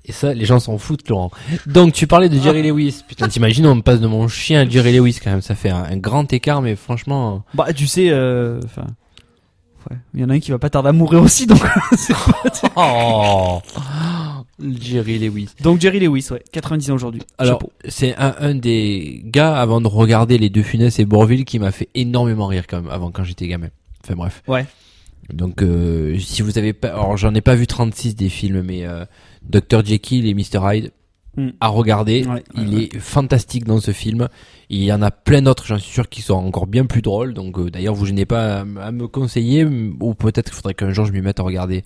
Et 0.06 0.12
ça, 0.12 0.34
les 0.34 0.44
gens 0.44 0.60
s'en 0.60 0.76
foutent, 0.76 1.08
Laurent. 1.08 1.30
Donc, 1.66 1.94
tu 1.94 2.06
parlais 2.06 2.28
de 2.28 2.38
Jerry 2.38 2.62
Lewis. 2.62 3.02
Putain, 3.08 3.26
t'imagines, 3.28 3.66
on 3.66 3.74
me 3.76 3.80
passe 3.82 4.00
de 4.00 4.06
mon 4.06 4.28
chien 4.28 4.60
à 4.60 4.68
Jerry 4.68 4.94
Lewis, 4.96 5.18
quand 5.22 5.30
même. 5.30 5.40
Ça 5.40 5.54
fait 5.54 5.70
un, 5.70 5.82
un 5.84 5.96
grand 5.96 6.30
écart, 6.32 6.60
mais 6.60 6.76
franchement. 6.76 7.42
Bah, 7.54 7.72
tu 7.72 7.86
sais, 7.86 8.10
euh, 8.10 8.60
enfin, 8.64 8.84
ouais, 9.90 9.96
il 10.12 10.20
y 10.20 10.24
en 10.24 10.28
a 10.28 10.34
un 10.34 10.40
qui 10.40 10.50
va 10.50 10.58
pas 10.58 10.68
tarder 10.68 10.90
à 10.90 10.92
mourir 10.92 11.22
aussi, 11.22 11.46
donc. 11.46 11.60
c'est 11.96 12.12
pas- 12.12 12.72
Oh! 12.76 13.60
Jerry 14.80 15.18
Lewis. 15.18 15.48
donc 15.62 15.80
Jerry 15.80 15.98
Lewis, 16.00 16.28
ouais, 16.30 16.42
90 16.52 16.90
ans 16.90 16.94
aujourd'hui. 16.94 17.22
Alors, 17.38 17.58
Chapeau. 17.60 17.72
c'est 17.88 18.14
un, 18.16 18.34
un 18.38 18.54
des 18.54 19.20
gars, 19.24 19.56
avant 19.60 19.80
de 19.80 19.88
regarder 19.88 20.38
Les 20.38 20.48
Deux 20.48 20.62
Funès 20.62 20.96
et 20.98 21.04
Bourville, 21.04 21.44
qui 21.44 21.58
m'a 21.58 21.72
fait 21.72 21.88
énormément 21.94 22.46
rire, 22.46 22.64
quand 22.68 22.82
même, 22.82 22.90
avant, 22.90 23.10
quand 23.10 23.24
j'étais 23.24 23.48
gamin. 23.48 23.68
Enfin, 24.04 24.14
bref. 24.14 24.42
Ouais. 24.46 24.64
Donc, 25.32 25.62
euh, 25.62 26.18
si 26.18 26.42
vous 26.42 26.56
avez 26.58 26.72
pas, 26.74 26.88
alors 26.88 27.16
j'en 27.16 27.34
ai 27.34 27.40
pas 27.40 27.54
vu 27.56 27.66
36 27.66 28.14
des 28.14 28.28
films, 28.28 28.62
mais 28.62 28.84
euh, 28.86 29.04
Dr 29.48 29.84
Jekyll 29.84 30.26
et 30.26 30.34
Mr 30.34 30.60
Hyde 30.62 30.92
Hmm. 31.36 31.48
à 31.60 31.66
regarder. 31.66 32.24
Ouais, 32.24 32.44
il 32.54 32.74
ouais, 32.74 32.82
est 32.84 32.98
fantastique 33.00 33.64
dans 33.64 33.80
ce 33.80 33.90
film. 33.90 34.28
Il 34.70 34.84
y 34.84 34.92
en 34.92 35.02
a 35.02 35.10
plein 35.10 35.42
d'autres, 35.42 35.66
j'en 35.66 35.78
suis 35.78 35.90
sûr, 35.90 36.08
qui 36.08 36.22
sont 36.22 36.34
encore 36.34 36.68
bien 36.68 36.86
plus 36.86 37.02
drôles. 37.02 37.34
Donc, 37.34 37.58
euh, 37.58 37.70
d'ailleurs, 37.70 37.94
vous 37.94 38.06
gênez 38.06 38.24
pas 38.24 38.60
à, 38.60 38.92
me 38.92 39.08
conseiller, 39.08 39.64
ou 39.64 40.14
peut-être 40.14 40.50
qu'il 40.50 40.54
faudrait 40.54 40.74
qu'un 40.74 40.92
jour 40.92 41.06
je 41.06 41.12
m'y 41.12 41.20
mette 41.20 41.40
à 41.40 41.42
regarder 41.42 41.82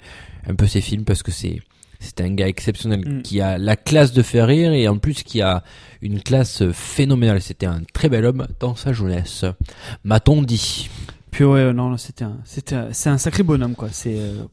un 0.47 0.55
peu 0.55 0.67
ces 0.67 0.83
films 0.83 1.05
parce 1.05 1.23
que 1.23 1.31
c'est 1.31 1.61
c'est 2.01 2.21
un 2.21 2.33
gars 2.35 2.47
exceptionnel 2.47 3.01
Hmm. 3.01 3.23
qui 3.23 3.41
a 3.41 3.57
la 3.57 3.75
classe 3.77 4.13
de 4.13 4.23
faire 4.23 4.49
rire 4.49 4.73
et 4.73 4.87
en 4.87 4.99
plus 4.99 5.23
qui 5.23 5.41
a 5.41 5.65
une 6.03 6.21
classe 6.21 6.63
phénoménale. 6.73 7.41
C'était 7.41 7.67
un 7.67 7.81
très 7.95 8.11
bel 8.11 8.27
homme 8.27 8.47
dans 8.61 8.77
sa 8.77 8.93
jeunesse, 8.93 9.47
m'a-t-on 10.05 10.43
dit? 10.43 10.91
Puis 11.31 11.45
ouais, 11.45 11.73
non, 11.73 11.97
c'était 11.97 12.25
un, 12.25 12.39
c'était, 12.45 12.77
c'est 12.93 13.11
un 13.11 13.19
sacré 13.19 13.43
bonhomme, 13.43 13.75
quoi. 13.75 13.89
C'est 13.93 14.19
euh, 14.19 14.45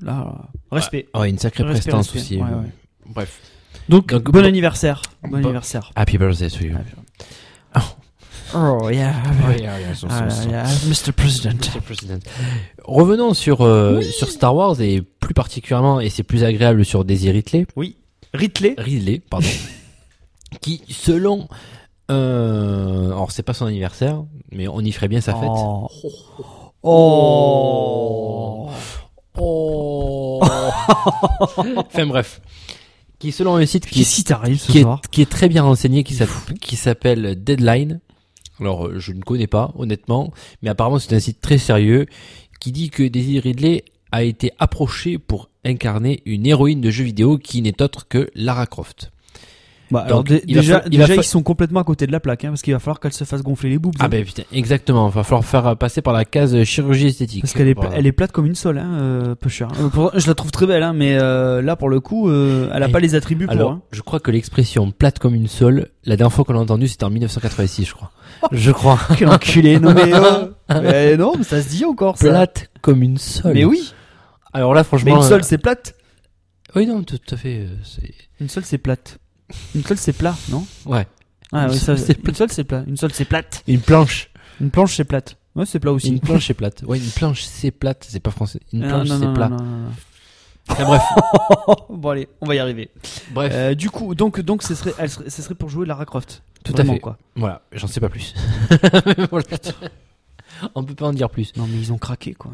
là, 0.00 0.48
respect. 0.70 1.06
Oh, 1.14 1.24
une 1.24 1.38
sacrée 1.38 1.62
Respect, 1.64 1.90
prestance 1.90 2.10
respect. 2.10 2.36
aussi. 2.36 2.36
Ouais, 2.42 2.48
ouais. 2.58 2.70
Bref. 3.06 3.40
Donc, 3.88 4.08
Donc, 4.12 4.24
bon 4.24 4.40
bon- 4.40 4.44
anniversaire, 4.46 5.02
bon 5.22 5.30
bon- 5.30 5.36
anniversaire. 5.38 5.90
Happy 5.96 6.16
birthday 6.18 6.48
to 6.50 6.64
you. 6.64 6.74
Oh 8.54 8.90
yeah, 8.90 9.14
Oh, 9.48 9.50
yeah, 9.58 9.80
yeah, 9.80 9.94
so, 9.94 10.06
so, 10.08 10.14
Ah, 10.14 10.28
yeah, 10.50 10.64
Mr. 10.86 11.10
President. 11.12 11.54
Mr. 11.74 11.80
President. 11.80 12.20
Revenons 12.84 13.32
sur 13.32 13.62
euh, 13.62 14.02
sur 14.02 14.28
Star 14.28 14.54
Wars 14.54 14.78
et 14.82 15.00
plus 15.00 15.32
particulièrement 15.32 16.00
et 16.00 16.10
c'est 16.10 16.22
plus 16.22 16.44
agréable 16.44 16.84
sur 16.84 17.04
Daisy 17.06 17.30
Ridley, 17.30 17.66
Oui, 17.76 17.96
Ridley. 18.34 18.74
Ridley, 18.76 19.20
pardon, 19.30 19.48
qui 20.60 20.82
selon 20.90 21.48
euh, 22.10 23.06
alors 23.06 23.30
c'est 23.30 23.42
pas 23.42 23.54
son 23.54 23.64
anniversaire, 23.64 24.22
mais 24.50 24.68
on 24.68 24.80
y 24.80 24.92
ferait 24.92 25.08
bien 25.08 25.22
sa 25.22 25.32
fête. 25.34 25.48
Oh. 25.50 25.88
Oh. 26.82 28.68
Oh. 29.38 30.40
enfin 31.76 32.06
bref, 32.06 32.40
qui 33.18 33.32
selon 33.32 33.56
un 33.56 33.66
site 33.66 33.86
qui 33.86 34.04
ce 34.04 34.20
est, 34.20 34.56
soir 34.82 35.00
qui 35.10 35.22
est 35.22 35.30
très 35.30 35.48
bien 35.48 35.62
renseigné, 35.62 36.04
qui 36.04 36.14
s'appelle, 36.14 36.58
qui 36.58 36.76
s'appelle 36.76 37.42
Deadline. 37.42 38.00
Alors, 38.60 38.86
euh, 38.86 38.98
je 38.98 39.12
ne 39.12 39.20
connais 39.22 39.46
pas, 39.46 39.72
honnêtement, 39.76 40.32
mais 40.60 40.70
apparemment 40.70 40.98
c'est 40.98 41.14
un 41.14 41.20
site 41.20 41.40
très 41.40 41.58
sérieux 41.58 42.06
qui 42.60 42.72
dit 42.72 42.90
que 42.90 43.02
Daisy 43.02 43.40
Ridley 43.40 43.84
a 44.12 44.22
été 44.22 44.52
approchée 44.58 45.18
pour 45.18 45.48
incarner 45.64 46.22
une 46.26 46.46
héroïne 46.46 46.80
de 46.80 46.90
jeu 46.90 47.04
vidéo 47.04 47.38
qui 47.38 47.62
n'est 47.62 47.80
autre 47.80 48.06
que 48.08 48.30
Lara 48.34 48.66
Croft. 48.66 49.10
Bah, 49.92 50.00
alors, 50.06 50.24
Donc, 50.24 50.42
il 50.46 50.54
déjà, 50.54 50.80
fa- 50.80 50.86
il 50.90 50.98
va 50.98 51.04
déjà 51.04 51.14
fa- 51.16 51.20
ils 51.20 51.24
sont 51.24 51.42
complètement 51.42 51.80
à 51.80 51.84
côté 51.84 52.06
de 52.06 52.12
la 52.12 52.18
plaque, 52.20 52.44
hein, 52.44 52.48
parce 52.48 52.62
qu'il 52.62 52.72
va 52.72 52.78
falloir 52.78 52.98
qu'elle 52.98 53.12
se 53.12 53.24
fasse 53.24 53.42
gonfler 53.42 53.70
les 53.70 53.78
boobs. 53.78 53.94
Ah 54.00 54.04
hein. 54.06 54.08
ben 54.08 54.24
putain, 54.24 54.42
exactement, 54.52 55.08
il 55.08 55.14
va 55.14 55.22
falloir 55.22 55.44
faire 55.44 55.76
passer 55.76 56.02
par 56.02 56.12
la 56.12 56.24
case 56.24 56.64
chirurgie 56.64 57.08
esthétique. 57.08 57.42
Parce 57.42 57.52
qu'elle 57.52 57.68
est, 57.68 57.74
Voilà. 57.74 57.90
elle 57.96 58.06
est 58.06 58.12
plate 58.12 58.32
comme 58.32 58.46
une 58.46 58.54
sole, 58.54 58.78
hein, 58.78 58.90
euh, 59.00 59.34
peu 59.34 59.48
cher. 59.48 59.68
Euh, 59.80 60.08
je 60.14 60.26
la 60.26 60.34
trouve 60.34 60.50
très 60.50 60.66
belle, 60.66 60.82
hein, 60.82 60.92
mais 60.94 61.16
euh, 61.18 61.60
là, 61.62 61.76
pour 61.76 61.88
le 61.90 62.00
coup, 62.00 62.28
euh, 62.28 62.70
elle 62.74 62.82
a 62.82 62.88
Et- 62.88 62.92
pas 62.92 63.00
les 63.00 63.14
attributs 63.14 63.46
pour. 63.46 63.52
Alors, 63.54 63.70
hein. 63.72 63.82
je 63.92 64.00
crois 64.00 64.18
que 64.20 64.30
l'expression 64.30 64.90
plate 64.90 65.18
comme 65.18 65.34
une 65.34 65.46
sole, 65.48 65.88
la 66.04 66.16
dernière 66.16 66.32
fois 66.32 66.44
qu'on 66.44 66.52
l'a 66.54 66.60
entendue, 66.60 66.88
c'était 66.88 67.04
en 67.04 67.10
1986, 67.10 67.84
je 67.86 67.92
crois. 67.94 68.10
je 68.50 68.70
crois. 68.72 68.98
Quel 69.18 69.28
enculé, 69.28 69.78
non 69.78 69.92
mais, 69.94 70.12
euh, 70.14 70.46
mais 70.82 71.16
non, 71.16 71.34
mais 71.36 71.44
ça 71.44 71.60
se 71.62 71.68
dit 71.68 71.84
encore 71.84 72.16
ça. 72.18 72.28
Plate 72.30 72.70
comme 72.80 73.02
une 73.02 73.18
sole. 73.18 73.52
Mais 73.54 73.64
oui, 73.64 73.92
Alors 74.52 74.74
là, 74.74 74.80
mais 74.80 74.84
franchement. 74.84 75.16
une 75.16 75.22
euh, 75.22 75.28
sole 75.28 75.44
c'est 75.44 75.58
plate. 75.58 75.94
Oui, 76.74 76.86
non, 76.86 77.02
tout 77.02 77.18
à 77.30 77.36
fait. 77.36 77.66
euh, 77.68 78.06
Une 78.40 78.48
sole 78.48 78.64
c'est 78.64 78.78
plate. 78.78 79.18
Une 79.74 79.84
sole 79.84 79.98
c'est 79.98 80.12
plat, 80.12 80.36
non? 80.50 80.66
Ouais. 80.86 81.06
Ah 81.52 81.64
Une 81.66 81.70
oui, 81.72 81.78
ça, 81.78 81.84
sole, 81.86 81.98
c'est 81.98 82.18
une 82.18 82.48
c'est 82.50 82.64
plat. 82.64 82.84
Une 82.86 82.96
sole 82.96 83.12
c'est 83.12 83.24
plate. 83.24 83.62
Une 83.66 83.80
planche. 83.80 84.30
Une 84.60 84.70
planche 84.70 84.96
c'est 84.96 85.04
plate. 85.04 85.36
Ouais, 85.54 85.66
c'est 85.66 85.78
plat 85.80 85.92
aussi. 85.92 86.08
Une 86.08 86.20
planche 86.20 86.46
c'est 86.46 86.54
plate. 86.54 86.82
Ouais, 86.86 86.98
une 86.98 87.10
planche 87.10 87.42
c'est 87.42 87.70
plate, 87.70 88.06
c'est 88.08 88.20
pas 88.20 88.30
français. 88.30 88.60
Une 88.72 88.84
Ah, 88.84 88.88
planche 88.88 89.08
non, 89.08 89.18
c'est 89.20 89.34
plat. 89.34 89.48
non, 89.48 89.56
non, 89.58 89.64
non, 89.64 89.78
non. 89.88 89.90
Enfin, 90.68 90.84
bref, 90.84 91.02
bon 91.90 92.08
allez, 92.10 92.28
on 92.40 92.46
va 92.46 92.54
y 92.54 92.58
arriver. 92.60 92.88
bref. 93.32 93.52
Euh, 93.54 93.74
du 93.74 93.90
coup, 93.90 94.14
donc, 94.14 94.40
donc, 94.40 94.62
ce 94.62 94.74
serait, 94.76 94.94
elle 94.96 95.10
serait, 95.10 95.28
ce 95.28 95.42
serait 95.42 95.56
pour 95.56 95.68
jouer 95.68 95.84
Lara 95.86 96.04
Croft. 96.06 96.42
Tout 96.64 96.72
à 96.78 96.84
fait. 96.84 97.00
quoi. 97.00 97.18
Voilà, 97.34 97.62
j'en 97.72 97.88
sais 97.88 97.98
pas 98.00 98.08
plus. 98.08 98.32
Voilà. 99.30 99.44
On 100.76 100.84
peut 100.84 100.94
pas 100.94 101.06
en 101.08 101.12
dire 101.12 101.28
plus. 101.28 101.52
Non 101.56 101.66
mais 101.66 101.76
ils 101.78 101.92
ont 101.92 101.98
craqué 101.98 102.34
quoi. 102.34 102.52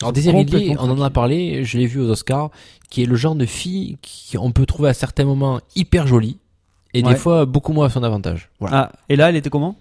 Alors 0.00 0.12
Daisy 0.12 0.30
Ridley, 0.30 0.74
on 0.78 0.90
en 0.90 1.00
a 1.00 1.10
parlé, 1.10 1.64
je 1.64 1.78
l'ai 1.78 1.86
vu 1.86 2.00
aux 2.00 2.08
Oscars, 2.10 2.50
qui 2.90 3.02
est 3.02 3.06
le 3.06 3.14
genre 3.16 3.34
de 3.36 3.46
fille 3.46 3.98
qu'on 4.32 4.50
peut 4.50 4.66
trouver 4.66 4.88
à 4.88 4.94
certains 4.94 5.24
moments 5.24 5.60
hyper 5.76 6.06
jolie 6.06 6.38
et 6.94 7.02
Ouais. 7.04 7.10
des 7.12 7.16
fois 7.18 7.44
beaucoup 7.46 7.72
moins 7.72 7.86
à 7.86 7.90
son 7.90 8.02
avantage. 8.02 8.50
Voilà. 8.60 8.90
Ah, 8.92 8.98
et 9.08 9.16
là, 9.16 9.28
elle 9.28 9.36
était 9.36 9.48
comment? 9.50 9.76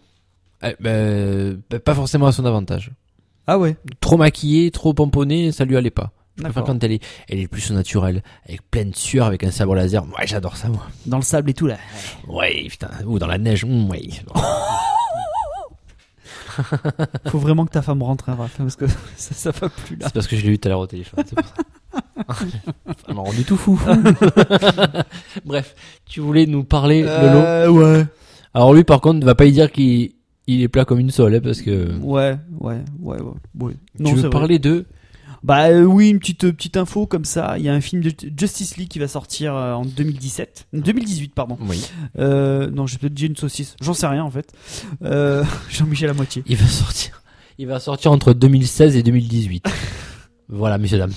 Eh 0.64 0.76
ben, 0.80 1.59
ben, 1.70 1.80
pas 1.80 1.95
forcément 1.95 2.28
à 2.28 2.32
son 2.32 2.45
avantage. 2.45 2.91
Ah 3.47 3.57
ouais. 3.57 3.76
Trop 3.99 4.18
maquillée, 4.18 4.70
trop 4.70 4.93
pomponnée, 4.93 5.51
ça 5.51 5.66
lui 5.66 5.76
allait 5.76 5.89
pas. 5.89 6.12
Je 6.38 6.43
préfère 6.43 6.62
D'accord. 6.64 6.76
quand 6.76 6.84
elle 6.84 6.91
est, 6.93 7.03
elle 7.28 7.39
est 7.39 7.47
plus 7.47 7.72
au 7.72 7.74
naturel, 7.74 8.24
avec 8.47 8.62
pleine 8.70 8.93
sueur, 8.93 9.26
avec 9.26 9.43
un 9.43 9.51
sabre 9.51 9.76
laser. 9.76 10.03
Ouais, 10.05 10.26
j'adore 10.28 10.55
ça, 10.55 10.70
moi. 10.70 10.88
Dans 11.07 11.18
le 11.18 11.24
sable 11.24 11.49
et 11.49 11.53
tout 11.53 11.68
là. 11.68 11.78
Ouais, 12.28 12.68
putain. 12.70 12.89
Ou 13.05 13.18
dans 13.20 13.28
la 13.28 13.38
neige. 13.39 13.66
mm, 13.66 13.89
ouais. 13.89 14.01
Faut 17.28 17.39
vraiment 17.39 17.66
que 17.66 17.72
ta 17.72 17.82
femme 17.82 18.01
rentre, 18.03 18.30
hein, 18.30 18.36
Raph, 18.38 18.57
parce 18.57 18.76
que 18.76 18.88
ça, 19.18 19.34
ça 19.34 19.51
va 19.51 19.70
plus 19.70 19.95
là. 19.95 20.05
C'est 20.07 20.14
parce 20.14 20.28
que 20.28 20.36
je 20.36 20.45
l'ai 20.45 20.53
eu 20.53 20.59
tout 20.59 20.68
à 20.68 20.70
l'heure 20.72 20.80
au 20.80 20.88
téléphone. 20.88 21.24
C'est 21.28 21.36
pour 21.36 21.45
ça. 21.45 21.53
ça 23.07 23.14
m'a 23.14 23.22
rendu 23.22 23.43
tout 23.43 23.57
fou. 23.57 23.80
Bref, 25.45 25.76
tu 26.05 26.20
voulais 26.22 26.45
nous 26.45 26.64
parler, 26.64 27.01
Lolo. 27.01 27.12
Euh, 27.12 27.68
ouais. 27.70 28.05
Alors 28.53 28.74
lui, 28.74 28.84
par 28.84 29.01
contre, 29.01 29.20
ne 29.20 29.26
va 29.26 29.36
pas 29.36 29.45
y 29.45 29.51
dire 29.51 29.72
qu'il 29.72 30.12
il 30.47 30.62
est 30.62 30.68
plat 30.68 30.86
comme 30.86 30.99
une 30.99 31.12
sole, 31.12 31.36
hein, 31.36 31.41
parce 31.43 31.62
que 31.62 31.91
Ouais, 32.01 32.38
ouais, 32.59 32.78
ouais, 32.99 33.18
ouais. 33.22 33.32
ouais. 33.59 33.74
tu 33.97 34.05
c'est 34.05 34.12
veux 34.14 34.22
vrai. 34.22 34.30
parler 34.30 34.59
de. 34.59 34.86
Bah 35.44 35.70
euh, 35.70 35.84
oui, 35.84 36.10
une 36.10 36.20
petite 36.20 36.44
euh, 36.44 36.54
petite 36.54 36.78
info 36.78 37.08
comme 37.08 37.26
ça. 37.26 37.56
Il 37.58 37.64
y 37.64 37.70
a 37.70 37.74
un 37.74 37.82
film 37.82 38.04
de 38.04 38.14
Justice 38.38 38.78
League 38.78 38.89
qui 38.89 39.00
va 39.00 39.08
sortir 39.08 39.56
euh, 39.56 39.74
en 39.74 39.86
2017, 39.86 40.68
2018 40.74 41.34
pardon. 41.34 41.58
Oui. 41.62 41.84
Euh, 42.20 42.70
non, 42.70 42.86
j'ai 42.86 43.00
peut-être 43.00 43.14
dit 43.14 43.26
une 43.26 43.36
saucisse. 43.36 43.76
J'en 43.82 43.96
sais 43.96 44.06
rien 44.06 44.24
en 44.24 44.30
fait. 44.30 44.54
Jean-Michel 45.70 46.12
à 46.12 46.14
moitié. 46.14 46.44
Il 46.46 46.58
va 46.58 46.68
sortir. 46.68 47.24
Il 47.58 47.68
va 47.68 47.80
sortir 47.80 48.12
entre 48.12 48.34
2016 48.34 48.96
et 48.96 49.04
2018. 49.04 49.68
voilà, 50.50 50.78
messieurs 50.78 51.00
dames. 51.00 51.14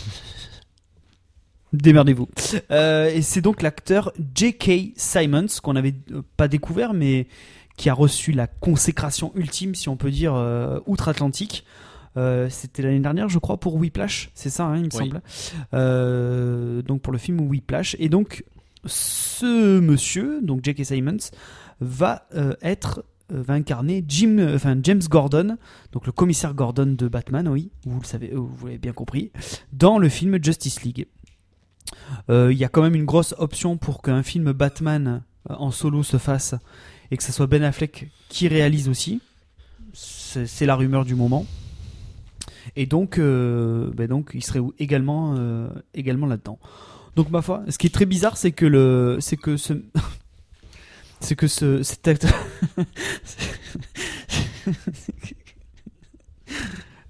Démerdez-vous. 1.74 2.28
Et 2.70 3.20
c'est 3.20 3.40
donc 3.40 3.60
l'acteur 3.60 4.12
J.K. 4.34 4.94
Simons 4.96 5.46
qu'on 5.62 5.72
n'avait 5.74 5.94
pas 6.36 6.48
découvert, 6.48 6.94
mais 6.94 7.26
qui 7.76 7.90
a 7.90 7.94
reçu 7.94 8.30
la 8.32 8.46
consécration 8.46 9.32
ultime, 9.34 9.74
si 9.74 9.88
on 9.88 9.96
peut 9.96 10.12
dire, 10.12 10.34
outre-Atlantique. 10.86 11.64
Euh, 12.16 12.48
C'était 12.50 12.82
l'année 12.82 13.00
dernière, 13.00 13.28
je 13.28 13.38
crois, 13.38 13.58
pour 13.58 13.74
Whiplash, 13.76 14.30
c'est 14.34 14.50
ça, 14.50 14.64
hein, 14.66 14.76
il 14.76 14.82
me 14.84 14.86
Oui. 14.86 14.90
semble. 15.10 15.22
Euh, 15.74 16.82
donc 16.82 17.02
pour 17.02 17.12
le 17.12 17.18
film 17.18 17.40
Whiplash. 17.40 17.96
Et 17.98 18.08
donc 18.08 18.44
ce 18.86 19.80
monsieur, 19.80 20.40
donc 20.42 20.64
J.K. 20.64 20.84
Simons, 20.84 21.16
va 21.80 22.26
euh, 22.34 22.54
être 22.62 23.04
va 23.30 23.54
incarner 23.54 24.04
Jim, 24.06 24.36
enfin 24.54 24.76
James 24.82 25.00
Gordon, 25.08 25.56
donc 25.92 26.04
le 26.06 26.12
commissaire 26.12 26.52
Gordon 26.54 26.94
de 26.96 27.08
Batman, 27.08 27.48
oui, 27.48 27.70
vous 27.86 27.98
le 27.98 28.04
savez, 28.04 28.30
vous 28.34 28.66
l'avez 28.66 28.78
bien 28.78 28.92
compris, 28.92 29.32
dans 29.72 29.98
le 29.98 30.10
film 30.10 30.38
Justice 30.42 30.82
League. 30.82 31.06
Il 32.28 32.52
y 32.52 32.64
a 32.64 32.68
quand 32.68 32.82
même 32.82 32.94
une 32.94 33.06
grosse 33.06 33.34
option 33.38 33.78
pour 33.78 34.02
qu'un 34.02 34.22
film 34.22 34.52
Batman 34.52 35.22
en 35.48 35.70
solo 35.70 36.02
se 36.02 36.18
fasse 36.18 36.54
et 37.10 37.16
que 37.16 37.22
ce 37.22 37.32
soit 37.32 37.46
Ben 37.46 37.62
Affleck 37.62 38.10
qui 38.28 38.46
réalise 38.46 38.88
aussi. 38.90 39.20
C'est 39.94 40.66
la 40.66 40.76
rumeur 40.76 41.04
du 41.06 41.14
moment. 41.14 41.46
Et 42.76 42.86
donc, 42.86 43.18
euh, 43.18 43.90
ben 43.94 44.08
donc 44.08 44.30
il 44.34 44.42
serait 44.44 44.60
également, 44.78 45.34
euh, 45.38 45.68
également 45.94 46.26
là-dedans. 46.26 46.58
Donc 47.16 47.30
ma 47.30 47.40
foi, 47.42 47.62
ce 47.68 47.78
qui 47.78 47.86
est 47.86 47.94
très 47.94 48.06
bizarre, 48.06 48.36
c'est 48.36 48.50
que 48.52 48.66
le, 48.66 49.18
c'est 49.20 49.36
que 49.36 49.56
ce, 49.56 49.74
c'est 51.20 51.36
que 51.36 51.46
ce, 51.46 51.82
cet 51.84 52.08
acteur. 52.08 52.34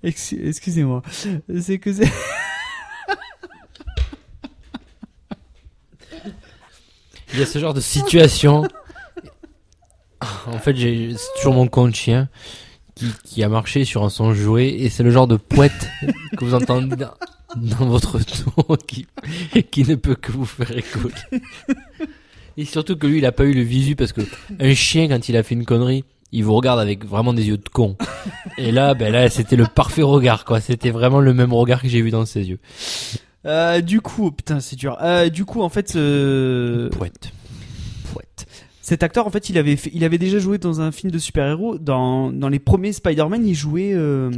Excu- 0.02 0.46
Excusez-moi. 0.46 1.02
C'est 1.60 1.78
que 1.78 1.92
c'est. 1.92 2.10
Il 7.32 7.40
y 7.40 7.42
a 7.42 7.46
ce 7.46 7.58
genre 7.58 7.74
de 7.74 7.80
situation. 7.80 8.68
En 10.46 10.58
fait, 10.58 10.76
j'ai 10.76 11.14
toujours 11.36 11.54
mon 11.54 11.66
compte 11.68 11.94
chien 11.94 12.28
qui, 13.24 13.34
qui 13.34 13.42
a 13.42 13.48
marché 13.48 13.84
sur 13.84 14.04
un 14.04 14.10
son 14.10 14.34
jouet 14.34 14.68
et 14.68 14.88
c'est 14.88 15.02
le 15.02 15.10
genre 15.10 15.26
de 15.26 15.36
poète 15.36 15.88
que 16.36 16.44
vous 16.44 16.54
entendez 16.54 16.96
dans, 16.96 17.14
dans 17.56 17.86
votre 17.86 18.18
ton 18.18 18.76
qui, 18.86 19.06
qui 19.70 19.84
ne 19.84 19.94
peut 19.94 20.14
que 20.14 20.32
vous 20.32 20.44
faire 20.44 20.76
écouter. 20.76 21.42
Et 22.56 22.64
surtout 22.64 22.96
que 22.96 23.06
lui, 23.06 23.18
il 23.18 23.26
a 23.26 23.32
pas 23.32 23.44
eu 23.44 23.52
le 23.52 23.62
visu 23.62 23.96
parce 23.96 24.12
que 24.12 24.20
un 24.60 24.74
chien, 24.74 25.08
quand 25.08 25.28
il 25.28 25.36
a 25.36 25.42
fait 25.42 25.54
une 25.54 25.64
connerie, 25.64 26.04
il 26.32 26.44
vous 26.44 26.54
regarde 26.54 26.80
avec 26.80 27.04
vraiment 27.04 27.32
des 27.32 27.46
yeux 27.46 27.56
de 27.56 27.68
con. 27.68 27.96
Et 28.58 28.72
là, 28.72 28.94
ben 28.94 29.12
là, 29.12 29.28
c'était 29.28 29.56
le 29.56 29.66
parfait 29.66 30.02
regard, 30.02 30.44
quoi. 30.44 30.60
C'était 30.60 30.90
vraiment 30.90 31.20
le 31.20 31.34
même 31.34 31.52
regard 31.52 31.82
que 31.82 31.88
j'ai 31.88 32.02
vu 32.02 32.10
dans 32.10 32.26
ses 32.26 32.48
yeux. 32.48 32.58
Euh, 33.46 33.80
du 33.80 34.00
coup, 34.00 34.30
putain, 34.30 34.60
c'est 34.60 34.76
dur. 34.76 34.98
Euh, 35.02 35.28
du 35.28 35.44
coup, 35.44 35.62
en 35.62 35.68
fait, 35.68 35.94
euh. 35.96 36.88
Cet 38.86 39.02
acteur, 39.02 39.26
en 39.26 39.30
fait, 39.30 39.48
il 39.48 39.56
avait, 39.56 39.76
fait- 39.76 39.90
il 39.94 40.04
avait 40.04 40.18
déjà 40.18 40.38
joué 40.38 40.58
dans 40.58 40.82
un 40.82 40.92
film 40.92 41.10
de 41.10 41.16
super-héros. 41.18 41.78
Dans, 41.78 42.30
dans 42.30 42.50
les 42.50 42.58
premiers 42.58 42.92
Spider-Man, 42.92 43.46
il 43.46 43.54
jouait 43.54 43.94
euh, 43.94 44.30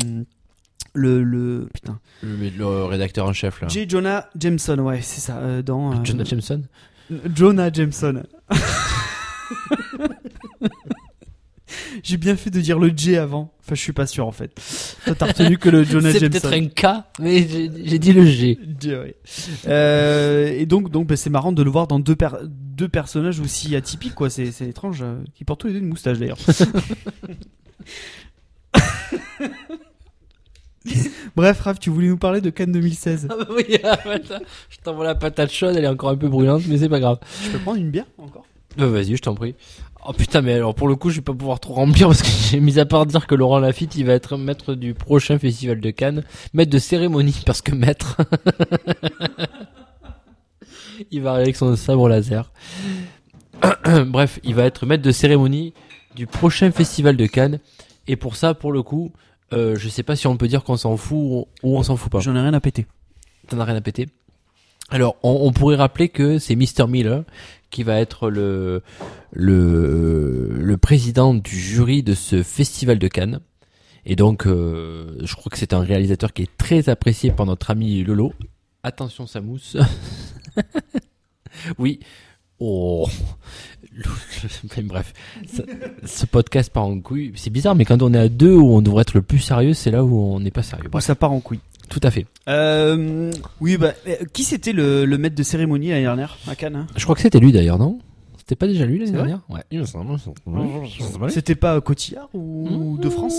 le, 0.94 1.24
le 1.24 1.68
putain. 1.74 1.98
Le, 2.22 2.50
le 2.56 2.66
rédacteur 2.84 3.26
en 3.26 3.32
chef, 3.32 3.60
là. 3.60 3.66
J. 3.66 3.86
Jonah 3.88 4.28
Jameson, 4.38 4.78
ouais, 4.78 5.00
c'est 5.02 5.20
ça. 5.20 5.38
euh, 5.38 5.62
dans 5.62 5.90
euh, 5.90 5.96
Jonah 6.04 6.22
Jameson? 6.22 6.62
Jonah 7.34 7.72
Jameson. 7.72 8.22
J'ai 12.02 12.16
bien 12.16 12.36
fait 12.36 12.50
de 12.50 12.60
dire 12.60 12.78
le 12.78 12.92
J 12.96 13.16
avant. 13.16 13.52
Enfin, 13.60 13.74
je 13.74 13.80
suis 13.80 13.92
pas 13.92 14.06
sûr 14.06 14.26
en 14.26 14.32
fait. 14.32 14.54
Toi, 15.04 15.14
t'as 15.16 15.26
retenu 15.26 15.58
que 15.58 15.68
le 15.68 15.82
Jonah 15.84 16.12
C'est 16.12 16.20
Jameson. 16.20 16.48
peut-être 16.48 16.52
un 16.54 16.66
K, 16.68 16.86
mais 17.20 17.46
j'ai 17.84 17.98
dit 17.98 18.12
le 18.12 18.24
G. 18.24 18.58
J, 18.80 18.90
ouais. 18.94 19.16
Euh, 19.66 20.48
et 20.48 20.66
donc, 20.66 20.90
donc, 20.90 21.06
bah, 21.08 21.16
c'est 21.16 21.30
marrant 21.30 21.52
de 21.52 21.62
le 21.62 21.70
voir 21.70 21.86
dans 21.86 21.98
deux, 21.98 22.14
per- 22.16 22.44
deux 22.44 22.88
personnages 22.88 23.40
aussi 23.40 23.74
atypiques, 23.74 24.14
quoi. 24.14 24.30
C'est, 24.30 24.52
c'est 24.52 24.68
étrange. 24.68 25.02
euh, 25.02 25.16
qui 25.34 25.44
portent 25.44 25.60
tous 25.60 25.66
les 25.68 25.72
deux 25.74 25.78
une 25.80 25.88
moustache 25.88 26.18
d'ailleurs. 26.18 26.38
Bref, 31.34 31.60
Raph, 31.60 31.80
tu 31.80 31.90
voulais 31.90 32.06
nous 32.08 32.16
parler 32.16 32.40
de 32.40 32.50
Cannes 32.50 32.70
2016. 32.72 33.26
Ah 33.30 33.34
bah 33.38 33.46
oui, 33.50 33.76
attends, 33.84 34.38
je 34.70 34.76
t'envoie 34.82 35.04
la 35.04 35.14
patate 35.16 35.50
chaude, 35.52 35.74
elle 35.76 35.84
est 35.84 35.88
encore 35.88 36.10
un 36.10 36.16
peu 36.16 36.28
brûlante, 36.28 36.62
mais 36.68 36.78
c'est 36.78 36.88
pas 36.88 37.00
grave. 37.00 37.18
Je 37.44 37.50
peux 37.50 37.58
prendre 37.58 37.78
une 37.80 37.90
bière 37.90 38.06
encore? 38.18 38.46
Bah 38.76 38.86
vas-y, 38.86 39.16
je 39.16 39.22
t'en 39.22 39.34
prie. 39.34 39.54
Oh 40.08 40.12
putain, 40.12 40.40
mais 40.40 40.52
alors 40.52 40.74
pour 40.74 40.86
le 40.86 40.94
coup, 40.94 41.10
je 41.10 41.16
vais 41.16 41.22
pas 41.22 41.34
pouvoir 41.34 41.58
trop 41.58 41.74
remplir 41.74 42.06
parce 42.06 42.22
que 42.22 42.28
j'ai 42.50 42.60
mis 42.60 42.78
à 42.78 42.86
part 42.86 43.06
dire 43.06 43.26
que 43.26 43.34
Laurent 43.34 43.58
Lafitte, 43.58 43.96
il 43.96 44.06
va 44.06 44.12
être 44.12 44.36
maître 44.36 44.74
du 44.74 44.94
prochain 44.94 45.38
festival 45.38 45.80
de 45.80 45.90
Cannes, 45.90 46.22
maître 46.54 46.70
de 46.70 46.78
cérémonie 46.78 47.42
parce 47.46 47.60
que 47.60 47.74
maître. 47.74 48.16
il 51.10 51.22
va 51.22 51.30
arriver 51.30 51.44
avec 51.44 51.56
son 51.56 51.74
sabre 51.74 52.08
laser. 52.08 52.52
Bref, 54.06 54.38
il 54.44 54.54
va 54.54 54.64
être 54.64 54.86
maître 54.86 55.02
de 55.02 55.10
cérémonie 55.10 55.74
du 56.14 56.26
prochain 56.26 56.70
festival 56.70 57.16
de 57.16 57.26
Cannes. 57.26 57.58
Et 58.06 58.14
pour 58.14 58.36
ça, 58.36 58.54
pour 58.54 58.70
le 58.70 58.82
coup, 58.82 59.10
euh, 59.52 59.74
je 59.76 59.88
sais 59.88 60.04
pas 60.04 60.14
si 60.14 60.28
on 60.28 60.36
peut 60.36 60.46
dire 60.46 60.62
qu'on 60.62 60.76
s'en 60.76 60.96
fout 60.96 61.18
ou 61.18 61.48
ou 61.64 61.76
on 61.76 61.82
s'en 61.82 61.96
fout 61.96 62.12
pas. 62.12 62.20
J'en 62.20 62.36
ai 62.36 62.40
rien 62.40 62.54
à 62.54 62.60
péter. 62.60 62.86
T'en 63.48 63.58
as 63.58 63.64
rien 63.64 63.76
à 63.76 63.80
péter. 63.80 64.06
Alors, 64.90 65.16
on, 65.24 65.40
on 65.42 65.52
pourrait 65.52 65.74
rappeler 65.74 66.08
que 66.08 66.38
c'est 66.38 66.54
Mr. 66.54 66.86
Miller 66.86 67.24
qui 67.76 67.82
va 67.82 68.00
être 68.00 68.30
le, 68.30 68.82
le, 69.32 70.76
président 70.78 71.34
du 71.34 71.58
jury 71.58 72.02
de 72.02 72.14
ce 72.14 72.42
festival 72.42 72.98
de 72.98 73.06
Cannes. 73.06 73.40
Et 74.06 74.16
donc, 74.16 74.46
euh, 74.46 75.18
je 75.22 75.34
crois 75.34 75.50
que 75.50 75.58
c'est 75.58 75.74
un 75.74 75.80
réalisateur 75.80 76.32
qui 76.32 76.40
est 76.40 76.56
très 76.56 76.88
apprécié 76.88 77.32
par 77.32 77.44
notre 77.44 77.70
ami 77.70 78.02
Lolo. 78.02 78.32
Attention, 78.82 79.26
ça 79.26 79.42
mousse. 79.42 79.76
oui. 81.78 82.00
Oh. 82.60 83.10
Bref, 84.84 85.12
ce 86.06 86.24
podcast 86.24 86.72
part 86.72 86.86
en 86.86 86.98
couille. 87.00 87.32
C'est 87.36 87.50
bizarre, 87.50 87.74
mais 87.74 87.84
quand 87.84 88.00
on 88.00 88.14
est 88.14 88.18
à 88.18 88.30
deux 88.30 88.54
où 88.54 88.72
on 88.72 88.80
devrait 88.80 89.02
être 89.02 89.12
le 89.12 89.20
plus 89.20 89.40
sérieux, 89.40 89.74
c'est 89.74 89.90
là 89.90 90.02
où 90.02 90.18
on 90.18 90.40
n'est 90.40 90.50
pas 90.50 90.62
sérieux. 90.62 90.88
Ça 91.00 91.14
part 91.14 91.32
en 91.32 91.40
couille. 91.40 91.60
Tout 91.88 92.00
à 92.02 92.10
fait. 92.10 92.26
Euh, 92.48 93.30
oui, 93.60 93.76
bah, 93.76 93.92
euh, 94.06 94.16
qui 94.32 94.44
c'était 94.44 94.72
le, 94.72 95.04
le 95.04 95.18
maître 95.18 95.34
de 95.36 95.42
cérémonie 95.42 95.88
l'année 95.88 96.02
dernière 96.02 96.38
à 96.48 96.54
Cannes 96.54 96.76
hein? 96.76 96.86
Je 96.96 97.04
crois 97.04 97.14
que 97.16 97.22
c'était 97.22 97.40
lui 97.40 97.52
d'ailleurs, 97.52 97.78
non? 97.78 97.98
C'était 98.38 98.56
pas 98.56 98.66
déjà 98.68 98.86
lui 98.86 98.98
l'année 98.98 99.10
dernière? 99.12 99.40
Ouais, 99.48 99.62
il 99.72 99.80
me 99.80 99.84
semble. 99.84 100.16
C'est 100.18 101.30
C'était 101.30 101.54
pas 101.56 101.80
Cotillard 101.80 102.28
ou 102.34 102.96
de 103.00 103.08
France? 103.10 103.34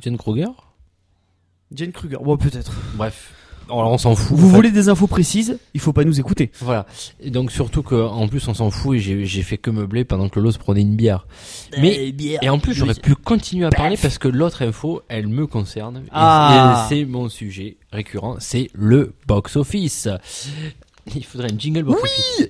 Jane 0.00 0.16
Kruger? 0.16 0.46
Jane 1.74 1.92
Kruger. 1.92 2.16
Bon, 2.22 2.36
peut-être. 2.38 2.72
Bref. 2.94 3.34
Alors 3.70 3.90
on 3.92 3.98
s'en 3.98 4.14
fout. 4.14 4.36
Vous 4.36 4.46
en 4.46 4.50
fait. 4.50 4.56
voulez 4.56 4.70
des 4.70 4.88
infos 4.88 5.06
précises 5.06 5.58
Il 5.74 5.80
faut 5.80 5.92
pas 5.92 6.04
nous 6.04 6.18
écouter. 6.18 6.50
Voilà. 6.60 6.86
Et 7.20 7.30
donc 7.30 7.52
surtout 7.52 7.82
que 7.82 7.94
en 7.94 8.26
plus 8.28 8.46
on 8.48 8.54
s'en 8.54 8.70
fout 8.70 8.96
et 8.96 9.00
j'ai 9.26 9.42
fait 9.42 9.58
que 9.58 9.70
meubler 9.70 10.04
pendant 10.04 10.28
que 10.28 10.40
l'autre 10.40 10.58
prenait 10.58 10.80
une 10.82 10.96
bière. 10.96 11.26
Mais 11.78 12.14
et 12.42 12.48
en 12.48 12.58
plus 12.58 12.74
j'aurais 12.74 12.94
pu 12.94 13.14
continuer 13.14 13.66
à 13.66 13.70
parler 13.70 13.96
parce 14.00 14.18
que 14.18 14.28
l'autre 14.28 14.62
info 14.62 15.02
elle 15.08 15.28
me 15.28 15.46
concerne 15.46 15.98
Et- 16.06 16.08
Ah. 16.12 16.86
et 16.86 16.88
c'est 16.94 17.04
mon 17.04 17.28
sujet 17.28 17.76
récurrent, 17.92 18.36
c'est 18.38 18.68
le 18.74 19.12
box 19.26 19.56
office. 19.56 20.08
Il 21.14 21.24
faudrait 21.24 21.48
une 21.48 21.58
jingle 21.58 21.84
box 21.84 22.02
office. 22.02 22.48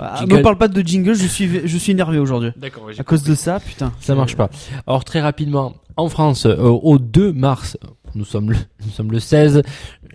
Ah, 0.00 0.16
Jingle. 0.18 0.36
me 0.38 0.42
parle 0.42 0.58
pas 0.58 0.68
de 0.68 0.80
jingle, 0.82 1.14
je 1.14 1.26
suis, 1.26 1.66
je 1.68 1.78
suis 1.78 1.92
énervé 1.92 2.18
aujourd'hui. 2.18 2.50
D'accord. 2.56 2.88
À 2.96 3.02
cause 3.04 3.22
de 3.22 3.34
ça, 3.34 3.60
putain. 3.60 3.92
Ça 4.00 4.14
marche 4.14 4.36
pas. 4.36 4.50
Alors 4.86 5.04
très 5.04 5.20
rapidement, 5.20 5.74
en 5.98 6.08
France, 6.08 6.46
euh, 6.46 6.56
au 6.56 6.98
2 6.98 7.32
mars, 7.32 7.76
nous 8.14 8.24
sommes 8.24 8.50
le, 8.52 8.56
nous 8.84 8.90
sommes 8.90 9.10
le 9.12 9.20
16, 9.20 9.62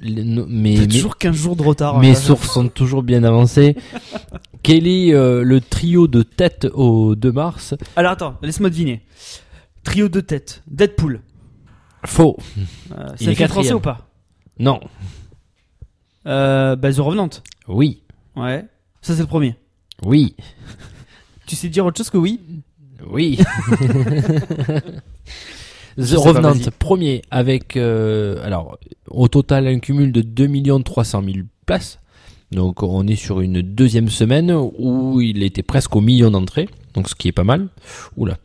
les- 0.02 0.24
mes, 0.24 0.88
toujours 0.88 1.18
15 1.18 1.36
jours 1.36 1.56
de 1.56 1.62
retard. 1.64 2.00
mes 2.00 2.12
hein. 2.12 2.16
sources 2.16 2.50
sont 2.52 2.68
toujours 2.70 3.04
bien 3.04 3.24
avancées. 3.24 3.76
Quel 4.64 4.88
est 4.88 5.14
euh, 5.14 5.44
le 5.44 5.60
trio 5.62 6.08
de 6.08 6.24
tête 6.24 6.68
au 6.74 7.16
2 7.16 7.32
mars 7.32 7.76
Alors 7.98 8.14
attends, 8.14 8.38
laisse-moi 8.42 8.70
deviner. 8.70 9.02
Trio 9.84 10.08
de 10.08 10.22
tête. 10.22 10.64
Deadpool. 10.68 11.22
Faux. 12.06 12.38
Euh, 12.98 13.10
Il 13.20 13.26
ça 13.26 13.32
est 13.32 13.36
fait 13.36 13.48
français 13.48 13.74
ou 13.74 13.80
pas 13.82 14.08
Non. 14.60 14.80
euh, 16.26 16.76
bah, 16.78 16.94
The 16.94 16.98
Revenant. 17.00 17.30
Oui. 17.68 18.04
Ouais. 18.38 18.66
Ça, 19.02 19.14
c'est 19.14 19.22
le 19.22 19.28
premier. 19.28 19.56
Oui. 20.06 20.36
Tu 21.46 21.56
sais 21.58 21.68
dire 21.68 21.86
autre 21.86 21.98
chose 21.98 22.10
que 22.10 22.18
oui? 22.18 22.40
Oui. 23.10 23.38
The 25.98 26.16
pas, 26.16 26.20
Revenant, 26.22 26.54
premier, 26.80 27.22
avec, 27.32 27.78
euh, 27.78 28.44
alors, 28.46 28.78
au 29.10 29.28
total, 29.28 29.68
un 29.68 29.80
cumul 29.80 30.12
de 30.12 30.22
2 30.22 30.48
300 30.84 31.22
000 31.24 31.38
places. 31.66 32.00
Donc, 32.52 32.84
on 32.84 33.08
est 33.08 33.16
sur 33.16 33.42
une 33.42 33.62
deuxième 33.62 34.10
semaine 34.10 34.52
où 34.78 35.22
il 35.22 35.44
était 35.44 35.64
presque 35.64 35.96
au 35.96 36.02
million 36.02 36.32
d'entrées. 36.32 36.68
Donc, 36.94 37.10
ce 37.10 37.16
qui 37.16 37.28
est 37.28 37.32
pas 37.32 37.44
mal. 37.44 37.68
Oula. 38.18 38.38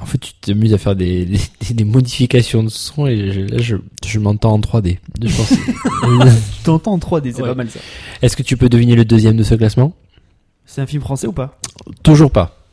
En 0.00 0.06
fait, 0.06 0.18
tu 0.18 0.32
t'amuses 0.34 0.74
à 0.74 0.78
faire 0.78 0.96
des, 0.96 1.24
des, 1.68 1.74
des 1.74 1.84
modifications 1.84 2.62
de 2.64 2.68
son 2.68 3.06
et 3.06 3.30
je- 3.32 3.40
là, 3.42 3.58
je, 3.62 3.76
je 4.04 4.18
m'entends 4.18 4.54
en 4.54 4.58
3D. 4.60 4.98
Je 5.22 5.36
pense. 5.36 5.52
Tu 6.58 6.64
t'entends 6.64 6.92
en 6.94 6.98
3D, 6.98 7.32
c'est 7.32 7.42
Ouais. 7.42 7.48
pas 7.48 7.54
mal 7.54 7.70
ça. 7.70 7.78
Est-ce 8.22 8.36
que 8.36 8.42
tu 8.42 8.56
peux 8.56 8.68
deviner 8.68 8.94
le 8.96 9.04
deuxième 9.04 9.36
de 9.36 9.42
ce 9.42 9.54
classement? 9.54 9.92
C'est 10.66 10.80
un 10.80 10.86
film 10.86 11.02
français 11.02 11.26
ou 11.26 11.32
pas? 11.32 11.58
Toujours 12.02 12.30
pas. 12.30 12.63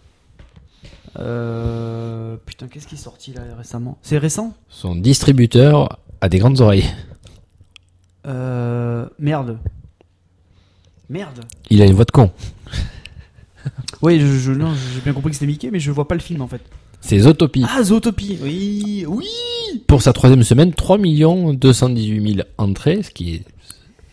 Euh. 1.19 2.37
Putain, 2.45 2.67
qu'est-ce 2.67 2.87
qui 2.87 2.95
est 2.95 2.97
sorti 2.97 3.33
là 3.33 3.41
récemment? 3.57 3.97
C'est 4.01 4.17
récent? 4.17 4.53
Son 4.69 4.95
distributeur 4.95 5.99
a 6.21 6.29
des 6.29 6.39
grandes 6.39 6.61
oreilles. 6.61 6.85
Euh. 8.27 9.05
Merde. 9.19 9.57
Merde. 11.09 11.41
Il 11.69 11.81
a 11.81 11.85
une 11.85 11.93
voix 11.93 12.05
de 12.05 12.11
con. 12.11 12.31
Oui, 14.01 14.19
je, 14.19 14.25
je- 14.25 14.51
non, 14.51 14.73
j'ai 14.73 15.01
bien 15.01 15.13
compris 15.13 15.29
que 15.29 15.35
c'était 15.35 15.45
Mickey, 15.45 15.69
mais 15.69 15.79
je 15.79 15.91
vois 15.91 16.07
pas 16.07 16.15
le 16.15 16.21
film 16.21 16.41
en 16.41 16.47
fait. 16.47 16.61
C'est 16.99 17.19
Zootopie. 17.19 17.63
Ah, 17.69 17.83
Zootopie. 17.83 18.39
Oui, 18.41 19.05
oui. 19.07 19.27
Pour 19.85 20.01
sa 20.01 20.13
troisième 20.13 20.41
semaine, 20.41 20.73
3 20.73 20.97
218 20.97 22.35
000 22.37 22.47
entrées, 22.57 23.03
ce 23.03 23.11
qui 23.11 23.35
est, 23.35 23.43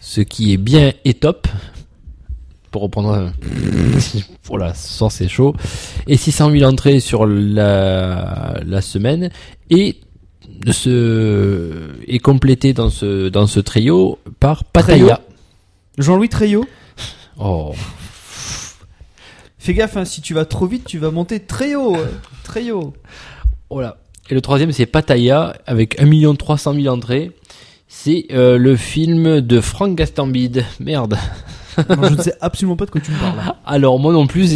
ce 0.01 0.21
qui 0.21 0.53
est 0.53 0.59
bien 0.59 0.93
et 1.07 1.15
top. 1.15 1.49
Pour 2.71 2.83
reprendre, 2.83 3.11
un- 3.15 3.33
voilà, 4.45 4.75
sans 4.75 5.09
c'est 5.09 5.29
chaud. 5.29 5.55
Et 6.07 6.17
600 6.17 6.51
000 6.51 6.65
entrées 6.71 7.01
sur 7.01 7.27
la, 7.27 8.61
la 8.65 8.81
semaine. 8.81 9.31
Et 9.71 9.97
ce, 10.71 11.91
est 12.07 12.19
complété 12.19 12.73
dans 12.73 12.91
ce, 12.91 13.29
dans 13.29 13.47
ce 13.47 13.61
trio 13.61 14.19
par 14.41 14.65
Pattaya. 14.65 15.21
Jean-Louis 15.99 16.29
Treillot. 16.29 16.67
Oh. 17.39 17.75
Fais 19.59 19.75
gaffe, 19.75 19.97
hein, 19.97 20.05
si 20.05 20.21
tu 20.21 20.35
vas 20.35 20.45
trop 20.45 20.67
vite, 20.67 20.85
tu 20.85 20.99
vas 20.99 21.11
monter 21.11 21.41
très 21.41 21.75
haut. 21.75 21.97
euh, 21.97 22.07
très 22.45 22.71
haut. 22.71 22.95
Voilà. 23.71 23.99
Et 24.31 24.35
le 24.35 24.41
troisième, 24.41 24.73
c'est 24.73 24.87
Pattaya, 24.87 25.55
avec 25.67 26.01
1 26.01 26.35
300 26.35 26.75
000 26.75 26.87
entrées. 26.95 27.33
C'est 27.89 28.27
euh, 28.33 28.59
le 28.59 28.77
film 28.77 29.41
de 29.41 29.61
Frank 29.61 29.95
Gastambide. 29.97 30.65
Merde. 30.81 31.17
Non, 31.89 32.09
je 32.09 32.15
ne 32.15 32.23
sais 32.23 32.35
absolument 32.41 32.77
pas 32.77 32.87
de 32.87 32.91
quoi 32.91 33.01
tu 33.01 33.11
me 33.11 33.19
parles. 33.19 33.55
Alors 33.67 33.99
moi 33.99 34.13
non 34.13 34.27
plus, 34.27 34.49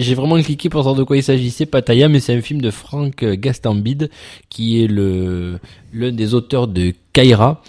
j'ai 0.00 0.14
vraiment 0.14 0.40
cliqué 0.40 0.68
pour 0.68 0.80
savoir 0.80 0.94
de 0.94 1.02
quoi 1.04 1.16
il 1.16 1.22
s'agissait, 1.22 1.66
Pattaya, 1.66 2.08
mais 2.08 2.20
c'est 2.20 2.34
un 2.34 2.40
film 2.40 2.60
de 2.60 2.70
Frank 2.70 3.24
Gastambide, 3.24 4.10
qui 4.48 4.82
est 4.82 4.86
le 4.86 5.58
l'un 5.92 6.12
des 6.12 6.34
auteurs 6.34 6.68
de 6.68 6.92
Kaira. 7.12 7.62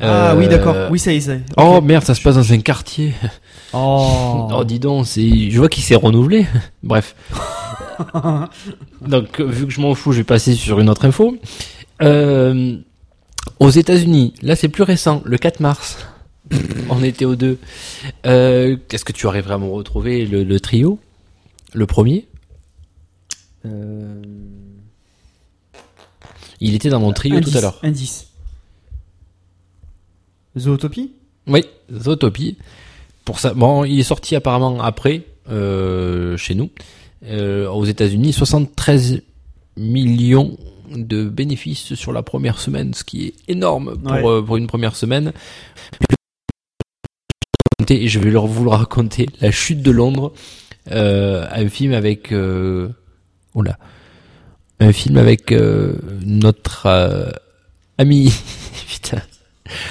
Ah 0.00 0.32
Euh, 0.32 0.36
oui, 0.36 0.48
d'accord. 0.48 0.74
Oui, 0.90 0.98
ça 0.98 1.12
y 1.12 1.16
est, 1.16 1.20
ça 1.20 1.34
y 1.34 1.36
est. 1.36 1.44
Oh 1.56 1.80
merde, 1.80 2.02
ça 2.04 2.14
se 2.14 2.22
passe 2.22 2.34
dans 2.34 2.52
un 2.52 2.58
quartier. 2.58 3.12
Oh. 3.72 4.48
Oh 4.54 4.64
dis 4.64 4.78
donc, 4.78 5.06
c'est, 5.06 5.50
je 5.50 5.58
vois 5.58 5.68
qu'il 5.68 5.82
s'est 5.82 5.94
renouvelé. 5.94 6.46
Bref. 6.82 7.14
Donc 9.00 9.40
euh, 9.40 9.44
vu 9.44 9.66
que 9.66 9.72
je 9.72 9.80
m'en 9.80 9.94
fous, 9.94 10.12
je 10.12 10.18
vais 10.18 10.24
passer 10.24 10.54
sur 10.54 10.80
une 10.80 10.88
autre 10.90 11.04
info. 11.04 11.36
Euh, 12.02 12.76
aux 13.60 13.70
États-Unis, 13.70 14.34
là 14.42 14.56
c'est 14.56 14.68
plus 14.68 14.82
récent, 14.82 15.22
le 15.24 15.38
4 15.38 15.60
mars. 15.60 15.98
On 16.90 17.02
était 17.02 17.24
aux 17.24 17.36
deux. 17.36 17.58
Euh, 18.26 18.76
Est-ce 18.90 19.04
que 19.04 19.12
tu 19.12 19.26
arriverais 19.26 19.54
à 19.54 19.58
me 19.58 19.66
retrouver 19.70 20.26
le, 20.26 20.44
le 20.44 20.60
trio, 20.60 20.98
le 21.72 21.86
premier? 21.86 22.26
Euh, 23.64 24.20
Il 26.60 26.74
était 26.74 26.88
dans 26.90 27.00
mon 27.00 27.12
trio 27.12 27.36
indice, 27.36 27.52
tout 27.52 27.58
à 27.58 27.60
l'heure. 27.60 27.78
Indice. 27.82 28.26
Zootopie? 30.58 31.12
Oui, 31.46 31.64
Zootopie. 31.92 32.58
Pour 33.24 33.38
ça, 33.38 33.54
bon, 33.54 33.84
il 33.84 33.98
est 33.98 34.02
sorti 34.04 34.36
apparemment 34.36 34.80
après 34.82 35.22
euh, 35.50 36.36
chez 36.36 36.54
nous. 36.54 36.70
Euh, 37.24 37.68
aux 37.68 37.84
États-Unis, 37.84 38.32
73 38.32 39.22
millions 39.76 40.56
de 40.90 41.24
bénéfices 41.28 41.94
sur 41.94 42.12
la 42.12 42.22
première 42.22 42.58
semaine, 42.60 42.92
ce 42.94 43.04
qui 43.04 43.26
est 43.28 43.34
énorme 43.48 43.96
pour, 43.96 44.12
Ouais. 44.12 44.22
euh, 44.26 44.42
pour 44.42 44.56
une 44.56 44.66
première 44.66 44.94
semaine. 44.96 45.32
Et 47.92 48.08
je 48.08 48.18
vais 48.18 48.30
leur 48.30 48.46
vous 48.46 48.64
le 48.64 48.70
raconter, 48.70 49.28
La 49.40 49.50
chute 49.50 49.82
de 49.82 49.90
Londres, 49.90 50.32
euh, 50.90 51.46
un 51.50 51.68
film 51.68 51.92
avec, 51.92 52.32
euh, 52.32 52.88
oula, 53.54 53.78
un 54.80 54.92
film 54.92 55.16
avec 55.16 55.52
euh, 55.52 55.94
notre 56.24 56.86
euh, 56.86 57.30
ami, 57.98 58.32
putain. 58.88 59.20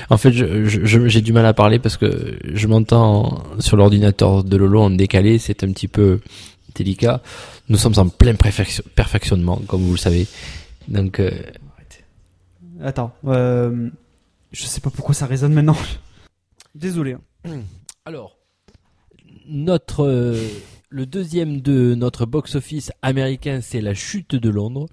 En 0.09 0.17
fait, 0.17 0.31
je- 0.31 0.65
je- 0.65 0.85
je- 0.85 1.07
j'ai 1.07 1.21
du 1.21 1.33
mal 1.33 1.45
à 1.45 1.53
parler 1.53 1.79
parce 1.79 1.97
que 1.97 2.37
je 2.43 2.67
m'entends 2.67 3.43
sur 3.59 3.77
l'ordinateur 3.77 4.43
de 4.43 4.57
Lolo 4.57 4.81
en 4.81 4.89
décalé, 4.91 5.37
c'est 5.39 5.63
un 5.63 5.71
petit 5.71 5.87
peu 5.87 6.19
délicat. 6.75 7.21
Nous 7.69 7.77
sommes 7.77 7.93
en 7.97 8.07
plein 8.09 8.33
perfection- 8.35 8.83
perfectionnement, 8.95 9.61
comme 9.67 9.81
vous 9.81 9.91
le 9.93 9.97
savez. 9.97 10.27
Donc, 10.87 11.19
euh, 11.19 11.31
Attends. 12.83 13.13
Euh, 13.27 13.89
je 14.51 14.63
sais 14.65 14.81
pas 14.81 14.89
pourquoi 14.89 15.13
ça 15.13 15.27
résonne 15.27 15.53
maintenant. 15.53 15.77
Désolé. 16.75 17.13
hein. 17.13 17.21
alors, 18.05 18.37
notre 19.47 20.03
euh, 20.05 20.37
le 20.89 21.05
deuxième 21.05 21.61
de 21.61 21.95
notre 21.95 22.25
box-office 22.25 22.91
américain, 23.01 23.59
c'est 23.61 23.81
La 23.81 23.93
Chute 23.93 24.35
de 24.35 24.49
Londres. 24.49 24.87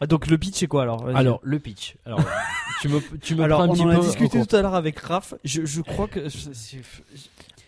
Ah, 0.00 0.06
donc 0.06 0.26
le 0.28 0.38
pitch 0.38 0.54
c'est 0.56 0.66
quoi 0.66 0.82
alors? 0.82 1.04
Vas-y. 1.04 1.16
Alors, 1.16 1.40
le 1.42 1.58
pitch. 1.58 1.96
Alors, 2.06 2.20
tu 2.80 2.88
me, 2.88 3.00
tu 3.18 3.34
me 3.34 3.42
Alors, 3.44 3.58
prends 3.60 3.66
un 3.66 3.70
on 3.70 3.72
petit 3.74 3.82
en 3.82 3.90
peu. 3.90 3.96
a 3.96 4.00
discuté 4.00 4.40
tout 4.46 4.56
à 4.56 4.62
l'heure 4.62 4.74
avec 4.74 4.98
Raph. 4.98 5.34
Je, 5.44 5.64
je 5.64 5.80
crois 5.82 6.08
que. 6.08 6.28
c'est- 6.28 6.78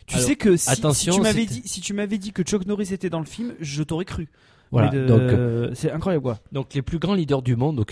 Tu 0.06 0.14
Alors, 0.16 0.26
sais 0.26 0.36
que 0.36 0.56
si, 0.56 0.68
attention, 0.70 1.12
si 1.12 1.18
tu 1.18 1.22
m'avais 1.22 1.40
c'était- 1.42 1.54
dit, 1.60 1.68
si 1.68 1.80
tu 1.80 1.92
m'avais 1.94 2.18
dit 2.18 2.32
que 2.32 2.42
Chuck 2.42 2.66
Norris 2.66 2.88
était 2.92 3.10
dans 3.10 3.20
le 3.20 3.24
film, 3.26 3.54
je 3.60 3.82
t'aurais 3.82 4.04
cru. 4.04 4.28
Voilà. 4.70 4.90
Mais 4.90 4.98
de- 5.00 5.06
Donc, 5.06 5.20
euh, 5.20 5.70
c'est 5.74 5.90
incroyable 5.90 6.22
quoi. 6.22 6.38
Donc 6.52 6.72
les 6.74 6.82
plus 6.82 6.98
grands 6.98 7.14
leaders 7.14 7.42
du 7.42 7.56
monde, 7.56 7.84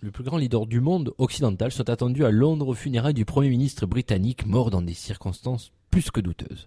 le 0.00 0.10
plus 0.12 0.24
grand 0.24 0.36
leader 0.38 0.66
du 0.66 0.80
monde 0.80 1.12
occidental 1.18 1.72
sont 1.72 1.88
attendus 1.90 2.24
à 2.24 2.30
Londres 2.30 2.68
aux 2.68 2.74
funérailles 2.74 3.14
du 3.14 3.24
Premier 3.24 3.48
ministre 3.48 3.86
britannique 3.86 4.46
mort 4.46 4.70
dans 4.70 4.82
des 4.82 4.94
circonstances 4.94 5.72
plus 5.90 6.10
que 6.10 6.20
douteuses. 6.20 6.66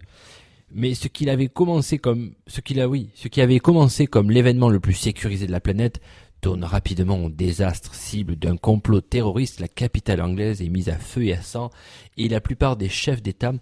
Mais 0.74 0.94
ce 0.94 1.08
qu'il 1.08 1.28
avait 1.28 1.48
commencé 1.48 1.98
comme, 1.98 2.34
ce 2.46 2.60
qu'il 2.60 2.80
a, 2.80 2.88
oui, 2.88 3.10
ce 3.14 3.28
qui 3.28 3.40
avait 3.40 3.58
commencé 3.58 4.06
comme 4.06 4.30
l'événement 4.30 4.70
le 4.70 4.80
plus 4.80 4.94
sécurisé 4.94 5.46
de 5.46 5.52
la 5.52 5.60
planète 5.60 6.00
tourne 6.40 6.64
rapidement 6.64 7.24
au 7.24 7.28
désastre 7.30 7.94
cible 7.94 8.36
d'un 8.36 8.56
complot 8.56 9.00
terroriste. 9.00 9.60
La 9.60 9.68
capitale 9.68 10.22
anglaise 10.22 10.60
est 10.60 10.68
mise 10.68 10.88
à 10.88 10.96
feu 10.96 11.24
et 11.24 11.34
à 11.34 11.42
sang 11.42 11.70
et 12.16 12.28
la 12.28 12.40
plupart 12.40 12.76
des 12.76 12.88
chefs 12.88 13.22
d'État 13.22 13.52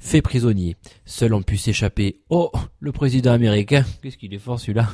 faits 0.00 0.22
prisonniers. 0.22 0.76
Seuls 1.06 1.34
ont 1.34 1.42
pu 1.42 1.56
s'échapper. 1.56 2.20
Oh, 2.28 2.50
le 2.80 2.92
président 2.92 3.32
américain, 3.32 3.84
qu'est-ce 4.02 4.18
qu'il 4.18 4.34
est 4.34 4.38
fort 4.38 4.60
celui-là? 4.60 4.88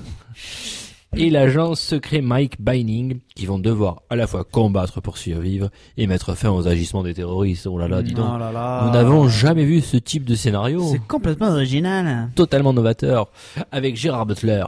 Et 1.17 1.29
l'agent 1.31 1.75
secret 1.75 2.21
Mike 2.23 2.61
Bining 2.61 3.21
qui 3.35 3.45
vont 3.47 3.59
devoir 3.59 4.03
à 4.09 4.17
la 4.17 4.27
fois 4.27 4.45
combattre 4.45 5.01
pour 5.03 5.19
survivre 5.19 5.71
et 5.97 6.07
mettre 6.07 6.35
fin 6.35 6.51
aux 6.51 6.67
agissements 6.67 7.03
des 7.03 7.15
terroristes. 7.15 7.67
Oh 7.67 7.79
là 7.79 7.87
là, 7.89 8.03
dis 8.03 8.15
donc. 8.15 8.27
Oh 8.35 8.39
là 8.39 8.51
là. 8.51 8.85
Nous 8.87 8.93
n'avons 8.93 9.29
jamais 9.29 9.65
vu 9.65 9.81
ce 9.81 9.97
type 9.99 10.25
de 10.25 10.35
scénario 10.35 10.83
C'est 10.91 11.07
complètement 11.07 11.51
original. 11.51 12.31
totalement 12.35 12.73
novateur 12.73 13.29
avec 13.71 13.97
Gérard 13.97 14.27
Butler 14.27 14.65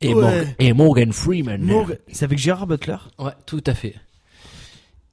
et, 0.00 0.14
Ouais. 0.14 0.22
Morgan, 0.22 0.54
et 0.60 0.72
Morgan 0.72 1.12
Freeman. 1.12 1.62
Morgan- 1.62 1.98
C'est 2.12 2.24
avec 2.24 2.38
Gérard 2.38 2.66
Butler? 2.68 2.96
Ouais, 3.18 3.32
tout 3.46 3.64
à 3.66 3.74
fait. 3.74 3.94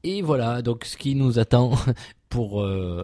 Et 0.04 0.22
voilà, 0.22 0.62
donc 0.62 0.86
ce 0.86 0.98
qui 0.98 1.16
nous 1.16 1.40
attend 1.40 1.72
pour 2.30 2.62
euh, 2.62 3.04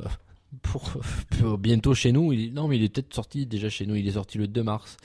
pour, 0.62 0.92
pour 1.40 1.58
bientôt 1.58 1.96
chez 1.96 2.12
nous. 2.12 2.32
Il, 2.34 2.54
non, 2.54 2.68
mais 2.68 2.78
il 2.78 2.84
est 2.84 2.90
peut-être 2.90 3.14
sorti 3.16 3.48
déjà 3.48 3.70
chez 3.70 3.88
nous. 3.88 3.96
Il 3.96 4.08
est 4.08 4.12
sorti 4.12 4.38
le 4.38 4.48
2 4.48 4.62
mars. 4.62 4.98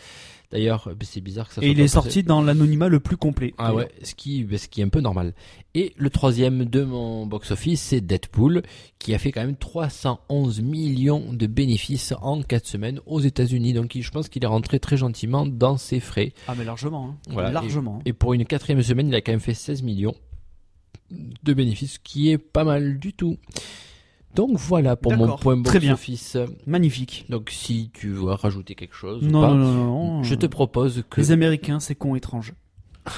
D'ailleurs, 0.53 0.89
c'est 1.03 1.21
bizarre 1.21 1.49
que 1.49 1.55
ça 1.55 1.61
soit 1.61 1.67
Et 1.69 1.73
il 1.73 1.81
est 1.81 1.85
passé. 1.85 1.93
sorti 1.95 2.23
dans 2.23 2.41
l'anonymat 2.41 2.89
le 2.89 3.01
plus 3.01 3.17
complet. 3.17 3.53
Ah 3.59 3.75
ouais, 3.75 3.89
ce 4.03 4.15
qui, 4.15 4.45
ben, 4.45 4.57
ce 4.59 4.69
qui 4.69 4.81
est 4.81 4.85
un 4.85 4.89
peu 4.89 5.01
normal. 5.01 5.35
Et 5.75 5.93
le 5.97 6.09
troisième 6.09 6.65
de 6.65 6.85
mon 6.85 7.27
box-office, 7.27 7.81
c'est 7.81 8.01
Deadpool, 8.01 8.63
qui 9.01 9.13
a 9.15 9.19
fait 9.19 9.33
quand 9.33 9.41
même 9.45 9.57
311 9.57 10.61
millions 10.63 11.33
de 11.33 11.47
bénéfices 11.47 12.15
en 12.23 12.43
4 12.43 12.65
semaines 12.67 13.01
aux 13.07 13.21
États-Unis. 13.21 13.73
Donc 13.73 13.97
je 14.01 14.11
pense 14.11 14.29
qu'il 14.29 14.45
est 14.45 14.47
rentré 14.49 14.79
très 14.79 14.97
gentiment 14.97 15.47
dans 15.47 15.77
ses 15.77 15.99
frais. 16.01 16.33
Ah 16.47 16.55
mais 16.57 16.65
largement. 16.65 17.09
hein. 17.09 17.17
Voilà, 17.29 17.51
largement. 17.51 18.01
Et 18.05 18.13
pour 18.13 18.33
une 18.33 18.45
quatrième 18.45 18.83
semaine, 18.83 19.09
il 19.09 19.15
a 19.17 19.21
quand 19.21 19.33
même 19.33 19.41
fait 19.41 19.53
16 19.55 19.83
millions 19.83 20.15
de 21.11 21.55
bénéfices, 21.55 21.95
ce 21.95 21.99
qui 21.99 22.31
est 22.31 22.39
pas 22.39 22.65
mal 22.65 22.99
du 22.99 23.13
tout. 23.13 23.37
Donc 24.37 24.59
voilà 24.59 24.97
pour 24.97 25.13
mon 25.17 25.25
D'accord, 25.25 25.41
point 25.41 25.63
très 25.63 25.81
bien. 25.81 25.93
box-office. 25.93 26.37
Magnifique. 26.67 27.25
Donc 27.31 27.49
si 27.51 27.91
tu 27.95 28.11
veux 28.11 28.33
rajouter 28.33 28.75
quelque 28.75 28.95
chose 28.95 29.23
ou 29.25 29.27
Non, 29.27 29.41
pas, 29.41 29.49
non, 29.49 29.57
non, 29.57 29.73
non, 29.73 30.13
non. 30.19 30.23
je 30.23 30.35
te 30.35 30.45
propose 30.45 31.05
que 31.09 31.23
Les 31.23 31.33
Américains, 31.33 31.81
c'est 31.81 31.95
con 31.97 32.15
étrange. 32.15 32.53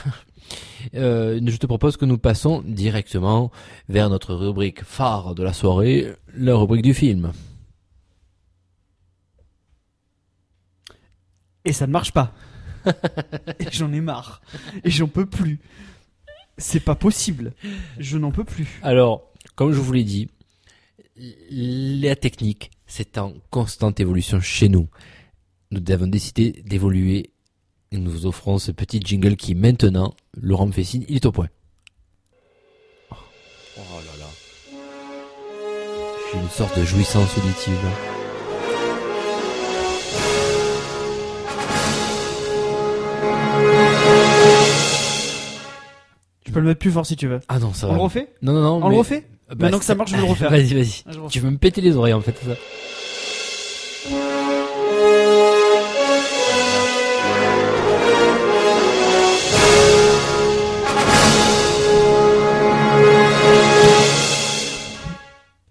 Euh, 0.94 1.38
je 1.44 1.56
te 1.58 1.66
propose 1.66 1.98
que 1.98 2.06
nous 2.06 2.16
passons 2.16 2.62
directement 2.64 3.50
vers 3.90 4.08
notre 4.08 4.34
rubrique 4.34 4.82
phare 4.82 5.34
de 5.34 5.42
la 5.42 5.52
soirée, 5.52 6.14
la 6.34 6.54
rubrique 6.54 6.80
du 6.82 6.94
film. 6.94 7.32
Et 11.66 11.72
ça 11.74 11.86
ne 11.86 11.92
marche 11.92 12.12
pas. 12.12 12.32
Et 13.58 13.66
j'en 13.72 13.92
ai 13.92 14.00
marre. 14.00 14.40
Et 14.84 14.90
j'en 14.90 15.08
peux 15.08 15.26
plus. 15.26 15.58
C'est 16.56 16.80
pas 16.80 16.94
possible. 16.94 17.52
Je 17.98 18.16
n'en 18.16 18.30
peux 18.30 18.44
plus. 18.44 18.80
Alors, 18.82 19.30
comme 19.54 19.72
je 19.72 19.80
vous 19.80 19.92
l'ai 19.92 20.04
dit, 20.04 20.30
la 21.50 22.16
technique, 22.16 22.70
c'est 22.86 23.18
en 23.18 23.34
constante 23.50 24.00
évolution 24.00 24.40
chez 24.40 24.68
nous. 24.68 24.88
Nous 25.70 25.82
avons 25.92 26.06
décidé 26.06 26.62
d'évoluer 26.64 27.30
et 27.92 27.98
nous 27.98 28.10
vous 28.10 28.26
offrons 28.26 28.58
ce 28.58 28.70
petit 28.72 29.00
jingle 29.04 29.36
qui 29.36 29.54
maintenant, 29.54 30.14
Laurent 30.40 30.66
me 30.66 30.72
fait 30.72 30.84
signe, 30.84 31.04
il 31.08 31.16
est 31.16 31.26
au 31.26 31.32
point. 31.32 31.48
Oh, 33.10 33.16
oh 33.78 33.80
là 33.80 34.18
là. 34.24 34.80
J'ai 36.32 36.38
une 36.40 36.48
sorte 36.50 36.78
de 36.78 36.84
jouissance 36.84 37.36
auditive. 37.38 37.78
Tu 46.44 46.52
peux 46.52 46.60
le 46.60 46.66
mettre 46.66 46.80
plus 46.80 46.90
fort 46.90 47.04
si 47.06 47.16
tu 47.16 47.26
veux. 47.26 47.40
Ah 47.48 47.58
non, 47.58 47.72
ça 47.74 47.86
On 47.86 47.90
va. 47.90 47.96
le 47.96 48.02
refait? 48.02 48.32
Non, 48.42 48.52
non, 48.52 48.62
non. 48.62 48.76
On 48.82 48.88
le 48.88 48.92
mais- 48.92 48.98
refait? 48.98 49.26
Bah, 49.48 49.54
Maintenant 49.60 49.78
que 49.78 49.84
ça 49.84 49.94
marche, 49.94 50.10
je 50.10 50.16
vais 50.16 50.22
le 50.22 50.28
refaire. 50.28 50.50
vas-y, 50.50 50.74
vas-y. 50.74 51.28
Tu 51.30 51.40
veux 51.40 51.50
me 51.50 51.56
péter 51.56 51.80
les 51.80 51.96
oreilles 51.96 52.12
en 52.12 52.20
fait, 52.20 52.36
ça. 52.44 52.54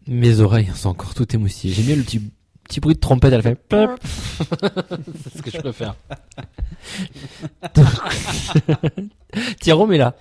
Mes 0.07 0.39
oreilles 0.39 0.71
sont 0.73 0.89
encore 0.89 1.13
toutes 1.13 1.36
émoussées. 1.36 1.69
J'aime 1.69 1.86
bien 1.86 1.95
le 1.97 2.01
petit, 2.01 2.21
petit 2.63 2.80
bruit 2.80 2.95
de 2.95 2.99
trompette, 2.99 3.34
elle 3.34 3.43
fait 3.43 3.59
C'est 3.69 5.38
ce 5.38 5.41
que 5.43 5.51
je 5.51 5.57
préfère. 5.57 5.95
Tiens, 9.59 9.75
Rome 9.75 9.93
est 9.93 9.97
là. 9.99 10.15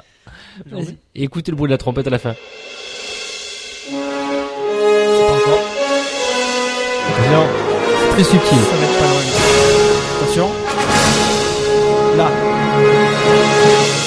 Écoutez 1.15 1.53
le 1.53 1.57
bruit 1.57 1.69
de 1.69 1.73
la 1.73 1.79
trompette 1.79 2.07
à 2.07 2.11
la 2.11 2.19
fin. 2.19 2.35
C'est 7.07 8.11
très 8.11 8.25
subtil. 8.25 8.59
Ça 8.59 8.77
va 8.77 8.85
être 8.85 8.99
pas 8.99 9.07
loin. 9.07 9.23
Attention. 10.23 10.49
Là. 12.17 12.31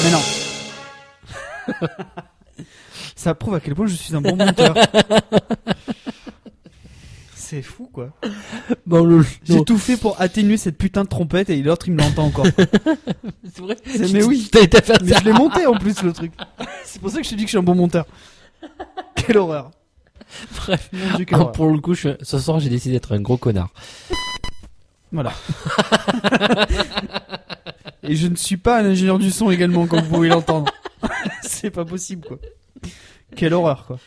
Mais 0.04 0.12
non. 0.12 0.24
Ça 3.16 3.36
prouve 3.36 3.56
à 3.56 3.60
quel 3.60 3.76
point 3.76 3.88
je 3.88 3.96
suis 3.96 4.16
un 4.16 4.22
bon 4.22 4.36
monteur. 4.36 4.76
C'est 7.36 7.62
fou 7.64 7.90
quoi. 7.92 8.12
Bon, 8.86 9.24
J'ai 9.44 9.64
tout 9.66 9.78
fait 9.80 9.98
pour 9.98 10.22
atténuer 10.22 10.58
cette 10.58 10.78
putain 10.78 11.04
de 11.04 11.10
trompette 11.10 11.50
et 11.50 11.62
l'autre 11.64 11.88
il 11.88 11.94
me 11.96 12.00
l'entend 12.00 12.26
encore. 12.26 12.46
c'est 13.44 13.60
vrai. 13.62 13.76
C'est- 13.86 14.14
mais 14.14 14.24
oui. 14.24 14.50
T'as 14.52 14.62
été 14.62 14.78
à 14.78 14.82
faire 14.82 14.98
Mais 15.04 15.16
je 15.20 15.26
l'ai 15.26 15.34
monté 15.34 15.66
en 15.66 15.74
plus 15.74 16.02
le 16.04 16.14
truc. 16.14 16.32
C'est 16.86 17.02
pour 17.02 17.10
ça 17.10 17.18
que 17.18 17.24
je 17.24 17.30
te 17.30 17.36
dis 17.36 17.44
que 17.44 17.48
je 17.48 17.52
suis 17.52 17.58
un 17.58 17.64
bon 17.64 17.76
monteur. 17.76 18.06
Quelle 19.16 19.38
horreur. 19.38 19.72
Bref. 20.58 20.90
Ah, 21.32 21.46
pour 21.46 21.70
le 21.72 21.80
coup, 21.80 21.94
je- 21.94 22.18
ce 22.22 22.40
soir, 22.40 22.60
j'ai 22.60 22.70
décidé 22.70 22.94
d'être 22.96 23.14
un 23.14 23.22
gros 23.22 23.38
connard. 23.38 23.70
Voilà. 25.12 25.34
Et 28.04 28.16
je 28.16 28.28
ne 28.28 28.36
suis 28.36 28.58
pas 28.58 28.80
un 28.82 28.86
ingénieur 28.86 29.20
du 29.20 29.32
son 29.32 29.52
également, 29.52 29.86
comme 29.88 30.02
vous 30.02 30.16
pouvez 30.16 30.30
l'entendre. 30.30 30.72
C'est 31.42 31.72
pas 31.72 31.86
possible, 31.86 32.26
quoi. 32.28 32.38
Quelle 33.36 33.54
horreur, 33.54 33.86
quoi. 33.86 34.00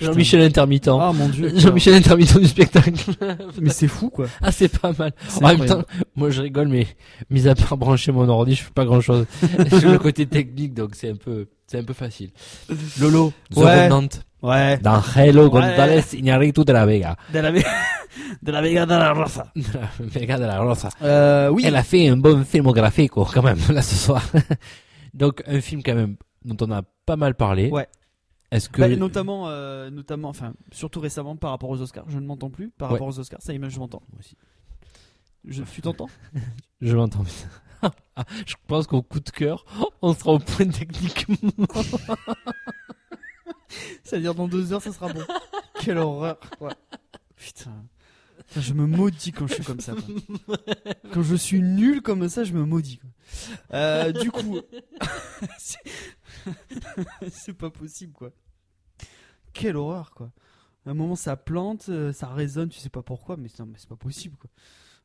Jean-Michel 0.00 0.40
Intermittent. 0.42 0.88
Ah 0.88 1.12
mon 1.14 1.28
dieu. 1.28 1.52
Jean-Michel 1.56 1.94
Intermittent 1.94 2.38
du 2.38 2.48
spectacle. 2.48 2.92
Mais 3.60 3.70
c'est 3.70 3.86
fou, 3.86 4.10
quoi. 4.10 4.26
ah, 4.40 4.50
c'est 4.50 4.68
pas 4.68 4.92
mal. 4.98 5.12
En 5.40 5.46
même 5.48 5.64
temps, 5.64 5.82
moi 6.16 6.30
je 6.30 6.42
rigole, 6.42 6.66
mais 6.68 6.86
mis 7.30 7.46
à 7.46 7.54
part 7.54 7.76
brancher 7.76 8.10
mon 8.10 8.28
ordi, 8.28 8.54
je 8.56 8.64
fais 8.64 8.70
pas 8.72 8.84
grand 8.84 9.00
chose. 9.00 9.26
J'ai 9.70 9.88
le 9.88 9.98
côté 9.98 10.26
technique, 10.26 10.74
donc 10.74 10.96
c'est 10.96 11.10
un 11.10 11.16
peu, 11.16 11.46
c'est 11.68 11.78
un 11.78 11.84
peu 11.84 11.92
facile. 11.94 12.30
Lolo, 13.00 13.32
The 13.52 13.56
Ouais. 13.58 13.84
Remnant, 13.88 14.08
Ouais. 14.42 14.78
Hello 15.16 15.44
Ouais. 15.44 15.50
González 15.50 16.14
Iñárritu 16.14 16.64
de 16.64 16.72
la 16.72 16.84
Vega. 16.86 17.16
De 17.32 17.38
la, 17.38 17.50
Ve- 17.52 17.64
de 18.42 18.52
la 18.52 18.60
Vega 18.60 18.86
de 18.86 18.90
la 18.94 19.12
Rosa. 19.12 19.52
De 19.56 19.62
la 19.78 19.88
Vega 20.00 20.38
de 20.38 20.44
la 20.44 20.60
Rosa. 20.60 20.88
Euh, 21.02 21.48
oui. 21.48 21.62
Elle 21.64 21.76
a 21.76 21.82
fait 21.82 22.08
un 22.08 22.16
bon 22.16 22.44
filmographique, 22.44 23.12
quoi, 23.12 23.28
quand 23.32 23.42
même, 23.42 23.58
là, 23.70 23.82
ce 23.82 23.94
soir. 23.94 24.22
donc, 25.14 25.42
un 25.46 25.60
film, 25.60 25.82
quand 25.82 25.94
même, 25.94 26.16
dont 26.44 26.56
on 26.66 26.70
a 26.72 26.82
pas 27.06 27.16
mal 27.16 27.34
parlé. 27.36 27.70
Ouais. 27.70 27.86
Est-ce 28.50 28.68
que. 28.68 28.80
Bah, 28.80 28.88
notamment, 28.88 29.44
euh, 29.48 29.90
notamment, 29.90 30.28
enfin, 30.28 30.54
surtout 30.72 31.00
récemment 31.00 31.36
par 31.36 31.50
rapport 31.50 31.70
aux 31.70 31.80
Oscars. 31.80 32.04
Je 32.08 32.18
ne 32.18 32.26
m'entends 32.26 32.50
plus 32.50 32.70
par 32.70 32.88
Ouais. 32.88 32.94
rapport 32.94 33.08
aux 33.08 33.18
Oscars. 33.20 33.40
Ça 33.42 33.52
y 33.52 33.56
est, 33.56 33.70
je 33.70 33.78
m'entends. 33.78 34.02
Moi 34.10 34.18
aussi. 34.18 34.36
Je, 35.46 35.62
tu 35.62 35.80
t'entends? 35.82 36.08
Je 36.80 36.94
l'entends. 36.96 37.24
Ah, 38.14 38.24
je 38.46 38.54
pense 38.68 38.86
qu'au 38.86 39.02
coup 39.02 39.18
de 39.18 39.30
cœur, 39.30 39.64
on 40.02 40.14
sera 40.14 40.32
au 40.32 40.38
point 40.38 40.66
techniquement. 40.68 41.36
C'est-à-dire 44.04 44.34
dans 44.34 44.48
deux 44.48 44.72
heures, 44.72 44.82
ça 44.82 44.92
sera 44.92 45.12
bon. 45.12 45.22
Quelle 45.80 45.98
horreur, 45.98 46.38
quoi. 46.58 46.72
Putain. 47.36 47.84
Putain, 48.48 48.60
Je 48.60 48.72
me 48.74 48.86
maudis 48.86 49.32
quand 49.32 49.46
je 49.46 49.54
suis 49.54 49.64
comme 49.64 49.80
ça. 49.80 49.94
quoi. 49.94 50.56
Quand 51.12 51.22
je 51.22 51.34
suis 51.36 51.60
nul 51.60 52.00
comme 52.02 52.28
ça, 52.28 52.44
je 52.44 52.52
me 52.52 52.64
maudis. 52.64 52.98
quoi. 52.98 53.10
Euh, 53.78 54.12
du 54.12 54.30
coup, 54.30 54.60
c'est 55.58 55.78
c'est 57.30 57.52
pas 57.52 57.70
possible, 57.70 58.12
quoi. 58.12 58.30
Quelle 59.52 59.76
horreur, 59.76 60.12
quoi. 60.12 60.30
À 60.86 60.90
un 60.90 60.94
moment, 60.94 61.14
ça 61.16 61.36
plante, 61.36 61.86
euh, 61.88 62.12
ça 62.12 62.26
résonne, 62.28 62.68
tu 62.68 62.78
sais 62.80 62.88
pas 62.88 63.02
pourquoi, 63.02 63.36
mais 63.36 63.48
c'est 63.48 63.62
mais 63.64 63.74
c'est 63.76 63.88
pas 63.88 63.96
possible, 63.96 64.36
quoi. 64.36 64.50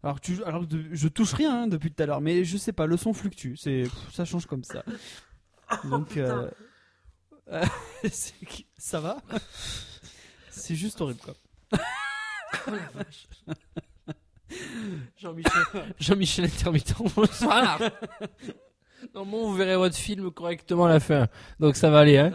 Alors 0.04 0.20
que, 0.22 0.26
tu, 0.26 0.44
alors 0.44 0.62
que 0.62 0.66
de- 0.68 0.86
je 0.92 1.08
touche 1.08 1.34
rien 1.34 1.64
hein, 1.64 1.68
depuis 1.68 1.92
tout 1.92 2.02
à 2.02 2.06
l'heure, 2.06 2.22
mais 2.22 2.44
je 2.46 2.58
sais 2.58 2.72
pas, 2.74 2.86
le 2.86 2.98
son 2.98 3.14
fluctue, 3.14 3.56
c'est 3.56 3.84
pff, 3.84 4.14
ça 4.14 4.26
change 4.26 4.46
comme 4.46 4.64
ça. 4.64 4.84
Donc, 5.86 6.18
euh, 6.18 6.30
euh, 6.46 6.50
c'est- 6.50 6.66
ça 8.78 9.00
va 9.00 9.18
C'est 10.50 10.76
juste 10.76 11.00
horrible, 11.02 11.20
quoi. 11.22 11.34
Jean-Michel, 15.18 15.64
Jean-Michel 16.00 16.46
Intermittent, 16.46 16.96
bonsoir. 17.16 17.80
Normalement, 19.14 19.50
vous 19.50 19.56
verrez 19.56 19.78
votre 19.78 19.96
film 19.96 20.32
correctement 20.32 20.86
à 20.86 20.90
la 20.90 21.00
fin. 21.00 21.28
Donc 21.60 21.76
ça 21.76 21.90
va 21.90 22.00
aller, 22.00 22.18
hein. 22.18 22.32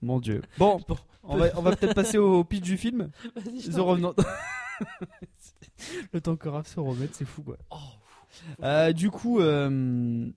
Mon 0.00 0.18
dieu. 0.20 0.42
Bon, 0.58 0.80
on 1.22 1.36
va, 1.36 1.46
on 1.56 1.62
va 1.62 1.76
peut-être 1.76 1.94
passer 1.94 2.18
au 2.18 2.42
pitch 2.44 2.62
du 2.62 2.78
film. 2.78 3.10
Vas-y, 3.36 3.60
je 3.60 3.70
The 3.70 3.74
t'en 3.74 3.82
prie. 3.82 3.90
Revenant. 3.90 4.14
Le 6.12 6.20
temps 6.20 6.36
que 6.36 6.48
Raph 6.48 6.68
se 6.68 6.80
remette, 6.80 7.14
c'est 7.14 7.24
fou 7.24 7.42
quoi. 7.42 7.58
Euh, 8.62 8.92
du 8.92 9.10
coup, 9.10 9.40
euh... 9.40 10.32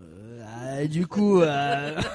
euh, 0.00 0.44
ah, 0.46 0.86
du 0.86 1.06
coup, 1.06 1.40
euh... 1.40 2.00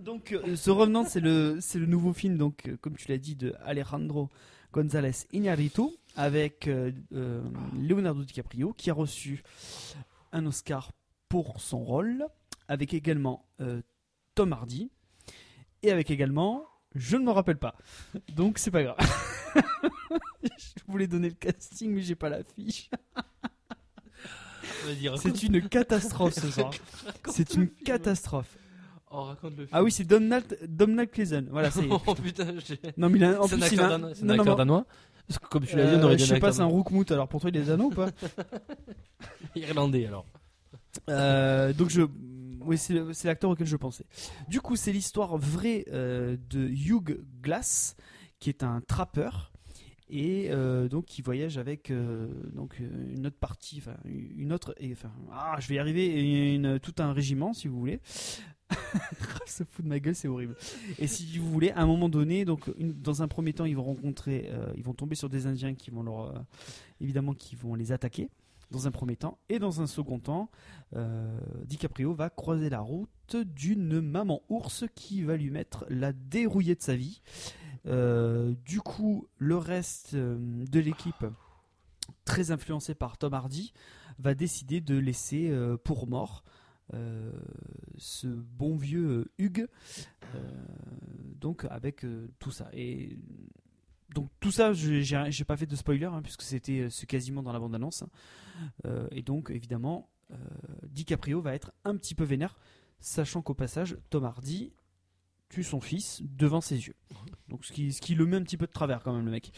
donc 0.00 0.32
euh, 0.32 0.56
The 0.56 0.68
Revenant, 0.68 1.04
c'est 1.04 1.20
le 1.20 1.58
c'est 1.60 1.78
le 1.78 1.86
nouveau 1.86 2.12
film 2.12 2.36
donc 2.36 2.66
euh, 2.66 2.76
comme 2.80 2.96
tu 2.96 3.08
l'as 3.08 3.18
dit 3.18 3.36
de 3.36 3.54
Alejandro 3.64 4.28
González 4.72 5.26
Iñárritu 5.32 5.82
avec 6.16 6.68
euh, 6.68 6.92
euh, 7.12 7.42
Leonardo 7.78 8.22
DiCaprio 8.22 8.72
qui 8.72 8.90
a 8.90 8.94
reçu 8.94 9.42
un 10.32 10.46
Oscar 10.46 10.90
pour 11.28 11.60
son 11.60 11.78
rôle 11.78 12.26
avec 12.68 12.94
également 12.94 13.46
euh, 13.60 13.82
Tom 14.34 14.52
Hardy 14.52 14.90
et 15.82 15.90
avec 15.90 16.10
également 16.10 16.64
je 16.94 17.16
ne 17.16 17.24
me 17.24 17.30
rappelle 17.30 17.58
pas. 17.58 17.76
Donc 18.34 18.58
c'est 18.58 18.70
pas 18.70 18.82
grave 18.82 18.96
je 20.58 20.82
voulais 20.88 21.06
donner 21.06 21.28
le 21.28 21.34
casting 21.34 21.92
mais 21.92 22.02
j'ai 22.02 22.14
pas 22.14 22.28
la 22.28 22.42
fiche 22.44 22.88
c'est 25.16 25.42
une 25.42 25.68
catastrophe 25.68 26.34
ce 26.34 26.50
soir 26.50 26.72
c'est 27.28 27.54
une 27.54 27.68
catastrophe 27.68 28.56
Oh, 29.12 29.22
raconte 29.24 29.52
le 29.56 29.66
film. 29.66 29.68
ah 29.72 29.82
oui 29.82 29.90
c'est 29.90 30.04
Donald 30.04 30.56
Donald 30.68 31.10
Pleasant 31.10 31.42
voilà 31.50 31.70
c'est 31.72 31.84
oh 32.06 32.14
putain, 32.14 32.54
j'ai- 32.64 32.78
non 32.96 33.08
mais 33.10 33.18
il 33.18 33.24
a- 33.24 33.42
en 33.42 33.48
c'est 33.48 33.54
un 33.54 33.58
plus 33.58 33.72
il 33.72 33.80
acteur 33.80 33.86
a 33.86 33.88
danois. 33.90 34.14
C'est 34.14 34.22
un 34.22 34.26
non, 34.26 34.34
non, 34.34 34.40
acteur 34.40 34.52
non. 34.54 34.58
danois. 34.58 34.86
Parce 35.26 35.38
que 35.40 35.46
comme 35.48 35.66
tu 35.66 35.76
l'as 35.76 35.86
dit, 35.86 35.94
on 35.96 35.98
Euh, 35.98 36.04
aurait 36.04 36.16
dit 36.16 36.24
je 36.24 36.34
sais 36.34 36.38
pas 36.40 36.52
c'est 36.52 36.60
un 36.60 36.66
Roukmout 36.66 37.10
alors 37.10 37.26
pour 37.26 37.40
toi 37.40 37.50
il 37.50 37.56
est 37.56 37.64
dano 37.64 37.86
ou 37.86 37.90
pas 37.90 38.10
irlandais 39.56 40.06
alors. 40.06 40.26
Euh, 41.08 41.72
donc 41.72 41.90
je, 41.90 42.02
oui, 42.60 42.78
c'est 42.78 43.00
c'est 43.12 43.26
l'acteur 43.26 43.50
auquel 43.50 43.66
je 43.66 43.76
pensais. 43.76 44.04
Du 44.48 44.60
coup, 44.60 44.76
c'est 44.76 44.92
l'histoire 44.92 45.36
vraie 45.38 45.84
euh, 45.92 46.36
de 46.48 46.68
Hugh 46.68 47.20
Glass, 47.42 47.96
qui 48.38 48.48
est 48.48 48.62
un 48.62 48.80
trappeur 48.80 49.50
et 50.10 50.48
euh, 50.50 50.88
donc 50.88 51.06
qui 51.06 51.22
voyage 51.22 51.58
avec 51.58 51.90
euh, 51.90 52.28
donc 52.52 52.76
euh, 52.80 53.14
une 53.14 53.26
autre 53.26 53.38
partie, 53.38 53.78
enfin 53.78 53.96
une 54.04 54.52
autre, 54.52 54.74
ah, 55.32 55.56
je 55.58 55.68
vais 55.68 55.76
y 55.76 55.78
arriver, 55.78 56.78
tout 56.82 56.94
un 56.98 57.12
régiment 57.12 57.52
si 57.52 57.68
vous 57.68 57.78
voulez. 57.78 58.00
se 59.46 59.64
fout 59.64 59.84
de 59.84 59.88
ma 59.88 59.98
gueule, 59.98 60.14
c'est 60.14 60.28
horrible. 60.28 60.54
Et 60.98 61.08
si 61.08 61.38
vous 61.38 61.50
voulez, 61.50 61.70
à 61.72 61.80
un 61.80 61.86
moment 61.86 62.08
donné, 62.08 62.44
donc 62.44 62.70
dans 62.78 63.20
un 63.20 63.26
premier 63.26 63.52
temps, 63.52 63.64
ils 63.64 63.74
vont 63.74 63.82
rencontrer, 63.82 64.48
ils 64.76 64.84
vont 64.84 64.94
tomber 64.94 65.16
sur 65.16 65.28
des 65.28 65.48
Indiens 65.48 65.74
qui 65.74 65.90
vont 65.90 66.04
leur, 66.04 66.32
évidemment, 67.00 67.34
qui 67.34 67.56
vont 67.56 67.74
les 67.74 67.90
attaquer 67.90 68.28
dans 68.70 68.86
un 68.86 68.90
premier 68.90 69.16
temps, 69.16 69.38
et 69.48 69.58
dans 69.58 69.80
un 69.80 69.86
second 69.86 70.18
temps, 70.18 70.50
euh, 70.96 71.38
DiCaprio 71.64 72.14
va 72.14 72.30
croiser 72.30 72.70
la 72.70 72.80
route 72.80 73.36
d'une 73.36 74.00
maman 74.00 74.42
ours 74.48 74.84
qui 74.94 75.22
va 75.22 75.36
lui 75.36 75.50
mettre 75.50 75.86
la 75.88 76.12
dérouillée 76.12 76.74
de 76.74 76.82
sa 76.82 76.94
vie. 76.94 77.20
Euh, 77.86 78.54
du 78.64 78.80
coup, 78.80 79.28
le 79.38 79.56
reste 79.56 80.14
euh, 80.14 80.38
de 80.70 80.80
l'équipe, 80.80 81.24
très 82.24 82.50
influencé 82.50 82.94
par 82.94 83.18
Tom 83.18 83.34
Hardy, 83.34 83.72
va 84.18 84.34
décider 84.34 84.80
de 84.80 84.96
laisser 84.96 85.50
euh, 85.50 85.76
pour 85.76 86.06
mort 86.06 86.44
ce 87.98 88.26
bon 88.26 88.74
vieux 88.74 89.30
Hugues, 89.38 89.68
donc 91.40 91.64
avec 91.70 92.04
tout 92.40 92.50
ça. 92.50 92.68
Et 92.72 93.16
donc 94.12 94.28
tout 94.40 94.50
ça, 94.50 94.72
j'ai 94.72 95.44
pas 95.44 95.56
fait 95.56 95.66
de 95.66 95.76
spoiler 95.76 96.06
hein, 96.06 96.20
puisque 96.20 96.42
c'était 96.42 96.88
quasiment 97.06 97.44
dans 97.44 97.52
la 97.52 97.60
bande 97.60 97.76
annonce. 97.76 98.02
Euh, 98.86 99.06
et 99.12 99.22
donc 99.22 99.50
évidemment, 99.50 100.10
DiCaprio 100.82 101.40
va 101.40 101.54
être 101.54 101.72
un 101.84 101.96
petit 101.96 102.16
peu 102.16 102.24
vénère, 102.24 102.56
sachant 102.98 103.40
qu'au 103.40 103.54
passage, 103.54 103.96
Tom 104.10 104.24
Hardy 104.24 104.72
tue 105.50 105.62
son 105.64 105.80
fils 105.80 106.22
devant 106.22 106.60
ses 106.62 106.86
yeux. 106.86 106.94
Donc 107.48 107.64
ce 107.64 107.72
qui, 107.72 107.92
ce 107.92 108.00
qui 108.00 108.14
le 108.14 108.24
met 108.24 108.36
un 108.36 108.42
petit 108.44 108.56
peu 108.56 108.66
de 108.66 108.72
travers 108.72 109.02
quand 109.02 109.12
même 109.12 109.24
le 109.26 109.32
mec. 109.32 109.52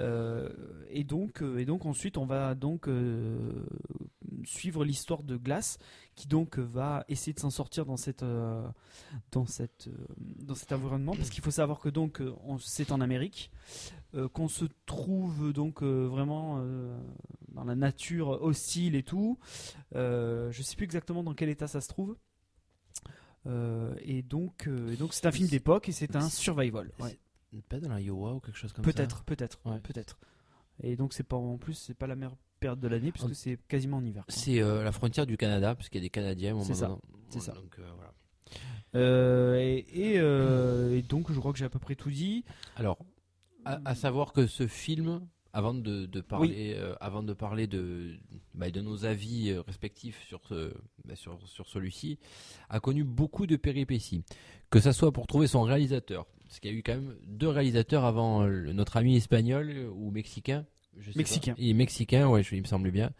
Euh, 0.00 0.48
et 0.88 1.02
donc 1.04 1.42
euh, 1.42 1.58
et 1.58 1.64
donc 1.64 1.84
ensuite 1.84 2.16
on 2.16 2.24
va 2.24 2.54
donc 2.54 2.86
euh, 2.88 3.66
suivre 4.44 4.84
l'histoire 4.84 5.24
de 5.24 5.36
Glass 5.36 5.78
qui 6.14 6.28
donc 6.28 6.58
va 6.58 7.04
essayer 7.08 7.32
de 7.32 7.40
s'en 7.40 7.50
sortir 7.50 7.84
dans 7.84 7.96
cette 7.96 8.22
euh, 8.22 8.64
dans 9.32 9.44
cette 9.44 9.88
dans 10.18 10.54
cet 10.54 10.70
environnement 10.72 11.14
parce 11.16 11.30
qu'il 11.30 11.42
faut 11.42 11.50
savoir 11.50 11.80
que 11.80 11.88
donc 11.88 12.22
on- 12.44 12.58
c'est 12.58 12.92
en 12.92 13.00
Amérique 13.00 13.50
qu'on 14.34 14.46
se 14.48 14.66
trouve 14.86 15.52
donc 15.52 15.82
vraiment 15.82 16.62
dans 17.48 17.64
la 17.64 17.74
nature 17.74 18.28
hostile 18.42 18.94
et 18.94 19.02
tout. 19.02 19.38
Je 19.94 20.60
sais 20.62 20.76
plus 20.76 20.84
exactement 20.84 21.22
dans 21.24 21.34
quel 21.34 21.48
état 21.48 21.66
ça 21.66 21.80
se 21.80 21.88
trouve. 21.88 22.14
Euh, 23.46 23.94
et 24.02 24.22
donc, 24.22 24.66
euh, 24.68 24.92
et 24.92 24.96
donc 24.96 25.12
c'est 25.14 25.26
un 25.26 25.32
film 25.32 25.48
d'époque 25.48 25.88
et 25.88 25.92
c'est 25.92 26.14
un 26.16 26.28
survival. 26.28 26.90
Ouais. 27.00 27.18
Pas 27.68 27.80
dans 27.80 27.90
la 27.90 28.00
Iowa 28.00 28.34
ou 28.34 28.40
quelque 28.40 28.56
chose 28.56 28.72
comme 28.72 28.84
ça. 28.84 28.92
Peut-être, 28.92 29.24
peut-être, 29.24 29.60
Ouais. 29.64 29.78
peut-être. 29.80 30.18
Et 30.82 30.96
donc 30.96 31.12
c'est 31.12 31.22
pas 31.24 31.36
en 31.36 31.58
plus 31.58 31.74
c'est 31.74 31.94
pas 31.94 32.06
la 32.06 32.14
meilleure 32.16 32.36
période 32.60 32.80
de 32.80 32.88
l'année 32.88 33.12
puisque 33.12 33.34
c'est 33.34 33.58
quasiment 33.68 33.98
en 33.98 34.04
hiver. 34.04 34.24
C'est 34.28 34.62
euh, 34.62 34.82
la 34.84 34.92
frontière 34.92 35.26
du 35.26 35.36
Canada, 35.36 35.74
parce 35.74 35.88
qu'il 35.88 36.00
y 36.00 36.04
a 36.04 36.06
des 36.06 36.10
Canadiens. 36.10 36.58
C'est 36.62 36.74
ça, 36.74 36.96
c'est 37.28 37.40
ça. 37.40 37.52
Donc, 37.52 37.76
euh, 37.78 37.90
voilà. 37.96 38.12
Euh, 38.94 39.56
et, 39.58 39.78
et, 39.92 40.98
et 40.98 41.02
donc 41.02 41.32
je 41.32 41.38
crois 41.38 41.52
que 41.52 41.58
j'ai 41.58 41.64
à 41.64 41.70
peu 41.70 41.78
près 41.78 41.94
tout 41.94 42.10
dit. 42.10 42.44
Alors, 42.76 42.98
à, 43.64 43.80
à 43.84 43.94
savoir 43.94 44.32
que 44.32 44.46
ce 44.46 44.66
film, 44.66 45.26
avant 45.52 45.74
de, 45.74 46.06
de 46.06 46.20
parler, 46.20 46.74
euh, 46.76 46.94
avant 47.00 47.22
de 47.22 47.32
parler 47.34 47.66
de, 47.66 48.16
bah, 48.54 48.70
de 48.70 48.80
nos 48.80 49.04
avis 49.04 49.50
euh, 49.50 49.60
respectifs 49.62 50.22
sur, 50.26 50.40
ce, 50.48 50.72
bah, 51.04 51.14
sur, 51.14 51.38
sur 51.46 51.68
celui-ci, 51.68 52.18
a 52.70 52.80
connu 52.80 53.04
beaucoup 53.04 53.46
de 53.46 53.56
péripéties. 53.56 54.24
Que 54.70 54.80
ça 54.80 54.92
soit 54.94 55.12
pour 55.12 55.26
trouver 55.26 55.46
son 55.46 55.62
réalisateur, 55.62 56.26
parce 56.44 56.58
qu'il 56.60 56.70
y 56.72 56.74
a 56.74 56.78
eu 56.78 56.82
quand 56.82 56.94
même 56.94 57.14
deux 57.26 57.48
réalisateurs 57.48 58.04
avant 58.04 58.42
euh, 58.42 58.46
le- 58.48 58.72
notre 58.72 58.96
ami 58.96 59.16
espagnol 59.16 59.90
ou 59.94 60.10
mexicain. 60.10 60.64
je 60.98 61.12
sais 61.12 61.18
Mexicain. 61.18 61.52
pas. 61.54 61.60
Il 61.60 61.68
est 61.68 61.74
mexicain, 61.74 62.28
ouais, 62.28 62.42
je- 62.42 62.54
il 62.54 62.62
me 62.62 62.66
semble 62.66 62.90
bien. 62.90 63.10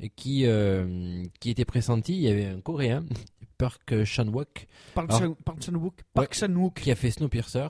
et 0.00 0.08
Qui, 0.10 0.46
euh, 0.46 1.22
qui 1.40 1.50
était 1.50 1.64
pressenti. 1.64 2.14
Il 2.14 2.22
y 2.22 2.28
avait 2.28 2.46
un 2.46 2.60
coréen, 2.60 3.04
Park 3.58 4.04
Chan-wook, 4.04 4.66
Park 4.94 5.10
Chan-wook, 5.12 6.02
Park 6.14 6.34
Chan-wook. 6.34 6.74
qui 6.74 6.90
a 6.90 6.94
fait 6.96 7.10
Snowpiercer, 7.12 7.68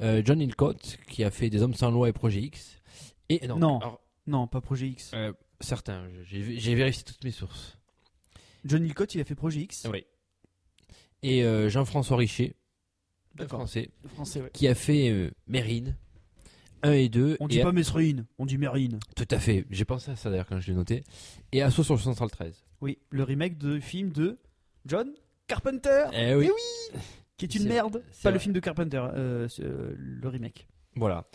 euh, 0.00 0.22
John 0.24 0.40
Hillcoat 0.40 0.74
qui 1.08 1.24
a 1.24 1.30
fait 1.32 1.50
Des 1.50 1.62
Hommes 1.62 1.74
sans 1.74 1.90
loi 1.90 2.08
et 2.08 2.12
Projet 2.12 2.40
X, 2.42 2.77
et 3.28 3.46
non, 3.46 3.58
Non. 3.58 3.78
alors, 3.80 4.00
Non, 4.26 4.46
pas 4.46 4.60
Projet 4.60 4.88
X. 4.88 5.10
euh, 5.14 5.32
certains, 5.60 6.08
j'ai 6.24 6.74
vérifié 6.74 7.02
toutes 7.04 7.22
mes 7.24 7.30
sources. 7.30 7.78
John 8.64 8.84
Hillcoat, 8.84 9.06
il 9.14 9.20
a 9.20 9.24
fait 9.24 9.34
Projet 9.34 9.60
X. 9.60 9.86
Oui. 9.90 10.04
Et 11.22 11.44
euh, 11.44 11.68
Jean-François 11.68 12.16
Richer, 12.16 12.54
le 13.38 13.46
français, 13.46 13.90
Le 14.02 14.08
français, 14.08 14.40
ouais. 14.42 14.50
qui 14.52 14.68
a 14.68 14.74
fait 14.74 15.10
euh, 15.10 15.30
Mérine 15.46 15.96
1 16.82 16.92
et 16.92 17.08
2. 17.08 17.36
On 17.40 17.46
et 17.46 17.50
dit 17.50 17.60
a- 17.60 17.64
pas 17.64 17.72
Mesrine, 17.72 18.26
on 18.38 18.46
dit 18.46 18.56
Mérine. 18.58 18.98
Tout 19.16 19.26
à 19.30 19.38
fait, 19.38 19.64
j'ai 19.70 19.84
pensé 19.84 20.10
à 20.12 20.16
ça 20.16 20.30
d'ailleurs 20.30 20.46
quand 20.46 20.60
je 20.60 20.68
l'ai 20.70 20.76
noté. 20.76 21.02
Et 21.52 21.60
Assaut 21.62 21.82
sur 21.82 21.94
le 21.94 22.00
Central 22.00 22.30
13. 22.30 22.64
Oui, 22.80 22.98
le 23.10 23.24
remake 23.24 23.58
de 23.58 23.80
film 23.80 24.10
de 24.12 24.38
John 24.86 25.12
Carpenter, 25.48 26.06
Eh 26.12 26.34
oui. 26.36 26.50
Eh 26.94 26.98
qui 27.36 27.46
est 27.46 27.54
une 27.54 27.62
C'est- 27.62 27.68
merde. 27.68 28.02
c'est 28.12 28.22
Pas 28.22 28.30
le 28.30 28.38
film 28.38 28.52
de 28.54 28.60
Carpenter, 28.60 29.02
euh, 29.14 29.48
le 29.96 30.28
remake. 30.28 30.68
Voilà. 30.94 31.26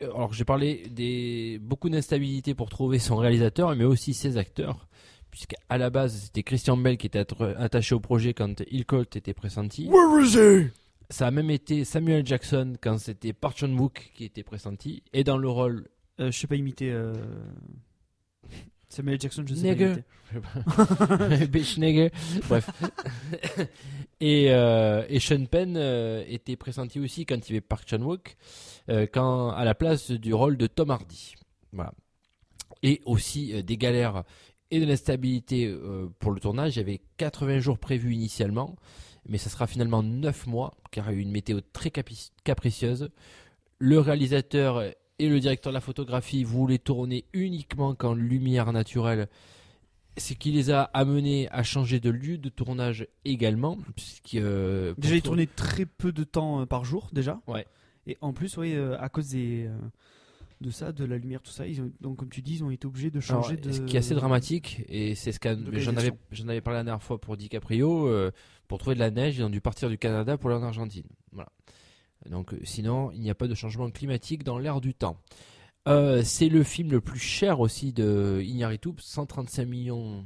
Alors 0.00 0.32
j'ai 0.32 0.44
parlé 0.44 0.88
des 0.90 1.58
beaucoup 1.60 1.88
d'instabilité 1.88 2.54
pour 2.54 2.68
trouver 2.68 2.98
son 2.98 3.16
réalisateur, 3.16 3.74
mais 3.76 3.84
aussi 3.84 4.14
ses 4.14 4.36
acteurs, 4.36 4.86
puisqu'à 5.30 5.78
la 5.78 5.90
base 5.90 6.24
c'était 6.24 6.42
Christian 6.42 6.76
Bell 6.76 6.96
qui 6.96 7.06
était 7.06 7.24
attaché 7.58 7.94
au 7.94 8.00
projet 8.00 8.34
quand 8.34 8.62
Hillcoat 8.70 9.02
était 9.14 9.34
pressenti. 9.34 9.88
Ça 11.10 11.26
a 11.26 11.30
même 11.30 11.50
été 11.50 11.84
Samuel 11.84 12.26
Jackson 12.26 12.74
quand 12.80 12.98
c'était 12.98 13.32
Park 13.32 13.58
Chan-wook 13.58 14.10
qui 14.14 14.24
était 14.24 14.42
pressenti, 14.42 15.02
et 15.12 15.22
dans 15.22 15.38
le 15.38 15.48
rôle 15.48 15.88
Euh, 16.20 16.30
je 16.30 16.38
sais 16.38 16.46
pas 16.46 16.56
imiter. 16.56 16.90
Euh... 16.92 17.12
Samuel 18.94 19.20
Jackson, 19.20 19.44
je 19.46 19.54
sais 19.54 19.70
Nigger. 19.70 19.94
pas. 20.76 21.36
Bitch 21.46 21.78
nigger. 21.78 22.10
Bref. 22.48 22.70
et, 24.20 24.46
euh, 24.50 25.04
et 25.08 25.18
Sean 25.20 25.44
Penn 25.46 25.76
euh, 25.76 26.24
était 26.28 26.56
pressenti 26.56 27.00
aussi 27.00 27.26
quand 27.26 27.36
il 27.48 27.52
y 27.52 27.56
avait 27.56 27.60
Park 27.60 27.88
Chan-wook, 27.88 28.36
euh, 28.88 29.06
quand 29.12 29.50
à 29.50 29.64
la 29.64 29.74
place 29.74 30.10
du 30.10 30.32
rôle 30.32 30.56
de 30.56 30.66
Tom 30.66 30.90
Hardy. 30.90 31.34
Voilà. 31.72 31.92
Et 32.82 33.00
aussi 33.04 33.52
euh, 33.54 33.62
des 33.62 33.76
galères 33.76 34.22
et 34.70 34.80
de 34.80 34.84
l'instabilité 34.86 35.66
euh, 35.66 36.08
pour 36.18 36.30
le 36.32 36.40
tournage. 36.40 36.76
Il 36.76 36.78
y 36.78 36.82
avait 36.82 37.00
80 37.16 37.58
jours 37.60 37.78
prévus 37.78 38.12
initialement, 38.14 38.76
mais 39.28 39.38
ça 39.38 39.50
sera 39.50 39.66
finalement 39.66 40.02
9 40.02 40.46
mois, 40.46 40.74
car 40.90 41.10
il 41.10 41.14
y 41.14 41.16
a 41.16 41.18
eu 41.18 41.22
une 41.22 41.30
météo 41.32 41.60
très 41.72 41.90
capricieuse. 42.44 43.10
Le 43.78 43.98
réalisateur 43.98 44.82
et 45.18 45.28
le 45.28 45.40
directeur 45.40 45.72
de 45.72 45.74
la 45.74 45.80
photographie 45.80 46.44
voulaient 46.44 46.78
tourner 46.78 47.24
uniquement 47.32 47.94
qu'en 47.94 48.14
lumière 48.14 48.72
naturelle 48.72 49.28
ce 50.16 50.32
qui 50.32 50.52
les 50.52 50.70
a 50.70 50.82
amenés 50.94 51.48
à 51.50 51.64
changer 51.64 51.98
de 51.98 52.08
lieu 52.08 52.38
de 52.38 52.48
tournage 52.48 53.08
également. 53.24 53.76
Puisque, 53.96 54.34
euh, 54.36 54.94
Déjà, 54.96 55.16
il 55.16 55.22
tour- 55.22 55.30
tournait 55.32 55.46
très 55.48 55.86
peu 55.86 56.12
de 56.12 56.22
temps 56.22 56.60
euh, 56.60 56.66
par 56.66 56.84
jour, 56.84 57.08
déjà. 57.12 57.40
Ouais. 57.48 57.66
Et 58.06 58.16
en 58.20 58.32
plus, 58.32 58.56
oui, 58.56 58.74
euh, 58.74 58.96
à 59.00 59.08
cause 59.08 59.30
des, 59.30 59.64
euh, 59.66 59.76
de 60.60 60.70
ça, 60.70 60.92
de 60.92 61.04
la 61.04 61.18
lumière, 61.18 61.42
tout 61.42 61.50
ça, 61.50 61.66
ils 61.66 61.80
ont, 61.82 61.90
donc 62.00 62.18
comme 62.18 62.28
tu 62.28 62.42
dis, 62.42 62.54
ils 62.58 62.62
ont 62.64 62.70
été 62.70 62.86
obligés 62.86 63.10
de 63.10 63.18
Alors, 63.28 63.42
changer 63.42 63.56
de. 63.56 63.72
Ce 63.72 63.80
qui 63.80 63.96
est 63.96 63.98
assez 63.98 64.14
dramatique, 64.14 64.84
et 64.88 65.16
c'est 65.16 65.32
ce 65.32 65.38
de 65.52 65.78
j'en 65.80 65.96
avais, 65.96 66.12
j'en 66.30 66.46
avais 66.46 66.60
parlé 66.60 66.78
la 66.78 66.84
dernière 66.84 67.02
fois 67.02 67.20
pour 67.20 67.36
DiCaprio, 67.36 68.08
pour 68.68 68.78
trouver 68.78 68.94
de 68.94 69.00
la 69.00 69.10
neige, 69.10 69.38
ils 69.38 69.42
ont 69.42 69.50
dû 69.50 69.60
partir 69.60 69.88
du 69.88 69.98
Canada 69.98 70.38
pour 70.38 70.48
aller 70.50 70.60
en 70.60 70.62
Argentine. 70.62 71.08
Voilà. 71.32 71.50
Donc, 72.30 72.54
euh, 72.54 72.58
sinon, 72.64 73.10
il 73.12 73.20
n'y 73.20 73.30
a 73.30 73.34
pas 73.34 73.48
de 73.48 73.54
changement 73.54 73.90
climatique 73.90 74.44
dans 74.44 74.58
l'air 74.58 74.80
du 74.80 74.94
temps. 74.94 75.18
Euh, 75.86 76.22
c'est 76.24 76.48
le 76.48 76.62
film 76.62 76.90
le 76.90 77.00
plus 77.00 77.18
cher 77.18 77.60
aussi 77.60 77.92
de 77.92 78.40
Iñárritu, 78.42 78.90
135 78.98 79.66
millions 79.68 80.24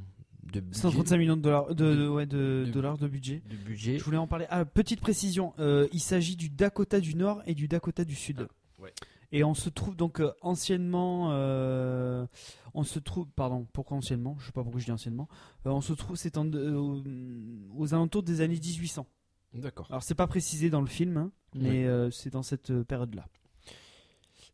de 0.53 0.61
budget. 0.61 0.79
135 0.81 1.17
millions 1.17 1.35
de 1.37 1.41
dollars 1.41 1.75
de, 1.75 1.95
de- 1.95 2.07
ouais, 2.07 2.25
de 2.25 2.63
de- 2.65 2.71
dollars 2.71 2.97
de 2.97 3.07
budget. 3.07 3.41
de 3.49 3.55
budget. 3.57 3.97
Je 3.99 4.03
voulais 4.05 4.17
en 4.17 4.25
parler. 4.27 4.45
Ah, 4.49 4.63
petite 4.65 5.01
précision, 5.01 5.53
euh, 5.59 5.87
il 5.91 5.99
s'agit 5.99 6.35
du 6.37 6.49
Dakota 6.49 6.99
du 7.01 7.13
Nord 7.15 7.41
et 7.45 7.55
du 7.55 7.67
Dakota 7.67 8.05
du 8.05 8.15
Sud. 8.15 8.47
Ah, 8.49 8.81
ouais. 8.83 8.93
Et 9.31 9.43
on 9.43 9.53
se 9.53 9.69
trouve 9.69 9.95
donc 9.95 10.21
euh, 10.21 10.31
anciennement, 10.41 11.29
euh, 11.33 12.25
on 12.73 12.83
se 12.83 12.97
trouve, 12.97 13.27
pardon, 13.35 13.67
pourquoi 13.73 13.97
anciennement? 13.97 14.37
Je 14.39 14.45
sais 14.47 14.51
pas 14.53 14.63
pourquoi 14.63 14.79
je 14.79 14.85
dis 14.85 14.91
anciennement. 14.91 15.27
Euh, 15.67 15.69
on 15.71 15.81
se 15.81 15.93
trouve, 15.93 16.15
c'est 16.15 16.35
aux 16.37 17.93
alentours 17.93 18.23
des 18.23 18.41
années 18.41 18.55
1800. 18.59 19.05
D'accord. 19.53 19.87
Alors 19.89 20.03
c'est 20.03 20.15
pas 20.15 20.27
précisé 20.27 20.69
dans 20.69 20.81
le 20.81 20.87
film, 20.87 21.17
hein, 21.17 21.31
mais 21.55 21.69
Oui. 21.69 21.85
euh, 21.85 22.11
c'est 22.11 22.29
dans 22.29 22.43
cette 22.43 22.69
euh, 22.71 22.83
période-là. 22.83 23.25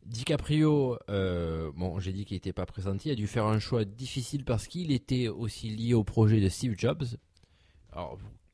DiCaprio, 0.04 0.96
euh, 1.10 1.72
bon, 1.74 1.98
j'ai 1.98 2.12
dit 2.12 2.24
qu'il 2.24 2.36
n'était 2.36 2.52
pas 2.52 2.64
pressenti, 2.66 3.10
a 3.10 3.14
dû 3.16 3.26
faire 3.26 3.46
un 3.46 3.58
choix 3.58 3.84
difficile 3.84 4.44
parce 4.44 4.68
qu'il 4.68 4.92
était 4.92 5.28
aussi 5.28 5.68
lié 5.68 5.94
au 5.94 6.04
projet 6.04 6.40
de 6.40 6.48
Steve 6.48 6.74
Jobs, 6.78 7.04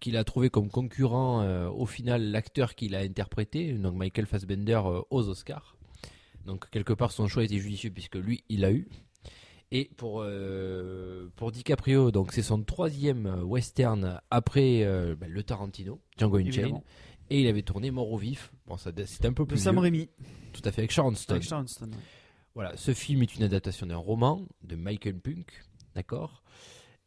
qu'il 0.01 0.17
a 0.17 0.25
trouvé 0.25 0.49
comme 0.51 0.71
concurrent 0.71 1.43
euh, 1.43 1.69
au 1.69 1.85
final 1.87 2.31
l'acteur 2.31 2.75
qu'il 2.75 2.95
a 2.95 3.01
interprété, 3.01 3.75
donc 3.75 3.95
Michael 3.97 4.27
Fassbender 4.27 4.81
euh, 4.85 5.03
aux 5.11 5.29
Oscars. 5.29 5.77
Donc 6.47 6.69
quelque 6.71 6.93
part 6.93 7.13
son 7.13 7.29
choix 7.29 7.45
était 7.45 7.59
judicieux 7.59 7.91
puisque 7.91 8.17
lui 8.17 8.43
il 8.49 8.61
l'a 8.61 8.73
eu. 8.73 8.89
Et 9.75 9.91
pour 9.97 10.21
euh, 10.23 11.31
pour 11.37 11.51
DiCaprio, 11.51 12.11
donc 12.11 12.33
c'est 12.33 12.43
son 12.43 12.63
troisième 12.63 13.25
euh, 13.27 13.43
western 13.43 14.21
après 14.31 14.83
euh, 14.85 15.17
bah, 15.19 15.27
le 15.29 15.43
Tarantino, 15.43 15.99
Django 16.19 16.37
Unchained, 16.37 16.77
et 17.31 17.41
il 17.41 17.47
avait 17.47 17.63
tourné 17.63 17.91
Mort 17.91 18.13
au 18.13 18.19
vif. 18.19 18.53
Bon, 18.67 18.77
ça 18.77 18.93
c'est 19.07 19.25
un 19.25 19.33
peu 19.33 19.45
De 19.45 19.49
plus 19.49 19.57
Sam 19.59 19.77
vieux. 19.77 19.83
Raimi, 19.83 20.09
tout 20.53 20.61
à 20.67 20.73
fait 20.73 20.83
avec 20.83 20.91
Sharon 20.91 21.15
Stone. 21.15 21.37
avec 21.37 21.49
Sharon 21.49 21.67
Stone. 21.67 21.91
ouais. 21.91 22.01
Voilà, 22.55 22.77
ce 22.77 22.93
film 22.93 23.23
est 23.23 23.35
une 23.35 23.45
adaptation 23.45 23.87
d'un 23.87 23.97
roman 23.97 24.47
de 24.63 24.77
Michael 24.77 25.19
Punk, 25.19 25.65
d'accord? 25.95 26.43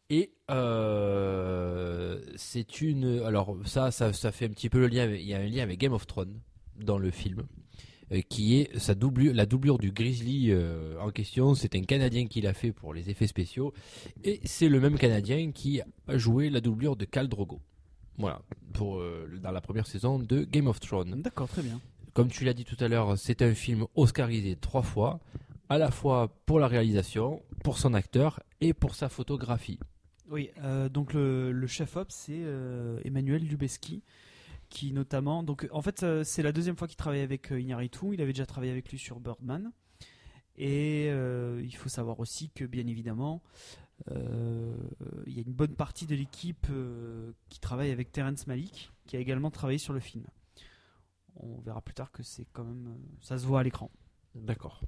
Et 0.09 0.33
euh, 0.49 2.19
c'est 2.35 2.81
une. 2.81 3.19
Alors, 3.25 3.55
ça, 3.65 3.91
ça, 3.91 4.11
ça 4.13 4.31
fait 4.31 4.45
un 4.45 4.49
petit 4.49 4.69
peu 4.69 4.79
le 4.79 4.87
lien. 4.87 5.03
avec- 5.03 5.21
il 5.21 5.27
y 5.27 5.33
a 5.33 5.39
un 5.39 5.45
lien 5.47 5.63
avec 5.63 5.79
Game 5.79 5.93
of 5.93 6.07
Thrones 6.07 6.39
dans 6.77 6.97
le 6.97 7.11
film, 7.11 7.43
qui 8.29 8.57
est 8.57 8.77
sa 8.77 8.95
doublure, 8.95 9.33
la 9.33 9.45
doublure 9.45 9.77
du 9.77 9.91
Grizzly 9.91 10.51
euh, 10.51 10.99
en 10.99 11.11
question. 11.11 11.55
C'est 11.55 11.75
un 11.75 11.81
Canadien 11.81 12.27
qui 12.27 12.41
l'a 12.41 12.53
fait 12.53 12.71
pour 12.71 12.93
les 12.93 13.09
effets 13.09 13.27
spéciaux, 13.27 13.73
et 14.23 14.39
c'est 14.43 14.69
le 14.69 14.79
même 14.79 14.97
Canadien 14.97 15.51
qui 15.51 15.81
a 15.81 16.17
joué 16.17 16.49
la 16.49 16.61
doublure 16.61 16.95
de 16.95 17.05
Khal 17.05 17.27
Drogo. 17.27 17.61
Voilà, 18.17 18.41
pour, 18.73 18.99
euh, 18.99 19.29
dans 19.41 19.51
la 19.51 19.61
première 19.61 19.87
saison 19.87 20.19
de 20.19 20.43
Game 20.43 20.67
of 20.67 20.79
Thrones. 20.79 21.21
D'accord, 21.21 21.49
très 21.49 21.61
bien. 21.61 21.79
Comme 22.13 22.29
tu 22.29 22.45
l'as 22.45 22.53
dit 22.53 22.63
tout 22.63 22.77
à 22.79 22.87
l'heure, 22.87 23.17
c'est 23.17 23.41
un 23.41 23.53
film 23.53 23.85
oscarisé 23.95 24.55
trois 24.55 24.83
fois, 24.83 25.19
à 25.67 25.77
la 25.77 25.91
fois 25.91 26.29
pour 26.45 26.59
la 26.59 26.67
réalisation, 26.67 27.41
pour 27.63 27.77
son 27.77 27.93
acteur 27.93 28.41
et 28.61 28.73
pour 28.73 28.95
sa 28.95 29.09
photographie. 29.09 29.79
Oui, 30.29 30.49
euh, 30.63 30.89
donc 30.89 31.13
le, 31.13 31.51
le 31.51 31.67
chef 31.67 31.97
op 31.97 32.07
c'est 32.09 32.33
euh, 32.33 32.99
Emmanuel 33.03 33.43
Lubezki 33.43 34.01
qui 34.69 34.93
notamment 34.93 35.43
donc 35.43 35.67
en 35.71 35.81
fait 35.81 36.03
euh, 36.03 36.23
c'est 36.23 36.43
la 36.43 36.51
deuxième 36.51 36.77
fois 36.77 36.87
qu'il 36.87 36.97
travaille 36.97 37.21
avec 37.21 37.51
euh, 37.51 37.59
Iñárritu, 37.59 38.13
il 38.13 38.21
avait 38.21 38.33
déjà 38.33 38.45
travaillé 38.45 38.71
avec 38.71 38.89
lui 38.89 38.97
sur 38.97 39.19
Birdman 39.19 39.71
et 40.57 41.07
euh, 41.09 41.61
il 41.63 41.75
faut 41.75 41.89
savoir 41.89 42.19
aussi 42.19 42.49
que 42.49 42.65
bien 42.65 42.87
évidemment 42.87 43.41
il 44.07 45.33
y 45.33 45.39
a 45.39 45.43
une 45.45 45.53
bonne 45.53 45.73
partie 45.73 46.05
de 46.05 46.15
l'équipe 46.15 46.67
qui 47.47 47.59
travaille 47.61 47.91
avec 47.91 48.11
Terrence 48.11 48.45
Malick 48.45 48.91
qui 49.05 49.15
a 49.15 49.19
également 49.19 49.49
travaillé 49.51 49.77
sur 49.77 49.93
le 49.93 50.01
film. 50.01 50.25
On 51.37 51.61
verra 51.61 51.81
plus 51.81 51.93
tard 51.93 52.11
que 52.11 52.21
c'est 52.21 52.45
quand 52.51 52.65
même 52.65 52.97
ça 53.21 53.37
se 53.37 53.45
voit 53.45 53.61
à 53.61 53.63
l'écran. 53.63 53.89
D'accord. 54.35 54.81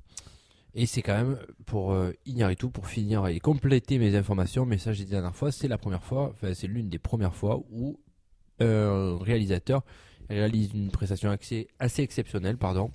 Et 0.79 0.85
c'est 0.85 1.01
quand 1.01 1.15
même 1.15 1.39
pour 1.65 1.91
euh, 1.91 2.11
Iñárritu, 2.27 2.69
pour 2.69 2.87
finir 2.87 3.25
et 3.25 3.39
compléter 3.39 3.97
mes 3.97 4.15
informations, 4.15 4.63
mais 4.65 4.77
ça 4.77 4.93
j'ai 4.93 5.05
dit 5.05 5.11
la 5.13 5.21
dernière 5.21 5.35
fois, 5.35 5.51
c'est 5.51 5.67
la 5.67 5.79
première 5.79 6.03
fois, 6.03 6.29
enfin 6.29 6.53
c'est 6.53 6.67
l'une 6.67 6.87
des 6.87 6.99
premières 6.99 7.33
fois 7.33 7.63
où 7.71 7.99
euh, 8.61 9.15
réalisateur 9.17 9.83
réalise 10.29 10.71
une 10.73 10.91
prestation 10.91 11.29
assez, 11.29 11.67
assez 11.79 12.01
exceptionnelle, 12.01 12.57
pardon, 12.57 12.91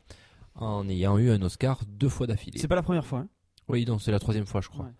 en 0.54 0.88
ayant 0.88 1.16
eu 1.18 1.30
un 1.30 1.40
Oscar 1.42 1.80
deux 1.86 2.08
fois 2.08 2.26
d'affilée. 2.26 2.58
C'est 2.58 2.68
pas 2.68 2.74
la 2.74 2.82
première 2.82 3.06
fois. 3.06 3.20
hein. 3.20 3.28
Oui, 3.68 3.84
non, 3.86 3.98
c'est 3.98 4.10
la 4.12 4.18
troisième 4.18 4.46
fois, 4.46 4.60
je 4.60 4.68
crois. 4.68 4.84
Ouais. 4.86 4.90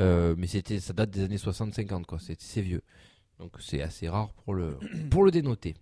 Euh, 0.00 0.34
mais 0.36 0.46
c'était, 0.46 0.80
ça 0.80 0.92
date 0.92 1.10
des 1.10 1.22
années 1.22 1.36
60-50, 1.36 2.04
quoi. 2.04 2.18
C'est, 2.18 2.40
c'est 2.40 2.62
vieux. 2.62 2.82
Donc 3.38 3.52
c'est 3.60 3.80
assez 3.82 4.08
rare 4.08 4.32
pour 4.32 4.54
le, 4.54 4.76
pour 5.10 5.22
le 5.24 5.30
dénoter. 5.30 5.74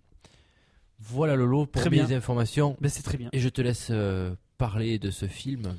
Voilà 0.99 1.35
Lolo 1.35 1.65
pour 1.65 1.81
Très 1.81 1.89
mes 1.89 2.03
bien. 2.03 2.17
informations. 2.17 2.77
Ben, 2.81 2.89
c'est 2.89 3.03
très 3.03 3.17
bien. 3.17 3.29
Et 3.33 3.39
je 3.39 3.49
te 3.49 3.61
laisse 3.61 3.87
euh, 3.91 4.35
parler 4.57 4.99
de 4.99 5.09
ce 5.11 5.27
film. 5.27 5.75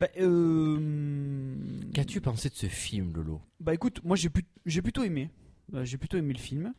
Bah, 0.00 0.08
euh... 0.20 1.54
Qu'as-tu 1.92 2.20
pensé 2.20 2.48
de 2.48 2.54
ce 2.54 2.66
film, 2.66 3.12
Lolo? 3.14 3.40
Bah 3.60 3.74
écoute, 3.74 4.00
moi 4.04 4.16
j'ai 4.16 4.28
j'ai 4.66 4.82
plutôt 4.82 5.04
aimé. 5.04 5.30
J'ai 5.82 5.96
plutôt 5.98 6.16
aimé 6.18 6.32
le 6.32 6.38
film. 6.38 6.74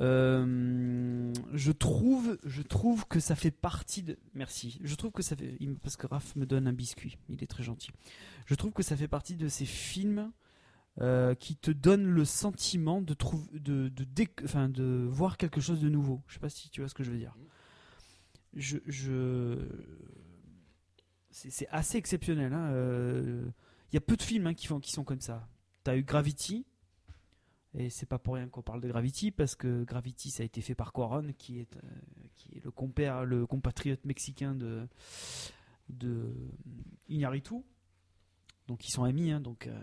Euh, 0.00 1.32
je 1.54 1.72
trouve, 1.72 2.38
je 2.44 2.62
trouve 2.62 3.06
que 3.06 3.20
ça 3.20 3.34
fait 3.34 3.50
partie 3.50 4.02
de. 4.02 4.18
Merci. 4.34 4.78
Je 4.82 4.94
trouve 4.94 5.12
que 5.12 5.22
ça 5.22 5.36
fait 5.36 5.58
parce 5.82 5.96
que 5.96 6.06
Raph 6.06 6.36
me 6.36 6.46
donne 6.46 6.66
un 6.66 6.72
biscuit. 6.72 7.18
Il 7.28 7.42
est 7.42 7.46
très 7.46 7.62
gentil. 7.62 7.90
Je 8.46 8.54
trouve 8.54 8.72
que 8.72 8.82
ça 8.82 8.96
fait 8.96 9.08
partie 9.08 9.36
de 9.36 9.48
ces 9.48 9.64
films 9.64 10.32
euh, 11.00 11.34
qui 11.34 11.56
te 11.56 11.70
donnent 11.70 12.08
le 12.08 12.24
sentiment 12.24 13.00
de 13.00 13.14
trouver, 13.14 13.58
de, 13.58 15.06
voir 15.08 15.36
quelque 15.38 15.60
chose 15.60 15.80
de 15.80 15.88
nouveau. 15.88 16.22
Je 16.28 16.34
sais 16.34 16.40
pas 16.40 16.48
si 16.48 16.70
tu 16.70 16.80
vois 16.80 16.88
ce 16.88 16.94
que 16.94 17.04
je 17.04 17.10
veux 17.10 17.18
dire. 17.18 17.36
Je, 18.54 18.78
je, 18.86 19.58
c'est 21.30 21.50
c'est 21.50 21.68
assez 21.68 21.98
exceptionnel. 21.98 22.52
hein, 22.52 22.70
euh, 22.72 23.44
Il 23.92 23.96
y 23.96 23.98
a 23.98 24.00
peu 24.00 24.16
de 24.16 24.22
films 24.22 24.46
hein, 24.46 24.54
qui, 24.54 24.66
font, 24.66 24.80
qui 24.80 24.92
sont 24.92 25.04
comme 25.04 25.20
ça. 25.20 25.48
T'as 25.84 25.96
eu 25.96 26.02
Gravity, 26.02 26.66
et 27.76 27.90
c'est 27.90 28.06
pas 28.06 28.18
pour 28.18 28.34
rien 28.34 28.48
qu'on 28.48 28.62
parle 28.62 28.80
de 28.80 28.88
Gravity, 28.88 29.30
parce 29.30 29.54
que 29.54 29.84
Gravity, 29.84 30.30
ça 30.30 30.42
a 30.42 30.46
été 30.46 30.62
fait 30.62 30.74
par 30.74 30.92
Cuarón, 30.92 31.32
qui 31.36 31.60
est, 31.60 31.76
euh, 31.76 31.80
qui 32.34 32.56
est 32.56 32.64
le, 32.64 32.70
compère, 32.70 33.24
le 33.24 33.46
compatriote 33.46 34.04
mexicain 34.06 34.54
de, 34.54 34.88
de 35.90 36.34
Iñárritu. 37.08 37.56
Donc 38.66 38.88
ils 38.88 38.90
sont 38.90 39.04
amis, 39.04 39.30
hein, 39.30 39.40
donc, 39.40 39.66
euh, 39.66 39.78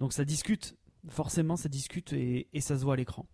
donc 0.00 0.14
ça 0.14 0.24
discute, 0.24 0.76
forcément 1.08 1.56
ça 1.56 1.68
discute, 1.68 2.14
et, 2.14 2.48
et 2.54 2.60
ça 2.62 2.78
se 2.78 2.84
voit 2.84 2.94
à 2.94 2.96
l'écran. 2.96 3.26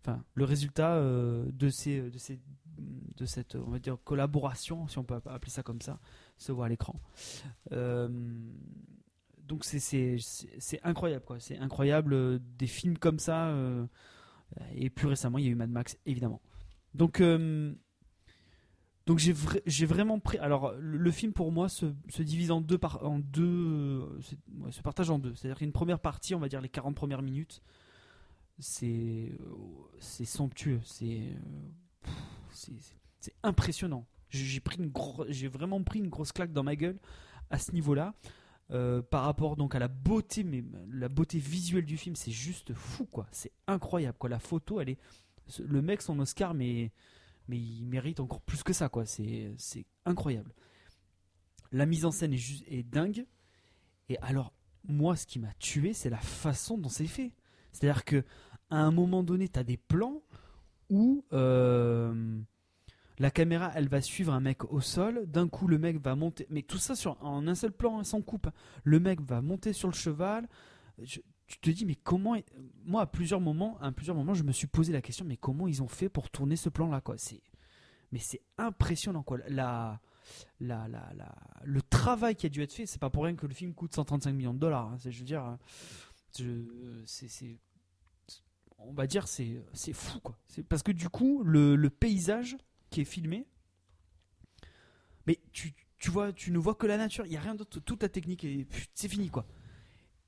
Enfin, 0.00 0.24
le 0.34 0.44
résultat 0.44 0.94
euh, 0.96 1.50
de, 1.52 1.68
ces, 1.68 2.10
de, 2.10 2.18
ces, 2.18 2.40
de 2.78 3.24
cette 3.24 3.54
on 3.54 3.70
va 3.70 3.78
dire, 3.78 3.98
collaboration, 4.04 4.88
si 4.88 4.98
on 4.98 5.04
peut 5.04 5.14
appeler 5.14 5.50
ça 5.50 5.62
comme 5.62 5.80
ça, 5.80 6.00
se 6.38 6.50
voit 6.50 6.66
à 6.66 6.68
l'écran. 6.68 7.00
Donc 9.46 9.64
c'est 9.64 10.18
incroyable 10.82 11.24
quoi. 11.24 11.38
C'est 11.40 11.58
incroyable 11.58 12.14
euh, 12.14 12.38
des 12.58 12.66
films 12.66 12.98
comme 12.98 13.18
ça 13.18 13.48
euh, 13.48 13.86
et 14.74 14.90
plus 14.90 15.06
récemment 15.06 15.38
il 15.38 15.44
y 15.44 15.48
a 15.48 15.50
eu 15.50 15.54
Mad 15.54 15.70
Max 15.70 15.96
évidemment. 16.06 16.40
Donc 16.94 17.20
euh, 17.20 17.74
donc 19.06 19.18
j'ai 19.18 19.32
vra- 19.32 19.86
vraiment 19.86 20.18
pris 20.18 20.38
alors 20.38 20.74
le, 20.78 21.10
film 21.10 21.32
pour 21.32 21.52
moi 21.52 21.68
se, 21.68 21.86
se 22.08 22.22
divise 22.22 22.50
en 22.50 22.60
deux 22.60 22.78
par 22.78 23.04
en 23.04 23.18
deux 23.20 24.20
se 24.70 24.82
partage 24.82 25.10
en 25.10 25.18
deux. 25.18 25.34
C'est 25.36 25.46
à 25.46 25.50
dire 25.50 25.58
qu'une 25.58 25.72
première 25.72 26.00
partie 26.00 26.34
on 26.34 26.40
va 26.40 26.48
dire 26.48 26.60
les 26.60 26.68
40 26.68 26.96
premières 26.96 27.22
minutes 27.22 27.62
c'est 28.58 29.32
c'est 30.00 30.24
somptueux 30.24 30.80
c'est 30.82 31.20
c'est 32.52 33.34
impressionnant. 33.42 34.06
J'ai 34.28 34.60
pris 34.60 34.78
une 34.78 34.92
j'ai 35.28 35.46
vraiment 35.46 35.80
pris 35.84 36.00
une 36.00 36.08
grosse 36.08 36.32
claque 36.32 36.52
dans 36.52 36.64
ma 36.64 36.74
gueule 36.74 36.98
à 37.50 37.58
ce 37.58 37.70
niveau-là 37.72 38.14
euh, 38.72 39.00
par 39.00 39.22
rapport 39.22 39.54
donc 39.56 39.76
à 39.76 39.78
la 39.78 39.86
beauté 39.86 40.42
mais 40.42 40.64
la 40.90 41.08
beauté 41.08 41.38
visuelle 41.38 41.84
du 41.84 41.96
film 41.96 42.16
c'est 42.16 42.32
juste 42.32 42.74
fou 42.74 43.06
quoi. 43.06 43.26
C'est 43.30 43.52
incroyable 43.66 44.18
quoi. 44.18 44.28
La 44.28 44.38
photo 44.38 44.80
elle 44.80 44.90
est 44.90 44.98
le 45.60 45.82
mec 45.82 46.02
son 46.02 46.18
Oscar 46.18 46.54
mais 46.54 46.90
mais 47.48 47.58
il 47.58 47.84
mérite 47.86 48.18
encore 48.18 48.40
plus 48.40 48.62
que 48.62 48.72
ça 48.72 48.88
quoi. 48.88 49.06
C'est 49.06 49.52
c'est 49.56 49.86
incroyable. 50.04 50.52
La 51.72 51.86
mise 51.86 52.04
en 52.04 52.10
scène 52.10 52.32
est 52.32 52.38
juste 52.38 52.64
est 52.68 52.82
dingue. 52.82 53.26
Et 54.08 54.18
alors 54.18 54.52
moi 54.88 55.16
ce 55.16 55.26
qui 55.26 55.38
m'a 55.38 55.52
tué 55.60 55.92
c'est 55.92 56.10
la 56.10 56.20
façon 56.20 56.76
dont 56.78 56.88
c'est 56.88 57.06
fait. 57.06 57.32
C'est 57.72 57.88
à 57.88 57.92
dire 57.92 58.04
que 58.04 58.24
un 58.70 58.90
moment 58.90 59.22
donné 59.22 59.48
t'as 59.48 59.62
des 59.62 59.76
plans 59.76 60.22
où 60.90 61.24
euh, 61.32 62.40
la 63.18 63.30
caméra, 63.30 63.72
elle 63.74 63.88
va 63.88 64.00
suivre 64.00 64.32
un 64.32 64.40
mec 64.40 64.64
au 64.72 64.80
sol. 64.80 65.24
D'un 65.26 65.48
coup, 65.48 65.66
le 65.66 65.78
mec 65.78 65.98
va 65.98 66.14
monter. 66.16 66.46
Mais 66.50 66.62
tout 66.62 66.78
ça 66.78 66.94
sur, 66.94 67.16
en 67.24 67.46
un 67.46 67.54
seul 67.54 67.72
plan, 67.72 67.98
hein, 67.98 68.04
sans 68.04 68.20
coupe. 68.22 68.48
Le 68.84 69.00
mec 69.00 69.20
va 69.22 69.40
monter 69.40 69.72
sur 69.72 69.88
le 69.88 69.94
cheval. 69.94 70.46
Tu 71.04 71.22
te 71.60 71.70
dis, 71.70 71.86
mais 71.86 71.94
comment. 71.94 72.36
Moi, 72.84 73.02
à 73.02 73.06
plusieurs 73.06 73.40
moments, 73.40 73.78
à 73.80 73.90
plusieurs 73.92 74.16
moments, 74.16 74.34
je 74.34 74.42
me 74.42 74.52
suis 74.52 74.66
posé 74.66 74.92
la 74.92 75.00
question, 75.00 75.24
mais 75.24 75.36
comment 75.36 75.66
ils 75.66 75.82
ont 75.82 75.88
fait 75.88 76.08
pour 76.08 76.28
tourner 76.28 76.56
ce 76.56 76.68
plan-là, 76.68 77.02
C'est, 77.16 77.40
mais 78.12 78.18
c'est 78.18 78.42
impressionnant, 78.58 79.22
quoi. 79.22 79.38
Le 80.58 81.80
travail 81.88 82.34
qui 82.36 82.46
a 82.46 82.48
dû 82.48 82.62
être 82.62 82.72
fait, 82.72 82.86
c'est 82.86 82.98
pas 82.98 83.10
pour 83.10 83.24
rien 83.24 83.34
que 83.34 83.46
le 83.46 83.54
film 83.54 83.74
coûte 83.74 83.94
135 83.94 84.32
millions 84.32 84.54
de 84.54 84.58
dollars. 84.58 84.88
hein. 84.88 84.98
Je 84.98 85.18
veux 85.18 85.24
dire, 85.24 85.56
on 88.78 88.92
va 88.92 89.06
dire, 89.06 89.26
c'est, 89.26 89.62
fou, 89.92 90.20
quoi. 90.20 90.36
Parce 90.68 90.82
que 90.82 90.92
du 90.92 91.08
coup, 91.08 91.42
le 91.44 91.88
paysage 91.88 92.56
est 93.00 93.04
filmé, 93.04 93.46
mais 95.26 95.40
tu, 95.52 95.74
tu 95.98 96.10
vois, 96.10 96.32
tu 96.32 96.50
ne 96.50 96.58
vois 96.58 96.74
que 96.74 96.86
la 96.86 96.96
nature, 96.96 97.26
il 97.26 97.32
y 97.32 97.36
a 97.36 97.40
rien 97.40 97.54
d'autre, 97.54 97.80
toute 97.80 98.02
la 98.02 98.08
technique 98.08 98.42
pff, 98.42 98.88
c'est 98.94 99.08
fini 99.08 99.30
quoi. 99.30 99.46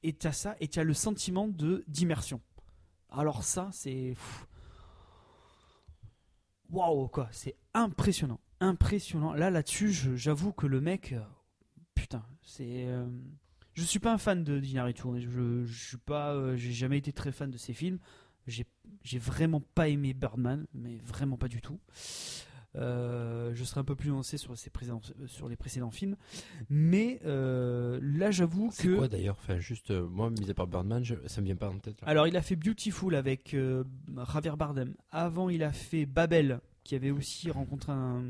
Et 0.03 0.13
tu 0.13 0.27
as 0.27 0.33
ça, 0.33 0.57
et 0.61 0.69
tu 0.69 0.79
as 0.79 0.85
le 0.85 0.95
sentiment 0.95 1.49
de 1.49 1.85
d'immersion. 1.89 2.41
Alors 3.11 3.43
ça, 3.43 3.71
c'est 3.73 4.15
waouh 6.71 7.09
quoi, 7.09 7.29
c'est 7.33 7.57
impressionnant, 7.75 8.41
impressionnant. 8.61 9.33
Là 9.33 9.51
là-dessus, 9.51 9.93
j'avoue 10.17 10.53
que 10.53 10.67
le 10.67 10.81
mec, 10.81 11.13
euh, 11.13 11.21
putain, 11.95 12.25
c'est, 12.43 12.87
euh, 12.87 13.07
je 13.75 13.85
suis 13.85 13.99
pas 13.99 14.13
un 14.13 14.19
fan 14.19 14.45
de 14.45 14.61
Dinaritu, 14.61 15.07
hein. 15.09 15.19
je, 15.19 15.65
je 15.65 15.87
suis 15.89 15.97
pas, 15.99 16.35
euh, 16.35 16.57
j'ai 16.57 16.73
jamais 16.73 16.99
été 16.99 17.13
très 17.13 17.33
fan 17.33 17.51
de 17.51 17.59
ses 17.59 17.73
films. 17.73 17.99
J'ai 19.05 19.19
vraiment 19.19 19.61
pas 19.61 19.89
aimé 19.89 20.15
Birdman, 20.15 20.67
mais 20.73 20.97
vraiment 21.05 21.37
pas 21.37 21.49
du 21.49 21.61
tout. 21.61 21.79
Euh, 22.77 23.53
je 23.55 23.65
serai 23.65 23.81
un 23.81 23.85
peu 23.85 23.97
plus 23.97 24.11
nuancé 24.11 24.37
sur, 24.37 24.57
ses 24.57 24.71
précédents, 24.71 25.01
sur 25.27 25.49
les 25.49 25.57
précédents 25.57 25.91
films. 25.91 26.17
Mais 26.69 27.19
euh, 27.25 27.99
là, 28.03 28.31
j'avoue 28.31 28.69
C'est 28.73 28.85
que. 28.89 28.97
quoi 28.97 29.09
d'ailleurs? 29.09 29.37
Enfin, 29.41 29.59
juste, 29.59 29.91
euh, 29.91 30.07
moi, 30.07 30.31
mis 30.31 30.51
à 30.51 30.55
part 30.55 30.67
Birdman, 30.67 31.03
je- 31.05 31.15
ça 31.27 31.41
me 31.41 31.47
vient 31.47 31.57
pas 31.57 31.71
en 31.71 31.79
tête. 31.79 32.01
Là. 32.03 32.09
Alors, 32.09 32.27
il 32.27 32.37
a 32.37 32.43
fait 32.43 32.57
Beautiful 32.57 33.15
avec 33.15 33.57
Javier 34.33 34.57
Bardem. 34.57 34.95
Avant, 35.11 35.49
il 35.49 35.63
a 35.63 35.73
fait 35.73 36.05
Babel, 36.07 36.61
qui 36.85 36.95
avait 36.95 37.11
aussi 37.11 37.51
rencontré 37.51 37.93
un, 37.93 38.23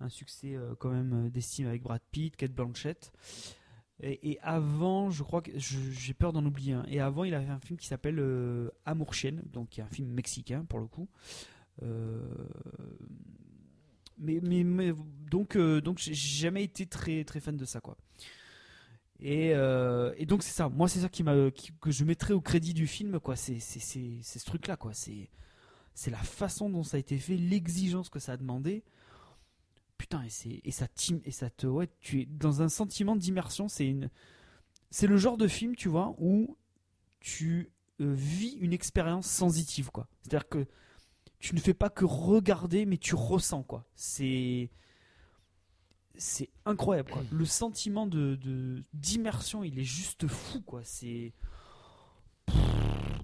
un 0.00 0.08
succès 0.08 0.56
quand 0.78 0.90
même 0.90 1.30
d'estime 1.30 1.66
avec 1.66 1.82
Brad 1.82 2.00
Pitt, 2.12 2.36
Kate 2.36 2.52
Blanchett. 2.52 3.12
Et, 4.02 4.30
et 4.30 4.38
avant, 4.40 5.10
je 5.10 5.22
crois 5.22 5.42
que 5.42 5.50
j'ai 5.58 6.14
peur 6.14 6.32
d'en 6.32 6.44
oublier 6.46 6.72
un. 6.72 6.84
Et 6.88 7.00
avant, 7.00 7.24
il 7.24 7.34
a 7.34 7.40
fait 7.42 7.50
un 7.50 7.60
film 7.60 7.78
qui 7.78 7.86
s'appelle 7.86 8.18
euh, 8.18 8.70
Amour 8.86 9.12
Chienne, 9.12 9.42
donc 9.52 9.68
qui 9.68 9.80
est 9.80 9.84
un 9.84 9.88
film 9.88 10.08
mexicain 10.10 10.64
pour 10.66 10.78
le 10.78 10.86
coup. 10.86 11.06
Euh, 11.82 12.20
mais, 14.18 14.40
donc 15.30 15.56
euh, 15.56 15.80
donc 15.80 15.98
j'ai 15.98 16.14
jamais 16.14 16.62
été 16.64 16.86
très 16.86 17.24
très 17.24 17.40
fan 17.40 17.56
de 17.56 17.64
ça 17.64 17.80
quoi. 17.80 17.96
Et, 19.22 19.54
euh, 19.54 20.14
et 20.16 20.26
donc 20.26 20.42
c'est 20.42 20.52
ça. 20.52 20.68
Moi 20.68 20.88
c'est 20.88 21.00
ça 21.00 21.08
qui 21.08 21.24
que 21.80 21.90
je 21.90 22.04
mettrais 22.04 22.34
au 22.34 22.40
crédit 22.40 22.74
du 22.74 22.86
film 22.86 23.18
quoi. 23.20 23.36
C'est 23.36 23.58
c'est 23.60 23.80
c'est 23.80 24.18
c'est 24.22 24.38
ce 24.38 24.44
truc 24.44 24.66
là 24.66 24.76
quoi. 24.76 24.92
C'est 24.92 25.30
c'est 25.94 26.10
la 26.10 26.18
façon 26.18 26.70
dont 26.70 26.82
ça 26.82 26.96
a 26.96 27.00
été 27.00 27.18
fait, 27.18 27.36
l'exigence 27.36 28.08
que 28.08 28.18
ça 28.18 28.32
a 28.32 28.36
demandé. 28.36 28.82
Putain 29.98 30.22
et 30.22 30.30
c'est 30.30 30.60
et 30.64 30.70
ça 30.70 30.88
team 30.88 31.20
et 31.24 31.30
ça 31.30 31.50
te 31.50 31.66
ouais 31.66 31.88
tu 32.00 32.22
es 32.22 32.26
dans 32.26 32.62
un 32.62 32.68
sentiment 32.68 33.16
d'immersion. 33.16 33.68
C'est 33.68 33.86
une 33.86 34.10
c'est 34.90 35.06
le 35.06 35.16
genre 35.16 35.36
de 35.36 35.48
film 35.48 35.76
tu 35.76 35.88
vois 35.88 36.14
où 36.18 36.56
tu 37.20 37.70
vis 37.98 38.56
une 38.60 38.72
expérience 38.72 39.26
sensitive 39.26 39.90
quoi. 39.90 40.08
C'est-à-dire 40.22 40.48
que 40.48 40.66
tu 41.40 41.54
ne 41.54 41.60
fais 41.60 41.74
pas 41.74 41.90
que 41.90 42.04
regarder, 42.04 42.86
mais 42.86 42.98
tu 42.98 43.14
ressens 43.14 43.62
quoi. 43.64 43.84
C'est 43.94 44.70
c'est 46.16 46.50
incroyable 46.66 47.10
quoi. 47.10 47.22
Le 47.30 47.44
sentiment 47.44 48.06
de 48.06 48.84
d'immersion, 48.92 49.64
il 49.64 49.78
est 49.78 49.84
juste 49.84 50.26
fou 50.28 50.60
quoi. 50.60 50.82
C'est 50.84 51.32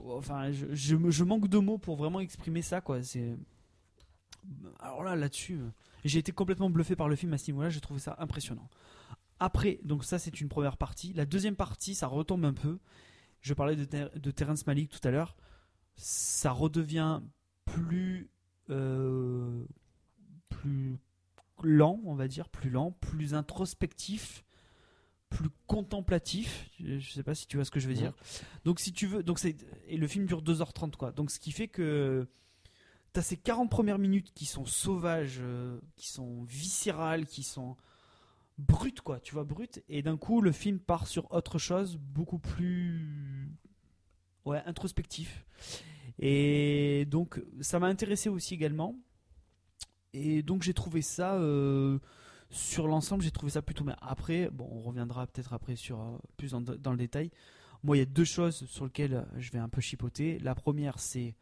enfin, 0.05 0.51
je, 0.53 0.67
je, 0.73 0.97
me- 0.97 1.11
je 1.11 1.25
manque 1.25 1.49
de 1.49 1.59
mots 1.59 1.79
pour 1.79 1.97
vraiment 1.97 2.21
exprimer 2.21 2.63
ça 2.63 2.81
quoi. 2.81 3.03
C'est 3.03 3.37
alors 4.79 5.03
là 5.03 5.17
là-dessus, 5.17 5.55
euh, 5.55 5.71
j'ai 6.05 6.21
été 6.21 6.31
complètement 6.33 6.71
bluffé 6.71 6.95
par 6.95 7.09
le 7.09 7.17
film 7.17 7.33
à 7.33 7.39
ce 7.39 7.51
niveau-là. 7.51 7.69
J'ai 7.71 7.81
trouvé 7.81 7.99
ça 8.01 8.17
impressionnant. 8.19 8.69
Après, 9.41 9.81
donc 9.83 10.05
ça 10.05 10.19
c'est 10.19 10.41
une 10.41 10.49
première 10.49 10.77
partie. 10.77 11.13
La 11.13 11.27
deuxième 11.27 11.57
partie, 11.57 11.95
ça 11.95 12.07
retombe 12.07 12.45
un 12.45 12.55
peu. 12.55 12.79
Je 13.41 13.55
parlais 13.55 13.77
de, 13.77 13.85
Ter- 13.85 14.11
de 14.15 14.31
Terrence 14.31 14.67
Malick 14.67 14.91
tout 14.91 15.07
à 15.07 15.11
l'heure. 15.11 15.37
Ça 15.97 16.53
redevient 16.53 17.21
plus 17.67 18.31
euh, 18.71 19.65
plus 20.49 20.99
lent, 21.63 22.01
on 22.05 22.15
va 22.15 22.29
dire, 22.29 22.49
plus 22.49 22.71
lent, 22.71 22.93
plus 22.93 23.35
introspectif, 23.35 24.45
plus 25.29 25.51
contemplatif. 25.67 26.71
Je 26.81 27.13
sais 27.13 27.23
pas 27.23 27.35
si 27.35 27.47
tu 27.47 27.57
vois 27.57 27.65
ce 27.65 27.71
que 27.71 27.81
je 27.81 27.89
veux 27.89 27.95
dire. 27.95 28.15
Donc 28.65 28.81
si 28.81 28.93
tu 28.93 29.07
veux, 29.07 29.23
donc 29.23 29.39
c'est 29.39 29.57
et 29.87 29.97
le 29.97 30.07
film 30.07 30.27
dure 30.27 30.43
2h30 30.43 30.97
quoi. 30.97 31.13
Donc 31.13 31.31
ce 31.31 31.39
qui 31.39 31.53
fait 31.53 31.69
que 31.69 32.27
t'as 33.13 33.23
ces 33.23 33.37
40 33.37 33.71
premières 33.71 33.99
minutes 33.99 34.33
qui 34.35 34.47
sont 34.47 34.67
sauvages, 34.67 35.39
euh, 35.41 35.81
qui 35.97 36.09
sont 36.09 36.45
viscérales, 36.45 37.27
qui 37.27 37.43
sont 37.43 37.77
brut, 38.59 39.01
quoi, 39.01 39.21
tu 39.21 39.35
vois, 39.35 39.45
brut. 39.45 39.83
Et 39.89 40.03
d'un 40.03 40.17
coup, 40.17 40.41
le 40.41 40.53
film 40.53 40.79
part 40.79 41.07
sur 41.07 41.31
autre 41.33 41.59
chose, 41.59 41.97
beaucoup 41.97 42.39
plus. 42.39 43.51
Ouais, 44.45 44.63
introspectif. 44.67 45.45
Et 46.19 47.05
donc, 47.07 47.43
ça 47.61 47.79
m'a 47.79 47.87
intéressé 47.89 48.29
aussi 48.29 48.55
également. 48.55 48.97
Et 50.13 50.43
donc, 50.43 50.63
j'ai 50.63 50.75
trouvé 50.75 51.03
ça. 51.03 51.35
euh, 51.35 51.99
sur 52.51 52.87
l'ensemble, 52.87 53.23
j'ai 53.23 53.31
trouvé 53.33 53.51
ça 53.51 53.63
plutôt 53.63 53.85
bien. 53.85 53.97
Après, 54.01 54.51
bon, 54.51 54.69
on 54.71 54.81
reviendra 54.81 55.27
peut-être 55.27 55.53
après 55.53 55.77
sur 55.77 56.01
euh, 56.01 56.17
plus 56.37 56.53
dans, 56.53 56.61
dans 56.61 56.93
le 56.93 56.97
détail. 56.99 57.31
Moi, 57.83 57.97
il 57.97 58.01
y 58.01 58.03
a 58.03 58.07
deux 58.07 58.25
choses 58.25 58.67
sur 58.67 58.85
lesquelles 58.85 59.15
euh, 59.15 59.25
je 59.37 59.51
vais 59.51 59.59
un 59.59 59.69
peu 59.69 59.81
chipoter. 59.81 60.39
La 60.39 60.55
première, 60.55 60.99
c'est 60.99 61.35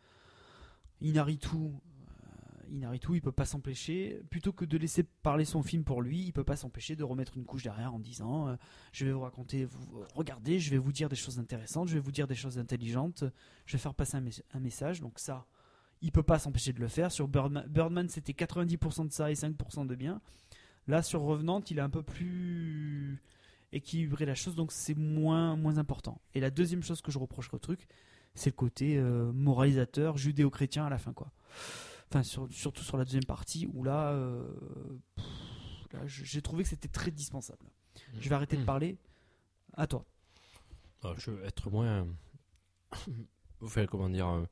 Inaritu. 1.01 1.57
Inaritu, 2.71 3.15
il 3.15 3.21
peut 3.21 3.33
pas 3.33 3.45
s'empêcher, 3.45 4.23
plutôt 4.31 4.53
que 4.53 4.65
de 4.65 4.77
laisser 4.79 5.03
parler 5.03 5.45
son 5.45 5.63
film 5.63 5.85
pour 5.85 6.03
lui, 6.03 6.21
il 6.25 6.33
peut 6.33 6.45
pas 6.45 6.57
s'empêcher 6.57 6.97
de 6.97 7.05
remettre 7.05 7.37
une 7.37 7.45
couche 7.45 7.63
derrière 7.63 7.95
en 7.95 7.99
disant 7.99 8.49
euh, 8.49 8.57
Je 8.93 9.05
vais 9.07 9.13
vous 9.13 9.21
raconter, 9.21 9.65
vous, 9.65 10.03
regardez, 10.15 10.59
je 10.59 10.71
vais 10.71 10.79
vous 10.79 10.93
dire 10.93 11.09
des 11.09 11.17
choses 11.17 11.39
intéressantes, 11.39 11.89
je 11.89 11.95
vais 11.95 12.01
vous 12.01 12.13
dire 12.13 12.27
des 12.27 12.35
choses 12.35 12.59
intelligentes, 12.59 13.25
je 13.67 13.73
vais 13.73 13.79
faire 13.79 13.95
passer 13.95 14.17
un, 14.17 14.21
mes- 14.21 14.43
un 14.53 14.61
message. 14.61 15.01
Donc, 15.01 15.19
ça, 15.19 15.47
il 16.03 16.13
peut 16.13 16.23
pas 16.23 16.39
s'empêcher 16.39 16.73
de 16.73 16.81
le 16.81 16.89
faire. 16.89 17.11
Sur 17.13 17.29
Birdman, 17.29 18.09
c'était 18.09 18.33
90% 18.33 19.09
de 19.09 19.13
ça 19.13 19.31
et 19.31 19.35
5% 19.35 19.87
de 19.87 19.95
bien. 19.95 20.21
Là, 20.87 21.03
sur 21.03 21.23
Revenant, 21.23 21.63
il 21.71 21.79
est 21.79 21.83
un 21.83 21.91
peu 21.91 22.03
plus 22.03 23.23
équilibré 23.73 24.25
la 24.27 24.35
chose, 24.35 24.55
donc 24.55 24.71
c'est 24.71 24.95
moins, 24.97 25.57
moins 25.57 25.79
important. 25.79 26.21
Et 26.35 26.41
la 26.41 26.51
deuxième 26.51 26.83
chose 26.83 27.01
que 27.01 27.11
je 27.11 27.19
reprocherai 27.19 27.57
au 27.57 27.59
truc, 27.59 27.89
c'est 28.35 28.51
le 28.51 28.55
côté 28.57 28.97
euh, 28.99 29.33
moralisateur 29.33 30.17
judéo-chrétien 30.19 30.85
à 30.87 30.91
la 30.91 30.99
fin, 30.99 31.13
quoi. 31.13 31.31
Enfin, 32.11 32.23
sur- 32.23 32.49
surtout 32.53 32.83
sur 32.85 32.97
la 32.97 33.05
deuxième 33.05 33.25
partie, 33.25 33.67
où 33.73 33.83
là, 33.85 34.13
euh, 34.13 34.47
pff, 35.17 35.25
là, 35.93 36.07
je- 36.07 36.25
j'ai 36.25 36.43
trouvé 36.43 36.63
que 36.63 36.69
c'était 36.69 36.89
très 36.89 37.11
dispensable. 37.11 37.67
Je 38.21 38.29
vais 38.29 38.35
arrêter 38.35 38.57
de 38.57 38.65
parler. 38.65 38.97
À 39.77 39.87
toi. 39.87 40.05
Ah, 41.03 41.15
je 41.19 41.31
veux 41.33 41.45
être 41.45 41.71
moins. 41.71 42.07
enfin, 43.63 43.87
comment 43.87 44.09
dire. 44.09 44.29
euh, 44.29 44.45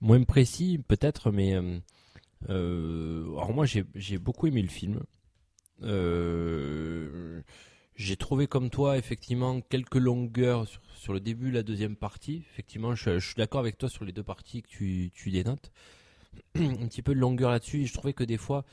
moins 0.00 0.22
précis, 0.24 0.78
peut-être, 0.88 1.30
mais. 1.30 1.54
euh, 1.54 3.24
alors, 3.36 3.52
moi, 3.52 3.66
j'ai 3.66 4.18
beaucoup 4.18 4.46
aimé 4.46 4.62
le 4.62 4.68
film. 4.68 5.02
J'ai 7.96 8.16
trouvé 8.16 8.46
comme 8.48 8.70
toi, 8.70 8.98
effectivement, 8.98 9.60
quelques 9.60 9.94
longueurs 9.96 10.66
sur, 10.66 10.80
sur 10.96 11.12
le 11.12 11.20
début, 11.20 11.50
la 11.52 11.62
deuxième 11.62 11.94
partie. 11.96 12.38
Effectivement, 12.50 12.94
je, 12.94 13.18
je 13.20 13.26
suis 13.26 13.36
d'accord 13.36 13.60
avec 13.60 13.78
toi 13.78 13.88
sur 13.88 14.04
les 14.04 14.12
deux 14.12 14.24
parties 14.24 14.62
que 14.62 14.68
tu, 14.68 15.10
tu 15.14 15.30
dénotes. 15.30 15.70
un 16.56 16.86
petit 16.88 17.02
peu 17.02 17.14
de 17.14 17.20
longueur 17.20 17.50
là-dessus. 17.50 17.82
Et 17.82 17.86
je 17.86 17.92
trouvais 17.94 18.12
que 18.12 18.24
des 18.24 18.36
fois, 18.36 18.64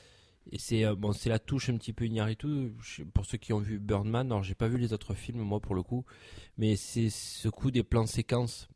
et 0.52 0.58
c'est 0.60 0.86
euh, 0.86 0.96
bon, 0.96 1.12
c'est 1.14 1.30
la 1.30 1.40
touche 1.40 1.70
un 1.70 1.78
petit 1.78 1.94
peu 1.94 2.06
Iñárritu. 2.06 2.74
Je- 2.82 3.04
Pour 3.04 3.26
ceux 3.26 3.38
qui 3.38 3.54
ont 3.54 3.60
vu 3.60 3.80
Birdman, 3.80 4.28
alors 4.32 4.44
j'ai 4.44 4.56
pas 4.56 4.68
vu 4.68 4.78
les 4.78 4.94
autres 4.94 5.14
films 5.14 5.40
moi 5.42 5.60
pour 5.60 5.76
le 5.76 5.84
coup, 5.84 6.04
mais 6.58 6.76
c'est 6.76 7.10
ce 7.10 7.48
coup 7.50 7.72
des 7.72 7.84
plans 7.84 8.06
séquences 8.08 8.68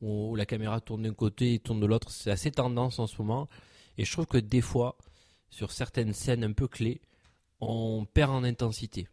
où, 0.00 0.30
où 0.32 0.36
la 0.36 0.46
caméra 0.46 0.80
tourne 0.80 1.02
d'un 1.02 1.14
côté 1.14 1.54
et 1.54 1.58
tourne 1.58 1.80
de 1.80 1.86
l'autre. 1.86 2.10
C'est 2.10 2.30
assez 2.30 2.50
tendance 2.50 2.98
en 2.98 3.06
ce 3.06 3.20
moment. 3.20 3.48
Et 3.98 4.04
je 4.04 4.12
trouve 4.12 4.26
que 4.26 4.38
des 4.38 4.60
fois, 4.60 4.96
sur 5.50 5.70
certaines 5.72 6.12
scènes 6.12 6.44
un 6.44 6.52
peu 6.52 6.66
clés, 6.68 7.00
on 7.60 8.04
perd 8.12 8.30
en 8.32 8.42
intensité. 8.44 9.08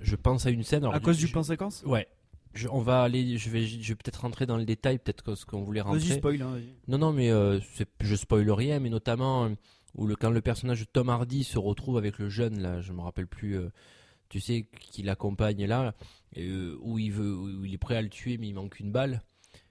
Je 0.00 0.14
pense 0.16 0.46
à 0.46 0.50
une 0.50 0.62
scène. 0.62 0.84
alors, 0.84 0.94
à 0.94 1.00
cause 1.00 1.18
je- 1.18 1.26
du 1.26 1.32
plan 1.32 1.42
séquence? 1.42 1.82
Ouais. 1.84 2.06
Je- 2.54 2.68
on 2.68 2.80
va 2.80 3.02
aller, 3.02 3.36
je 3.38 3.50
vais, 3.50 3.66
je 3.66 3.88
vais 3.88 3.94
peut-être 3.94 4.22
rentrer 4.22 4.46
dans 4.46 4.56
le 4.56 4.64
détail, 4.64 4.98
peut-être 4.98 5.34
ce 5.34 5.44
qu'on 5.46 5.62
voulait 5.62 5.80
rentrer. 5.80 5.98
Vas-y, 6.00 6.18
spoil. 6.18 6.42
hein. 6.42 6.58
Non, 6.88 6.98
non, 6.98 7.12
mais 7.12 7.30
euh, 7.30 7.60
je 8.00 8.14
spoil 8.16 8.50
rien, 8.50 8.80
mais 8.80 8.88
notamment 8.90 9.44
euh, 9.46 9.50
où 9.94 10.06
le, 10.06 10.16
quand 10.16 10.30
le 10.30 10.40
personnage 10.40 10.80
de 10.80 10.86
Tom 10.86 11.08
Hardy 11.10 11.44
se 11.44 11.58
retrouve 11.58 11.96
avec 11.98 12.18
le 12.18 12.28
jeune, 12.28 12.60
là, 12.60 12.80
je 12.80 12.92
me 12.92 13.00
rappelle 13.00 13.26
plus, 13.26 13.56
euh, 13.58 13.70
tu 14.28 14.40
sais, 14.40 14.66
qui 14.80 15.02
l'accompagne 15.02 15.64
là, 15.66 15.94
euh, 16.36 16.76
où 16.80 16.98
il 16.98 17.12
veut, 17.12 17.34
où 17.36 17.64
il 17.64 17.74
est 17.74 17.78
prêt 17.78 17.96
à 17.96 18.02
le 18.02 18.08
tuer, 18.08 18.38
mais 18.38 18.48
il 18.48 18.54
manque 18.54 18.80
une 18.80 18.90
balle. 18.92 19.22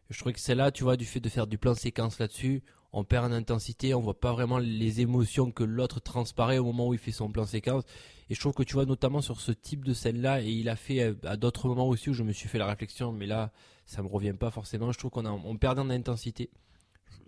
Je 0.10 0.18
trouvais 0.20 0.34
que 0.34 0.40
c'est 0.40 0.56
là, 0.56 0.72
tu 0.72 0.84
vois, 0.84 0.96
du 0.98 1.06
fait 1.06 1.20
de 1.20 1.30
faire 1.30 1.48
du 1.48 1.58
plan 1.58 1.74
séquence 1.76 2.18
là-dessus, 2.20 2.64
on 2.94 3.04
perd 3.04 3.26
en 3.26 3.32
intensité, 3.34 3.94
on 3.94 4.00
voit 4.02 4.20
pas 4.20 4.32
vraiment 4.32 4.58
les 4.60 5.02
émotions 5.02 5.52
que 5.52 5.64
l'autre 5.66 6.00
transparaît 6.00 6.58
au 6.58 6.64
moment 6.64 6.88
où 6.88 6.94
il 6.94 7.00
fait 7.00 7.12
son 7.12 7.30
plan 7.30 7.46
séquence. 7.46 7.84
Et 8.30 8.36
je 8.36 8.40
trouve 8.40 8.54
que 8.54 8.64
tu 8.64 8.74
vois, 8.74 8.86
notamment 8.86 9.22
sur 9.22 9.40
ce 9.40 9.52
type 9.52 9.86
de 9.86 9.94
scène-là, 9.94 10.42
et 10.42 10.50
il 10.50 10.70
a 10.70 10.76
fait 10.76 11.02
euh, 11.02 11.14
à 11.24 11.38
d'autres 11.38 11.68
moments 11.68 11.88
aussi 11.88 12.10
où 12.10 12.14
je 12.14 12.24
me 12.24 12.34
suis 12.34 12.50
fait 12.50 12.58
la 12.58 12.66
réflexion, 12.66 13.12
mais 13.12 13.26
là, 13.26 13.52
ça 13.86 14.02
me 14.02 14.08
revient 14.08 14.34
pas 14.34 14.52
forcément. 14.52 14.92
Je 14.92 15.00
trouve 15.00 15.12
qu'on 15.12 15.26
a, 15.26 15.32
on 15.32 15.58
perd 15.58 15.80
en 15.80 15.90
intensité. 15.90 16.50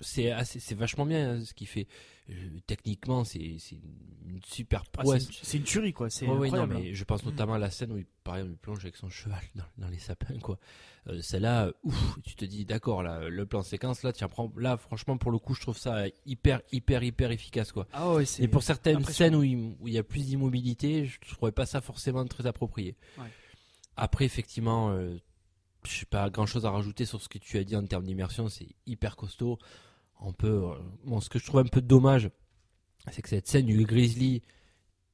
C'est 0.02 0.32
assez, 0.32 0.60
c'est 0.60 0.76
vachement 0.76 1.06
bien 1.06 1.32
hein, 1.36 1.44
ce 1.46 1.54
qu'il 1.54 1.68
fait. 1.68 1.88
Euh, 2.30 2.34
techniquement, 2.68 3.24
c'est, 3.24 3.56
c'est 3.60 3.76
une 4.28 4.40
super 4.46 4.84
Ah, 4.98 5.02
prouesse. 5.02 5.28
c'est 5.42 5.58
une- 5.58 5.64
tuerie, 5.64 5.94
quoi. 5.94 6.10
C'est 6.12 6.28
Ouais, 6.28 6.34
ouais, 6.34 6.50
non, 6.52 6.58
incroyable. 6.62 6.76
hein. 6.76 6.80
mais 6.84 6.94
je 6.94 7.04
pense 7.04 7.26
notamment 7.26 7.56
à 7.56 7.58
la 7.58 7.72
scène 7.72 7.92
où 7.92 7.98
il, 7.98 8.06
pareil, 8.24 8.46
il 8.48 8.56
plonge 8.56 8.80
avec 8.80 8.96
son 8.98 9.10
cheval 9.10 9.42
dans, 9.56 9.64
dans 9.80 9.88
les 9.88 9.98
sapins, 9.98 10.38
quoi. 10.40 10.60
Euh, 11.08 11.22
Celle-là, 11.24 11.72
ouf, 11.84 12.20
tu 12.24 12.36
te 12.36 12.46
dis, 12.46 12.66
d'accord, 12.66 13.02
là, 13.02 13.28
le 13.30 13.46
plan 13.48 13.64
séquence, 13.64 14.04
là, 14.04 14.14
tu 14.14 14.24
prends, 14.28 14.54
là, 14.58 14.78
franchement, 14.78 15.18
pour 15.18 15.32
le 15.32 15.40
coup, 15.40 15.56
je 15.56 15.62
trouve 15.62 15.78
ça 15.78 16.06
hyper, 16.28 16.62
hyper, 16.72 17.02
hyper 17.02 17.32
efficace, 17.32 17.72
quoi. 17.72 17.88
Ah 17.94 18.14
ouais. 18.14 18.26
Et 18.40 18.48
pour 18.48 18.62
certaines 18.62 19.04
scènes 19.06 19.36
où 19.36 19.44
il, 19.44 19.76
où 19.80 19.88
il 19.88 19.94
y 19.96 19.98
a 19.98 20.04
plus 20.04 20.28
d'immobilité, 20.28 21.06
je 21.06 21.20
trouvais 21.34 21.52
pas 21.52 21.66
ça 21.66 21.82
forcément 21.82 22.24
très 22.26 22.46
approprié. 22.46 22.96
Ouais. 23.18 23.26
Après, 23.98 24.24
effectivement, 24.26 24.92
euh, 24.92 25.18
je 25.84 25.92
sais 25.92 26.06
pas 26.06 26.30
grand 26.30 26.46
chose 26.46 26.66
à 26.66 26.70
rajouter 26.70 27.06
sur 27.06 27.22
ce 27.22 27.28
que 27.28 27.40
tu 27.40 27.58
as 27.58 27.64
dit 27.64 27.76
en 27.76 27.86
termes 27.88 28.06
d'immersion, 28.06 28.50
c'est 28.50 28.68
hyper 28.86 29.16
costaud. 29.16 29.58
On 30.20 30.34
peut, 30.34 30.48
euh, 30.48 30.76
bon, 31.06 31.22
ce 31.22 31.30
que 31.30 31.40
je 31.40 31.46
trouve 31.46 31.62
un 31.62 31.66
peu 31.66 31.82
dommage, 31.82 32.30
c'est 33.12 33.22
que 33.22 33.30
cette 33.30 33.48
scène 33.48 33.66
du 33.66 33.86
grizzly, 33.86 34.42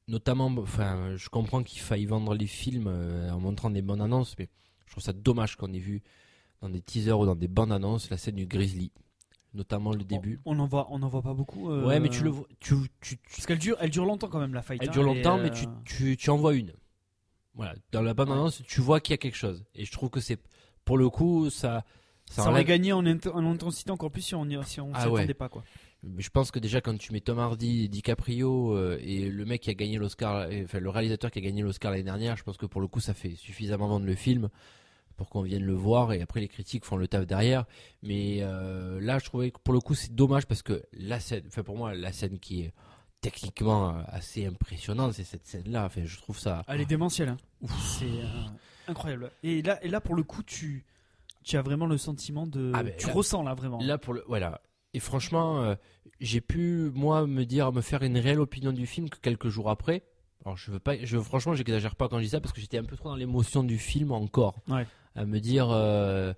notamment, 0.08 0.46
enfin, 0.58 1.16
je 1.16 1.28
comprends 1.28 1.62
qu'il 1.62 1.80
faille 1.80 2.06
vendre 2.06 2.34
les 2.34 2.46
films 2.46 2.86
euh, 2.88 3.30
en 3.30 3.40
montrant 3.40 3.70
des 3.70 3.82
bandes 3.82 4.02
annonces, 4.02 4.34
mais 4.38 4.48
je 4.86 4.92
trouve 4.92 5.02
ça 5.04 5.12
dommage 5.12 5.56
qu'on 5.56 5.72
ait 5.72 5.78
vu 5.78 6.02
dans 6.60 6.68
des 6.68 6.80
teasers 6.80 7.18
ou 7.18 7.26
dans 7.26 7.36
des 7.36 7.48
bandes 7.48 7.72
annonces 7.72 8.10
la 8.10 8.16
scène 8.16 8.34
du 8.36 8.46
grizzly, 8.46 8.90
notamment 9.54 9.92
le 9.92 10.02
début. 10.04 10.40
On 10.44 10.58
en 10.58 10.66
voit, 10.66 10.88
on 10.90 11.00
en 11.02 11.08
voit 11.08 11.22
pas 11.22 11.34
beaucoup. 11.34 11.70
euh, 11.70 11.86
Ouais, 11.86 12.00
mais 12.00 12.08
tu 12.08 12.24
le 12.24 12.30
vois, 12.30 12.46
tu, 12.60 12.74
tu, 13.00 13.16
tu- 13.16 13.18
Parce 13.30 13.46
qu'elle 13.46 13.58
dure, 13.58 13.76
elle 13.80 13.90
dure 13.90 14.04
longtemps 14.06 14.28
quand 14.28 14.40
même 14.40 14.54
la 14.54 14.62
fight. 14.62 14.82
elle 14.82 14.88
hein, 14.88 14.92
dure 14.92 15.02
longtemps, 15.04 15.38
mais 15.38 15.50
euh, 15.50 15.50
tu, 15.50 15.66
tu, 15.84 16.16
tu 16.16 16.30
en 16.30 16.36
vois 16.36 16.54
une. 16.54 16.72
Voilà, 17.54 17.74
dans 17.92 18.02
la 18.02 18.12
bande 18.12 18.30
annonce, 18.32 18.62
tu 18.64 18.80
vois 18.80 19.00
qu'il 19.00 19.12
y 19.12 19.14
a 19.14 19.18
quelque 19.18 19.36
chose. 19.36 19.64
Et 19.74 19.84
je 19.84 19.92
trouve 19.92 20.10
que 20.10 20.20
c'est, 20.20 20.38
pour 20.84 20.98
le 20.98 21.08
coup, 21.08 21.48
ça, 21.48 21.84
ça, 22.30 22.42
Ça 22.44 22.50
aurait 22.50 22.64
gagné 22.64 22.92
en, 22.92 23.02
int- 23.04 23.28
en 23.30 23.44
intensité 23.50 23.90
encore 23.90 24.10
plus 24.10 24.22
si 24.22 24.34
on 24.34 24.44
si 24.64 24.80
on 24.80 24.90
Ah 24.94 25.02
s'y 25.02 25.08
ouais. 25.08 25.20
attendait 25.20 25.34
pas 25.34 25.48
quoi. 25.48 25.62
Je 26.18 26.28
pense 26.28 26.50
que 26.50 26.58
déjà 26.58 26.80
quand 26.80 26.96
tu 26.98 27.12
mets 27.12 27.20
Tom 27.20 27.38
Hardy, 27.38 27.88
DiCaprio 27.88 28.74
euh, 28.76 28.98
et 29.02 29.28
le 29.30 29.44
mec 29.44 29.62
qui 29.62 29.70
a 29.70 29.74
gagné 29.74 29.96
l'Oscar, 29.98 30.48
enfin 30.64 30.78
le 30.78 30.90
réalisateur 30.90 31.30
qui 31.30 31.38
a 31.38 31.42
gagné 31.42 31.62
l'Oscar 31.62 31.90
l'année 31.90 32.02
dernière, 32.04 32.36
je 32.36 32.44
pense 32.44 32.56
que 32.56 32.66
pour 32.66 32.80
le 32.80 32.86
coup 32.88 33.00
ça 33.00 33.14
fait 33.14 33.34
suffisamment 33.34 33.88
vendre 33.88 34.06
le 34.06 34.14
film 34.14 34.48
pour 35.16 35.30
qu'on 35.30 35.42
vienne 35.42 35.64
le 35.64 35.72
voir 35.72 36.12
et 36.12 36.20
après 36.20 36.40
les 36.40 36.48
critiques 36.48 36.84
font 36.84 36.96
le 36.96 37.08
taf 37.08 37.26
derrière. 37.26 37.64
Mais 38.02 38.38
euh, 38.42 39.00
là 39.00 39.18
je 39.18 39.24
trouvais 39.24 39.50
que 39.50 39.58
pour 39.58 39.72
le 39.74 39.80
coup 39.80 39.94
c'est 39.94 40.14
dommage 40.14 40.46
parce 40.46 40.62
que 40.62 40.82
la 40.92 41.18
scène, 41.20 41.44
enfin 41.46 41.62
pour 41.62 41.76
moi 41.76 41.94
la 41.94 42.12
scène 42.12 42.38
qui 42.38 42.62
est 42.62 42.72
techniquement 43.22 43.90
euh, 43.96 44.02
assez 44.08 44.46
impressionnante 44.46 45.14
c'est 45.14 45.24
cette 45.24 45.46
scène 45.46 45.68
là. 45.70 45.86
Enfin 45.86 46.02
je 46.04 46.16
trouve 46.18 46.38
ça. 46.38 46.64
Elle 46.68 46.82
est 46.82 46.86
démentielle. 46.86 47.30
hein. 47.30 47.36
C'est 47.98 48.04
euh, 48.04 48.46
incroyable. 48.88 49.30
Et 49.42 49.62
là, 49.62 49.82
et 49.84 49.88
là 49.88 50.00
pour 50.00 50.14
le 50.14 50.22
coup, 50.22 50.42
tu, 50.42 50.84
tu 51.46 51.56
as 51.56 51.62
vraiment 51.62 51.86
le 51.86 51.96
sentiment 51.96 52.46
de. 52.46 52.72
Ah, 52.74 52.82
ben, 52.82 52.92
tu 52.98 53.06
là- 53.06 53.12
ressens 53.12 53.42
là 53.42 53.54
vraiment. 53.54 53.78
Là 53.80 53.98
pour 53.98 54.12
le 54.12 54.24
voilà. 54.26 54.60
Et 54.92 54.98
franchement, 55.00 55.62
euh, 55.62 55.74
j'ai 56.20 56.40
pu 56.40 56.90
moi 56.94 57.26
me 57.26 57.44
dire 57.44 57.72
me 57.72 57.80
faire 57.80 58.02
une 58.02 58.18
réelle 58.18 58.40
opinion 58.40 58.72
du 58.72 58.86
film 58.86 59.08
que 59.08 59.18
quelques 59.18 59.48
jours 59.48 59.70
après. 59.70 60.02
Alors 60.44 60.56
je 60.56 60.70
veux 60.70 60.78
pas, 60.80 60.96
je 61.02 61.18
franchement 61.18 61.54
j'exagère 61.54 61.94
pas 61.96 62.08
quand 62.08 62.18
je 62.18 62.24
dis 62.24 62.30
ça 62.30 62.40
parce 62.40 62.52
que 62.52 62.60
j'étais 62.60 62.78
un 62.78 62.84
peu 62.84 62.96
trop 62.96 63.08
dans 63.08 63.16
l'émotion 63.16 63.62
du 63.62 63.78
film 63.78 64.12
encore. 64.12 64.56
Ouais. 64.68 64.86
À 65.14 65.24
me 65.24 65.38
dire, 65.38 65.70
euh, 65.70 66.32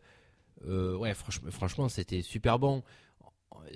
euh, 0.67 0.97
ouais 0.97 1.15
franchement, 1.15 1.51
franchement 1.51 1.89
c'était 1.89 2.23
super 2.23 2.59
bon. 2.59 2.83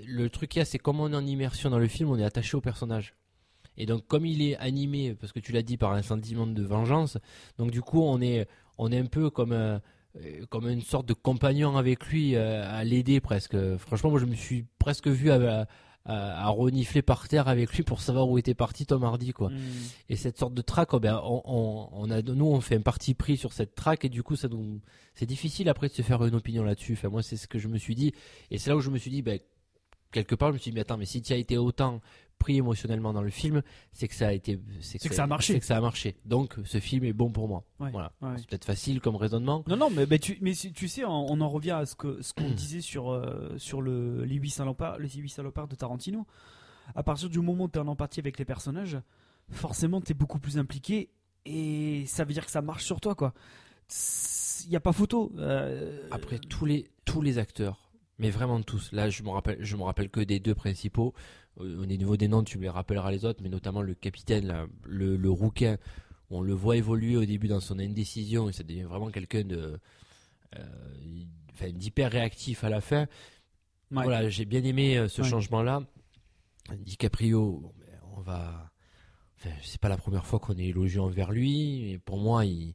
Le 0.07 0.29
truc 0.29 0.51
qu'il 0.51 0.61
y 0.61 0.63
a 0.63 0.65
c'est 0.67 0.79
comme 0.79 1.01
on 1.01 1.13
est 1.13 1.17
en 1.17 1.27
immersion 1.27 1.71
dans 1.71 1.79
le 1.79 1.89
film, 1.89 2.11
on 2.11 2.19
est 2.19 2.25
attaché 2.25 2.57
au 2.57 2.61
personnage. 2.61 3.15
Et 3.79 3.87
donc 3.87 4.07
comme 4.07 4.27
il 4.27 4.43
est 4.43 4.57
animé, 4.59 5.15
parce 5.15 5.33
que 5.33 5.41
tu 5.41 5.53
l'as 5.53 5.63
dit 5.63 5.79
par 5.79 5.93
un 5.93 6.03
sentiment 6.03 6.47
de 6.47 6.63
vengeance, 6.63 7.17
donc 7.57 7.71
du 7.71 7.81
coup 7.81 8.03
on 8.03 8.21
est 8.21 8.47
on 8.79 8.91
est 8.93 8.99
un 8.99 9.07
peu 9.07 9.31
comme 9.31 9.53
un, 9.53 9.81
comme 10.51 10.69
une 10.69 10.83
sorte 10.83 11.07
de 11.07 11.15
compagnon 11.15 11.77
avec 11.77 12.07
lui 12.07 12.35
euh, 12.35 12.65
à 12.69 12.85
l'aider 12.85 13.21
presque. 13.21 13.57
Franchement, 13.79 14.11
moi 14.11 14.21
je 14.21 14.27
me 14.27 14.35
suis 14.35 14.67
presque 14.79 15.09
vu 15.09 15.31
à, 15.31 15.67
à, 16.05 16.47
à 16.47 16.49
renifler 16.49 17.03
par 17.03 17.29
terre 17.29 17.49
avec 17.49 17.73
lui 17.73 17.83
pour 17.83 18.01
savoir 18.01 18.29
où 18.29 18.39
était 18.39 18.55
parti 18.55 18.87
Tom 18.87 19.05
Hardy 19.05 19.33
quoi. 19.33 19.49
Hmm. 19.49 19.59
Et 20.09 20.17
cette 20.17 20.39
sorte 20.39 20.55
de 20.55 20.63
track, 20.63 20.95
oh 20.95 21.01
ben, 21.01 21.21
on, 21.25 21.43
on, 21.45 21.89
on 21.93 22.11
a, 22.11 22.23
nous 22.23 22.47
on 22.47 22.61
fait 22.61 22.77
un 22.77 22.83
parti 22.83 23.15
pris 23.15 23.37
sur 23.37 23.53
cette 23.53 23.75
track 23.75 24.05
et 24.05 24.09
du 24.09 24.23
coup 24.23 24.37
ça 24.37 24.49
nous, 24.49 24.81
c'est 25.15 25.27
difficile 25.27 25.69
après 25.69 25.89
de 25.89 25.95
se 25.95 26.03
faire 26.03 26.25
une 26.25 26.35
opinion 26.35 26.63
là-dessus. 26.63 26.95
Enfin 26.95 27.09
moi 27.09 27.23
c'est 27.23 27.37
ce 27.37 27.49
que 27.49 27.59
je 27.59 27.69
me 27.69 27.79
suis 27.79 27.95
dit 27.95 28.13
et 28.51 28.59
c'est 28.59 28.71
là 28.71 28.77
où 28.77 28.81
je 28.81 28.91
me 28.91 28.99
suis 28.99 29.11
dit 29.11 29.23
ben 29.23 29.39
quelque 30.11 30.35
part 30.35 30.49
je 30.49 30.55
me 30.55 30.59
suis 30.59 30.71
dit 30.71 30.75
mais 30.75 30.83
attends 30.83 30.99
mais 30.99 31.07
si 31.07 31.23
tu 31.23 31.33
as 31.33 31.37
été 31.37 31.57
autant 31.57 32.01
pris 32.43 32.57
émotionnellement 32.57 33.13
dans 33.13 33.23
le 33.23 33.31
film, 33.31 33.63
c'est 33.93 34.09
que 34.09 34.15
ça 34.15 34.29
a 34.29 34.33
été, 34.33 34.59
C'est 34.81 34.99
que 35.09 35.15
ça 35.15 35.25
a 35.25 35.27
marché. 35.27 35.53
c'est 35.55 35.61
que 35.61 35.67
ça 35.67 35.77
a 35.77 35.81
marché. 35.81 36.17
Donc 36.25 36.57
ce 36.65 36.79
film 36.81 37.05
est 37.05 37.13
bon 37.13 37.31
pour 37.31 37.47
moi. 37.49 37.65
Ouais, 37.81 37.91
Voilà. 37.91 38.13
ouais. 38.21 38.35
C'est 38.37 38.47
peut-être 38.49 38.65
facile 38.65 39.01
comme 39.01 39.17
raisonnement. 39.17 39.65
Non, 39.69 39.77
non, 39.77 39.91
mais, 39.91 40.07
mais 40.11 40.19
tu, 40.19 40.39
mais 40.41 40.53
tu 40.55 40.89
sais, 40.89 41.05
on, 41.05 41.31
on 41.31 41.41
en 41.41 41.49
revient 41.49 41.71
à 41.73 41.87
ce 41.87 41.95
que 41.95 42.21
ce 42.21 42.33
qu'on 42.35 42.51
disait 42.63 42.81
sur 42.81 43.11
euh, 43.13 43.55
sur 43.59 43.81
le 43.81 44.25
les 44.25 44.37
huit 44.37 44.51
salopards, 44.51 44.99
les 44.99 45.09
huit 45.09 45.31
salopards 45.31 45.69
de 45.69 45.77
Tarantino. 45.77 46.27
À 46.95 47.03
partir 47.05 47.31
du 47.31 47.39
moment 47.41 47.65
où 47.65 47.69
tu 47.69 47.79
es 47.79 47.83
en 47.83 47.87
empathie 47.89 48.21
avec 48.21 48.39
les 48.39 48.45
personnages, 48.45 48.99
forcément 49.51 50.01
t'es 50.01 50.15
beaucoup 50.15 50.39
plus 50.41 50.59
impliqué 50.59 51.11
et 51.47 52.05
ça 52.07 52.25
veut 52.25 52.33
dire 52.33 52.45
que 52.45 52.51
ça 52.53 52.61
marche 52.63 52.85
sur 52.85 53.01
toi 53.01 53.15
quoi. 53.15 53.33
Il 54.67 54.71
y 54.73 54.77
a 54.77 54.81
pas 54.81 54.93
photo. 54.93 55.33
Euh, 55.39 56.07
Après 56.11 56.39
tous 56.39 56.65
les 56.67 56.89
tous 57.05 57.21
les 57.21 57.39
acteurs, 57.39 57.92
mais 58.23 58.31
vraiment 58.31 58.63
tous. 58.63 58.91
Là, 58.93 59.11
je 59.11 59.23
me 59.23 59.29
rappelle, 59.31 59.59
je 59.61 59.77
me 59.77 59.83
rappelle 59.83 60.09
que 60.09 60.21
des 60.21 60.41
deux 60.41 60.55
principaux. 60.55 61.13
Au 61.57 61.65
au 61.65 61.85
niveau 61.87 62.17
des 62.17 62.29
noms, 62.29 62.43
tu 62.45 62.57
me 62.57 62.63
les 62.63 62.71
rappelleras 62.71 63.11
les 63.11 63.25
autres, 63.27 63.41
mais 63.43 63.51
notamment 63.51 63.83
le 63.83 63.95
capitaine, 63.95 64.47
là, 64.47 64.67
le 64.85 65.17
le 65.17 65.31
rouquin. 65.31 65.77
On 66.31 66.41
le 66.41 66.55
voit 66.55 66.77
évoluer 66.79 67.17
au 67.19 67.27
début 67.27 67.49
dans 67.49 67.61
son 67.61 67.79
indécision 67.79 68.49
et 68.49 68.53
ça 68.53 68.63
devient 68.63 68.85
vraiment 68.85 69.11
quelqu'un 69.11 69.43
de 69.45 69.79
euh, 70.57 71.71
d'hyper 71.73 72.11
réactif 72.11 72.65
à 72.65 72.71
la 72.71 72.81
fin. 72.81 73.03
Ouais. 73.91 74.05
Voilà, 74.05 74.29
j'ai 74.31 74.47
bien 74.47 74.65
aimé 74.65 74.97
euh, 74.97 75.09
ce 75.09 75.21
Ouais. 75.23 75.29
changement-là. 75.29 75.83
DiCaprio, 76.79 77.75
ben, 77.79 77.99
on 78.17 78.21
va. 78.23 78.71
Enfin, 79.39 79.51
c'est 79.63 79.81
pas 79.81 79.89
la 79.91 79.97
première 79.99 80.25
fois 80.25 80.39
qu'on 80.39 80.57
est 80.57 80.67
élogieux 80.69 81.01
envers 81.03 81.33
lui. 81.33 81.83
Mais 81.85 81.99
pour 81.99 82.19
moi, 82.19 82.45
il, 82.47 82.75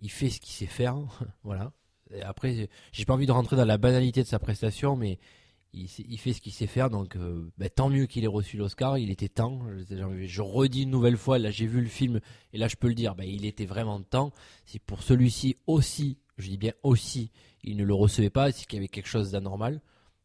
il 0.00 0.10
fait 0.10 0.30
ce 0.30 0.40
qu'il 0.40 0.52
sait 0.54 0.66
faire. 0.66 0.96
voilà. 1.42 1.72
Après, 2.22 2.68
j'ai 2.92 3.04
pas 3.04 3.14
envie 3.14 3.26
de 3.26 3.32
rentrer 3.32 3.56
dans 3.56 3.64
la 3.64 3.78
banalité 3.78 4.22
de 4.22 4.28
sa 4.28 4.38
prestation, 4.38 4.96
mais 4.96 5.18
il, 5.72 6.18
fait 6.18 6.32
ce 6.32 6.40
qu'il 6.40 6.52
sait 6.52 6.66
faire. 6.66 6.90
Donc, 6.90 7.16
euh, 7.16 7.50
ben, 7.58 7.68
tant 7.68 7.90
mieux 7.90 8.06
qu'il 8.06 8.24
ait 8.24 8.28
reçu 8.28 8.56
l'Oscar. 8.56 8.98
Il 8.98 9.10
était 9.10 9.28
temps. 9.28 9.62
Je, 9.88 10.40
redis 10.40 10.82
une 10.82 10.90
nouvelle 10.90 11.16
fois. 11.16 11.38
Là, 11.38 11.50
j'ai 11.50 11.66
vu 11.66 11.80
le 11.80 11.88
film 11.88 12.20
et 12.52 12.58
là, 12.58 12.68
je 12.68 12.76
peux 12.76 12.88
le 12.88 12.94
dire. 12.94 13.14
Ben, 13.14 13.24
il 13.24 13.44
était 13.44 13.66
vraiment 13.66 14.00
temps. 14.00 14.32
Si 14.66 14.78
pour 14.78 15.02
celui-ci 15.02 15.56
aussi, 15.66 16.18
je 16.38 16.48
dis 16.48 16.58
bien 16.58 16.72
aussi, 16.82 17.30
il 17.62 17.76
ne 17.76 17.84
le 17.84 17.94
recevait 17.94 18.30
pas, 18.30 18.52
c'est 18.52 18.66
qu'il 18.66 18.76
y 18.76 18.80
avait 18.80 18.88
quelque 18.88 19.08
chose 19.08 19.30
d'anormal. 19.30 19.80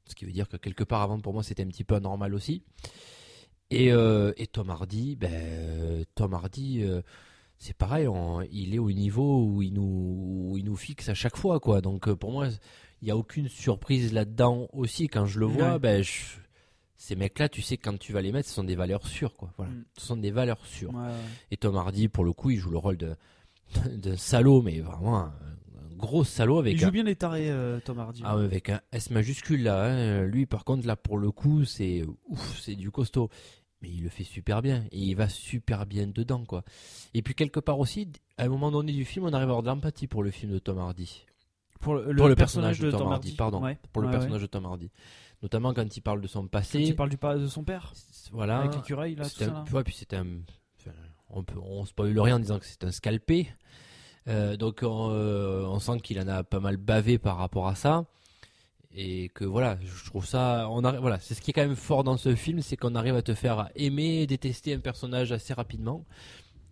Ce 0.06 0.16
qui 0.16 0.26
veut 0.26 0.32
dire 0.32 0.50
que 0.50 0.58
quelque 0.58 0.84
part 0.84 1.02
avant 1.02 1.20
pour 1.20 1.34
moi 1.34 1.44
c'était 1.44 1.64
un 1.64 1.68
petit 1.68 1.84
peu 1.84 1.96
anormal 1.96 2.34
aussi. 2.34 2.64
Et, 3.70 3.92
euh, 3.92 4.34
Tom 4.52 4.72
Hardy, 4.72 5.16
ben 5.16 6.04
Tom 6.16 6.34
Hardy, 6.34 6.82
euh, 6.82 7.02
c'est 7.60 7.76
pareil, 7.78 8.08
on- 8.08 8.42
il 8.52 8.74
est 8.74 8.80
au 8.80 8.92
niveau 8.92 9.44
où 9.46 9.62
il 9.62 9.74
nous 9.74 10.50
où 10.52 10.58
il 10.58 10.66
nous 10.66 10.76
fixe 10.76 11.10
à 11.10 11.14
chaque 11.14 11.38
fois 11.38 11.60
quoi. 11.60 11.82
Donc 11.82 12.08
euh, 12.08 12.16
pour 12.16 12.32
moi, 12.32 12.48
il 13.02 13.08
y 13.08 13.12
a 13.12 13.18
aucune 13.18 13.48
surprise 13.50 14.12
là-dedans 14.14 14.68
aussi 14.74 15.08
quand 15.08 15.26
je 15.26 15.40
le 15.40 15.46
vois. 15.46 15.74
Ouais. 15.74 15.80
Ben 15.80 16.02
je- 16.04 16.38
ces 16.96 17.16
mecs-là, 17.16 17.48
tu 17.48 17.62
sais 17.62 17.78
quand 17.78 17.98
tu 17.98 18.12
vas 18.14 18.22
les 18.22 18.32
mettre, 18.32 18.50
ce 18.50 18.56
sont 18.56 18.64
des 18.64 18.76
valeurs 18.76 19.06
sûres 19.08 19.36
quoi. 19.36 19.54
Voilà, 19.58 19.72
Mm. 19.72 19.84
ce 19.98 20.06
sont 20.06 20.18
des 20.18 20.32
valeurs 20.32 20.66
sûres. 20.66 20.94
ouais, 20.94 21.02
ouais. 21.04 21.14
Et 21.52 21.58
Tom 21.58 21.76
Hardy, 21.78 22.08
pour 22.10 22.24
le 22.26 22.34
coup, 22.34 22.50
il 22.50 22.58
joue 22.58 22.72
le 22.72 22.78
rôle 22.78 22.98
de 22.98 23.16
de 23.96 24.16
salaud, 24.16 24.62
mais 24.64 24.80
vraiment 24.80 25.18
un, 25.20 25.26
un 25.28 25.96
gros 25.96 26.24
salaud 26.24 26.58
avec 26.60 26.74
Il 26.78 26.84
un, 26.84 26.88
joue 26.88 26.92
bien 26.92 27.04
les 27.04 27.16
tarés 27.16 27.52
euh, 27.52 27.80
Tom 27.86 28.00
Hardy. 28.00 28.22
ah 28.26 28.32
avec 28.34 28.70
un 28.70 28.82
S 28.92 29.10
majuscule 29.12 29.64
là. 29.64 29.84
hein. 29.86 30.24
Lui, 30.24 30.46
par 30.46 30.64
contre, 30.66 30.88
là 30.88 30.96
pour 30.96 31.18
le 31.18 31.32
coup, 31.32 31.66
c'est 31.66 32.04
ouf, 32.28 32.60
c'est 32.62 32.76
du 32.76 32.90
costaud. 32.90 33.30
Mais 33.82 33.90
il 33.90 34.04
le 34.04 34.10
fait 34.10 34.24
super 34.26 34.62
bien 34.62 34.84
et 34.92 34.98
il 35.00 35.16
va 35.16 35.30
super 35.30 35.86
bien 35.86 36.08
dedans 36.08 36.44
quoi. 36.44 36.64
Et 37.14 37.22
puis 37.22 37.34
quelque 37.34 37.60
part 37.62 37.80
aussi, 37.80 38.10
à 38.38 38.44
un 38.44 38.50
moment 38.50 38.72
donné 38.72 38.92
du 38.92 39.06
film, 39.06 39.26
on 39.26 39.34
arrive 39.34 39.48
à 39.48 39.52
avoir 39.52 39.64
de 39.64 39.68
l'empathie 39.68 40.08
pour 40.08 40.22
le 40.24 40.32
film 40.32 40.52
de 40.52 40.60
Tom 40.60 40.78
Hardy, 40.80 41.26
Pour 41.80 41.96
le, 41.96 42.14
pour 42.16 42.28
le 42.28 42.36
personnage, 42.36 42.80
de 42.80 42.92
Tom, 42.92 43.10
Hardy, 43.12 43.34
pardon, 43.36 43.62
Ouais. 43.64 43.78
pour 43.94 44.02
le 44.02 44.10
personnage 44.10 44.42
ouais. 44.42 44.48
de 44.48 44.52
Tom 44.52 44.66
Hardy. 44.66 44.92
Notamment 45.42 45.74
quand 45.74 45.96
il 45.96 46.02
parle 46.02 46.20
de 46.20 46.28
son 46.28 46.42
Quand 46.42 46.48
passé. 46.50 46.82
il 46.82 46.96
parle 46.96 47.10
du 47.10 47.18
pas 47.18 47.38
de 47.38 47.48
son 47.48 47.64
père 47.64 47.94
Voilà. 48.34 48.60
avec 48.60 48.76
l'écureuil 48.76 49.16
là, 49.16 49.24
tout 49.24 49.30
ça. 49.30 49.64
là. 49.74 49.84
puis 49.86 49.96
c'est 49.98 50.14
un, 50.14 50.26
enfin, 50.78 50.92
on 51.30 51.44
peut, 51.46 51.60
on 51.64 51.86
spoil 51.86 52.20
rien 52.20 52.36
en 52.36 52.40
disant 52.40 52.60
que 52.60 52.66
c'est 52.66 52.84
un 52.84 52.92
scalpé. 52.92 53.48
Euh, 54.28 54.58
donc 54.58 54.80
on, 54.84 55.10
euh, 55.12 55.64
on 55.64 55.80
sent 55.80 56.02
qu'il 56.02 56.20
en 56.20 56.28
a 56.28 56.44
pas 56.44 56.60
mal 56.60 56.76
bavé 56.76 57.18
par 57.18 57.38
rapport 57.38 57.70
à 57.70 57.76
ça 57.76 58.06
et 58.94 59.30
que 59.30 59.46
voilà, 59.46 59.78
je 59.84 60.06
trouve 60.06 60.26
ça, 60.26 60.68
on 60.70 60.84
arrive, 60.84 61.00
voilà, 61.02 61.20
c'est 61.20 61.34
ce 61.36 61.42
qui 61.42 61.52
est 61.52 61.54
quand 61.54 61.62
même 61.66 61.76
fort 61.76 62.04
dans 62.04 62.18
ce 62.18 62.36
film, 62.36 62.62
c'est 62.62 62.76
qu'on 62.78 62.96
arrive 62.96 63.16
à 63.16 63.22
te 63.22 63.34
faire 63.34 63.70
aimer, 63.76 64.26
détester 64.28 64.74
un 64.74 64.80
personnage 64.80 65.32
assez 65.32 65.54
rapidement. 65.54 66.06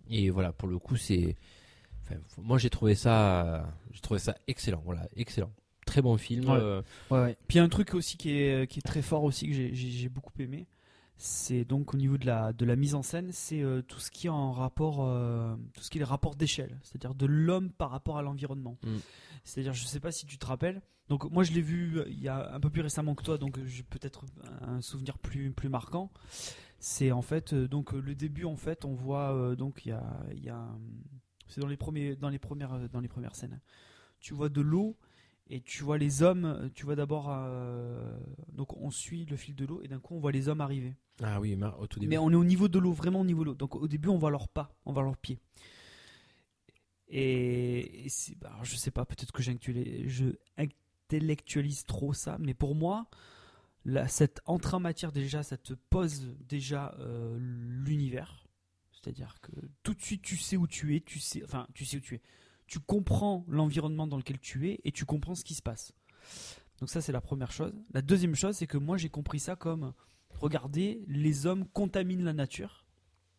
Et 0.09 0.29
voilà, 0.29 0.51
pour 0.51 0.67
le 0.67 0.79
coup, 0.79 0.95
c'est, 0.95 1.35
enfin, 2.03 2.15
moi 2.37 2.57
j'ai 2.57 2.69
trouvé 2.69 2.95
ça, 2.95 3.71
j'ai 3.91 4.01
trouvé 4.01 4.19
ça 4.19 4.35
excellent, 4.47 4.81
voilà, 4.83 5.07
excellent, 5.15 5.51
très 5.85 6.01
bon 6.01 6.17
film. 6.17 6.49
Ouais. 6.49 6.57
euh, 6.59 6.81
Ouais, 7.11 7.19
ouais. 7.21 7.37
Puis 7.47 7.59
a 7.59 7.63
un 7.63 7.69
truc 7.69 7.93
aussi 7.93 8.17
qui 8.17 8.31
est, 8.31 8.67
qui 8.69 8.79
est 8.79 8.87
très 8.87 9.01
fort 9.03 9.23
aussi 9.23 9.47
que 9.47 9.53
j'ai- 9.53 9.75
j'ai 9.75 10.09
beaucoup 10.09 10.33
aimé. 10.39 10.65
C'est 11.19 11.65
donc 11.65 11.93
au 11.95 11.97
niveau 11.97 12.17
de 12.19 12.25
la, 12.27 12.53
de 12.53 12.63
la 12.63 12.75
mise 12.75 12.93
en 12.93 13.01
scène, 13.01 13.29
c'est 13.31 13.61
euh, 13.63 13.81
tout 13.81 13.99
ce 13.99 14.11
qui 14.11 14.27
est 14.27 14.29
en 14.31 14.51
rapport, 14.51 14.99
euh, 15.03 15.55
tout 15.73 15.81
ce 15.83 15.89
qui 15.89 15.97
est 15.97 15.99
le 15.99 16.05
rapport 16.05 16.35
d'échelle, 16.35 16.77
c'est-à-dire 16.83 17.15
de 17.15 17.25
l'homme 17.25 17.71
par 17.71 17.89
rapport 17.89 18.17
à 18.19 18.21
l'environnement. 18.21 18.77
Mm. 18.83 18.97
C'est-à-dire, 19.43 19.73
je 19.73 19.83
sais 19.85 19.99
pas 19.99 20.11
si 20.11 20.25
tu 20.27 20.37
te 20.37 20.45
rappelles. 20.45 20.79
Donc 21.09 21.29
moi 21.31 21.43
je 21.43 21.53
l'ai 21.53 21.61
vu 21.61 21.99
euh, 21.99 22.05
il 22.09 22.19
y 22.19 22.27
a 22.27 22.53
un 22.53 22.59
peu 22.59 22.69
plus 22.69 22.81
récemment 22.81 23.15
que 23.15 23.23
toi, 23.23 23.37
donc 23.37 23.57
euh, 23.57 23.65
j'ai 23.65 23.83
peut-être 23.83 24.25
un 24.61 24.81
souvenir 24.81 25.17
plus 25.17 25.51
plus 25.51 25.69
marquant. 25.69 26.11
C'est 26.79 27.11
en 27.11 27.21
fait 27.21 27.53
euh, 27.53 27.67
donc 27.67 27.93
le 27.93 28.13
début 28.13 28.43
en 28.45 28.55
fait 28.57 28.85
on 28.85 28.93
voit 28.93 29.55
donc 29.55 29.85
il 29.85 29.89
y 29.89 29.91
a 29.93 30.03
y 30.33 30.49
a 30.49 30.67
c'est 31.47 31.61
dans 31.61 31.67
les 31.67 31.77
premiers 31.77 32.15
dans 32.15 32.29
les 32.29 32.39
premières 32.39 32.89
dans 32.89 32.99
les 32.99 33.07
premières 33.07 33.35
scènes. 33.35 33.61
Tu 34.19 34.33
vois 34.33 34.49
de 34.49 34.61
l'eau 34.61 34.97
et 35.49 35.61
tu 35.61 35.83
vois 35.83 35.97
les 35.97 36.23
hommes, 36.23 36.69
tu 36.75 36.83
vois 36.83 36.95
d'abord, 36.97 37.27
euh, 37.29 38.19
donc 38.51 38.75
on 38.75 38.91
suit 38.91 39.23
le 39.25 39.37
fil 39.37 39.55
de 39.55 39.65
l'eau 39.65 39.79
et 39.81 39.87
d'un 39.87 39.99
coup 39.99 40.13
on 40.15 40.19
voit 40.19 40.33
les 40.33 40.49
hommes 40.49 40.59
arriver. 40.59 40.97
Ah 41.23 41.39
oui, 41.39 41.55
mais 41.55 41.67
au 41.79 41.87
tout 41.87 41.99
début. 41.99 42.09
Mais 42.09 42.17
on 42.17 42.29
est 42.31 42.35
au 42.35 42.43
niveau 42.43 42.67
de 42.67 42.77
l'eau, 42.79 42.91
vraiment 42.91 43.21
au 43.21 43.25
niveau 43.25 43.43
de 43.43 43.49
l'eau. 43.51 43.55
Donc 43.55 43.75
au 43.75 43.87
début 43.87 44.09
on 44.09 44.17
voit 44.17 44.29
leurs 44.29 44.49
pas, 44.49 44.75
on 44.85 44.91
voit 44.91 45.03
leurs 45.03 45.15
pieds. 45.17 45.39
Et, 47.07 48.05
et 48.05 48.09
c'est- 48.09 48.35
bah, 48.35 48.57
je 48.63 48.75
sais 48.75 48.91
pas, 48.91 49.05
peut-être 49.05 49.31
que 49.31 49.41
j'intellectualise 51.09 51.79
intellectualise 51.79 51.85
trop 51.85 52.13
ça, 52.13 52.37
mais 52.39 52.53
pour 52.53 52.75
moi, 52.75 53.07
là, 53.85 54.07
cette 54.07 54.41
entrée 54.45 54.75
en 54.75 54.79
matière 54.79 55.11
déjà, 55.11 55.43
ça 55.43 55.57
te 55.57 55.73
pose 55.73 56.35
déjà 56.47 56.95
euh, 56.99 57.37
l'univers. 57.39 58.45
C'est-à-dire 58.91 59.35
que 59.41 59.51
tout 59.83 59.93
de 59.93 60.01
suite 60.01 60.21
tu 60.21 60.37
sais 60.37 60.57
où 60.57 60.67
tu 60.67 60.95
es, 60.95 60.99
tu 60.99 61.19
sais, 61.19 61.43
enfin 61.43 61.67
tu 61.73 61.85
sais 61.85 61.97
où 61.97 62.01
tu 62.01 62.15
es. 62.15 62.21
Tu 62.65 62.79
comprends 62.79 63.45
l'environnement 63.47 64.07
dans 64.07 64.17
lequel 64.17 64.39
tu 64.39 64.69
es 64.69 64.81
et 64.83 64.91
tu 64.91 65.05
comprends 65.05 65.35
ce 65.35 65.45
qui 65.45 65.53
se 65.53 65.61
passe. 65.61 65.93
Donc 66.79 66.89
ça 66.89 66.99
c'est 66.99 67.13
la 67.13 67.21
première 67.21 67.51
chose. 67.51 67.73
La 67.93 68.01
deuxième 68.01 68.35
chose 68.35 68.57
c'est 68.57 68.67
que 68.67 68.77
moi 68.77 68.97
j'ai 68.97 69.09
compris 69.09 69.39
ça 69.39 69.55
comme 69.55 69.93
regardez 70.31 71.05
les 71.07 71.45
hommes 71.45 71.65
contaminent 71.67 72.25
la 72.25 72.33
nature, 72.33 72.85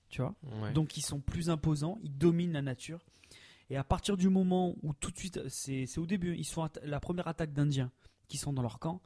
tu 0.09 0.23
vois? 0.23 0.35
Ouais. 0.63 0.73
Donc 0.73 0.97
ils 0.97 1.03
sont 1.03 1.21
plus 1.21 1.51
imposants, 1.51 1.99
ils 2.03 2.17
dominent 2.17 2.53
la 2.53 2.63
nature. 2.63 3.05
Et 3.71 3.77
à 3.77 3.85
partir 3.85 4.17
du 4.17 4.29
moment 4.29 4.75
où 4.83 4.95
tout 4.95 5.11
de 5.11 5.19
suite, 5.19 5.47
c'est 5.49 5.87
au 5.99 6.07
début, 6.07 6.35
ils 6.37 6.45
atta- 6.45 6.85
la 6.85 7.01
première 7.01 7.29
attaque 7.29 7.53
d'Indiens 7.53 7.91
qui 8.29 8.39
sont 8.39 8.53
dans 8.53 8.63
leur 8.63 8.79
camp, 8.79 9.01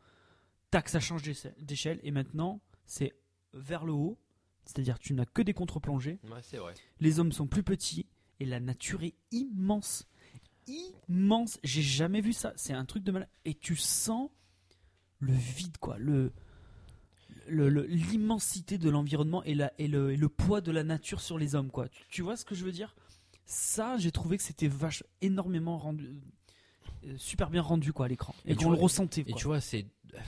tac, 0.70 0.88
ça 0.88 1.00
change 1.00 1.22
d'échelle- 1.58 2.00
et 2.02 2.10
maintenant 2.10 2.60
c'est 2.86 3.12
vers 3.54 3.84
le 3.84 3.92
haut, 3.92 4.18
c'est-à-dire 4.64 4.98
tu 4.98 5.14
n'as 5.14 5.24
que 5.26 5.42
des 5.42 5.52
contre-plongées, 5.54 6.18
Ouais, 6.30 6.40
c'est 6.42 6.58
vrai. 6.58 6.74
les 7.00 7.18
hommes 7.20 7.32
sont 7.32 7.46
plus 7.46 7.62
petits 7.64 8.06
et 8.40 8.44
la 8.46 8.60
nature 8.60 9.02
est 9.02 9.14
immense. 9.32 10.06
Immense, 11.08 11.58
j'ai 11.64 11.82
jamais 11.82 12.20
vu 12.20 12.32
ça, 12.32 12.52
c'est 12.56 12.72
un 12.72 12.84
truc 12.84 13.02
de 13.02 13.10
mal. 13.12 13.28
Et 13.44 13.54
tu 13.54 13.74
sens 13.76 14.30
le 15.18 15.32
vide, 15.32 15.76
quoi, 15.78 15.98
le 15.98 16.32
le- 17.48 17.68
le- 17.68 17.86
l'immensité 17.86 18.78
de 18.78 18.88
l'environnement 18.88 19.42
et, 19.42 19.54
la, 19.54 19.72
et, 19.78 19.88
le, 19.88 20.12
et 20.12 20.16
le 20.16 20.28
poids 20.28 20.60
de 20.60 20.70
la 20.70 20.84
nature 20.84 21.20
sur 21.20 21.38
les 21.38 21.56
hommes, 21.56 21.70
quoi. 21.72 21.88
Tu, 21.88 22.04
tu 22.08 22.22
vois 22.22 22.36
ce 22.36 22.44
que 22.44 22.54
je 22.54 22.64
veux 22.64 22.70
dire? 22.70 22.94
Ça, 23.44 23.96
j'ai 23.98 24.12
trouvé 24.12 24.36
que 24.36 24.42
c'était 24.42 24.68
vache 24.68 25.02
énormément 25.20 25.78
rendu, 25.78 26.08
euh, 27.04 27.14
super 27.16 27.50
bien 27.50 27.62
rendu, 27.62 27.92
quoi, 27.92 28.06
à 28.06 28.08
l'écran. 28.08 28.34
Et, 28.44 28.52
Et 28.52 28.56
tu 28.56 28.64
qu'on 28.64 28.70
le 28.70 28.78
ressentait, 28.78 29.24
Et 29.26 29.32
tu 29.32 29.44
vois, 29.46 29.60
c'est 29.60 29.86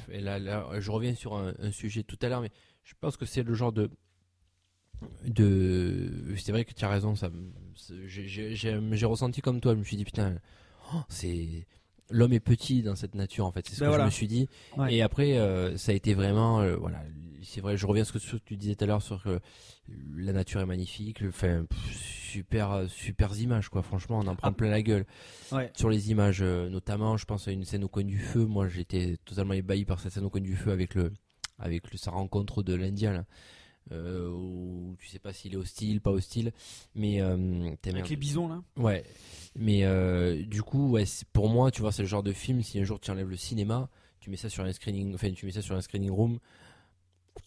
là, 0.09 0.39
là, 0.39 0.69
je 0.81 0.91
reviens 0.91 1.15
sur 1.15 1.37
un, 1.37 1.55
un 1.59 1.71
sujet 1.71 2.03
tout 2.03 2.19
à 2.23 2.29
l'heure, 2.29 2.41
mais 2.41 2.51
je 2.83 2.95
pense 3.01 3.17
que 3.17 3.27
c'est 3.27 3.43
le 3.43 3.55
genre 3.55 3.73
de 3.73 3.91
de. 5.27 6.35
C'est 6.37 6.53
vrai 6.53 6.65
que 6.65 6.73
tu 6.73 6.85
as 6.85 6.89
raison. 6.89 7.15
Ça, 7.15 7.31
j'ai 8.07 9.07
ressenti 9.07 9.41
comme 9.41 9.61
toi. 9.61 9.75
Je 9.75 9.79
me 9.79 9.85
suis 9.85 9.97
dit 9.97 10.05
putain, 10.05 10.37
oh, 10.95 11.01
c'est 11.09 11.67
l'homme 12.11 12.33
est 12.33 12.41
petit 12.41 12.83
dans 12.83 12.97
cette 12.97 13.15
nature 13.15 13.47
en 13.47 13.53
fait. 13.53 13.67
C'est 13.67 13.75
ce 13.77 13.81
Ben 13.81 13.87
que 13.87 13.91
voilà. 13.91 14.05
je 14.05 14.09
me 14.09 14.11
suis 14.13 14.27
dit. 14.29 14.49
Ouais. 14.77 14.95
Et 14.95 15.03
après, 15.03 15.39
euh, 15.39 15.77
ça 15.77 15.93
a 15.93 15.95
été 15.95 16.15
vraiment, 16.15 16.61
euh, 16.61 16.77
voilà, 16.77 17.03
c'est 17.43 17.61
vrai. 17.61 17.77
Je 17.77 17.87
reviens 17.87 18.03
à 18.03 18.05
ce 18.05 18.13
que 18.13 18.19
tu- 18.19 18.41
tu 18.45 18.57
disais 18.57 18.75
tout 18.75 18.85
à 18.85 18.87
l'heure 18.87 19.03
sur 19.03 19.23
que 19.23 19.41
la 20.17 20.33
nature 20.33 20.61
est 20.61 20.67
magnifique. 20.67 21.23
Enfin, 21.27 21.65
super, 21.91 22.71
euh, 22.73 22.87
super 22.89 23.37
images 23.39 23.69
quoi. 23.69 23.83
Franchement, 23.83 24.19
on 24.23 24.27
en 24.27 24.37
prend 24.37 24.49
Ah. 24.49 24.53
plein 24.53 24.71
la 24.71 24.83
gueule 24.83 25.07
Ouais. 25.53 25.71
sur 25.75 25.89
les 25.91 26.11
images, 26.11 26.41
euh, 26.43 26.69
notamment, 26.69 27.17
je 27.17 27.25
pense 27.25 27.49
à 27.49 27.53
une 27.53 27.65
scène 27.65 27.85
au 27.85 27.89
coin 27.89 28.05
du 28.05 28.19
feu. 28.19 28.45
Moi, 28.47 28.69
j'étais 28.69 29.17
totalement 29.25 29.55
ébahi 29.55 29.85
par 29.85 30.01
cette 30.01 30.13
scène 30.13 30.25
au 30.25 30.31
coin 30.31 30.41
du 30.41 30.57
feu 30.57 30.73
avec 30.73 30.95
le, 30.95 31.13
avec 31.59 31.91
le, 31.93 31.99
sa 31.99 32.11
rencontre 32.11 32.63
de 32.63 32.75
l'Indien. 32.75 33.25
Euh, 33.93 34.31
où 34.31 34.97
tu 34.99 35.09
sais 35.09 35.19
pas 35.19 35.35
s'il 35.35 35.53
est 35.53 35.57
hostile, 35.59 36.01
pas 36.01 36.11
hostile, 36.11 36.53
mais 36.95 37.21
euh, 37.21 37.71
Avec 37.87 38.09
les 38.09 38.17
bisons, 38.17 38.49
là. 38.49 38.63
Ouais, 38.79 39.05
mais 39.57 39.85
euh, 39.85 40.43
du 40.47 40.63
coup, 40.63 40.89
ouais, 40.89 41.05
pour 41.35 41.51
moi, 41.51 41.71
tu 41.71 41.83
vois, 41.83 41.93
c'est 41.93 42.01
le 42.03 42.09
genre 42.09 42.23
de 42.23 42.33
film. 42.33 42.63
Si 42.63 42.79
un 42.81 42.85
jour 42.85 42.99
tu 42.99 43.11
enlèves 43.11 43.29
le 43.29 43.37
cinéma, 43.37 43.91
tu 44.21 44.31
mets 44.31 44.39
ça 44.39 44.49
sur 44.49 44.65
un 44.65 44.73
screening, 44.73 45.15
enfin, 45.15 45.31
tu 45.33 45.45
mets 45.45 45.53
ça 45.53 45.61
sur 45.61 45.75
un 45.77 45.83
screening 45.83 46.11
room. 46.11 46.39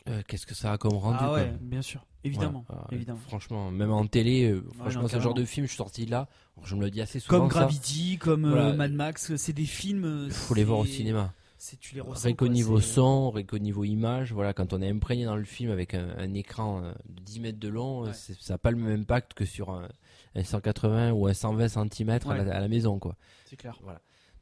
euh, 0.09 0.21
Qu'est-ce 0.27 0.45
que 0.45 0.53
ça 0.53 0.73
a 0.73 0.77
comme 0.77 0.93
rendu 0.93 1.17
ah 1.21 1.33
ouais, 1.33 1.51
bien 1.59 1.81
sûr. 1.81 2.05
Évidemment. 2.23 2.65
Évidemment. 2.91 3.19
Franchement, 3.27 3.71
même 3.71 3.91
en 3.91 4.05
télé, 4.05 4.51
euh, 4.51 4.63
franchement, 4.77 5.03
non, 5.03 5.07
c'est 5.07 5.15
le 5.15 5.21
genre 5.23 5.33
de 5.33 5.45
film. 5.45 5.65
Je 5.65 5.71
suis 5.71 5.77
sorti 5.77 6.05
de 6.05 6.11
là. 6.11 6.27
je 6.63 6.75
me 6.75 6.81
le 6.81 6.91
dis 6.91 7.01
assez 7.01 7.19
souvent. 7.19 7.39
Comme 7.39 7.51
ça. 7.51 7.59
Gravity, 7.61 8.17
comme 8.19 8.47
Voilà. 8.47 8.73
Mad 8.73 8.91
Max, 8.91 9.35
c'est 9.37 9.53
des 9.53 9.65
films. 9.65 10.05
euh, 10.05 10.29
faut 10.29 10.53
les 10.53 10.63
voir 10.65 10.79
au 10.79 10.85
cinéma. 10.85 11.33
Tu 11.79 11.95
les 11.95 12.01
ressens. 12.01 12.33
Quoi, 12.33 12.49
niveau 12.49 12.79
son, 12.79 13.33
qu'au 13.47 13.57
niveau 13.57 13.83
image, 13.83 14.31
voilà, 14.31 14.53
quand 14.53 14.73
on 14.73 14.81
est 14.81 14.89
imprégné 14.89 15.25
dans 15.25 15.35
le 15.35 15.43
film 15.43 15.71
avec 15.71 15.93
un, 15.95 16.09
un 16.17 16.33
écran 16.33 16.83
euh, 16.83 16.91
de 17.09 17.21
10 17.23 17.39
mètres 17.39 17.59
de 17.59 17.67
long, 17.67 18.01
Ouais. 18.01 18.13
ça 18.13 18.53
n'a 18.53 18.57
pas 18.57 18.71
le 18.71 18.77
même 18.77 19.01
impact 19.01 19.33
que 19.33 19.45
sur 19.45 19.71
un, 19.71 19.87
un 20.35 20.43
180 20.43 21.11
ou 21.13 21.27
un 21.27 21.33
120 21.33 21.67
cm 21.69 22.09
à, 22.09 22.37
la, 22.43 22.55
à 22.55 22.59
la 22.59 22.67
maison, 22.67 22.99
quoi. 22.99 23.15
C'est 23.45 23.55
clair. 23.55 23.79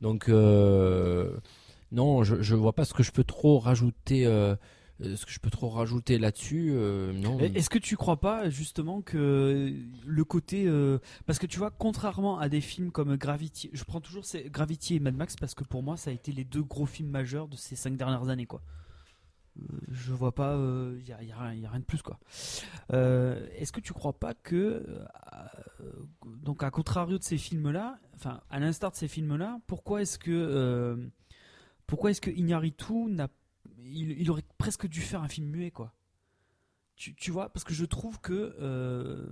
Donc, 0.01 0.27
euh, 0.27 1.37
non, 1.91 2.23
je, 2.23 2.41
je 2.41 2.55
vois 2.55 2.73
pas 2.73 2.83
ce 2.85 2.93
que 2.93 3.03
je 3.03 3.11
peux 3.11 3.23
trop 3.23 3.59
rajouter, 3.59 4.25
euh, 4.25 4.55
euh, 5.01 5.15
ce 5.15 5.25
que 5.25 5.31
je 5.31 5.39
peux 5.39 5.49
trop 5.49 5.69
rajouter 5.69 6.17
là-dessus, 6.17 6.69
euh, 6.71 7.11
non. 7.13 7.37
Est-ce 7.39 7.69
que 7.69 7.77
tu 7.79 7.97
crois 7.97 8.19
pas 8.19 8.49
justement 8.49 9.01
que 9.01 9.73
le 10.05 10.23
côté 10.23 10.65
euh, 10.67 10.99
parce 11.25 11.37
que 11.39 11.45
tu 11.47 11.57
vois 11.59 11.71
contrairement 11.71 12.39
à 12.39 12.47
des 12.49 12.61
films 12.61 12.91
comme 12.91 13.15
Gravity, 13.17 13.69
je 13.73 13.83
prends 13.83 13.99
toujours 14.01 14.23
ces 14.25 14.49
Gravity 14.49 14.95
et 14.95 14.99
Mad 14.99 15.15
Max 15.15 15.35
parce 15.35 15.53
que 15.53 15.63
pour 15.65 15.83
moi 15.83 15.97
ça 15.97 16.11
a 16.11 16.13
été 16.13 16.31
les 16.31 16.45
deux 16.45 16.63
gros 16.63 16.85
films 16.85 17.09
majeurs 17.09 17.47
de 17.47 17.55
ces 17.57 17.75
cinq 17.75 17.97
dernières 17.97 18.29
années 18.29 18.45
quoi. 18.45 18.61
Euh, 19.57 19.63
je 19.89 20.11
vois 20.13 20.33
pas, 20.35 20.57
il 20.99 21.07
y, 21.07 21.13
a, 21.13 21.23
y 21.23 21.31
a 21.31 21.37
rien- 21.37 21.53
y 21.53 21.65
a 21.65 21.69
rien 21.69 21.79
de 21.79 21.85
plus 21.85 22.01
quoi. 22.01 22.19
Est-ce 22.89 23.71
que 23.71 23.79
tu 23.81 23.93
crois 23.93 24.13
pas 24.13 24.33
que 24.33 24.85
donc 26.43 26.63
à 26.63 26.71
contrario 26.71 27.17
de 27.17 27.23
ces 27.23 27.37
films 27.37 27.69
là, 27.71 27.97
enfin 28.15 28.41
à 28.49 28.59
l'instar 28.59 28.91
de 28.91 28.95
ces 28.95 29.07
films 29.07 29.35
là, 29.35 29.59
pourquoi 29.67 30.01
est-ce 30.01 30.17
que 30.19 31.09
pourquoi 31.87 32.11
est-ce 32.11 32.21
que 32.21 32.31
Iñárritu 32.31 32.93
n'a 33.09 33.27
il, 33.85 34.19
il 34.19 34.31
aurait 34.31 34.43
presque 34.57 34.87
dû 34.87 35.01
faire 35.01 35.21
un 35.21 35.27
film 35.27 35.47
muet 35.47 35.71
quoi. 35.71 35.93
Tu, 36.95 37.13
tu 37.13 37.31
vois, 37.31 37.49
parce 37.49 37.63
que 37.65 37.73
je 37.73 37.83
trouve 37.83 38.19
que 38.21 38.55
euh, 38.61 39.25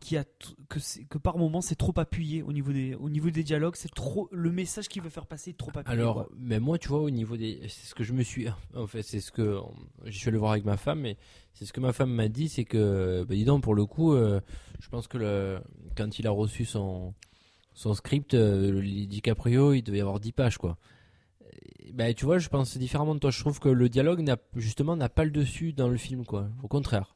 qu'il 0.00 0.14
y 0.14 0.18
a 0.18 0.24
t- 0.24 0.54
que, 1.10 1.18
par 1.18 1.36
moment 1.36 1.60
c'est 1.60 1.74
trop 1.74 1.92
appuyé 1.98 2.42
au 2.42 2.52
niveau 2.52 2.72
des 2.72 2.94
au 2.94 3.10
niveau 3.10 3.28
des 3.30 3.42
dialogues, 3.42 3.74
c'est 3.76 3.92
trop 3.92 4.28
le 4.32 4.50
message 4.50 4.88
qu'il 4.88 5.02
veut 5.02 5.10
faire 5.10 5.26
passer 5.26 5.50
est 5.50 5.58
trop 5.58 5.70
appuyé. 5.74 5.98
Alors, 5.98 6.14
quoi. 6.14 6.28
mais 6.38 6.58
moi, 6.58 6.78
tu 6.78 6.88
vois, 6.88 7.00
au 7.00 7.10
niveau 7.10 7.36
des, 7.36 7.60
c'est 7.68 7.86
ce 7.86 7.94
que 7.94 8.04
je 8.04 8.12
me 8.14 8.22
suis, 8.22 8.46
en 8.74 8.86
fait, 8.86 9.02
c'est 9.02 9.20
ce 9.20 9.30
que 9.30 9.58
je 10.04 10.16
suis 10.16 10.28
allé 10.28 10.38
voir 10.38 10.52
avec 10.52 10.64
ma 10.64 10.76
femme, 10.78 11.00
mais 11.00 11.18
c'est 11.52 11.66
ce 11.66 11.72
que 11.72 11.80
ma 11.80 11.92
femme 11.92 12.12
m'a 12.12 12.28
dit, 12.28 12.48
c'est 12.48 12.64
que, 12.64 13.24
bah, 13.28 13.34
dis 13.34 13.44
donc, 13.44 13.62
pour 13.62 13.74
le 13.74 13.84
coup, 13.84 14.14
euh, 14.14 14.40
je 14.80 14.88
pense 14.88 15.06
que 15.06 15.18
le, 15.18 15.60
quand 15.96 16.18
il 16.18 16.26
a 16.26 16.30
reçu 16.30 16.64
son, 16.64 17.12
son 17.74 17.92
script, 17.92 18.32
euh, 18.34 18.72
le 18.72 18.82
DiCaprio, 18.82 19.74
il 19.74 19.82
devait 19.82 19.98
y 19.98 20.00
avoir 20.00 20.18
10 20.20 20.32
pages, 20.32 20.56
quoi. 20.56 20.78
Bah, 21.94 22.12
tu 22.14 22.24
vois, 22.24 22.38
je 22.38 22.48
pense 22.48 22.76
différemment 22.76 23.14
de 23.14 23.20
toi. 23.20 23.30
Je 23.30 23.40
trouve 23.40 23.58
que 23.60 23.68
le 23.68 23.88
dialogue 23.88 24.20
n'a, 24.20 24.36
justement, 24.56 24.96
n'a 24.96 25.08
pas 25.08 25.24
le 25.24 25.30
dessus 25.30 25.72
dans 25.72 25.88
le 25.88 25.96
film, 25.96 26.24
quoi. 26.24 26.48
Au 26.62 26.68
contraire. 26.68 27.14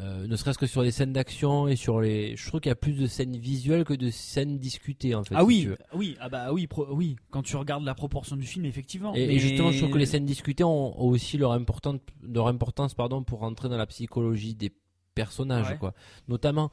Euh, 0.00 0.26
ne 0.26 0.34
serait-ce 0.34 0.58
que 0.58 0.66
sur 0.66 0.82
les 0.82 0.90
scènes 0.90 1.12
d'action 1.12 1.68
et 1.68 1.76
sur 1.76 2.00
les, 2.00 2.34
je 2.36 2.48
trouve 2.48 2.60
qu'il 2.60 2.70
y 2.70 2.72
a 2.72 2.76
plus 2.76 2.94
de 2.94 3.06
scènes 3.06 3.36
visuelles 3.36 3.84
que 3.84 3.94
de 3.94 4.10
scènes 4.10 4.58
discutées, 4.58 5.14
en 5.14 5.22
fait. 5.22 5.36
ah 5.36 5.44
si 5.48 5.68
oui, 5.94 6.16
ah 6.20 6.28
bah 6.28 6.52
oui, 6.52 6.66
pro- 6.66 6.88
oui. 6.92 7.14
Quand 7.30 7.42
tu 7.42 7.54
regardes 7.56 7.84
la 7.84 7.94
proportion 7.94 8.34
du 8.34 8.44
film, 8.46 8.64
effectivement. 8.64 9.14
Et, 9.14 9.38
justement, 9.38 9.70
je 9.70 9.78
trouve 9.78 9.92
que 9.92 9.98
les 9.98 10.06
scènes 10.06 10.26
discutées 10.26 10.64
ont, 10.64 11.00
aussi 11.00 11.38
leur 11.38 11.52
importance, 11.52 12.00
leur 12.22 12.48
importance 12.48 12.94
pardon, 12.94 13.22
pour 13.22 13.38
rentrer 13.40 13.68
dans 13.68 13.76
la 13.76 13.86
psychologie 13.86 14.56
des 14.56 14.72
personnages, 15.14 15.70
Ouais. 15.70 15.78
quoi. 15.78 15.94
Notamment, 16.26 16.72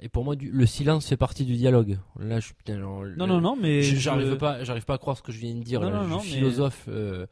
et 0.00 0.08
pour 0.08 0.24
moi, 0.24 0.36
du- 0.36 0.50
le 0.50 0.66
silence 0.66 1.06
fait 1.08 1.16
partie 1.16 1.44
du 1.44 1.54
dialogue. 1.56 1.98
Là, 2.18 2.40
je 2.40 2.46
suis 2.46 2.54
putain, 2.54 2.78
genre, 2.78 3.04
Non, 3.16 3.26
non, 3.26 3.40
non, 3.40 3.56
mais 3.56 3.82
je- 3.82 3.94
je- 3.96 4.00
j'arrive 4.00 4.36
pas, 4.36 4.62
j'arrive 4.64 4.84
pas 4.84 4.94
à 4.94 4.98
croire 4.98 5.16
ce 5.16 5.22
que 5.22 5.32
je 5.32 5.38
viens 5.38 5.54
de 5.54 5.62
dire. 5.62 5.80
Non, 5.80 5.90
là. 5.90 5.96
non, 5.98 6.04
Je 6.04 6.08
non, 6.10 6.20
suis 6.20 6.30
mais- 6.32 6.36
philosophe. 6.38 6.84
euh, 6.88 7.26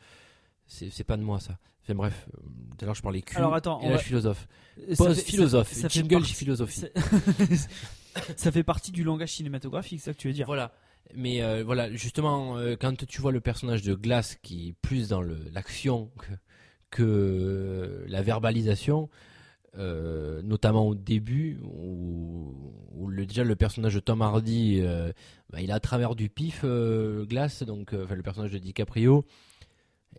c'est 0.67 0.91
c'est 0.91 1.05
pas 1.05 1.17
de 1.17 1.23
moi 1.23 1.41
ça. 1.41 1.59
Enfin 1.83 1.95
bref, 1.95 2.27
euh, 2.33 2.41
tout 2.71 2.77
à 2.83 2.85
l'heure 2.87 2.95
je 2.95 3.03
parlais 3.03 3.21
cul. 3.23 3.37
Alors, 3.37 3.55
attends, 3.55 3.81
et 3.83 3.85
on 3.87 3.89
là 3.91 3.97
va- 3.97 4.01
je 4.01 4.07
philosophe. 4.07 4.47
Ça 4.93 4.97
Pause 5.05 5.17
fait- 5.17 5.23
philosophe. 5.31 5.69
ça- 5.69 5.83
ça 5.83 5.89
fait 5.89 6.01
Jingle 6.01 6.15
partie- 6.17 6.33
philosophie. 6.35 6.81
ça- 6.81 6.89
ça 8.37 8.53
fait 8.53 8.63
partie 8.63 8.91
du 8.93 9.05
langage 9.05 9.33
cinématographique, 9.33 10.01
c'est 10.01 10.07
ça 10.07 10.15
que 10.15 10.19
tu 10.19 10.29
veux 10.29 10.35
dire. 10.35 10.47
Voilà. 10.47 10.73
Mais 11.15 11.43
euh, 11.43 11.63
voilà, 11.65 11.93
justement, 11.93 12.57
euh, 12.57 12.77
quand 12.81 13.07
tu 13.07 13.21
vois 13.21 13.33
le 13.33 13.41
personnage 13.41 13.83
de 13.83 13.95
Glass 13.95 14.37
qui 14.43 14.69
est 14.71 14.73
plus 14.81 15.09
dans 15.09 15.21
le- 15.21 15.39
l'action 15.53 16.11
que, 16.19 16.33
que 16.91 17.03
euh, 17.03 18.05
la 18.09 18.23
verbalisation, 18.23 19.11
euh, 19.77 20.43
notamment 20.43 20.87
au 20.87 20.95
début, 20.95 21.59
où, 21.65 22.55
où 22.97 23.09
le, 23.09 23.27
déjà 23.27 23.45
le 23.45 23.57
personnage 23.57 23.95
de 23.95 24.01
Tom 24.01 24.23
Hardy, 24.23 24.81
euh, 24.81 25.13
bah, 25.51 25.61
il 25.61 25.71
a 25.71 25.77
à 25.77 25.81
travers 25.81 26.15
du 26.15 26.29
pif 26.29 26.61
euh, 26.65 27.25
Glass, 27.25 27.63
donc 27.63 27.93
euh, 27.93 28.05
enfin, 28.05 28.15
le 28.15 28.23
personnage 28.23 28.53
de 28.53 28.59
DiCaprio, 28.59 29.25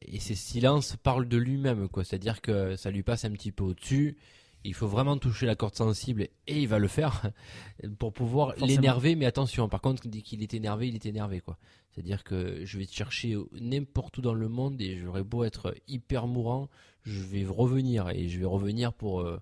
et 0.02 0.19
ses 0.19 0.36
silences 0.36 0.95
parlent 0.98 1.27
de 1.27 1.38
lui-même, 1.38 1.88
quoi. 1.88 2.03
C'est-à-dire 2.03 2.41
que 2.41 2.76
ça 2.76 2.91
lui 2.91 3.03
passe 3.03 3.26
un 3.26 3.32
petit 3.32 3.52
peu 3.52 3.64
au-dessus. 3.64 4.18
Il 4.64 4.73
faut 4.73 4.88
vraiment 4.88 5.18
toucher 5.18 5.45
la 5.45 5.56
corde 5.56 5.76
sensible 5.76 6.23
et 6.48 6.61
il 6.61 6.68
va 6.68 6.80
le 6.80 6.88
faire 6.88 7.30
pour 7.99 8.11
pouvoir 8.11 8.56
l'énerver. 8.57 9.15
Mais 9.15 9.26
attention, 9.26 9.69
par 9.69 9.80
contre, 9.80 10.07
dès 10.07 10.22
qu'il 10.22 10.41
est 10.41 10.53
énervé, 10.53 10.88
il 10.88 10.95
est 10.95 11.06
énervé, 11.06 11.40
quoi. 11.40 11.57
C'est-à-dire 11.91 12.23
que 12.23 12.65
je 12.65 12.77
vais 12.77 12.86
te 12.86 12.94
chercher 12.94 13.38
n'importe 13.53 14.18
où 14.18 14.22
dans 14.22 14.34
le 14.34 14.49
monde 14.49 14.82
et 14.82 14.98
j'aurais 14.98 15.23
beau 15.23 15.45
être 15.45 15.76
hyper 15.88 16.27
mourant, 16.27 16.68
je 17.06 17.22
vais 17.22 17.45
revenir 17.45 18.10
et 18.10 18.27
je 18.27 18.40
vais 18.40 18.45
revenir 18.45 18.94
pour 18.94 19.22
euh, 19.22 19.40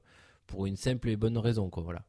pour 0.48 0.66
une 0.66 0.76
simple 0.76 1.10
et 1.10 1.16
bonne 1.16 1.38
raison, 1.38 1.70
quoi. 1.70 1.84
Voilà. 1.84 2.06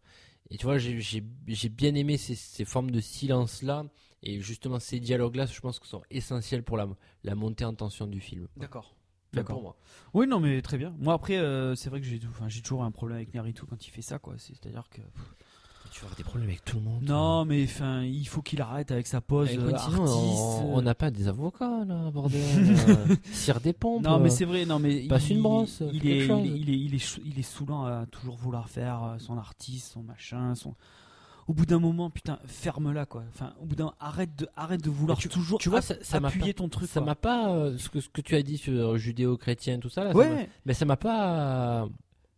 Et 0.51 0.59
tu 0.59 0.66
vois, 0.66 0.78
j'ai 0.78 1.01
j'ai 1.01 1.68
bien 1.68 1.94
aimé 1.94 2.16
ces, 2.16 2.35
ces 2.35 2.64
formes 2.64 2.90
de 2.90 3.01
silence 3.01 3.62
là 3.62 3.85
et 4.22 4.40
justement 4.40 4.78
ces 4.78 5.01
dialogues 5.01 5.36
là, 5.36 5.47
je 5.47 5.60
pense 5.60 5.78
que 5.78 5.86
sont 5.86 6.02
essentiels 6.10 6.62
pour 6.62 6.76
la 6.76 6.89
la 7.22 7.35
montée 7.35 7.64
en 7.64 7.74
tension 7.74 8.06
du 8.06 8.20
film. 8.20 8.48
D'accord. 8.56 8.94
D'accord. 9.35 9.62
moi. 9.62 9.76
Oui, 10.12 10.26
non, 10.26 10.40
mais 10.40 10.62
très 10.62 10.78
bien. 10.78 10.94
Moi, 10.98 11.12
après, 11.12 11.36
euh, 11.36 11.74
c'est 11.74 11.90
vrai 11.90 12.01
que 12.01 12.06
j'ai, 12.06 12.20
enfin, 12.28 12.48
j'ai 12.48 12.62
toujours 12.62 12.85
un 12.85 12.90
problème 12.90 13.16
avec 13.16 13.35
Naruto 13.35 13.66
quand 13.66 13.86
il 13.86 13.90
fait 13.90 14.02
ça, 14.02 14.18
quoi. 14.18 14.35
C'est-à-dire 14.39 14.89
que. 14.90 15.01
Tu 15.95 16.01
vas 16.01 16.07
avoir 16.07 16.16
des 16.16 16.25
problèmes 16.25 16.49
avec 16.49 16.65
tout 16.65 16.79
le 16.79 16.83
monde. 16.83 17.05
Non, 17.05 17.45
mais 17.45 17.62
enfin, 17.62 18.03
il 18.03 18.27
faut 18.27 18.43
qu'il 18.43 18.61
arrête 18.61 18.91
avec 18.91 19.07
sa 19.07 19.21
pose 19.21 19.49
Eh, 19.53 19.57
euh, 19.59 19.73
artiste. 19.73 19.97
on- 20.01 20.83
n'a 20.83 20.93
pas 20.97 21.12
des 21.12 21.29
avocats 21.29 21.85
là, 21.87 22.11
bordel. 22.11 22.41
euh, 22.89 23.15
Cire 23.31 23.61
des 23.61 23.73
pompes. 23.73 24.03
Non, 24.03 24.19
mais 24.19 24.27
euh. 24.27 24.33
c'est 24.35 24.45
vrai, 24.45 24.66
non, 24.66 24.81
mais 24.81 25.07
Passe 25.07 25.31
il, 25.31 25.37
une 25.37 25.43
brosse, 25.45 25.85
il, 25.93 26.09
est, 26.11 26.27
chose. 26.27 26.41
il, 26.45 26.53
est, 26.53 26.59
il 26.59 26.71
est, 26.71 26.79
il 26.81 26.95
est, 26.97 27.19
il 27.25 27.39
est 27.39 27.43
saoulant 27.43 27.85
à 27.85 28.07
toujours 28.07 28.35
vouloir 28.35 28.69
faire 28.69 29.15
son 29.19 29.39
artiste, 29.39 29.93
son 29.93 30.03
machin, 30.03 30.57
son. 30.57 30.75
Au 31.47 31.53
bout 31.53 31.65
d'un 31.65 31.79
moment, 31.79 32.11
putain, 32.11 32.41
ferme-la 32.47 33.07
quoi. 33.07 33.23
Enfin, 33.33 33.53
au 33.62 33.65
bout 33.66 33.77
d'un, 33.77 33.93
arrête 34.01 34.35
de, 34.37 34.49
arrête 34.57 34.83
de 34.83 34.91
vouloir 34.91 35.16
tu- 35.16 35.29
toujours 35.29 35.61
tu 35.61 35.69
vois, 35.69 35.81
ça- 35.81 35.95
ça 36.03 36.19
m'a 36.19 36.27
appuyer 36.27 36.55
pas- 36.55 36.59
ton 36.59 36.69
truc. 36.69 36.89
Ça 36.89 37.03
m'a 37.03 37.15
pas 37.15 37.51
euh, 37.53 37.79
ce 37.79 37.89
que 37.89 38.01
ce 38.01 38.09
que 38.09 38.21
tu 38.21 38.35
as 38.35 38.43
dit 38.43 38.59
sur 38.59 38.97
judéo-chrétien 38.99 39.79
tout 39.79 39.91
ça 39.91 40.03
là. 40.03 40.11
ça 40.12 40.16
Ouais. 40.19 40.49
mais 40.66 40.75
ça 40.75 40.87
m'a 40.87 40.97
pas. 40.97 41.87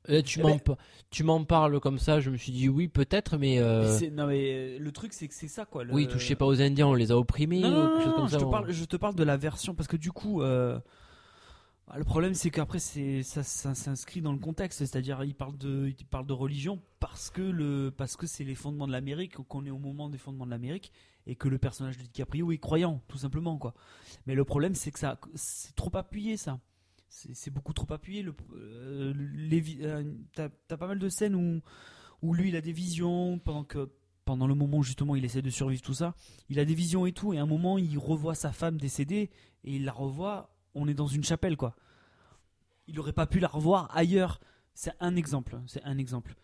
Là, 0.09 0.23
tu 0.23 0.41
Eh 0.41 0.43
m'en 0.43 0.57
ben- 0.57 0.77
tu 1.11 1.23
m'en 1.25 1.45
parles 1.45 1.79
comme 1.81 1.99
ça. 1.99 2.21
Je 2.21 2.31
me 2.31 2.37
suis 2.37 2.53
dit 2.53 2.69
oui 2.69 2.89
peut-être, 2.89 3.37
mais 3.39 3.59
euh, 3.59 3.99
Mais 4.01 4.11
non 4.11 4.27
mais 4.27 4.53
euh, 4.55 4.79
le 4.79 4.93
truc 4.93 5.13
c'est 5.13 5.29
que 5.29 5.35
c'est 5.35 5.49
ça 5.49 5.65
quoi. 5.65 5.85
le- 5.85 5.93
oui 5.95 6.07
touchez 6.09 6.35
pas 6.35 6.47
aux 6.47 6.61
Indiens, 6.61 6.87
on 6.89 6.95
les 6.95 7.11
a 7.13 7.17
opprimés 7.17 7.61
Non, 7.61 7.69
ou 7.69 7.71
non, 7.73 7.89
quelque 7.89 7.99
chose 7.99 8.07
non, 8.09 8.13
comme 8.15 8.23
non, 8.25 8.29
ça. 8.29 8.37
je, 8.39 8.41
te 8.43 8.47
on- 8.47 8.51
parle, 8.51 8.73
je 8.73 8.85
te 8.85 8.97
parle 8.97 9.15
de 9.15 9.25
la 9.25 9.37
version 9.37 9.75
parce 9.75 9.89
que 9.89 9.97
du 9.97 10.13
coup, 10.13 10.43
euh, 10.43 10.79
le 11.97 12.03
problème 12.05 12.35
c'est 12.35 12.51
qu'après 12.51 12.81
ça, 12.81 13.43
ça 13.45 13.75
s'inscrit 13.75 14.21
dans 14.21 14.33
le 14.33 14.39
contexte, 14.41 14.81
c'est-à-dire 14.81 15.23
il 15.23 15.35
parle 15.35 15.57
de 15.57 15.93
il 15.99 16.05
parle 16.07 16.27
de 16.27 16.33
religion 16.33 16.81
parce 16.99 17.31
que 17.31 17.43
le 17.43 17.93
parce 17.97 18.17
que 18.17 18.27
c'est 18.27 18.43
les 18.45 18.57
fondements 18.57 18.89
de 18.89 18.93
l'Amérique, 18.93 19.37
qu'on 19.37 19.65
est 19.65 19.71
au 19.71 19.79
moment 19.79 20.09
des 20.11 20.19
fondements 20.19 20.47
de 20.47 20.51
l'Amérique 20.51 20.93
et 21.29 21.37
que 21.37 21.49
le 21.49 21.59
personnage 21.59 21.97
de 21.97 22.03
DiCaprio 22.03 22.51
est 22.51 22.59
croyant 22.59 23.01
tout 23.09 23.19
simplement 23.19 23.57
quoi. 23.57 23.73
Mais 24.27 24.35
le 24.35 24.45
problème 24.45 24.75
c'est 24.75 24.91
que 24.91 24.99
ça 24.99 25.19
c'est 25.37 25.77
trop 25.77 25.91
appuyé 25.97 26.37
ça. 26.37 26.59
C'est 27.09 27.51
beaucoup 27.51 27.73
trop 27.73 27.91
appuyé. 27.93 28.23
Le, 28.23 28.35
euh, 28.55 29.15
euh, 29.83 30.15
t'as 30.35 30.77
pas 30.77 30.87
mal 30.87 30.99
de 30.99 31.09
scènes 31.09 31.35
où 31.35 31.63
où 32.23 32.35
lui 32.35 32.49
il 32.49 32.57
a 32.57 32.61
des 32.61 32.73
visions 32.73 33.39
pendant 33.39 33.65
que 33.65 33.91
pendant 34.25 34.47
le 34.47 34.55
moment 34.55 34.79
où 34.79 34.83
justement 34.83 35.15
il 35.15 35.25
essaie 35.25 35.43
de 35.43 35.51
survivre 35.51 35.83
tout 35.83 35.95
ça, 35.95 36.15
il 36.49 36.59
a 36.59 36.65
des 36.65 36.75
visions 36.75 37.07
et 37.07 37.13
tout, 37.13 37.33
et 37.33 37.39
à 37.39 37.43
un 37.43 37.47
moment 37.47 37.79
il 37.79 37.97
revoit 37.97 38.35
sa 38.35 38.53
femme 38.53 38.77
décédée, 38.77 39.31
et 39.63 39.77
il 39.77 39.85
la 39.85 39.93
revoit, 39.93 40.53
on 40.75 40.89
est 40.89 40.95
dans 40.95 41.07
une 41.07 41.23
chapelle 41.23 41.57
quoi. 41.57 41.77
Il 42.89 42.99
aurait 42.99 43.13
pas 43.13 43.27
pu 43.27 43.39
la 43.39 43.49
revoir 43.49 43.89
ailleurs. 43.97 44.41
C'est 44.75 44.93
un 45.01 45.15
exemple, 45.15 45.61
c'est 45.67 45.83
un 45.85 45.97
exemple. 45.97 46.35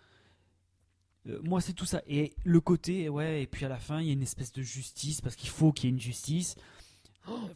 Euh, 1.26 1.40
moi 1.42 1.60
c'est 1.60 1.72
tout 1.72 1.84
ça. 1.84 2.02
Et 2.06 2.34
le 2.44 2.60
côté, 2.60 3.08
ouais, 3.08 3.42
et 3.42 3.46
puis 3.46 3.64
à 3.64 3.68
la 3.68 3.78
fin 3.78 4.00
il 4.00 4.06
y 4.06 4.10
a 4.10 4.12
une 4.12 4.22
espèce 4.22 4.52
de 4.52 4.62
justice, 4.62 5.20
parce 5.20 5.34
qu'il 5.34 5.50
faut 5.50 5.72
qu'il 5.72 5.86
y 5.86 5.92
ait 5.92 5.94
une 5.94 6.00
justice. 6.00 6.54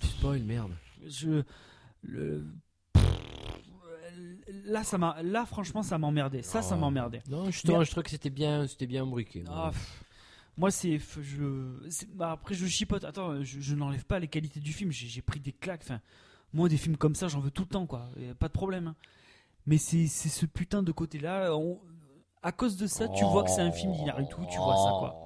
Tu 0.01 0.07
spoil 0.09 0.43
merde. 0.43 0.73
Je... 1.07 1.45
Le... 2.03 2.47
Là, 4.64 4.85
ça 4.85 4.97
m'a, 4.98 5.20
là, 5.23 5.44
franchement, 5.44 5.82
ça 5.82 5.98
m'emmerdait. 5.98 6.43
Ça, 6.43 6.62
ça 6.62 6.74
Oh. 6.77 6.81
m'emmerdait. 6.81 7.23
Non 7.28 7.47
justement, 7.51 7.78
Mais- 7.81 7.85
je 7.85 7.90
trouve 7.90 8.02
que 8.05 8.10
c'était 8.10 8.31
bien, 8.31 8.66
c'était 8.66 8.86
bien 8.86 9.05
briqué. 9.05 9.43
Ah, 9.48 9.70
moi, 10.56 10.70
c'est, 10.70 10.98
je, 11.20 11.44
bah, 12.14 12.32
après, 12.32 12.55
je 12.55 12.66
chipote. 12.66 13.05
Attends, 13.05 13.43
je, 13.43 13.60
je 13.60 13.74
n'enlève 13.74 14.05
pas 14.05 14.18
les 14.20 14.28
qualités 14.28 14.60
du 14.60 14.73
film. 14.73 14.90
J'ai, 14.93 15.20
pris 15.23 15.40
des 15.40 15.52
claques. 15.52 15.82
Enfin, 15.82 16.01
moi, 16.52 16.68
des 16.68 16.77
films 16.77 16.97
comme 16.97 17.14
ça, 17.14 17.28
j'en 17.28 17.40
veux 17.40 17.51
tout 17.51 17.62
le 17.62 17.68
temps, 17.68 17.86
quoi. 17.86 18.09
Pas 18.39 18.47
de 18.48 18.52
problème. 18.52 18.89
hein. 18.89 18.94
Mais 19.66 19.78
c'est, 19.78 20.06
c'est 20.06 20.28
ce 20.28 20.47
putain 20.47 20.82
de 20.82 20.93
côté-là. 20.93 21.55
on- 21.56 21.81
À 22.43 22.52
cause 22.52 22.77
de 22.77 22.86
ça, 22.86 23.09
tu 23.09 23.24
vois 23.24 23.43
que 23.43 23.51
c'est 23.51 23.60
un 23.62 23.73
film 23.73 23.93
d'Inaritu. 23.93 24.36
Tu 24.52 24.56
vois 24.59 24.77
ça, 24.77 24.90
quoi. 25.01 25.26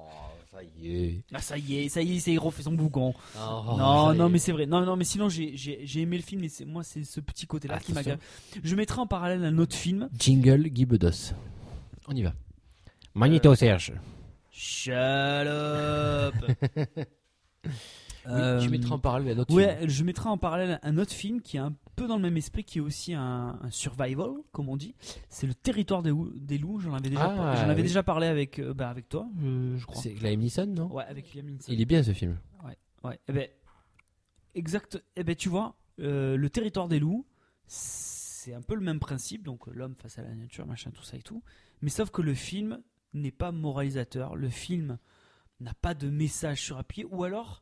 Oh, 0.53 0.57
Ça 0.57 0.63
y 0.63 0.91
est. 0.91 1.23
Ah, 1.33 1.39
ça 1.39 1.57
y 1.57 1.77
est, 1.77 1.89
ça 1.89 2.01
y 2.01 2.17
est, 2.17 2.19
c'est 2.19 2.33
il 2.33 2.39
refait 2.39 2.63
son 2.63 2.73
boucan. 2.73 3.13
Oh, 3.37 3.75
non, 3.77 4.07
ça 4.07 4.13
y 4.13 4.17
non, 4.17 4.27
est. 4.27 4.29
mais 4.29 4.37
c'est 4.37 4.51
vrai. 4.51 4.65
Non, 4.65 4.81
non, 4.85 4.97
mais 4.97 5.05
sinon, 5.05 5.29
j'ai, 5.29 6.01
aimé 6.01 6.17
le 6.17 6.23
film. 6.23 6.43
Et 6.43 6.49
c'est, 6.49 6.65
moi, 6.65 6.83
c'est 6.83 7.03
ce 7.03 7.19
petit 7.21 7.47
côté-là 7.47 7.79
qui 7.79 7.93
m'a. 7.93 8.01
Je 8.63 8.75
mettrai 8.75 8.99
en 8.99 9.07
parallèle 9.07 9.43
un 9.45 9.57
autre 9.59 9.75
film. 9.75 10.09
Jingle 10.17 10.67
Guy 10.67 10.85
Bedos. 10.85 11.33
On 12.07 12.15
y 12.15 12.23
va. 12.23 12.33
Magnéto 13.13 13.55
Serge. 13.55 13.93
Shut 14.51 14.91
Oui, 18.27 18.61
tu 18.61 18.69
mettras 18.69 18.95
en 18.95 18.99
parallèle 18.99 19.37
un 19.37 19.41
autre 19.41 19.53
Ouais, 19.53 19.77
film. 19.77 19.89
je 19.89 20.03
mettrai 20.03 20.29
en 20.29 20.37
parallèle 20.37 20.79
un 20.83 20.97
autre 20.97 21.11
film 21.13 21.41
qui 21.41 21.57
est 21.57 21.61
un 21.61 21.73
peu 21.95 22.07
dans 22.07 22.15
le 22.17 22.21
même 22.21 22.37
esprit, 22.37 22.63
qui 22.63 22.77
est 22.77 22.81
aussi 22.81 23.13
un, 23.13 23.57
un 23.61 23.69
survival, 23.71 24.31
comme 24.51 24.69
on 24.69 24.77
dit. 24.77 24.95
C'est 25.29 25.47
le 25.47 25.53
Territoire 25.53 26.03
des, 26.03 26.09
loups. 26.11 26.79
J'en 26.79 26.93
avais 26.93 27.09
déjà, 27.09 27.23
Ah, 27.25 27.55
j'en 27.55 27.63
avais 27.69 27.75
oui. 27.81 27.87
déjà 27.87 28.03
parlé 28.03 28.27
avec, 28.27 28.59
euh, 28.59 28.73
bah, 28.73 28.89
avec 28.89 29.09
toi, 29.09 29.27
je, 29.41 29.75
je 29.77 29.85
crois. 29.85 30.01
C'est 30.01 30.13
Liam 30.21 30.39
Neeson, 30.39 30.67
non? 30.67 30.91
Ouais, 30.93 31.03
avec 31.05 31.33
Liam 31.33 31.47
Neeson. 31.47 31.71
Il 31.71 31.81
est 31.81 31.85
bien 31.85 32.03
ce 32.03 32.13
film. 32.13 32.37
Ouais, 33.03 33.19
eh 33.27 33.33
ben, 33.33 33.47
exact. 34.55 35.03
Eh 35.15 35.23
ben, 35.23 35.35
tu 35.35 35.49
vois, 35.49 35.75
euh, 35.99 36.37
le 36.37 36.49
territoire 36.49 36.87
des 36.87 36.99
loups, 36.99 37.25
c'est 37.65 38.53
un 38.53 38.61
peu 38.61 38.75
le 38.75 38.81
même 38.81 38.99
principe, 38.99 39.43
donc 39.43 39.67
euh, 39.67 39.71
l'homme 39.73 39.95
face 39.95 40.19
à 40.19 40.21
la 40.21 40.33
nature, 40.35 40.65
machin, 40.67 40.91
tout 40.91 41.03
ça 41.03 41.17
et 41.17 41.21
tout. 41.21 41.41
Mais 41.81 41.89
sauf 41.89 42.11
que 42.11 42.21
le 42.21 42.33
film 42.35 42.79
n'est 43.13 43.31
pas 43.31 43.51
moralisateur. 43.51 44.35
Le 44.35 44.49
film 44.49 44.97
n'a 45.59 45.73
pas 45.73 45.93
de 45.93 46.09
message 46.09 46.61
sur 46.61 46.77
appuyé, 46.77 47.07
ou 47.09 47.23
alors 47.23 47.61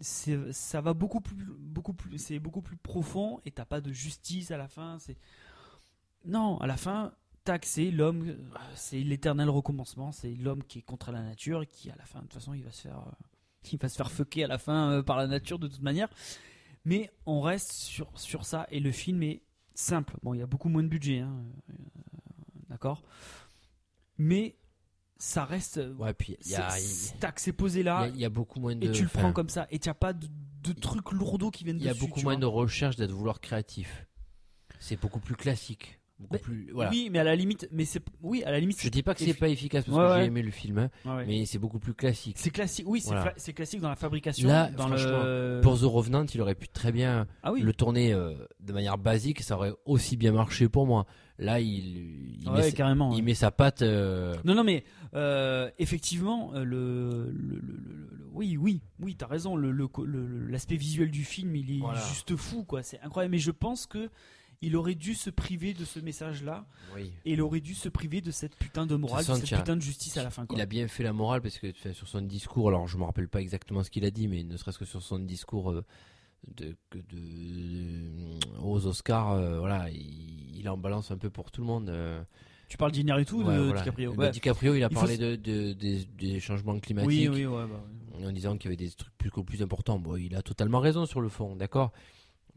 ça 0.00 0.80
va 0.80 0.94
beaucoup 0.94 1.20
plus, 1.20 1.44
beaucoup 1.58 1.92
plus, 1.92 2.18
c'est 2.18 2.38
beaucoup 2.38 2.62
plus 2.62 2.76
profond 2.76 3.40
et 3.44 3.50
t'as 3.50 3.64
pas 3.64 3.80
de 3.80 3.92
justice 3.92 4.50
à 4.50 4.56
la 4.56 4.68
fin. 4.68 4.98
C'est 4.98 5.16
non, 6.24 6.58
à 6.58 6.66
la 6.66 6.76
fin. 6.76 7.12
Tac, 7.44 7.64
c'est 7.64 7.90
l'homme, 7.90 8.36
c'est 8.74 9.00
l'éternel 9.00 9.48
recommencement, 9.48 10.12
c'est 10.12 10.34
l'homme 10.34 10.62
qui 10.62 10.80
est 10.80 10.82
contre 10.82 11.12
la 11.12 11.22
nature 11.22 11.62
et 11.62 11.66
qui, 11.66 11.90
à 11.90 11.96
la 11.96 12.04
fin, 12.04 12.18
de 12.18 12.24
toute 12.24 12.34
façon, 12.34 12.52
il 12.52 12.62
va 12.62 12.70
se 12.70 12.82
faire, 12.82 12.98
euh, 12.98 13.10
il 13.72 13.78
va 13.78 13.88
se 13.88 13.96
faire 13.96 14.10
fucker 14.10 14.44
à 14.44 14.48
la 14.48 14.58
fin 14.58 14.92
euh, 14.92 15.02
par 15.02 15.16
la 15.16 15.26
nature 15.26 15.58
de 15.58 15.68
toute 15.68 15.82
manière. 15.82 16.08
Mais 16.84 17.10
on 17.26 17.40
reste 17.40 17.72
sur, 17.72 18.10
sur 18.18 18.44
ça 18.44 18.66
et 18.70 18.80
le 18.80 18.92
film 18.92 19.22
est 19.22 19.42
simple. 19.74 20.16
Bon, 20.22 20.34
il 20.34 20.40
y 20.40 20.42
a 20.42 20.46
beaucoup 20.46 20.68
moins 20.68 20.82
de 20.82 20.88
budget, 20.88 21.20
hein, 21.20 21.42
euh, 21.70 21.74
d'accord 22.68 23.02
Mais 24.18 24.56
ça 25.18 25.44
reste. 25.44 25.80
Ouais, 25.98 26.14
puis 26.14 26.36
il 26.44 26.50
y 26.52 26.54
a, 26.56 26.68
tac, 27.20 27.40
c'est 27.40 27.52
posé 27.52 27.82
là 27.82 28.08
il 28.08 28.20
y 28.20 28.24
a 28.24 28.28
beaucoup 28.30 28.60
moins 28.60 28.74
de. 28.76 28.86
et 28.86 28.92
tu 28.92 29.02
le 29.02 29.08
prends 29.08 29.32
comme 29.32 29.48
ça 29.48 29.66
et 29.70 29.78
tu 29.78 29.92
pas 29.94 30.12
de, 30.12 30.26
de 30.64 30.72
trucs 30.72 31.10
lourdeaux 31.12 31.50
qui 31.50 31.64
viennent 31.64 31.78
Il 31.78 31.84
y 31.84 31.88
a 31.88 31.92
dessus. 31.92 32.06
beaucoup 32.06 32.20
moins 32.20 32.34
vois. 32.34 32.40
de 32.40 32.46
recherche 32.46 32.96
d'être 32.96 33.12
vouloir 33.12 33.40
créatif. 33.40 34.06
C'est 34.80 35.00
beaucoup 35.00 35.20
plus 35.20 35.34
classique. 35.36 35.98
Beaucoup 36.20 36.32
Mais- 36.34 36.38
plus. 36.40 36.70
Voilà. 36.72 36.90
Oui, 36.90 37.10
mais 37.12 37.20
à 37.20 37.24
la 37.24 37.36
limite, 37.36 37.68
mais 37.70 37.84
c'est 37.84 38.02
oui, 38.22 38.42
à 38.42 38.50
la 38.50 38.58
limite. 38.58 38.80
Je 38.82 38.88
dis 38.88 39.04
pas 39.04 39.14
que 39.14 39.20
c'est 39.20 39.34
pas 39.34 39.48
efficace 39.48 39.84
parce 39.84 39.96
Ouais, 39.96 40.04
que 40.04 40.10
ouais. 40.14 40.20
j'ai 40.22 40.26
aimé 40.26 40.42
le 40.42 40.50
film, 40.50 40.78
hein, 40.78 40.90
Ouais, 41.04 41.24
mais 41.26 41.46
c'est 41.46 41.58
beaucoup 41.60 41.78
plus 41.78 41.94
classique. 41.94 42.36
c'est 42.40 42.50
classique. 42.50 42.86
Oui, 42.88 43.00
c'est 43.00 43.10
Voilà. 43.14 43.30
classique 43.54 43.80
dans 43.80 43.88
la 43.88 43.94
fabrication. 43.94 44.48
Là, 44.48 44.68
dans 44.68 44.88
franchement, 44.88 45.22
le... 45.22 45.60
Pour 45.62 45.78
The 45.78 45.82
Revenant, 45.84 46.24
il 46.26 46.40
aurait 46.40 46.56
pu 46.56 46.66
très 46.68 46.90
bien 46.90 47.28
ah 47.44 47.52
oui. 47.52 47.60
le 47.62 47.72
tourner 47.72 48.12
euh, 48.12 48.34
de 48.58 48.72
manière 48.72 48.98
basique, 48.98 49.42
ça 49.42 49.54
aurait 49.56 49.74
aussi 49.84 50.16
bien 50.16 50.32
marché 50.32 50.68
pour 50.68 50.86
moi. 50.88 51.06
Là, 51.38 51.60
il, 51.60 52.40
il, 52.40 52.74
carrément. 52.74 53.16
met 53.22 53.34
sa 53.34 53.52
patte. 53.52 53.82
euh, 53.82 54.34
Non, 54.44 54.56
non, 54.56 54.64
mais 54.64 54.82
euh, 55.14 55.70
effectivement, 55.78 56.52
euh, 56.54 56.64
le, 56.64 57.30
le, 57.32 57.58
le- 57.60 57.60
le- 57.60 57.76
le- 58.16 58.28
oui, 58.32 58.56
oui, 58.56 58.82
oui, 59.00 59.16
t'as 59.16 59.26
raison. 59.26 59.56
L'aspect 59.56 60.76
visuel 60.76 61.10
du 61.10 61.24
film, 61.24 61.54
il 61.56 61.70
est 61.76 61.78
Voilà. 61.80 62.00
juste 62.08 62.36
fou, 62.36 62.64
quoi. 62.64 62.82
C'est 62.82 63.00
incroyable. 63.00 63.32
Mais 63.32 63.38
je 63.38 63.50
pense 63.50 63.86
que 63.86 64.10
il 64.60 64.74
aurait 64.74 64.96
dû 64.96 65.14
se 65.14 65.30
priver 65.30 65.72
de 65.72 65.84
ce 65.84 66.00
message-là, 66.00 66.66
oui. 66.96 67.12
et 67.24 67.34
il 67.34 67.40
aurait 67.42 67.60
dû 67.60 67.74
se 67.74 67.88
priver 67.88 68.20
de 68.20 68.32
cette 68.32 68.56
putain 68.56 68.86
de 68.86 68.96
morale, 68.96 69.24
De 69.24 69.32
cette 69.34 69.56
putain 69.56 69.76
de 69.76 69.80
justice 69.82 70.16
à 70.16 70.24
la 70.24 70.30
fin, 70.30 70.46
quoi. 70.46 70.58
Il 70.58 70.60
a 70.60 70.66
bien 70.66 70.88
fait 70.88 71.04
la 71.04 71.12
morale 71.12 71.40
parce 71.42 71.58
que 71.58 71.70
enfin, 71.70 71.92
sur 71.92 72.08
son 72.08 72.22
discours, 72.22 72.66
alors 72.68 72.88
je 72.88 72.98
me 72.98 73.04
rappelle 73.04 73.28
pas 73.28 73.40
exactement 73.40 73.84
ce 73.84 73.90
qu'il 73.90 74.04
a 74.04 74.10
dit, 74.10 74.26
mais 74.26 74.42
ne 74.42 74.56
serait-ce 74.56 74.78
que 74.80 74.84
sur 74.84 75.00
son 75.00 75.20
discours 75.20 75.70
euh, 75.70 75.84
de, 76.56 76.76
de- 76.92 78.38
aux 78.62 78.84
Oscars, 78.86 79.32
euh, 79.32 79.60
voilà, 79.60 79.90
il, 79.90 80.56
il 80.58 80.68
en 80.68 80.76
balance 80.76 81.10
un 81.12 81.18
peu 81.18 81.30
pour 81.30 81.50
tout 81.52 81.60
le 81.60 81.66
monde. 81.68 81.88
euh. 81.90 82.22
Tu 82.68 82.76
parles 82.76 82.92
d'Ignaritu 82.92 83.34
ou 83.34 83.42
Ouais, 83.44 83.56
de 83.56 83.62
voilà. 83.62 83.80
DiCaprio 83.80 84.12
Bah, 84.14 84.24
Ouais. 84.24 84.30
DiCaprio, 84.30 84.74
il 84.74 84.84
a 84.84 84.88
Il 84.90 84.94
parlé 84.94 85.16
de, 85.16 85.36
de- 85.36 85.72
des, 85.72 86.04
des 86.18 86.38
changements 86.40 86.78
climatiques. 86.78 87.08
Oui, 87.10 87.28
oui, 87.28 87.46
ouais, 87.46 87.64
bah, 87.66 87.80
ouais. 88.20 88.26
en 88.26 88.32
disant 88.32 88.56
qu'il 88.56 88.66
y 88.70 88.74
avait 88.74 88.84
des 88.84 88.90
trucs 88.90 89.16
plus, 89.16 89.30
plus 89.30 89.62
importants. 89.62 89.98
Bon, 89.98 90.16
il 90.16 90.34
a 90.34 90.42
totalement 90.42 90.80
raison 90.80 91.06
sur 91.06 91.20
le 91.20 91.28
fond, 91.28 91.56
d'accord? 91.56 91.92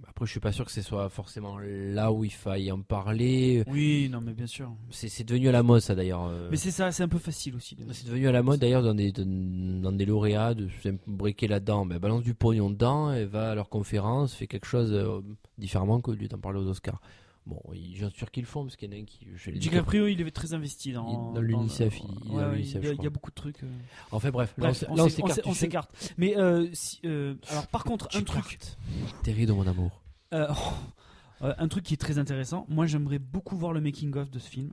Après, 0.07 0.25
je 0.25 0.31
suis 0.31 0.39
pas 0.39 0.51
sûr 0.51 0.65
que 0.65 0.71
ce 0.71 0.81
soit 0.81 1.09
forcément 1.09 1.59
là 1.59 2.11
où 2.11 2.23
il 2.25 2.31
faille 2.31 2.71
en 2.71 2.81
parler. 2.81 3.63
Oui, 3.67 4.09
non, 4.11 4.19
mais 4.19 4.33
bien 4.33 4.47
sûr. 4.47 4.71
C'est 4.89 5.23
devenu 5.23 5.47
à 5.47 5.51
la 5.51 5.61
mode, 5.61 5.79
ça 5.81 5.93
d'ailleurs. 5.93 6.25
euh. 6.25 6.47
Mais 6.49 6.57
c'est 6.57 6.71
ça, 6.71 6.91
c'est 6.91 7.03
un 7.03 7.07
peu 7.07 7.19
facile 7.19 7.55
aussi. 7.55 7.75
de- 7.75 7.83
C'est 7.93 8.07
devenu 8.07 8.27
à 8.27 8.31
la 8.31 8.41
mode 8.41 8.59
d'ailleurs 8.59 8.81
dans 8.81 8.95
des, 8.95 9.11
dans, 9.11 9.91
des 9.91 10.05
lauréats 10.05 10.55
de 10.55 10.67
briquer 11.05 11.47
là-dedans. 11.47 11.85
Ben, 11.85 11.99
balance 11.99 12.23
du 12.23 12.33
pognon 12.33 12.71
dedans 12.71 13.13
et 13.13 13.25
va 13.25 13.51
à 13.51 13.55
leur 13.55 13.69
conférence, 13.69 14.33
fait 14.33 14.47
quelque 14.47 14.65
chose 14.65 14.91
euh, 14.91 15.21
différemment 15.59 16.01
que 16.01 16.09
lui 16.09 16.27
d'en 16.27 16.39
parler 16.39 16.59
aux 16.59 16.67
Oscars. 16.67 16.99
Bon, 17.47 17.59
j'en 17.95 18.09
suis 18.09 18.17
sûr 18.19 18.29
qu'ils 18.29 18.43
le 18.43 18.47
font 18.47 18.63
parce 18.63 18.75
qu'il 18.75 18.91
y 18.91 18.95
en 18.95 18.97
a 18.99 19.01
un 19.01 19.05
qui. 19.05 19.25
DiCaprio, 19.57 20.05
il 20.07 20.21
est 20.21 20.31
très 20.31 20.53
investi 20.53 20.93
dans, 20.93 21.33
dans 21.33 21.41
l'UNICEF, 21.41 21.99
il- 21.99 22.31
Ouais, 22.31 22.61
y 22.61 22.77
a- 22.77 22.81
je 22.81 22.87
il 22.87 22.91
y 22.91 22.93
crois. 22.95 23.07
a 23.07 23.09
beaucoup 23.09 23.31
de 23.31 23.35
trucs. 23.35 23.63
euh. 23.63 23.67
Enfin 24.11 24.29
bref, 24.29 24.53
là, 24.57 24.67
Bref, 24.69 24.83
on, 24.89 24.95
là, 24.95 25.09
s'écarte. 25.53 26.13
Mais 26.17 26.37
euh, 26.37 26.69
si, 26.73 26.99
euh, 27.05 27.33
alors 27.49 27.65
par 27.67 27.83
contre, 27.83 28.07
un 28.15 28.21
truc. 28.21 28.59
Terry 29.23 29.47
de 29.47 29.53
mon 29.53 29.65
amour. 29.65 30.01
un 31.41 31.67
truc 31.67 31.83
qui 31.83 31.95
est 31.95 31.97
très 31.97 32.17
intéressant. 32.19 32.65
Moi, 32.69 32.85
j'aimerais 32.85 33.19
beaucoup 33.19 33.55
voir 33.57 33.73
le 33.73 33.81
making 33.81 34.15
of 34.15 34.29
de 34.29 34.39
ce 34.39 34.47
film. 34.49 34.71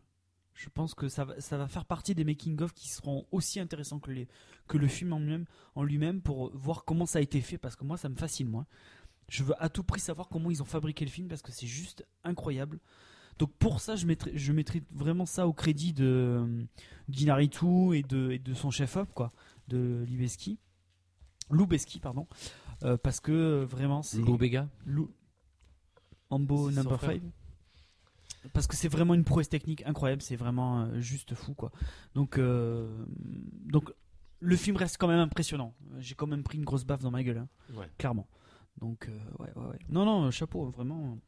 Je 0.55 0.69
pense 0.69 0.95
que 0.95 1.09
ça 1.09 1.25
va, 1.25 1.41
ça 1.41 1.57
va 1.57 1.69
faire 1.69 1.85
partie 1.85 2.15
des 2.15 2.25
making 2.25 2.61
of 2.61 2.75
qui 2.75 2.89
seront 2.89 3.25
aussi 3.31 3.61
intéressants 3.61 4.01
que 4.01 4.11
les 4.11 4.29
que 4.67 4.77
le 4.77 4.89
film 4.89 5.13
en 5.15 5.19
lui-même, 5.21 5.47
en 5.77 5.83
lui-même, 5.85 6.21
pour 6.21 6.51
voir 6.55 6.85
comment 6.85 7.07
ça 7.07 7.21
a 7.21 7.23
été 7.23 7.41
fait. 7.41 7.57
Parce 7.59 7.77
que 7.77 7.85
moi, 7.85 7.97
ça 7.97 8.09
me 8.11 8.17
fascine, 8.17 8.49
moi. 8.49 8.67
Je 9.29 9.45
veux 9.45 9.55
à 9.63 9.69
tout 9.69 9.83
prix 9.83 10.01
savoir 10.01 10.29
comment 10.29 10.51
ils 10.51 10.63
ont 10.63 10.67
fabriqué 10.67 11.05
le 11.05 11.11
film 11.11 11.29
parce 11.29 11.43
que 11.43 11.53
c'est 11.53 11.67
juste 11.67 12.07
incroyable. 12.25 12.79
Donc 13.39 13.53
pour 13.59 13.81
ça, 13.81 13.95
je 13.95 14.07
mettrai, 14.07 14.33
je 14.35 14.53
mettrai 14.53 14.83
vraiment 14.91 15.27
ça 15.27 15.47
au 15.47 15.53
crédit 15.53 15.93
de 15.93 16.05
euh, 16.05 16.65
d'Inaritu 17.09 17.95
et 17.97 18.03
de, 18.03 18.31
et 18.33 18.39
de 18.39 18.55
son 18.55 18.71
chef-op, 18.71 19.09
quoi, 19.15 19.33
de 19.69 20.05
Libeski. 20.09 20.59
Lubeski, 21.51 22.01
pardon. 22.01 22.27
Euh, 22.83 22.97
parce 22.97 23.21
que 23.21 23.33
euh, 23.33 23.65
vraiment, 23.65 24.03
c'est. 24.03 24.19
Lou 24.19 24.37
Bega 24.37 24.69
Lou- 24.87 25.11
Ambo 26.31 26.71
Number 26.71 26.99
frère. 26.99 27.13
5 27.13 27.23
parce 28.53 28.67
que 28.69 28.77
c'est 28.77 28.89
vraiment 28.89 29.15
une 29.15 29.25
prouesse 29.25 29.49
technique 29.49 29.83
incroyable, 29.85 30.23
c'est 30.23 30.37
vraiment 30.37 30.83
euh, 30.83 31.01
juste 31.01 31.35
fou 31.35 31.55
quoi. 31.55 31.73
Donc, 32.15 32.39
euh, 32.39 33.05
donc 33.67 33.93
le 34.41 34.57
film 34.57 34.77
reste 34.77 34.97
quand 34.97 35.09
même 35.09 35.19
impressionnant. 35.19 35.75
J'ai 35.99 36.15
quand 36.15 36.29
même 36.29 36.43
pris 36.45 36.57
une 36.57 36.65
grosse 36.65 36.85
baffe 36.85 37.03
dans 37.03 37.11
ma 37.11 37.23
gueule, 37.25 37.39
hein, 37.39 37.49
Ouais. 37.75 37.91
clairement. 37.99 38.27
Donc 38.81 39.09
euh, 39.09 39.19
ouais, 39.39 39.53
ouais, 39.57 39.67
ouais. 39.71 39.79
Non, 39.89 40.05
non, 40.05 40.31
chapeau, 40.31 40.67
vraiment. 40.71 41.19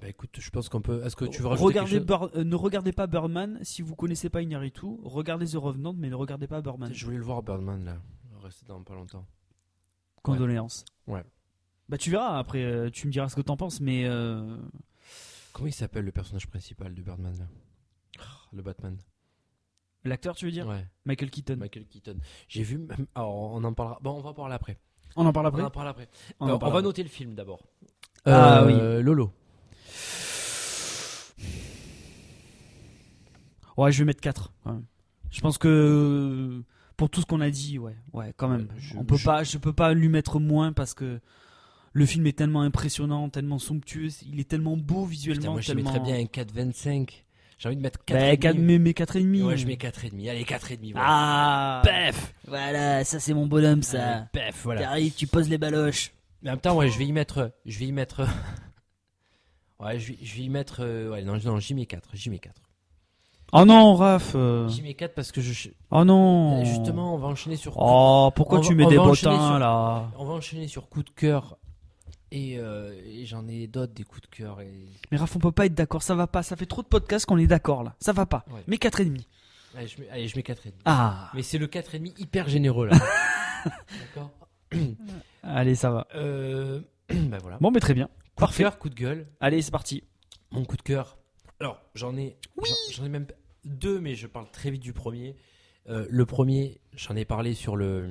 Bah 0.00 0.08
écoute, 0.08 0.36
je 0.38 0.50
pense 0.50 0.68
qu'on 0.68 0.80
peut. 0.80 1.04
Est-ce 1.04 1.16
que 1.16 1.26
tu 1.26 1.42
veux 1.42 1.48
rajouter 1.48 1.66
Regardez 1.66 1.98
quelque 1.98 2.08
chose 2.18 2.30
euh, 2.34 2.44
ne 2.44 2.54
regardez 2.54 2.92
pas 2.92 3.06
Birdman 3.06 3.58
si 3.62 3.82
vous 3.82 3.94
connaissez 3.94 4.30
pas 4.30 4.40
Inaritu. 4.40 4.86
Regardez 5.02 5.46
The 5.46 5.56
Revenant, 5.56 5.92
mais 5.92 6.08
ne 6.08 6.14
regardez 6.14 6.46
pas 6.46 6.62
Birdman. 6.62 6.92
Je 6.92 7.04
voulais 7.04 7.18
le 7.18 7.24
voir 7.24 7.42
Birdman 7.42 7.84
là. 7.84 7.98
Rester 8.42 8.64
dans 8.66 8.82
pas 8.82 8.94
longtemps. 8.94 9.26
Condoléances. 10.22 10.84
Ouais. 11.06 11.22
Bah 11.88 11.98
tu 11.98 12.10
verras 12.10 12.38
après, 12.38 12.62
euh, 12.64 12.90
tu 12.90 13.06
me 13.06 13.12
diras 13.12 13.28
ce 13.28 13.36
que 13.36 13.42
t'en 13.42 13.56
penses, 13.56 13.80
mais 13.80 14.06
euh, 14.06 14.56
Comment 15.52 15.68
il 15.68 15.74
s'appelle 15.74 16.06
le 16.06 16.12
personnage 16.12 16.46
principal 16.48 16.94
de 16.94 17.02
Birdman 17.02 17.36
là? 17.38 17.46
Ah, 18.18 18.24
Le 18.52 18.62
Batman. 18.62 18.96
l'acteur, 20.04 20.34
tu 20.34 20.46
veux 20.46 20.50
dire? 20.52 20.66
Ouais. 20.66 20.86
Michael 21.04 21.30
Keaton. 21.30 21.56
Michael 21.56 21.86
Keaton. 21.86 22.18
J'ai 22.48 22.62
vu. 22.62 22.80
Alors 23.14 23.34
on 23.34 23.62
en 23.62 23.74
parlera. 23.74 23.98
Bon, 24.00 24.12
on 24.12 24.22
va 24.22 24.30
en 24.30 24.34
parler 24.34 24.54
après. 24.54 24.78
On 25.16 25.26
en 25.26 25.32
parle 25.32 25.46
après. 25.48 25.62
On 25.62 25.66
en 25.66 25.70
parle 25.70 25.88
après. 25.88 26.08
On 26.40 26.44
en 26.44 26.46
Alors, 26.46 26.56
on, 26.56 26.58
parle 26.60 26.72
va 26.72 26.78
après. 26.78 26.88
noter 26.88 27.02
le 27.02 27.08
film 27.08 27.34
d'abord. 27.34 27.60
Ah 28.24 28.62
Euh, 28.64 29.02
Lolo. 29.02 29.32
Ouais, 33.76 33.90
je 33.92 33.98
vais 33.98 34.04
mettre 34.04 34.20
4. 34.20 34.52
Je 35.30 35.40
pense 35.40 35.56
que 35.58 36.62
pour 36.96 37.08
tout 37.08 37.20
ce 37.22 37.26
qu'on 37.26 37.40
a 37.40 37.50
dit, 37.50 37.78
ouais, 37.78 37.96
ouais, 38.12 38.34
quand 38.36 38.48
même. 38.48 38.62
Ouais, 38.62 38.66
je- 38.78 38.96
On 38.98 39.04
peut 39.04 39.16
je- 39.16 39.24
pas, 39.24 39.44
je 39.44 39.56
peux 39.58 39.72
pas 39.72 39.94
lui 39.94 40.08
mettre 40.08 40.38
moins 40.40 40.72
parce 40.72 40.92
que 40.94 41.20
le 41.94 42.06
film 42.06 42.26
est 42.26 42.36
tellement 42.36 42.60
impressionnant, 42.62 43.28
tellement 43.30 43.58
somptueux, 43.58 44.08
il 44.30 44.40
est 44.40 44.48
tellement 44.48 44.76
beau 44.76 45.00
Putain, 45.04 45.06
visuellement, 45.10 45.52
moi 45.52 45.60
je 45.62 45.66
tellement. 45.68 45.90
mettrais 45.92 46.04
bien 46.04 46.16
un 46.20 46.26
4,25. 46.26 47.24
J'ai 47.62 47.68
envie 47.68 47.76
de 47.76 47.82
mettre 47.82 48.04
4. 48.04 48.18
Bah, 48.18 48.36
quatre- 48.36 48.58
mais, 48.58 48.80
mais 48.80 48.90
4,5. 48.92 49.44
Ouais, 49.44 49.56
je 49.56 49.68
mets 49.68 49.76
4,5. 49.76 50.28
Allez, 50.28 50.42
4,5. 50.44 50.90
Voilà. 50.94 51.06
Ah 51.08 51.82
Pef 51.84 52.34
Voilà, 52.48 53.04
ça 53.04 53.20
c'est 53.20 53.34
mon 53.34 53.46
bonhomme, 53.46 53.82
ça. 53.84 54.02
Allez, 54.04 54.24
Pef, 54.32 54.62
voilà. 54.64 54.80
T'arrives, 54.80 55.14
tu 55.14 55.28
poses 55.28 55.48
les 55.48 55.58
baloches. 55.58 56.12
Mais 56.42 56.50
en 56.50 56.54
même 56.54 56.60
temps, 56.60 56.74
ouais, 56.74 56.88
je 56.88 56.98
vais 56.98 57.06
y 57.06 57.12
mettre. 57.12 57.52
Je 57.64 57.78
vais 57.78 57.84
y 57.86 57.92
mettre. 57.92 58.22
ouais, 59.80 59.98
je 60.00 60.08
vais, 60.12 60.18
je 60.20 60.36
vais 60.36 60.42
y 60.42 60.48
mettre. 60.48 60.78
euh, 60.80 61.10
Ouais, 61.12 61.22
non, 61.22 61.38
non 61.44 61.60
j'y 61.60 61.74
mets 61.74 61.86
4. 61.86 62.08
J'y 62.14 62.30
mets 62.30 62.40
4. 62.40 62.60
Oh 63.52 63.64
non, 63.64 63.94
Raph. 63.94 64.32
euh. 64.34 64.66
J'y 64.68 64.82
mets 64.82 64.94
4 64.94 65.14
parce 65.14 65.30
que 65.30 65.40
je. 65.40 65.68
Oh 65.92 66.02
non. 66.04 66.64
Justement, 66.64 67.14
on 67.14 67.18
va 67.18 67.28
enchaîner 67.28 67.54
sur. 67.56 67.74
Oh, 67.76 68.30
pourquoi 68.34 68.58
On 68.58 68.62
tu 68.62 68.74
va- 68.74 68.84
mets 68.84 68.86
des 68.90 68.96
bottins 68.96 69.14
sur- 69.14 69.58
là 69.60 70.10
On 70.18 70.24
va 70.24 70.32
enchaîner 70.32 70.66
sur 70.66 70.88
coup 70.88 71.04
de 71.04 71.10
cœur. 71.10 71.58
Et, 72.34 72.58
euh, 72.58 72.98
et 73.04 73.26
j'en 73.26 73.46
ai 73.46 73.66
d'autres 73.66 73.92
des 73.92 74.04
coups 74.04 74.22
de 74.22 74.26
cœur. 74.34 74.60
Et... 74.62 74.72
Mais 75.10 75.18
Raph, 75.18 75.36
on 75.36 75.38
peut 75.38 75.52
pas 75.52 75.66
être 75.66 75.74
d'accord, 75.74 76.02
ça 76.02 76.14
va 76.14 76.26
pas. 76.26 76.42
Ça 76.42 76.56
fait 76.56 76.64
trop 76.66 76.82
de 76.82 76.86
podcasts 76.88 77.26
qu'on 77.26 77.36
est 77.36 77.46
d'accord 77.46 77.82
là. 77.84 77.94
Ça 78.00 78.12
va 78.14 78.24
pas. 78.24 78.44
Ouais. 78.50 78.62
Mais 78.66 78.76
4,5. 78.76 79.20
Allez, 79.76 79.86
je 79.88 80.00
mets, 80.00 80.08
allez, 80.08 80.28
je 80.28 80.36
mets 80.36 80.42
4,5. 80.42 80.72
Ah. 80.86 81.30
Mais 81.34 81.42
c'est 81.42 81.58
le 81.58 81.66
4,5 81.66 82.18
hyper 82.18 82.48
généreux 82.48 82.86
là. 82.86 82.96
D'accord 83.64 84.30
Allez, 85.42 85.74
ça 85.74 85.90
va. 85.90 86.06
euh, 86.14 86.80
voilà. 87.42 87.58
Bon, 87.60 87.70
mais 87.70 87.80
très 87.80 87.94
bien. 87.94 88.06
Coup 88.06 88.12
Parfait. 88.36 88.62
de 88.62 88.68
cœur, 88.68 88.78
coup 88.78 88.88
de 88.88 88.94
gueule. 88.94 89.26
Allez, 89.40 89.60
c'est 89.60 89.70
parti. 89.70 90.02
Mon 90.50 90.64
coup 90.64 90.76
de 90.76 90.82
cœur. 90.82 91.18
Alors, 91.60 91.80
j'en 91.94 92.16
ai, 92.16 92.36
j'en- 92.56 92.74
j'en 92.92 93.04
ai 93.04 93.08
même 93.08 93.26
deux, 93.64 94.00
mais 94.00 94.14
je 94.14 94.26
parle 94.26 94.50
très 94.50 94.70
vite 94.70 94.82
du 94.82 94.92
premier. 94.94 95.36
Euh, 95.88 96.06
le 96.08 96.26
premier, 96.26 96.80
j'en 96.94 97.14
ai 97.16 97.24
parlé 97.24 97.54
sur 97.54 97.76
le, 97.76 98.08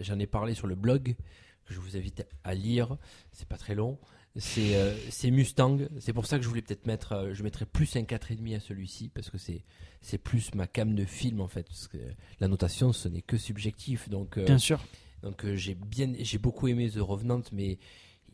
j'en 0.00 0.18
ai 0.18 0.26
parlé 0.26 0.54
sur 0.54 0.66
le 0.66 0.74
blog 0.74 1.16
que 1.64 1.74
je 1.74 1.80
vous 1.80 1.96
invite 1.96 2.26
à 2.44 2.54
lire. 2.54 2.96
C'est 3.32 3.48
pas 3.48 3.56
très 3.56 3.74
long. 3.74 3.98
C'est 4.36 4.76
euh, 4.76 4.94
Mustang. 5.30 5.78
C'est 6.00 6.12
pour 6.12 6.26
ça 6.26 6.38
que 6.38 6.44
je 6.44 6.48
voulais 6.48 6.62
peut-être 6.62 6.86
mettre, 6.86 7.12
euh, 7.12 7.34
je 7.34 7.42
mettrais 7.42 7.66
plus 7.66 7.94
un 7.96 8.02
4,5 8.02 8.56
à 8.56 8.60
celui-ci 8.60 9.10
parce 9.10 9.28
que 9.30 9.36
c'est 9.38 10.18
plus 10.18 10.54
ma 10.54 10.66
cam 10.66 10.94
de 10.94 11.04
film 11.04 11.40
en 11.40 11.48
fait. 11.48 11.64
Parce 11.68 11.88
que 11.88 11.98
la 12.40 12.48
notation, 12.48 12.92
ce 12.92 13.08
n'est 13.08 13.22
que 13.22 13.36
subjectif. 13.36 14.08
Donc 14.08 14.38
euh, 14.38 14.44
Bien 14.44 14.58
sûr. 14.58 14.80
donc 15.22 15.44
j'ai 15.54 15.74
bien, 15.74 16.12
j'ai 16.18 16.38
beaucoup 16.38 16.68
aimé 16.68 16.90
The 16.90 16.96
Revenant, 16.98 17.42
mais 17.52 17.78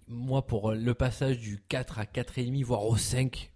moi 0.07 0.47
pour 0.47 0.73
le 0.73 0.95
passage 0.95 1.39
du 1.39 1.59
4 1.69 1.99
à 1.99 2.05
4,5 2.05 2.65
voire 2.65 2.85
au 2.87 2.97
5, 2.97 3.53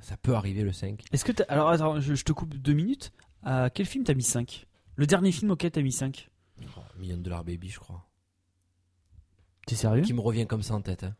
ça 0.00 0.16
peut 0.16 0.34
arriver 0.34 0.62
le 0.62 0.72
5. 0.72 1.02
Est-ce 1.12 1.24
que 1.24 1.32
alors 1.48 1.70
attends, 1.70 2.00
je, 2.00 2.14
je 2.14 2.24
te 2.24 2.32
coupe 2.32 2.54
deux 2.54 2.72
minutes. 2.72 3.12
À 3.42 3.68
quel 3.70 3.86
film 3.86 4.04
t'as 4.04 4.14
mis 4.14 4.22
5 4.22 4.66
Le 4.94 5.06
dernier 5.06 5.32
film 5.32 5.50
auquel 5.50 5.70
t'as 5.72 5.82
mis 5.82 5.92
5 5.92 6.30
Oh, 6.76 6.80
Million 6.98 7.16
Dollar 7.16 7.42
Baby, 7.42 7.68
je 7.70 7.80
crois. 7.80 8.06
T'es 9.70 9.76
sérieux 9.76 10.02
Qui 10.02 10.12
me 10.14 10.20
revient 10.20 10.46
comme 10.46 10.62
ça 10.62 10.74
en 10.74 10.80
tête. 10.80 11.04
Hein. 11.04 11.14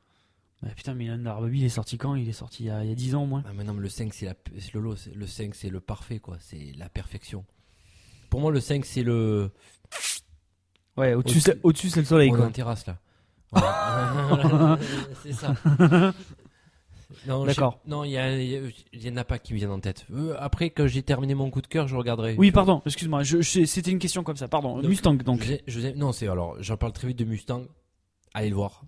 Bah, 0.62 0.68
Putain, 0.76 0.92
Million 0.94 1.16
Dollar 1.16 1.40
Baby, 1.40 1.60
il 1.60 1.64
est 1.64 1.68
sorti 1.68 1.96
quand? 1.98 2.16
Il 2.16 2.28
est 2.28 2.32
sorti 2.32 2.64
il 2.64 2.66
y 2.66 2.70
a, 2.70 2.82
il 2.82 2.88
y 2.90 2.92
a 2.92 2.96
10 2.96 3.14
ans 3.14 3.22
au 3.22 3.26
moins. 3.26 3.44
Ah, 3.46 3.52
mais 3.56 3.62
non, 3.64 3.74
mais 3.74 3.80
le 3.80 3.88
5, 3.88 4.12
c'est 4.12 4.26
la, 4.26 4.34
Lolo, 4.74 4.96
le 5.14 5.26
5, 5.26 5.54
c'est 5.54 5.70
le 5.70 5.78
parfait, 5.80 6.18
quoi. 6.18 6.36
C'est 6.40 6.72
la 6.76 6.88
perfection. 6.88 7.44
Pour 8.28 8.40
moi, 8.40 8.50
le 8.50 8.60
5, 8.60 8.84
c'est 8.84 9.02
le. 9.04 9.50
Ouais, 10.96 11.14
au-dessus, 11.14 11.40
c'est, 11.40 11.58
au-dessus, 11.62 11.88
c'est 11.90 12.00
le 12.00 12.06
soleil 12.06 12.30
On 12.32 12.36
quoi. 12.36 12.46
en 12.46 12.50
terrasse, 12.50 12.86
là. 12.86 12.98
Voilà. 13.52 14.78
c'est 15.22 15.32
ça. 15.32 15.54
Non, 17.26 17.44
D'accord. 17.44 17.80
Non, 17.86 18.04
il 18.04 18.10
y, 18.10 18.98
y 19.04 19.10
en 19.10 19.16
a 19.16 19.24
pas 19.24 19.38
qui 19.38 19.52
me 19.52 19.58
viennent 19.58 19.70
en 19.70 19.80
tête. 19.80 20.06
Euh, 20.12 20.36
après, 20.38 20.70
quand 20.70 20.86
j'ai 20.86 21.02
terminé 21.02 21.34
mon 21.34 21.50
coup 21.50 21.60
de 21.60 21.66
cœur, 21.66 21.88
je 21.88 21.96
regarderai. 21.96 22.34
Oui, 22.38 22.50
pardon, 22.52 22.82
excuse-moi, 22.86 23.22
je, 23.22 23.40
je- 23.42 23.64
c'était 23.64 23.90
une 23.90 23.98
question 23.98 24.22
comme 24.24 24.36
ça, 24.36 24.46
pardon. 24.48 24.76
Donc, 24.76 24.86
Mustang 24.86 25.14
donc. 25.16 25.44
Je- 25.66 25.92
non, 25.94 26.12
c'est 26.12 26.28
alors, 26.28 26.56
j'en 26.62 26.76
parle 26.76 26.92
très 26.92 27.08
vite 27.08 27.18
de 27.18 27.24
Mustang. 27.24 27.62
Allez 28.34 28.50
le 28.50 28.54
voir. 28.54 28.84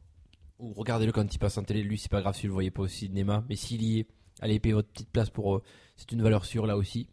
Ou 0.58 0.72
regardez-le 0.74 1.12
quand 1.12 1.34
il 1.34 1.38
passe 1.38 1.58
en 1.58 1.64
télé. 1.64 1.82
Lui, 1.82 1.98
c'est 1.98 2.10
pas 2.10 2.20
grave 2.20 2.34
si 2.34 2.42
vous 2.42 2.48
le 2.48 2.54
voyez 2.54 2.70
pas 2.70 2.82
au 2.82 2.88
cinéma. 2.88 3.44
Mais 3.48 3.56
s'il 3.56 3.82
y 3.82 4.00
est, 4.00 4.06
allez 4.40 4.60
payer 4.60 4.74
votre 4.74 4.88
petite 4.88 5.10
place 5.10 5.30
pour 5.30 5.56
eux. 5.56 5.62
C'est 5.96 6.12
une 6.12 6.22
valeur 6.22 6.44
sûre 6.44 6.66
là 6.66 6.76
aussi. 6.76 7.08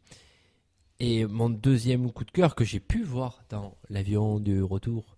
Et 1.00 1.26
mon 1.26 1.50
deuxième 1.50 2.12
coup 2.12 2.26
de 2.26 2.32
cœur 2.32 2.56
que 2.56 2.66
j'ai 2.66 2.80
pu 2.82 3.04
voir 3.04 3.44
dans 3.50 3.78
l'avion 3.90 4.40
de 4.40 4.62
retour 4.62 5.16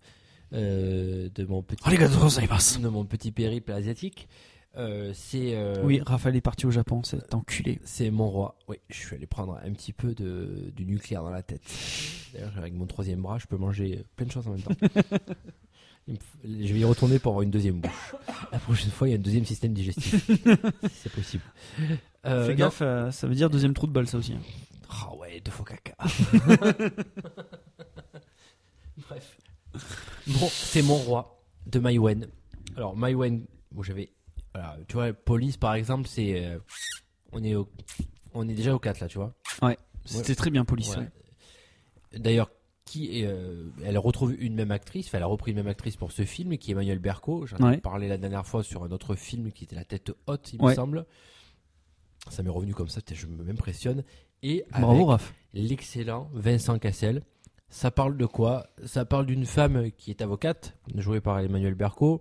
euh, 0.52 1.28
de 1.34 1.44
mon 1.44 1.62
petit 1.62 1.82
gozaimasu. 1.96 2.78
de 2.78 2.88
mon 2.88 3.04
petit 3.04 3.32
périple 3.32 3.72
asiatique, 3.72 4.28
euh, 4.76 5.12
c'est 5.12 5.54
euh, 5.56 5.82
Oui, 5.82 6.00
Raphaël 6.04 6.36
est 6.36 6.40
parti 6.40 6.66
au 6.66 6.70
Japon, 6.70 7.02
c'est 7.02 7.34
enculé. 7.34 7.80
c'est 7.84 8.10
mon 8.10 8.30
roi. 8.30 8.56
Oui, 8.68 8.76
je 8.88 8.96
suis 8.96 9.16
allé 9.16 9.26
prendre 9.26 9.58
un 9.62 9.72
petit 9.72 9.92
peu 9.92 10.14
de, 10.14 10.70
du 10.76 10.86
nucléaire 10.86 11.22
dans 11.22 11.30
la 11.30 11.42
tête. 11.42 11.62
D'ailleurs, 12.32 12.56
avec 12.56 12.74
mon 12.74 12.86
troisième 12.86 13.20
bras, 13.22 13.38
je 13.38 13.46
peux 13.46 13.56
manger 13.56 14.04
plein 14.14 14.26
de 14.26 14.30
choses 14.30 14.46
en 14.46 14.52
même 14.52 14.62
temps. 14.62 14.74
Je 16.08 16.72
vais 16.74 16.80
y 16.80 16.84
retourner 16.84 17.18
pour 17.18 17.30
avoir 17.32 17.42
une 17.42 17.50
deuxième 17.50 17.80
bouche. 17.80 18.14
La 18.50 18.58
prochaine 18.58 18.90
fois, 18.90 19.08
il 19.08 19.12
y 19.12 19.14
a 19.14 19.18
un 19.18 19.20
deuxième 19.20 19.44
système 19.44 19.72
digestif. 19.72 20.28
c'est 20.92 21.12
possible. 21.12 21.44
Euh, 22.26 22.46
Fais 22.46 22.52
non. 22.52 22.58
gaffe, 22.58 22.82
euh, 22.82 23.10
ça 23.10 23.26
veut 23.26 23.34
dire 23.34 23.50
deuxième 23.50 23.72
trou 23.74 23.86
de 23.86 23.92
balle 23.92 24.06
ça 24.08 24.18
aussi. 24.18 24.32
hein. 24.32 24.40
Ah 24.90 25.14
ouais, 25.16 25.40
deux 25.40 25.50
fois 25.52 25.64
caca. 25.64 25.94
Bref. 29.08 29.38
Bon, 30.26 30.48
c'est 30.50 30.82
mon 30.82 30.96
roi 30.96 31.42
de 31.66 31.78
Maïwen. 31.78 32.26
Alors, 32.76 32.96
Maïwen, 32.96 33.46
bon, 33.70 33.82
j'avais. 33.82 34.12
Voilà, 34.54 34.76
tu 34.88 34.94
vois, 34.94 35.12
police 35.12 35.56
par 35.56 35.74
exemple, 35.74 36.06
c'est. 36.08 36.44
euh, 36.44 36.58
on, 37.32 37.42
est 37.42 37.54
au, 37.54 37.68
on 38.34 38.48
est 38.48 38.54
déjà 38.54 38.74
au 38.74 38.78
4 38.78 39.00
là, 39.00 39.08
tu 39.08 39.18
vois. 39.18 39.34
C'était 40.04 40.34
très 40.34 40.50
bien 40.50 40.64
police. 40.64 40.90
Ouais. 40.96 41.04
ouais. 42.12 42.18
D'ailleurs, 42.18 42.50
qui 42.92 43.20
est, 43.20 43.26
euh, 43.26 43.70
elle 43.84 43.96
retrouve 43.96 44.34
une 44.38 44.54
même 44.54 44.70
actrice, 44.70 45.06
enfin, 45.06 45.16
elle 45.18 45.24
a 45.24 45.26
repris 45.26 45.52
une 45.52 45.56
même 45.56 45.66
actrice 45.68 45.96
pour 45.96 46.12
ce 46.12 46.24
film, 46.26 46.58
qui 46.58 46.70
est 46.70 46.72
Emmanuel 46.72 46.98
Berco. 46.98 47.46
J'en 47.46 47.56
ai 47.58 47.62
Ouais. 47.64 47.76
parlé 47.78 48.06
la 48.06 48.18
dernière 48.18 48.46
fois 48.46 48.62
sur 48.62 48.84
un 48.84 48.90
autre 48.90 49.14
film 49.14 49.50
qui 49.50 49.64
était 49.64 49.76
La 49.76 49.84
tête 49.86 50.12
haute, 50.26 50.52
il 50.52 50.60
Ouais. 50.60 50.72
me 50.72 50.74
semble. 50.76 51.06
Ça 52.28 52.42
m'est 52.42 52.50
revenu 52.50 52.74
comme 52.74 52.88
ça, 52.88 53.00
je 53.10 53.26
m'impressionne. 53.26 54.04
Et 54.42 54.64
Bravo 54.70 55.10
avec 55.10 55.22
l'excellent 55.54 56.28
Vincent 56.34 56.78
Cassel. 56.78 57.22
Ça 57.70 57.90
parle 57.90 58.18
de 58.18 58.26
quoi? 58.26 58.66
Ça 58.84 59.06
parle 59.06 59.24
d'une 59.24 59.46
femme 59.46 59.90
qui 59.92 60.10
est 60.10 60.20
avocate, 60.20 60.76
jouée 60.94 61.20
par 61.22 61.38
Emmanuel 61.38 61.74
Berco, 61.74 62.20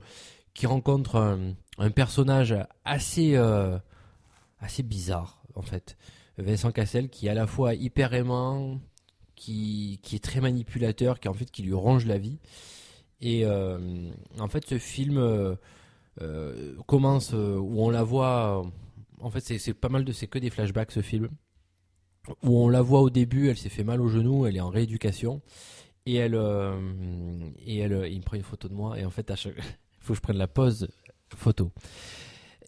qui 0.53 0.67
rencontre 0.67 1.17
un, 1.17 1.53
un 1.79 1.91
personnage 1.91 2.55
assez, 2.85 3.35
euh, 3.35 3.77
assez 4.61 4.83
bizarre, 4.83 5.43
en 5.55 5.61
fait. 5.63 5.97
Vincent 6.37 6.71
Cassel, 6.71 7.09
qui 7.09 7.27
est 7.27 7.29
à 7.29 7.33
la 7.33 7.45
fois 7.47 7.73
hyper 7.75 8.13
aimant, 8.13 8.79
qui, 9.41 9.99
qui 10.03 10.15
est 10.15 10.23
très 10.23 10.39
manipulateur, 10.39 11.19
qui 11.19 11.27
en 11.27 11.33
fait 11.33 11.49
qui 11.49 11.63
lui 11.63 11.73
ronge 11.73 12.05
la 12.05 12.19
vie. 12.19 12.37
Et 13.21 13.43
euh, 13.43 14.11
en 14.39 14.47
fait, 14.47 14.67
ce 14.67 14.77
film 14.77 15.17
euh, 15.17 15.55
euh, 16.21 16.75
commence 16.85 17.33
où 17.33 17.75
on 17.81 17.89
la 17.89 18.03
voit. 18.03 18.63
en 19.19 19.31
fait, 19.31 19.39
c'est 19.41 19.73
pas 19.73 19.89
mal 19.89 20.05
de, 20.05 20.11
c'est 20.11 20.27
que 20.27 20.37
des 20.37 20.51
flashbacks 20.51 20.91
ce 20.91 21.01
film 21.01 21.27
où 22.43 22.59
on 22.59 22.69
la 22.69 22.83
voit 22.83 23.01
au 23.01 23.09
début, 23.09 23.49
elle 23.49 23.57
s'est 23.57 23.69
fait 23.69 23.83
mal 23.83 23.99
au 23.99 24.07
genou, 24.07 24.45
elle 24.45 24.55
est 24.55 24.61
en 24.61 24.69
rééducation 24.69 25.41
et 26.05 26.15
elle 26.15 26.35
et 27.65 27.79
elle, 27.79 28.07
il 28.11 28.19
me 28.19 28.23
prend 28.23 28.37
une 28.37 28.43
photo 28.43 28.67
de 28.67 28.75
moi 28.75 28.99
et 28.99 29.05
en 29.05 29.09
fait 29.09 29.31
à 29.31 29.35
chaque 29.35 29.55
faut 29.99 30.13
que 30.13 30.17
je 30.17 30.21
prenne 30.21 30.37
la 30.37 30.47
pause 30.47 30.87
photo. 31.35 31.71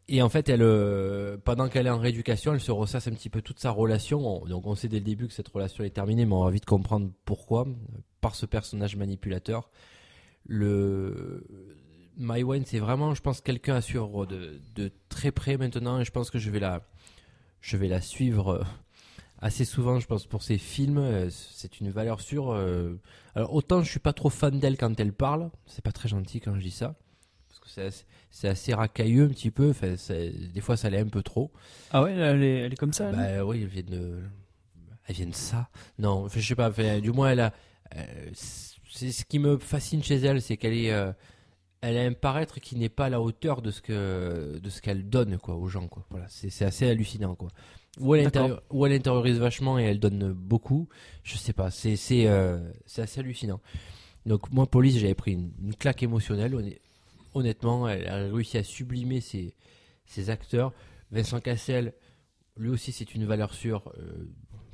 Et 0.10 0.22
en 0.22 0.28
fait, 0.30 0.50
euh, 0.50 1.38
pendant 1.46 1.70
qu'elle 1.70 1.88
est 1.88 1.90
en 1.90 1.98
rééducation, 1.98 2.54
elle 2.54 2.60
se 2.60 2.72
ressasse 2.72 3.08
un 3.08 3.12
petit 3.14 3.30
peu 3.30 3.42
toute 3.42 3.60
sa 3.60 3.72
relation. 3.72 4.44
On- 4.44 4.46
donc, 4.46 4.66
on 4.68 4.76
sait 4.76 4.90
dès 4.90 4.98
le 5.00 5.06
début 5.06 5.28
que 5.28 5.34
cette 5.34 5.48
relation 5.48 5.84
est 5.84 5.92
terminée, 5.92 6.26
mais 6.26 6.34
on 6.34 6.44
va 6.44 6.52
vite 6.52 6.66
comprendre 6.66 7.10
pourquoi. 7.26 7.66
Par 8.20 8.36
ce 8.36 8.46
personnage 8.46 8.96
manipulateur. 8.98 9.70
Le 10.46 11.46
Mywen, 12.18 12.66
c'est 12.66 12.80
vraiment, 12.80 13.16
je 13.16 13.22
pense, 13.22 13.42
quelqu'un 13.42 13.76
à 13.76 13.82
suivre 13.82 14.26
de, 14.26 14.92
très 15.10 15.32
près 15.32 15.58
maintenant, 15.58 16.00
et 16.00 16.06
je 16.06 16.12
pense 16.12 16.30
que 16.30 16.38
je 16.40 16.50
vais 16.50 16.60
la, 16.60 16.82
je 17.62 17.78
vais 17.78 17.88
la 17.88 18.02
suivre 18.02 18.50
euh, 18.50 18.64
assez 19.40 19.64
souvent, 19.66 20.00
je 20.00 20.08
pense, 20.08 20.26
pour 20.26 20.44
ses 20.44 20.58
films. 20.58 20.98
Euh, 20.98 21.30
C'est 21.30 21.80
une 21.80 21.90
valeur 21.90 22.20
sûre. 22.22 22.52
Alors, 23.36 23.54
autant 23.54 23.82
je 23.82 23.90
suis 23.90 24.00
pas 24.00 24.14
trop 24.14 24.30
fan 24.30 24.60
d'elle 24.60 24.78
quand 24.78 25.00
elle 25.00 25.14
parle, 25.14 25.50
c'est 25.66 25.84
pas 25.84 25.92
très 25.94 26.10
gentil 26.10 26.40
quand 26.42 26.56
je 26.56 26.62
dis 26.62 26.72
ça. 26.72 26.96
Parce 27.50 27.60
que 27.62 27.70
c'est 27.70 28.06
c'est 28.36 28.48
assez 28.48 28.74
racailleux 28.74 29.26
un 29.26 29.30
petit 29.30 29.52
peu, 29.52 29.70
enfin, 29.70 29.94
des 30.54 30.60
fois 30.60 30.76
ça 30.76 30.90
l'est 30.90 30.98
un 30.98 31.08
peu 31.08 31.22
trop. 31.22 31.52
Ah 31.92 32.02
ouais, 32.02 32.14
elle 32.14 32.42
est, 32.44 32.58
elle 32.62 32.74
est 32.74 32.76
comme 32.76 32.92
ça. 32.92 33.10
elle 33.10 33.16
Bah 33.16 33.46
oui, 33.46 33.62
elle 33.62 33.68
vient 33.68 33.84
de, 33.84 34.20
elle 35.08 35.16
vient 35.16 35.28
de 35.28 35.36
ça. 35.36 35.70
Non, 36.00 36.26
enfin, 36.26 36.40
je 36.40 36.48
sais 36.48 36.56
pas. 36.56 36.70
enfin, 36.70 37.00
du 37.00 37.12
moins, 37.12 37.30
elle 37.30 37.42
a. 37.42 37.54
euh, 37.96 38.04
c'est 38.34 39.12
ce 39.12 39.24
qui 39.24 39.38
me 39.38 39.60
fascine 39.60 40.02
chez 40.04 40.16
elle, 40.16 40.42
c'est 40.42 40.58
qu'elle 40.58 40.74
est, 40.74 40.92
euh, 40.92 41.12
elle 41.82 41.96
a 41.96 42.02
un 42.02 42.14
paraître 42.14 42.60
qui 42.60 42.76
n'est 42.76 42.90
pas 42.90 43.06
à 43.06 43.10
la 43.10 43.22
hauteur 43.22 43.62
de 43.62 43.70
ce 43.70 43.82
que, 43.82 44.60
de 44.60 44.70
ce 44.72 44.82
qu'elle 44.82 45.08
donne 45.10 45.38
quoi 45.38 45.54
aux 45.56 45.68
gens 45.68 45.88
quoi. 45.88 46.04
Voilà, 46.10 46.26
c'est 46.28 46.66
assez 46.66 46.90
hallucinant 46.90 47.36
quoi. 47.36 47.50
Ou 48.00 48.16
elle, 48.16 48.32
ou 48.72 48.86
elle 48.88 48.94
intériorise 48.94 49.38
vachement 49.38 49.78
et 49.78 49.84
elle 49.84 50.00
donne 50.00 50.34
beaucoup. 50.34 50.90
Je 51.22 51.38
sais 51.38 51.54
pas, 51.54 51.70
c'est 51.70 51.98
c'est 51.98 52.26
euh, 52.26 52.58
assez 52.98 53.20
hallucinant. 53.20 53.62
Donc 54.26 54.52
moi, 54.52 54.66
Police, 54.66 54.98
j'avais 54.98 55.14
pris 55.14 55.34
une, 55.34 55.52
une 55.64 55.76
claque 55.76 56.02
émotionnelle. 56.02 56.56
Honn- 57.34 57.44
Honnêtement, 57.44 57.88
elle 57.88 58.08
a 58.08 58.16
réussi 58.32 58.58
à 58.58 58.64
sublimer 58.64 59.22
ses, 59.22 59.54
acteurs. 60.30 60.74
Vincent 61.12 61.40
Cassel, 61.40 61.94
lui 62.58 62.70
aussi, 62.70 62.92
c'est 62.92 63.16
une 63.16 63.26
valeur 63.26 63.54
sûre. 63.54 63.92
Euh, 63.98 64.26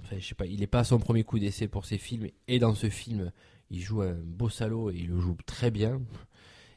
enfin, 0.04 0.18
je 0.20 0.26
sais 0.26 0.36
pas, 0.36 0.46
il 0.46 0.60
n'est 0.60 0.68
pas 0.68 0.80
à 0.80 0.84
son 0.84 1.00
premier 1.00 1.24
coup 1.24 1.40
d'essai 1.40 1.68
pour 1.68 1.86
ses 1.86 1.98
films. 1.98 2.28
Et 2.48 2.60
dans 2.60 2.76
ce 2.76 2.90
film, 2.90 3.32
il 3.70 3.82
joue 3.82 4.02
un 4.02 4.14
beau 4.14 4.50
salaud 4.50 4.92
et 4.92 4.96
il 4.98 5.08
le 5.08 5.20
joue 5.20 5.38
très 5.46 5.72
bien. 5.72 6.02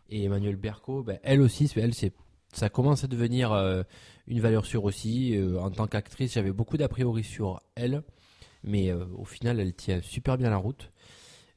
Et 0.08 0.24
Emmanuel 0.24 0.56
Berco, 0.56 1.02
ben, 1.02 1.18
elle 1.22 1.40
aussi, 1.40 1.70
elle, 1.76 1.94
ça 2.52 2.68
commence 2.68 3.04
à 3.04 3.06
devenir 3.06 3.52
euh, 3.52 3.82
une 4.26 4.40
valeur 4.40 4.66
sûre 4.66 4.84
aussi. 4.84 5.36
Euh, 5.36 5.60
en 5.60 5.70
tant 5.70 5.86
qu'actrice, 5.86 6.34
j'avais 6.34 6.52
beaucoup 6.52 6.76
d'a 6.76 6.88
priori 6.88 7.24
sur 7.24 7.60
elle. 7.74 8.02
Mais 8.64 8.92
au 8.92 9.24
final, 9.24 9.58
elle 9.58 9.74
tient 9.74 10.00
super 10.02 10.38
bien 10.38 10.48
la 10.48 10.56
route. 10.56 10.92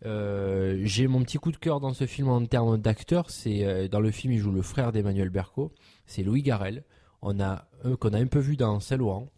Euh, 0.05 0.81
j'ai 0.83 1.07
mon 1.07 1.21
petit 1.23 1.37
coup 1.37 1.51
de 1.51 1.57
cœur 1.57 1.79
dans 1.79 1.93
ce 1.93 2.05
film 2.05 2.27
en 2.29 2.45
termes 2.45 2.77
d'acteur. 2.77 3.29
C'est 3.29 3.63
euh, 3.65 3.87
dans 3.87 3.99
le 3.99 4.11
film, 4.11 4.33
il 4.33 4.39
joue 4.39 4.51
le 4.51 4.61
frère 4.61 4.91
d'Emmanuel 4.91 5.29
Berco. 5.29 5.71
C'est 6.05 6.23
Louis 6.23 6.41
Garrel. 6.43 6.83
On 7.21 7.39
a 7.39 7.67
euh, 7.85 7.95
qu'on 7.95 8.13
a 8.13 8.19
un 8.19 8.27
peu 8.27 8.39
vu 8.39 8.55
dans 8.57 8.79
Saint-Laurent. 8.79 9.29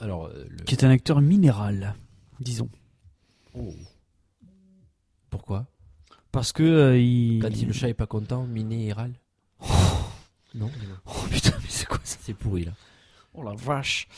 Alors, 0.00 0.28
le- 0.28 0.64
Qui 0.64 0.74
est 0.74 0.84
un 0.84 0.90
acteur 0.90 1.20
minéral, 1.20 1.94
disons. 2.40 2.68
Oh. 3.54 3.72
pourquoi? 5.30 5.66
Parce 6.32 6.52
que 6.52 6.96
il. 6.98 7.40
Quand 7.40 7.48
il- 7.50 7.66
le 7.66 7.72
chat 7.72 7.88
est 7.88 7.94
pas 7.94 8.06
content, 8.06 8.44
minéral. 8.46 9.12
non, 10.54 10.70
Oh 11.06 11.10
putain, 11.30 11.52
mais 11.62 11.68
c'est 11.68 11.86
quoi 11.86 11.98
ça? 12.04 12.18
C'est 12.20 12.34
pourri 12.34 12.64
là. 12.64 12.72
Oh 13.34 13.42
la 13.42 13.54
vache. 13.54 14.08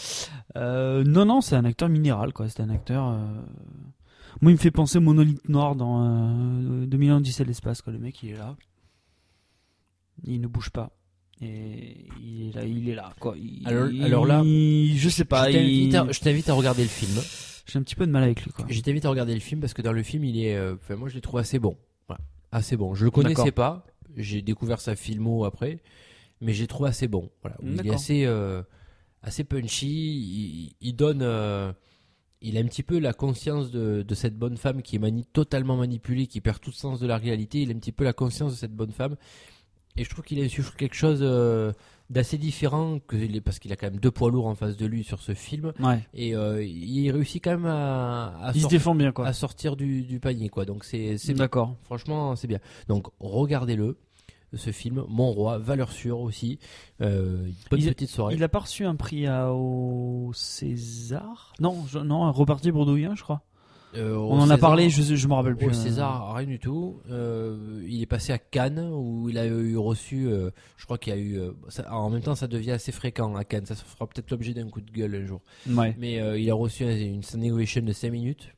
Non, 0.57 1.25
non, 1.25 1.41
c'est 1.41 1.57
un 1.57 1.65
acteur 1.65 1.89
minéral, 1.89 2.33
quoi. 2.33 2.49
C'est 2.49 2.61
un 2.63 2.71
acteur. 2.71 3.17
Moi, 4.41 4.53
il 4.53 4.55
me 4.55 4.61
fait 4.61 4.71
penser 4.71 4.99
au 4.99 5.01
monolithe 5.01 5.49
noir 5.49 5.75
dans 5.77 6.05
euh, 6.05 6.87
2001 6.87 7.19
Odyssée 7.19 7.43
de 7.45 7.49
l'espace, 7.49 7.83
quoi. 7.83 7.93
Le 7.93 7.99
mec, 7.99 8.23
il 8.23 8.31
est 8.31 8.37
là. 8.37 8.57
Il 10.25 10.41
ne 10.41 10.47
bouge 10.47 10.71
pas. 10.71 10.91
Et 11.43 12.07
il 12.23 12.49
est 12.49 12.53
là, 12.55 12.65
il 12.65 12.89
est 12.89 12.95
là, 12.95 13.15
quoi. 13.19 13.35
Il- 13.39 13.67
Alors- 13.67 13.89
alors 14.05 14.27
là, 14.27 14.43
il- 14.45 14.99
je 14.99 15.09
sais 15.09 15.25
pas. 15.25 15.49
je 15.51 15.57
t'invite 15.57 15.93
il- 15.93 15.97
à- 15.97 16.07
je 16.13 16.21
t'invite 16.21 16.49
à 16.51 16.55
regarder 16.55 16.83
le 16.83 16.89
film. 16.89 17.19
J'ai 17.67 17.79
un 17.79 17.83
petit 17.83 17.95
peu 17.95 18.07
de 18.07 18.11
mal 18.13 18.23
avec 18.25 18.43
lui, 18.45 18.51
quoi. 18.53 18.67
Je 18.69 18.81
t'invite 18.81 19.05
à 19.07 19.11
regarder 19.11 19.33
le 19.33 19.41
film 19.41 19.61
parce 19.61 19.73
que 19.73 19.81
dans 19.81 19.93
le 19.93 20.03
film, 20.03 20.25
il 20.25 20.39
est, 20.45 20.55
euh, 20.57 20.75
enfin, 20.75 20.97
moi, 20.97 21.09
je 21.09 21.15
l'ai 21.15 21.21
trouvé 21.23 21.41
assez 21.41 21.59
bon. 21.59 21.77
Voilà. 22.09 22.21
Assez 22.53 22.77
bon. 22.77 22.95
Je 22.95 23.05
le 23.05 23.11
connaissais 23.11 23.53
pas. 23.53 23.87
J'ai 24.17 24.43
découvert 24.43 24.81
sa 24.81 24.97
filmo 24.97 25.45
après, 25.45 25.81
mais 26.41 26.53
j'ai 26.53 26.67
trouvé 26.67 26.91
assez 26.91 27.09
bon. 27.09 27.31
Voilà. 27.43 27.57
Il 27.63 27.87
est 27.87 27.91
assez, 27.95 28.25
euh, 28.27 28.63
assez 29.23 29.45
punchy. 29.45 29.87
Il, 29.89 30.73
il 30.81 30.93
donne, 30.95 31.21
euh, 31.23 31.73
il 32.43 32.57
a 32.57 32.61
un 32.61 32.65
petit 32.65 32.83
peu 32.83 32.99
la 32.99 33.13
conscience 33.13 33.71
de, 33.71 34.03
de 34.03 34.15
cette 34.15 34.37
bonne 34.39 34.57
femme 34.57 34.83
qui 34.83 34.97
est 34.97 34.99
mani 34.99 35.25
totalement 35.33 35.77
manipulée, 35.77 36.27
qui 36.27 36.41
perd 36.41 36.61
tout 36.61 36.73
sens 36.73 36.99
de 37.01 37.07
la 37.07 37.17
réalité. 37.19 37.63
Il 37.63 37.71
a 37.71 37.75
un 37.75 37.79
petit 37.79 37.93
peu 37.93 38.05
la 38.05 38.13
conscience 38.13 38.53
de 38.53 38.57
cette 38.57 38.75
bonne 38.75 38.93
femme. 38.93 39.17
Et 39.97 40.05
je 40.05 40.09
trouve 40.11 40.25
qu'il 40.25 40.41
insuffle 40.43 40.75
quelque 40.77 40.95
chose 40.95 41.19
euh, 41.21 41.73
d'assez 42.11 42.39
différent 42.39 43.01
que 43.01 43.39
parce 43.41 43.59
qu'il 43.59 43.73
a 43.73 43.77
quand 43.77 43.91
même 43.91 43.99
deux 44.01 44.13
poids 44.13 44.31
lourds 44.31 44.47
en 44.47 44.55
face 44.55 44.77
de 44.77 44.87
lui 44.87 45.03
sur 45.03 45.21
ce 45.21 45.35
film 45.35 45.73
Ouais. 45.81 45.99
et 46.15 46.35
euh, 46.37 46.65
il 46.65 47.11
réussit 47.11 47.43
quand 47.43 47.51
même 47.51 47.67
à, 47.67 48.29
à, 48.41 48.51
Il 48.53 48.55
se 48.55 48.61
sor- 48.63 48.71
défend 48.71 48.95
bien, 48.95 49.11
quoi. 49.11 49.27
à 49.27 49.33
sortir 49.33 49.75
du, 49.77 50.03
du 50.03 50.21
panier 50.21 50.49
quoi 50.49 50.65
donc 50.65 50.85
c'est. 50.85 51.17
D'accord. 51.35 51.77
franchement 51.83 52.37
c'est 52.37 52.47
bien 52.47 52.61
donc 52.89 53.09
regardez-le 53.19 53.99
ce 54.55 54.71
film 54.73 55.05
Mon 55.09 55.31
Roi 55.33 55.59
valeur 55.59 55.93
sûre 55.93 56.21
aussi 56.21 56.59
euh, 57.01 57.47
bonne 57.71 57.81
Il- 57.81 57.89
petite 57.95 58.11
soirée 58.11 58.35
Il 58.35 58.43
a 58.43 58.49
pas 58.49 58.61
reçu 58.61 58.85
un 58.85 58.97
prix 58.97 59.27
à- 59.27 59.53
au 59.53 60.33
César? 60.35 61.53
Non, 61.61 61.85
je- 61.89 61.99
non, 61.99 62.25
un 62.25 62.31
reparti 62.31 62.71
bourdouillant, 62.71 63.15
je 63.15 63.23
crois. 63.23 63.43
Euh, 63.97 64.15
On 64.17 64.39
en 64.39 64.51
a 64.51 64.57
parlé, 64.57 64.89
je, 64.89 65.03
je 65.03 65.27
me 65.27 65.35
rappelle 65.35 65.57
plus. 65.57 65.67
Au 65.67 65.71
euh. 65.71 65.73
César, 65.73 66.33
rien 66.35 66.47
du 66.47 66.61
tout. 66.61 67.01
Euh, 67.11 67.83
il 67.89 68.01
est 68.01 68.07
passé 68.07 68.33
à 68.33 68.39
Cannes 68.39 68.89
où 68.93 69.29
il 69.29 69.37
a 69.37 69.47
eu 69.47 69.77
reçu, 69.77 70.29
euh, 70.29 70.51
je 70.77 70.85
crois 70.85 70.97
qu'il 70.97 71.13
y 71.13 71.17
a 71.17 71.19
eu. 71.19 71.41
ça- 71.69 71.93
en 71.93 72.09
même 72.09 72.23
temps, 72.23 72.37
ça 72.37 72.47
devient 72.47 72.71
assez 72.71 72.93
fréquent 72.93 73.35
à 73.35 73.43
Cannes. 73.45 73.67
Ça 73.67 73.75
fera 73.75 74.07
peut-être 74.07 74.31
l'objet 74.31 74.55
d'un 74.55 74.69
coup 74.69 74.81
de 74.81 74.91
gueule 74.93 75.17
un 75.17 75.27
jour. 75.27 75.41
Ouais. 75.69 75.97
Mais 75.99 76.21
il 76.41 76.49
a 76.49 76.55
reçu 76.55 76.85
un- 76.85 76.97
une 76.97 77.25
standing 77.25 77.51
ovation 77.51 77.83
de 77.83 77.93
5 77.93 78.13
minutes. 78.13 78.55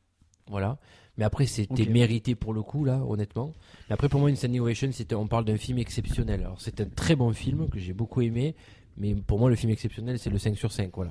Voilà. 0.50 0.76
Mais 1.18 1.24
après, 1.24 1.44
c'était 1.46 1.84
mérité 1.86 2.34
pour 2.34 2.54
le 2.54 2.62
coup, 2.62 2.84
là, 2.84 3.02
honnêtement. 3.06 3.52
Mais 3.88 3.94
après, 3.94 4.08
pour 4.08 4.18
moi, 4.20 4.30
une 4.30 4.36
standing 4.36 4.60
ovation, 4.60 4.88
c'était, 4.92 5.14
on 5.14 5.26
parle 5.26 5.44
d'un 5.44 5.58
film 5.58 5.78
exceptionnel. 5.78 6.40
Alors, 6.40 6.60
c'est 6.60 6.80
un 6.80 6.86
très 6.86 7.16
bon 7.16 7.32
film 7.32 7.68
que 7.68 7.78
j'ai 7.78 7.92
beaucoup 7.92 8.22
aimé. 8.22 8.54
Mais 8.96 9.14
pour 9.14 9.38
moi, 9.38 9.50
le 9.50 9.56
film 9.56 9.70
exceptionnel, 9.72 10.18
c'est 10.18 10.30
le 10.30 10.38
5 10.38 10.56
sur 10.56 10.72
5. 10.72 10.90
Voilà. 10.94 11.10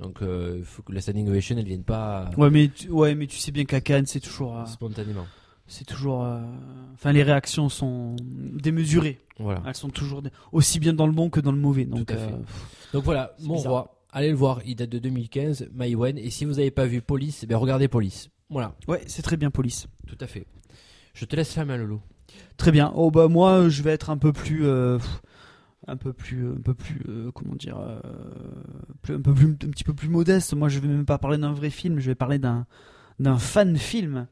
Donc, 0.00 0.22
euh, 0.22 0.56
il 0.58 0.64
faut 0.64 0.82
que 0.82 0.92
la 0.92 1.00
standing 1.02 1.28
ovation, 1.28 1.56
elle 1.58 1.66
vienne 1.66 1.84
pas 1.84 2.30
Ouais, 2.38 2.50
mais 2.50 2.68
tu, 2.68 2.88
ouais, 2.88 3.14
mais 3.14 3.26
tu 3.26 3.36
sais 3.36 3.52
bien 3.52 3.64
qu'à 3.66 3.80
Cannes, 3.82 4.06
c'est 4.06 4.20
toujours, 4.20 4.56
euh, 4.58 4.64
spontanément. 4.64 5.26
c'est 5.66 5.84
toujours, 5.86 6.24
euh, 6.24 6.40
enfin, 6.94 7.12
les 7.12 7.22
réactions 7.22 7.68
sont 7.68 8.16
démesurées. 8.18 9.18
Voilà. 9.38 9.62
Elles 9.66 9.74
sont 9.74 9.90
toujours 9.90 10.22
aussi 10.52 10.80
bien 10.80 10.92
dans 10.94 11.06
le 11.06 11.12
bon 11.12 11.28
que 11.30 11.40
dans 11.40 11.52
le 11.52 11.58
mauvais. 11.58 11.84
Donc, 11.84 12.06
Tout 12.06 12.14
à 12.14 12.16
fait. 12.16 12.32
euh, 12.32 12.36
Donc 12.94 13.04
voilà, 13.04 13.34
Mon 13.42 13.54
bizarre. 13.56 13.72
Roi. 13.72 13.98
Allez 14.14 14.28
le 14.30 14.36
voir, 14.36 14.60
il 14.66 14.76
date 14.76 14.90
de 14.90 14.98
2015, 14.98 15.68
Maïwen. 15.74 16.18
Et 16.18 16.30
si 16.30 16.44
vous 16.44 16.52
n'avez 16.54 16.70
pas 16.70 16.84
vu 16.86 17.00
Police, 17.00 17.40
eh 17.42 17.46
bien 17.46 17.56
regardez 17.56 17.88
Police. 17.88 18.28
Voilà, 18.52 18.74
ouais, 18.86 19.02
c'est 19.06 19.22
très 19.22 19.36
bien, 19.36 19.50
police. 19.50 19.88
tout 20.06 20.18
à 20.20 20.26
fait. 20.26 20.46
Je 21.14 21.24
te 21.24 21.34
laisse 21.34 21.56
la 21.56 21.64
main, 21.64 21.76
Lolo. 21.76 22.00
Très 22.56 22.70
bien. 22.70 22.92
Oh 22.94 23.10
bah 23.10 23.26
moi, 23.28 23.68
je 23.68 23.82
vais 23.82 23.90
être 23.92 24.10
un 24.10 24.16
peu 24.18 24.32
plus, 24.32 24.64
euh, 24.66 24.98
un 25.86 25.96
peu 25.96 26.12
plus, 26.12 26.48
un 26.50 26.60
peu 26.62 26.74
plus, 26.74 27.02
euh, 27.08 27.30
comment 27.32 27.54
dire, 27.54 27.78
euh, 27.78 28.00
plus- 29.02 29.14
un 29.14 29.20
peu 29.20 29.34
plus, 29.34 29.46
un 29.50 29.70
petit 29.70 29.84
peu 29.84 29.94
plus 29.94 30.08
modeste. 30.08 30.54
Moi, 30.54 30.68
je 30.68 30.78
vais 30.78 30.88
même 30.88 31.04
pas 31.06 31.18
parler 31.18 31.38
d'un 31.38 31.52
vrai 31.52 31.70
film. 31.70 31.98
Je 31.98 32.06
vais 32.06 32.14
parler 32.14 32.38
d'un 32.38 32.66
d'un 33.20 33.38
fan 33.38 33.76
film. 33.76 34.26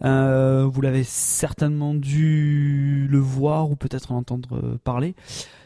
Vous 0.00 0.80
l'avez 0.80 1.04
certainement 1.04 1.94
dû 1.94 3.06
le 3.08 3.18
voir 3.18 3.70
ou 3.70 3.76
peut-être 3.76 4.12
en 4.12 4.16
entendre 4.16 4.76
parler. 4.84 5.14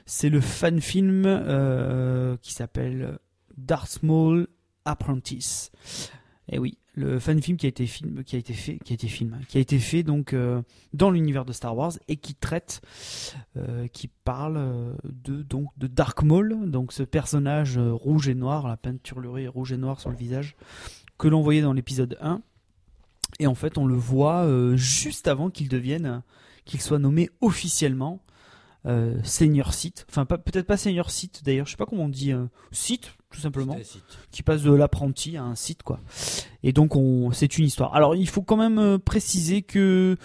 C'est 0.06 0.28
le 0.28 0.40
fan 0.40 0.80
film 0.80 1.22
qui 2.42 2.52
s'appelle 2.52 3.18
Darth 3.56 4.02
Maul 4.02 4.48
Apprentice. 4.84 5.70
Et 6.50 6.58
oui, 6.58 6.78
le 6.98 7.18
fan 7.18 7.40
film 7.40 7.56
qui 7.56 7.66
a 7.66 7.68
été 7.68 7.86
film, 7.86 8.24
qui 8.24 8.36
a 8.36 8.38
été 8.38 8.52
fait, 8.52 8.78
qui 8.84 8.92
a 8.92 8.94
été 8.94 9.08
film, 9.08 9.38
qui 9.48 9.58
a 9.58 9.60
été 9.60 9.78
fait 9.78 10.02
donc 10.02 10.32
euh, 10.32 10.60
dans 10.92 11.10
l'univers 11.10 11.44
de 11.44 11.52
Star 11.52 11.76
Wars 11.76 11.92
et 12.08 12.16
qui 12.16 12.34
traite, 12.34 12.82
euh, 13.56 13.86
qui 13.88 14.08
parle 14.08 14.56
euh, 14.56 14.92
de 15.04 15.42
donc 15.42 15.68
de 15.78 15.86
Dark 15.86 16.22
Maul, 16.22 16.70
donc 16.70 16.92
ce 16.92 17.02
personnage 17.02 17.78
rouge 17.78 18.28
et 18.28 18.34
noir, 18.34 18.66
la 18.68 18.76
peinturlurée 18.76 19.48
rouge 19.48 19.72
et 19.72 19.76
noir 19.76 20.00
sur 20.00 20.10
le 20.10 20.16
visage, 20.16 20.56
que 21.16 21.28
l'on 21.28 21.40
voyait 21.40 21.62
dans 21.62 21.72
l'épisode 21.72 22.18
1. 22.20 22.42
Et 23.40 23.46
en 23.46 23.54
fait, 23.54 23.78
on 23.78 23.86
le 23.86 23.94
voit 23.94 24.48
juste 24.74 25.28
avant 25.28 25.50
qu'il 25.50 25.68
devienne, 25.68 26.22
qu'il 26.64 26.80
soit 26.80 26.98
nommé 26.98 27.28
officiellement 27.40 28.22
euh, 28.86 29.18
Seigneur 29.24 29.74
Sith. 29.74 30.06
Enfin, 30.08 30.24
peut-être 30.24 30.66
pas 30.66 30.76
Seigneur 30.76 31.10
Sith 31.10 31.42
d'ailleurs, 31.44 31.66
je 31.66 31.72
sais 31.72 31.76
pas 31.76 31.86
comment 31.86 32.04
on 32.04 32.08
dit, 32.08 32.32
euh, 32.32 32.46
Sith 32.72 33.12
tout 33.30 33.40
simplement 33.40 33.74
qui 34.30 34.42
passe 34.42 34.62
de 34.62 34.72
l'apprenti 34.72 35.36
à 35.36 35.42
un 35.44 35.54
site 35.54 35.82
quoi. 35.82 36.00
Et 36.62 36.72
donc 36.72 36.96
on 36.96 37.30
c'est 37.32 37.58
une 37.58 37.66
histoire. 37.66 37.94
Alors 37.94 38.16
il 38.16 38.26
faut 38.28 38.40
quand 38.42 38.56
même 38.56 38.78
euh, 38.78 38.98
préciser 38.98 39.60
que 39.60 40.16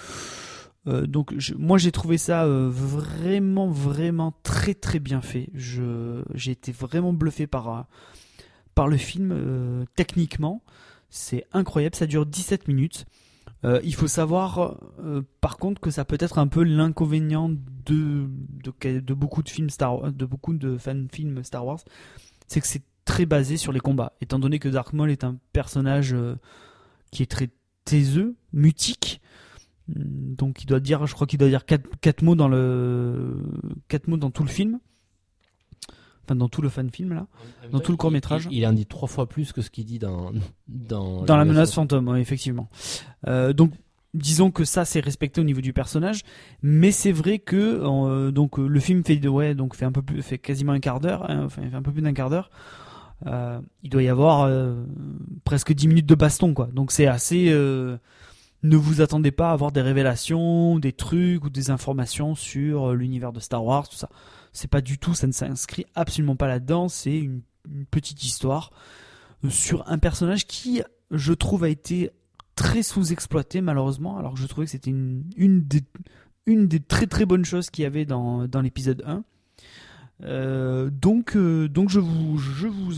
euh, 0.88 1.06
donc 1.06 1.34
je- 1.38 1.54
moi 1.56 1.78
j'ai 1.78 1.92
trouvé 1.92 2.18
ça 2.18 2.46
vraiment 2.48 3.68
vraiment 3.68 4.34
très 4.44 4.74
très 4.74 5.00
bien 5.00 5.22
fait. 5.22 5.50
Je 5.54 6.24
j'ai 6.34 6.52
été 6.52 6.72
vraiment 6.72 7.12
bluffé 7.12 7.46
par 7.46 7.88
par 8.76 8.88
le 8.88 8.96
film 8.98 9.86
techniquement. 9.96 10.62
C'est 11.10 11.46
incroyable, 11.54 11.96
ça 11.96 12.08
dure 12.08 12.26
17 12.26 12.68
minutes. 12.68 13.06
Euh, 13.66 13.80
il 13.84 13.96
faut 13.96 14.08
savoir, 14.08 14.78
euh, 15.00 15.22
par 15.40 15.58
contre, 15.58 15.80
que 15.80 15.90
ça 15.90 16.04
peut 16.04 16.18
être 16.20 16.38
un 16.38 16.48
peu 16.48 16.64
l'inconvénient 16.64 17.50
de, 17.50 18.28
de, 18.64 19.14
beaucoup 19.14 19.42
de 19.42 19.50
films 19.50 19.70
Star 19.70 20.12
de 20.12 20.26
beaucoup 20.26 20.54
de 20.54 20.78
fan 20.78 21.08
films 21.12 21.44
Star 21.44 21.66
Wars, 21.66 21.80
c'est 22.48 22.60
que 22.60 22.68
c'est 22.68 22.84
très 23.06 23.26
basé 23.26 23.58
sur 23.58 23.72
les 23.72 23.80
combats. 23.80 24.14
Étant 24.22 24.40
donné 24.40 24.60
que 24.60 24.70
Dark 24.70 24.94
Maul 24.94 25.12
est 25.12 25.24
un 25.24 25.38
personnage 25.54 26.14
euh, 26.14 26.36
qui 27.12 27.24
est 27.24 27.32
très 27.32 27.50
taiseux, 27.86 28.36
mutique, 28.52 29.22
hum, 29.96 30.36
donc 30.36 30.64
il 30.64 30.66
doit 30.66 30.82
dire, 30.82 31.06
je 31.08 31.14
crois 31.14 31.28
qu'il 31.28 31.40
doit 31.40 31.50
dire 31.50 31.66
quatre, 31.66 31.90
quatre 32.02 32.22
mots 32.22 32.36
dans 32.36 32.50
le 32.50 33.38
quatre 33.88 34.08
mots 34.08 34.18
dans 34.18 34.32
tout 34.32 34.44
le 34.44 34.50
film, 34.50 34.80
enfin 36.24 36.36
dans 36.36 36.50
tout 36.50 36.62
le 36.62 36.70
fan 36.70 36.90
film 36.90 37.14
là. 37.14 37.28
Dans 37.72 37.80
tout 37.80 37.92
le 37.92 37.98
court-métrage. 37.98 38.48
Il, 38.52 38.58
il 38.58 38.68
en 38.68 38.74
dit 38.74 38.86
trois 38.86 39.08
fois 39.08 39.28
plus 39.28 39.52
que 39.52 39.62
ce 39.62 39.70
qu'il 39.70 39.86
dit 39.86 40.00
dans 40.00 40.32
dans, 40.68 41.24
Dans 41.24 41.38
la 41.38 41.46
menace 41.46 41.74
fantôme, 41.74 42.08
ouais, 42.08 42.22
effectivement. 42.22 42.70
Euh, 43.28 43.54
donc, 43.54 43.72
disons 44.14 44.52
que 44.52 44.64
ça, 44.64 44.86
c'est 44.86 45.00
respecté 45.00 45.42
au 45.42 45.44
niveau 45.44 45.62
du 45.62 45.74
personnage, 45.74 46.22
mais 46.62 46.92
c'est 46.92 47.12
vrai 47.12 47.40
que 47.40 47.82
euh, 47.84 48.32
donc 48.32 48.60
euh, 48.60 48.68
le 48.68 48.80
film 48.80 49.04
fait 49.04 49.26
ouais, 49.28 49.56
donc 49.56 49.76
fait 49.76 49.86
un 49.86 49.92
peu 49.92 50.02
plus, 50.02 50.22
fait 50.22 50.38
quasiment 50.38 50.74
un 50.74 50.80
quart 50.80 51.00
d'heure, 51.00 51.30
hein, 51.30 51.44
enfin, 51.46 51.64
fait 51.70 51.76
un 51.76 51.82
peu 51.82 51.92
plus 51.92 52.02
d'un 52.02 52.14
quart 52.14 52.30
d'heure. 52.30 52.50
Euh, 53.26 53.60
il 53.84 53.90
doit 53.90 54.04
y 54.04 54.10
avoir 54.10 54.52
presque 55.46 55.74
10 55.74 55.88
minutes 55.88 56.06
de 56.06 56.16
baston, 56.16 56.54
quoi. 56.54 56.68
Donc 56.74 56.92
c'est 56.92 57.08
assez. 57.08 57.50
ne 57.52 58.78
vous 58.78 59.02
attendez 59.02 59.32
pas 59.32 59.50
à 59.50 59.54
avoir 59.54 59.72
des 59.72 59.82
révélations, 59.82 60.78
des 60.78 60.92
trucs 60.92 61.44
ou 61.46 61.50
des 61.50 61.70
informations 61.70 62.36
sur 62.36 62.94
l'univers 62.94 63.32
de 63.32 63.40
Star 63.40 63.64
Wars, 63.64 63.88
tout 63.88 63.96
ça. 63.96 64.10
C'est 64.54 64.70
pas 64.70 64.82
du 64.82 64.98
tout, 64.98 65.14
ça 65.14 65.28
ne 65.28 65.32
s'inscrit 65.32 65.86
absolument 65.96 66.36
pas 66.36 66.48
là-dedans. 66.48 66.88
C'est 66.88 67.18
une, 67.18 67.42
une 67.70 67.86
petite 67.86 68.24
histoire 68.24 68.72
euh, 69.44 69.50
sur 69.50 69.88
un 69.90 69.98
personnage 69.98 70.46
qui, 70.48 70.82
je 71.12 71.34
trouve, 71.34 71.64
a 71.64 71.70
été 71.70 72.12
très 72.56 72.84
sous-exploité 72.84 73.62
malheureusement, 73.62 74.18
alors 74.18 74.36
que 74.36 74.40
je 74.40 74.46
trouvais 74.46 74.66
que 74.66 74.72
c'était 74.72 74.92
une, 74.92 75.24
une, 75.36 75.64
des, 75.64 75.82
une 76.46 76.68
des 76.68 76.80
très 76.80 77.08
très 77.08 77.26
bonnes 77.26 77.46
choses 77.46 77.70
qu'il 77.70 77.84
y 77.84 77.86
avait 77.86 78.06
dans, 78.06 78.48
dans 78.48 78.62
l'épisode 78.62 79.04
1. 79.06 79.24
Euh, 80.26 80.90
donc, 80.92 81.36
euh, 81.36 81.68
donc 81.68 81.90
je 81.90 82.00
vous, 82.00 82.38
je 82.38 82.68
vous 82.68 82.94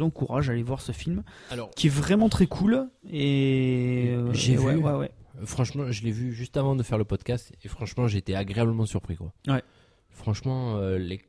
encourage 0.00 0.48
à 0.48 0.52
aller 0.52 0.62
voir 0.62 0.80
ce 0.80 0.92
film 0.92 1.22
Alors, 1.50 1.70
qui 1.70 1.88
est 1.88 1.90
vraiment 1.90 2.28
très 2.28 2.46
cool 2.46 2.88
et 3.10 4.10
euh, 4.10 4.32
J'ai 4.32 4.56
ouais, 4.56 4.74
vu. 4.76 4.80
ouais, 4.82 4.92
ouais. 4.92 5.10
franchement, 5.44 5.90
je 5.90 6.02
l'ai 6.04 6.12
vu 6.12 6.32
juste 6.32 6.56
avant 6.56 6.76
de 6.76 6.82
faire 6.82 6.96
le 6.96 7.04
podcast 7.04 7.52
et 7.62 7.68
franchement, 7.68 8.06
j'ai 8.06 8.18
été 8.18 8.34
agréablement 8.36 8.86
surpris 8.86 9.16
quoi. 9.16 9.32
Ouais. 9.48 9.62
Franchement, 10.14 10.76
euh, 10.76 10.96
les- 10.98 11.20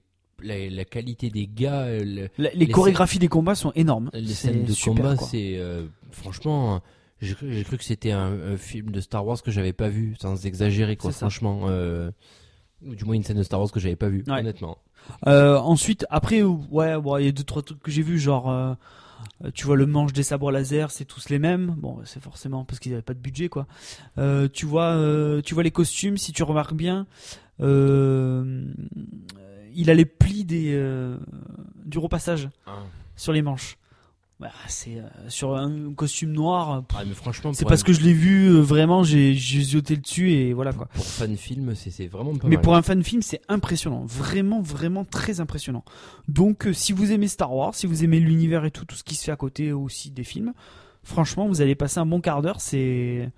la, 0.42 0.70
la 0.70 0.86
qualité 0.86 1.30
des 1.30 1.48
gars, 1.48 1.82
euh, 1.82 2.04
le- 2.04 2.30
La- 2.38 2.52
les, 2.52 2.66
Les 2.66 2.68
chorégraphies 2.70 3.20
des 3.20 3.28
combats 3.28 3.56
sont 3.56 3.72
énormes. 3.76 4.10
les 4.14 4.26
scènes 4.34 4.64
de 4.64 4.72
super, 4.72 4.96
combat, 4.96 5.18
c'est 5.18 5.56
euh, 5.58 5.86
franchement. 6.12 6.82
J'ai 7.22 7.34
cru, 7.64 7.78
que 7.78 7.84
c'était 7.84 8.12
un, 8.12 8.34
un 8.54 8.58
film 8.58 8.92
de 8.92 9.00
Star 9.00 9.26
Wars 9.26 9.42
que 9.42 9.50
j'avais 9.50 9.72
pas 9.74 9.88
vu, 9.90 10.16
sans 10.22 10.46
exagérer 10.46 10.96
quoi. 10.98 11.12
Franchement, 11.12 11.62
euh, 11.66 12.12
du 12.82 13.06
moins 13.06 13.16
une 13.16 13.24
scène 13.24 13.38
de 13.38 13.44
Star 13.44 13.60
Wars 13.60 13.72
que 13.72 13.80
j'avais 13.80 13.96
pas 13.96 14.08
Ouais. 14.10 14.22
honnêtement. 14.28 14.78
Euh, 15.28 15.58
ensuite, 15.58 16.06
après, 16.10 16.42
ouais, 16.44 17.00
bon, 17.00 17.18
il 17.18 17.26
y 17.26 17.28
a 17.28 17.32
deux 17.32 17.44
trois 17.44 17.62
trucs 17.64 17.82
que 17.82 17.90
j'ai 17.90 18.02
vus, 18.02 18.20
genre, 18.20 18.52
euh, 18.52 18.74
tu 19.54 19.66
vois 19.66 19.78
le 19.78 19.86
manche 19.86 20.12
des 20.14 20.24
sabres 20.24 20.52
laser, 20.52 20.92
c'est 20.92 21.06
tous 21.06 21.30
les 21.30 21.40
mêmes. 21.40 21.74
Bon, 21.78 22.00
c'est 22.04 22.22
forcément 22.22 22.66
parce 22.66 22.80
qu'ils 22.80 22.92
avaient 22.94 23.02
pas 23.02 23.14
de 23.14 23.20
budget, 23.20 23.48
quoi. 23.48 23.66
Euh, 24.18 24.48
tu 24.52 24.66
vois, 24.66 24.94
euh, 24.96 25.42
tu 25.42 25.54
vois 25.54 25.64
les 25.64 25.72
costumes, 25.72 26.18
si 26.18 26.34
tu 26.34 26.44
remarques 26.44 26.74
bien, 26.76 27.08
il 29.74 29.90
a 29.90 29.94
les 29.94 30.06
plis 30.06 30.46
des 30.46 30.74
euh, 30.74 31.18
du 31.86 31.98
repassage 32.00 32.50
sur 33.16 33.34
les 33.34 33.42
manches. 33.42 33.78
Bah, 34.38 34.52
c'est 34.68 34.98
euh, 34.98 35.04
sur 35.30 35.56
un 35.56 35.94
costume 35.94 36.34
noir. 36.34 36.84
pff, 36.84 36.98
Ah, 37.02 37.06
mais 37.08 37.14
franchement, 37.14 37.54
c'est 37.54 37.64
parce 37.66 37.82
un- 37.82 37.86
que 37.86 37.94
je 37.94 38.02
l'ai 38.02 38.12
vu 38.12 38.48
euh, 38.50 38.60
vraiment, 38.60 39.02
j'ai 39.04 39.34
zioté 39.34 39.96
le 39.96 40.02
dessus 40.02 40.30
et 40.34 40.52
voilà 40.52 40.74
quoi. 40.74 40.88
pour 40.88 41.06
fan 41.06 41.38
film, 41.38 41.74
c'est 41.74 41.90
c'est 41.90 42.08
vraiment 42.08 42.36
pas 42.36 42.50
Mais 42.50 42.56
mal. 42.58 42.62
pour 42.64 42.76
un 42.76 42.82
fan 42.82 43.02
film, 43.02 43.22
c'est 43.22 43.40
impressionnant, 43.48 44.04
vraiment, 44.04 44.62
vraiment 44.62 45.06
très 45.06 45.40
impressionnant. 45.40 45.86
Donc, 46.28 46.68
euh, 46.68 46.74
si 46.74 46.92
vous 46.92 47.14
aimez 47.14 47.30
Star 47.30 47.54
Wars, 47.56 47.76
si 47.76 47.88
vous 47.88 48.04
aimez 48.04 48.20
l'univers 48.20 48.66
et 48.66 48.72
tout, 48.72 48.84
tout 48.84 48.96
ce 48.98 49.06
qui 49.06 49.16
se 49.16 49.24
fait 49.24 49.32
à 49.32 49.38
côté 49.38 49.72
aussi 49.72 50.12
des 50.12 50.24
films, 50.26 50.54
Franchement, 51.08 51.48
vous 51.48 51.62
allez 51.62 51.76
passer 51.76 52.00
un 52.00 52.06
bon 52.08 52.20
quart 52.20 52.42
d'heure. 52.42 52.60
C'est 52.60 53.30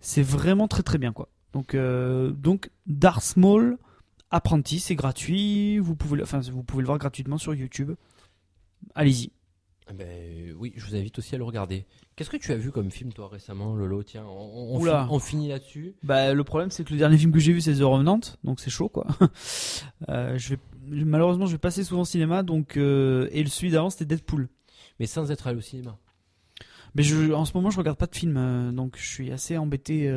c'est 0.00 0.22
vraiment 0.22 0.68
très 0.68 0.84
très 0.84 0.98
bien 0.98 1.12
quoi. 1.12 1.28
Donc 1.52 1.74
euh, 1.74 2.30
donc 2.30 2.70
Dark 2.86 3.22
Small 3.22 3.78
apprenti, 4.30 4.78
c'est 4.80 4.94
gratuit. 4.94 5.78
Vous 5.78 5.94
pouvez 5.94 6.16
le- 6.18 6.22
enfin 6.24 6.40
vous 6.40 6.62
pouvez 6.62 6.82
le 6.82 6.86
voir 6.86 6.98
gratuitement 6.98 7.38
sur 7.38 7.54
YouTube. 7.54 7.92
Allez-y. 8.94 9.30
Eh 9.90 9.94
Ben, 9.94 10.54
oui, 10.58 10.74
je 10.76 10.84
vous 10.84 10.94
invite 10.94 11.18
aussi 11.18 11.34
à 11.34 11.38
le 11.38 11.44
regarder. 11.44 11.86
Qu'est-ce 12.14 12.28
que 12.28 12.36
tu 12.36 12.52
as 12.52 12.56
vu 12.56 12.70
comme 12.70 12.90
film, 12.90 13.10
toi, 13.12 13.28
récemment, 13.28 13.74
Lolo? 13.74 14.02
Tiens, 14.02 14.24
on, 14.26 14.74
on, 14.74 14.80
Oula. 14.80 15.06
fin- 15.06 15.08
on 15.10 15.18
finit 15.18 15.48
là-dessus. 15.48 15.94
Bah, 16.02 16.34
le 16.34 16.44
problème, 16.44 16.70
c'est 16.70 16.84
que 16.84 16.92
le 16.92 16.98
dernier 16.98 17.16
film 17.16 17.32
que 17.32 17.38
j'ai 17.38 17.54
vu, 17.54 17.62
c'est 17.62 17.72
The 17.74 17.80
Revenant, 17.82 18.20
donc 18.44 18.60
c'est 18.60 18.68
chaud, 18.70 18.88
quoi. 18.90 19.06
Euh, 20.10 20.36
je 20.38 20.50
vais, 20.50 20.58
malheureusement, 21.04 21.46
je 21.46 21.52
vais 21.52 21.58
passer 21.58 21.84
souvent 21.84 22.02
au 22.02 22.06
cinéma, 22.06 22.42
donc 22.42 22.76
euh, 22.76 23.28
et 23.32 23.42
le 23.42 23.48
celui 23.48 23.72
d'avant, 23.72 23.88
c'était 23.90 24.04
Deadpool. 24.04 24.48
Mais 25.00 25.06
sans 25.06 25.30
être 25.30 25.46
allé 25.46 25.56
au 25.58 25.62
cinéma. 25.62 25.96
Mais 26.94 27.02
je, 27.02 27.32
en 27.32 27.44
ce 27.44 27.52
moment, 27.54 27.70
je 27.70 27.78
regarde 27.78 27.98
pas 27.98 28.06
de 28.06 28.14
film, 28.16 28.36
euh, 28.36 28.72
donc 28.72 28.96
je 28.98 29.06
suis 29.06 29.32
assez 29.32 29.56
embêté. 29.56 30.08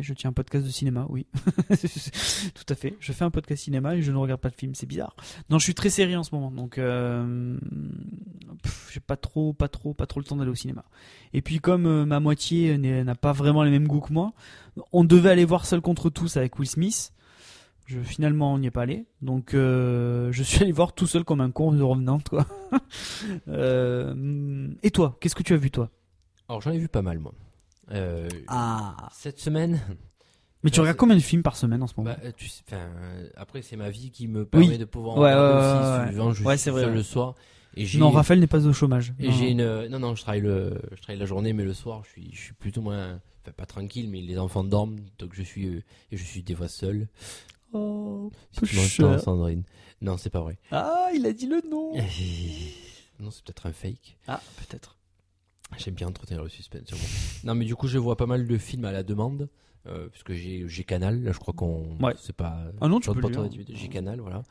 Je 0.00 0.14
tiens 0.14 0.30
un 0.30 0.32
podcast 0.32 0.64
de 0.64 0.70
cinéma, 0.70 1.06
oui. 1.08 1.26
Tout 2.54 2.64
à 2.68 2.74
fait. 2.74 2.96
Je 3.00 3.12
fais 3.12 3.24
un 3.24 3.30
podcast 3.30 3.64
cinéma 3.64 3.96
et 3.96 4.02
je 4.02 4.12
ne 4.12 4.16
regarde 4.16 4.40
pas 4.40 4.50
de 4.50 4.54
film, 4.54 4.74
c'est 4.74 4.86
bizarre. 4.86 5.14
Non, 5.50 5.58
je 5.58 5.64
suis 5.64 5.74
très 5.74 5.90
série 5.90 6.16
en 6.16 6.22
ce 6.22 6.34
moment, 6.34 6.50
donc 6.50 6.78
euh, 6.78 7.58
j'ai 8.92 9.00
pas 9.00 9.16
trop, 9.16 9.52
pas 9.52 9.68
trop, 9.68 9.94
pas 9.94 10.06
trop 10.06 10.20
le 10.20 10.26
temps 10.26 10.36
d'aller 10.36 10.50
au 10.50 10.54
cinéma. 10.54 10.84
Et 11.32 11.42
puis 11.42 11.60
comme 11.60 11.86
euh, 11.86 12.06
ma 12.06 12.20
moitié 12.20 12.78
n'a 12.78 13.14
pas 13.14 13.32
vraiment 13.32 13.62
les 13.62 13.70
mêmes 13.70 13.86
goûts 13.86 14.00
que 14.00 14.12
moi, 14.12 14.32
on 14.92 15.04
devait 15.04 15.30
aller 15.30 15.44
voir 15.44 15.66
Seul 15.66 15.80
contre 15.80 16.10
tous 16.10 16.36
avec 16.36 16.58
Will 16.58 16.68
Smith. 16.68 17.12
Finalement 17.86 18.54
on 18.54 18.58
n'y 18.58 18.68
est 18.68 18.70
pas 18.70 18.82
allé, 18.82 19.04
donc 19.20 19.52
euh, 19.52 20.32
je 20.32 20.42
suis 20.42 20.62
allé 20.62 20.72
voir 20.72 20.94
tout 20.94 21.06
seul 21.06 21.22
comme 21.22 21.42
un 21.42 21.50
con 21.50 21.70
de 21.70 21.82
revenant 21.82 22.18
quoi. 22.18 22.46
Et 24.82 24.90
toi, 24.90 25.18
qu'est-ce 25.20 25.34
que 25.34 25.42
tu 25.42 25.52
as 25.52 25.58
vu 25.58 25.70
toi? 25.70 25.90
Alors, 26.48 26.60
j'en 26.60 26.72
ai 26.72 26.78
vu 26.78 26.88
pas 26.88 27.02
mal, 27.02 27.18
moi. 27.18 27.32
Euh, 27.90 28.28
Ah. 28.48 28.96
Cette 29.12 29.38
semaine, 29.38 29.80
Mais 30.62 30.70
tu 30.70 30.80
regardes 30.80 30.94
c'est- 30.96 31.00
combien 31.00 31.16
de 31.16 31.20
films 31.20 31.42
par 31.42 31.56
semaine 31.56 31.82
en 31.82 31.86
ce 31.86 31.94
moment? 31.96 32.10
bah, 32.12 32.18
euh, 32.24 32.32
tu 32.36 32.48
sais, 32.48 32.62
enfin, 32.66 32.78
euh, 32.96 33.28
après, 33.36 33.60
c'est 33.62 33.76
ma 33.76 33.90
vie 33.90 34.10
qui 34.10 34.26
me 34.28 34.46
permet 34.46 34.68
Oui. 34.68 34.78
de 34.78 34.84
pouvoir 34.86 35.16
en 35.16 35.20
Ouais, 35.22 35.34
regarder 35.34 36.06
aussi. 36.06 36.16
souvent, 36.16 36.32
je 36.32 36.42
Ouais, 36.44 36.56
suis 36.56 36.64
c'est 36.64 36.70
vrai, 36.70 36.82
seul 36.84 36.94
le 36.94 37.02
soir. 37.02 37.34
Et 37.76 37.84
j'ai, 37.86 37.98
Non, 37.98 38.10
Raphaël 38.10 38.38
n'est 38.40 38.46
pas 38.46 38.64
au 38.66 38.72
chômage. 38.72 39.12
Et 39.18 39.26
Non. 39.28 39.32
j'ai 39.34 39.50
une, 39.50 39.86
non, 39.88 39.98
non, 39.98 40.14
je 40.14 40.22
travaille 40.22 40.40
le, 40.40 40.80
je 40.92 41.02
travaille 41.02 41.18
la 41.18 41.26
journée, 41.26 41.52
mais 41.52 41.64
le 41.64 41.74
soir, 41.74 42.02
je 42.04 42.10
suis, 42.10 42.30
je 42.32 42.40
suis 42.40 42.52
plutôt 42.54 42.80
moins, 42.80 43.20
enfin, 43.42 43.52
pas 43.56 43.66
tranquille, 43.66 44.08
mais 44.08 44.20
les 44.20 44.38
enfants 44.38 44.62
dorment, 44.64 44.96
donc 45.18 45.34
je 45.34 45.42
suis, 45.42 45.66
euh, 45.66 45.82
et 46.12 46.16
je 46.16 46.24
suis 46.24 46.42
des 46.42 46.54
fois 46.54 46.68
seul. 46.68 47.08
Oh, 47.72 48.30
Si 48.52 48.60
tu. 48.62 48.76
Sandrine. 49.18 49.64
Non, 50.00 50.16
c'est 50.16 50.30
pas 50.30 50.40
vrai. 50.40 50.56
Ah, 50.70 51.08
il 51.14 51.26
a 51.26 51.32
dit 51.32 51.46
le 51.46 51.60
nom. 51.68 51.92
non, 53.20 53.30
c'est 53.30 53.42
peut-être 53.44 53.66
un 53.66 53.72
fake. 53.72 54.16
Ah, 54.28 54.40
peut-être. 54.56 54.96
J'aime 55.78 55.94
bien 55.94 56.06
entretenir 56.08 56.42
le 56.42 56.48
suspense. 56.48 56.90
moi. 56.92 57.00
non, 57.44 57.54
mais 57.58 57.64
du 57.64 57.74
coup, 57.74 57.88
je 57.88 57.98
vois 57.98 58.16
pas 58.16 58.26
mal 58.26 58.46
de 58.46 58.58
films 58.58 58.84
à 58.84 58.92
la 58.92 59.02
demande, 59.02 59.48
euh, 59.86 60.08
puisque 60.08 60.32
j'ai, 60.32 60.84
Canal. 60.84 61.22
Là, 61.22 61.32
je 61.32 61.38
crois 61.38 61.52
qu'on, 61.54 61.96
Ouais. 62.00 62.14
c'est 62.18 62.34
pas. 62.36 62.58
Ah 62.80 62.88
non, 62.88 63.00
tu 63.00 63.10
peux 63.12 63.20
d'activité, 63.20 63.72
J'ai 63.74 63.88
Canal, 63.88 64.20
voilà. 64.20 64.42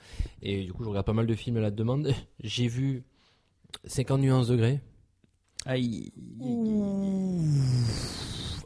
Et 0.41 0.65
du 0.65 0.73
coup, 0.73 0.83
je 0.83 0.89
regarde 0.89 1.05
pas 1.05 1.13
mal 1.13 1.25
de 1.27 1.33
films 1.35 1.57
à 1.57 1.61
la 1.61 1.71
demande. 1.71 2.11
J'ai 2.43 2.67
vu 2.67 3.03
50 3.85 4.19
nuances 4.21 4.47
degrés. 4.49 4.81
Aïe. 5.65 6.11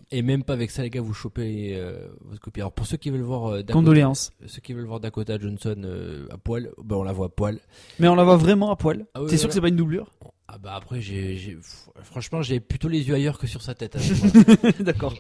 Et 0.09 0.21
même 0.21 0.43
pas 0.43 0.53
avec 0.53 0.71
ça, 0.71 0.83
les 0.83 0.89
gars, 0.89 1.01
vous 1.01 1.13
chopez 1.13 1.75
euh, 1.75 2.07
votre 2.21 2.39
copie. 2.41 2.61
Alors, 2.61 2.71
pour 2.71 2.87
ceux 2.87 2.95
qui 2.97 3.09
veulent 3.09 3.21
voir 3.21 3.47
euh, 3.47 3.57
Dakota, 3.57 3.73
Condoléances. 3.73 4.31
ceux 4.45 4.61
qui 4.61 4.71
veulent 4.73 4.85
voir 4.85 4.99
Dakota 5.01 5.37
Johnson 5.37 6.25
à 6.31 6.37
poil, 6.37 6.71
ben 6.81 6.95
on 6.95 7.03
la 7.03 7.11
voit 7.11 7.25
à 7.27 7.29
poil. 7.29 7.59
Mais 7.99 8.07
on 8.07 8.15
la 8.15 8.23
voit 8.23 8.37
vraiment 8.37 8.71
à 8.71 8.77
poil. 8.77 9.05
Ah 9.13 9.21
oui, 9.21 9.29
T'es 9.29 9.37
sûr 9.37 9.49
que 9.49 9.53
c'est 9.53 9.61
pas 9.61 9.67
une 9.67 9.75
doublure? 9.75 10.09
Ah 10.49 10.57
bah 10.57 10.75
après, 10.75 11.01
j'ai, 11.01 11.57
franchement, 12.03 12.41
j'ai 12.41 12.59
plutôt 12.61 12.87
les 12.87 13.05
yeux 13.07 13.15
ailleurs 13.15 13.37
que 13.37 13.47
sur 13.47 13.61
sa 13.61 13.75
tête. 13.75 13.97
hein. 13.97 14.71
D'accord. 14.79 15.13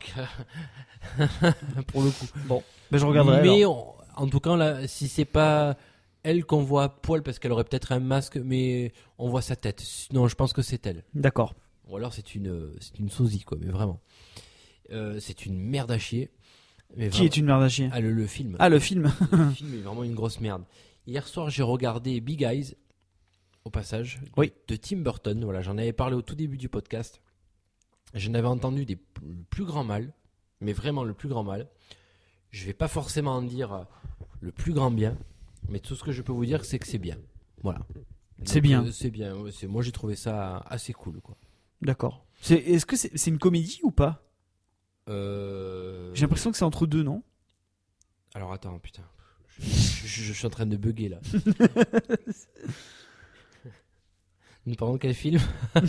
Euh, 1.19 1.27
pour 1.87 2.01
le 2.03 2.09
coup. 2.11 2.25
Bon, 2.47 2.63
ben 2.91 2.97
je 2.97 3.05
regarderai. 3.05 3.41
Mais 3.41 3.65
on- 3.65 3.93
en 4.15 4.27
tout 4.27 4.39
cas, 4.39 4.55
là, 4.55 4.87
si 4.87 5.07
c'est 5.07 5.25
pas 5.25 5.77
elle 6.23 6.43
qu'on 6.45 6.63
voit 6.63 6.83
à 6.85 6.89
poil 6.89 7.21
parce 7.23 7.39
qu'elle 7.39 7.51
aurait 7.51 7.65
peut-être 7.65 7.91
un 7.91 7.99
masque, 7.99 8.37
mais 8.37 8.91
on 9.17 9.29
voit 9.29 9.41
sa 9.41 9.55
tête. 9.55 9.83
Non, 10.11 10.27
je 10.27 10.35
pense 10.35 10.53
que 10.53 10.61
c'est 10.61 10.85
elle. 10.87 11.03
D'accord. 11.13 11.53
Ou 11.87 11.97
alors 11.97 12.13
c'est 12.13 12.33
une, 12.35 12.71
c'est 12.79 12.97
une 12.99 13.09
sosie, 13.09 13.41
quoi, 13.43 13.57
mais 13.61 13.71
vraiment. 13.71 13.99
Euh, 14.91 15.19
c'est 15.19 15.45
une 15.45 15.59
merde 15.59 15.91
à 15.91 15.99
chier. 15.99 16.31
Mais 16.95 17.09
Qui 17.09 17.17
vraiment- 17.17 17.25
est 17.25 17.37
une 17.37 17.45
merde 17.45 17.63
à 17.63 17.69
chier? 17.69 17.89
Ah, 17.91 17.99
le, 17.99 18.11
le 18.11 18.25
film. 18.27 18.55
Ah, 18.59 18.69
le 18.69 18.79
film. 18.79 19.11
Le 19.31 19.49
film 19.51 19.73
est 19.75 19.81
vraiment 19.81 20.03
une 20.03 20.15
grosse 20.15 20.39
merde. 20.39 20.63
Hier 21.05 21.27
soir, 21.27 21.49
j'ai 21.49 21.63
regardé 21.63 22.19
Big 22.21 22.41
Eyes, 22.43 22.75
au 23.67 23.69
passage, 23.69 24.19
de- 24.23 24.29
Oui. 24.37 24.51
de 24.67 24.75
Tim 24.75 24.97
Burton. 24.97 25.43
Voilà, 25.43 25.61
j'en 25.61 25.77
avais 25.77 25.93
parlé 25.93 26.15
au 26.15 26.21
tout 26.21 26.35
début 26.35 26.57
du 26.57 26.69
podcast. 26.69 27.21
Je 28.13 28.29
n'avais 28.29 28.47
entendu 28.47 28.85
des 28.85 28.95
plus 29.49 29.65
grand 29.65 29.83
mal, 29.83 30.13
mais 30.61 30.73
vraiment 30.73 31.03
le 31.03 31.13
plus 31.13 31.29
grand 31.29 31.43
mal. 31.43 31.67
Je 32.51 32.65
vais 32.65 32.73
pas 32.73 32.87
forcément 32.87 33.33
en 33.35 33.41
dire 33.41 33.73
euh, 33.73 33.83
le 34.41 34.51
plus 34.51 34.73
grand 34.73 34.91
bien, 34.91 35.17
mais 35.69 35.79
tout 35.79 35.95
ce 35.95 36.03
que 36.03 36.11
je 36.11 36.21
peux 36.21 36.31
vous 36.31 36.45
dire, 36.45 36.65
c'est 36.65 36.79
que 36.79 36.87
c'est 36.87 36.97
bien. 36.97 37.17
Voilà. 37.61 37.85
C'est 38.45 38.61
bien. 38.61 38.85
euh, 38.85 38.91
c'est 38.91 39.09
bien. 39.09 39.35
Moi, 39.67 39.81
j'ai 39.81 39.91
trouvé 39.91 40.15
ça 40.15 40.57
assez 40.67 40.93
cool, 40.93 41.19
quoi. 41.21 41.35
D'accord. 41.81 42.25
Est-ce 42.49 42.85
que 42.85 42.95
c'est, 42.95 43.27
une 43.27 43.39
comédie 43.39 43.79
ou 43.83 43.91
pas? 43.91 44.23
Euh, 45.09 46.11
J'ai 46.13 46.21
l'impression 46.21 46.51
que 46.51 46.57
c'est 46.57 46.63
entre 46.65 46.85
deux, 46.87 47.03
non? 47.03 47.23
Alors 48.33 48.53
attends, 48.53 48.77
putain. 48.79 49.03
Je, 49.59 49.65
je- 49.65 50.07
je- 50.07 50.23
je 50.23 50.33
suis 50.33 50.45
en 50.45 50.49
train 50.51 50.65
de 50.67 50.77
bugger 50.77 51.09
là. 51.09 51.19
Nous 54.67 54.75
parlons 54.75 54.95
de 54.95 54.99
quel 54.99 55.13
film 55.13 55.39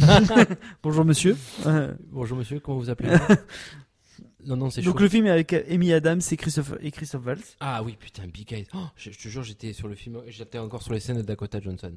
Bonjour 0.84 1.04
monsieur. 1.04 1.36
Bonjour 2.12 2.38
monsieur, 2.38 2.60
comment 2.60 2.78
vous 2.78 2.90
appelez 2.90 3.10
Non, 4.46 4.56
non, 4.56 4.70
c'est 4.70 4.82
donc 4.82 4.94
chaud. 4.98 5.02
le 5.02 5.08
film 5.08 5.26
est 5.26 5.30
avec 5.30 5.52
Amy 5.52 5.92
Adams 5.92 6.20
et 6.30 6.36
Christophe, 6.36 6.74
et 6.80 6.92
Christophe 6.92 7.26
Waltz. 7.26 7.56
Ah 7.58 7.82
oui, 7.82 7.96
putain, 7.98 8.28
Big 8.28 8.52
Eyes. 8.52 8.68
Oh, 8.74 8.84
je, 8.94 9.10
je 9.10 9.18
te 9.18 9.26
jure, 9.26 9.42
j'étais 9.42 9.72
sur 9.72 9.88
le 9.88 9.96
film, 9.96 10.22
j'étais 10.28 10.58
encore 10.58 10.84
sur 10.84 10.92
les 10.92 11.00
scènes 11.00 11.16
de 11.16 11.22
Dakota 11.22 11.60
Johnson. 11.60 11.92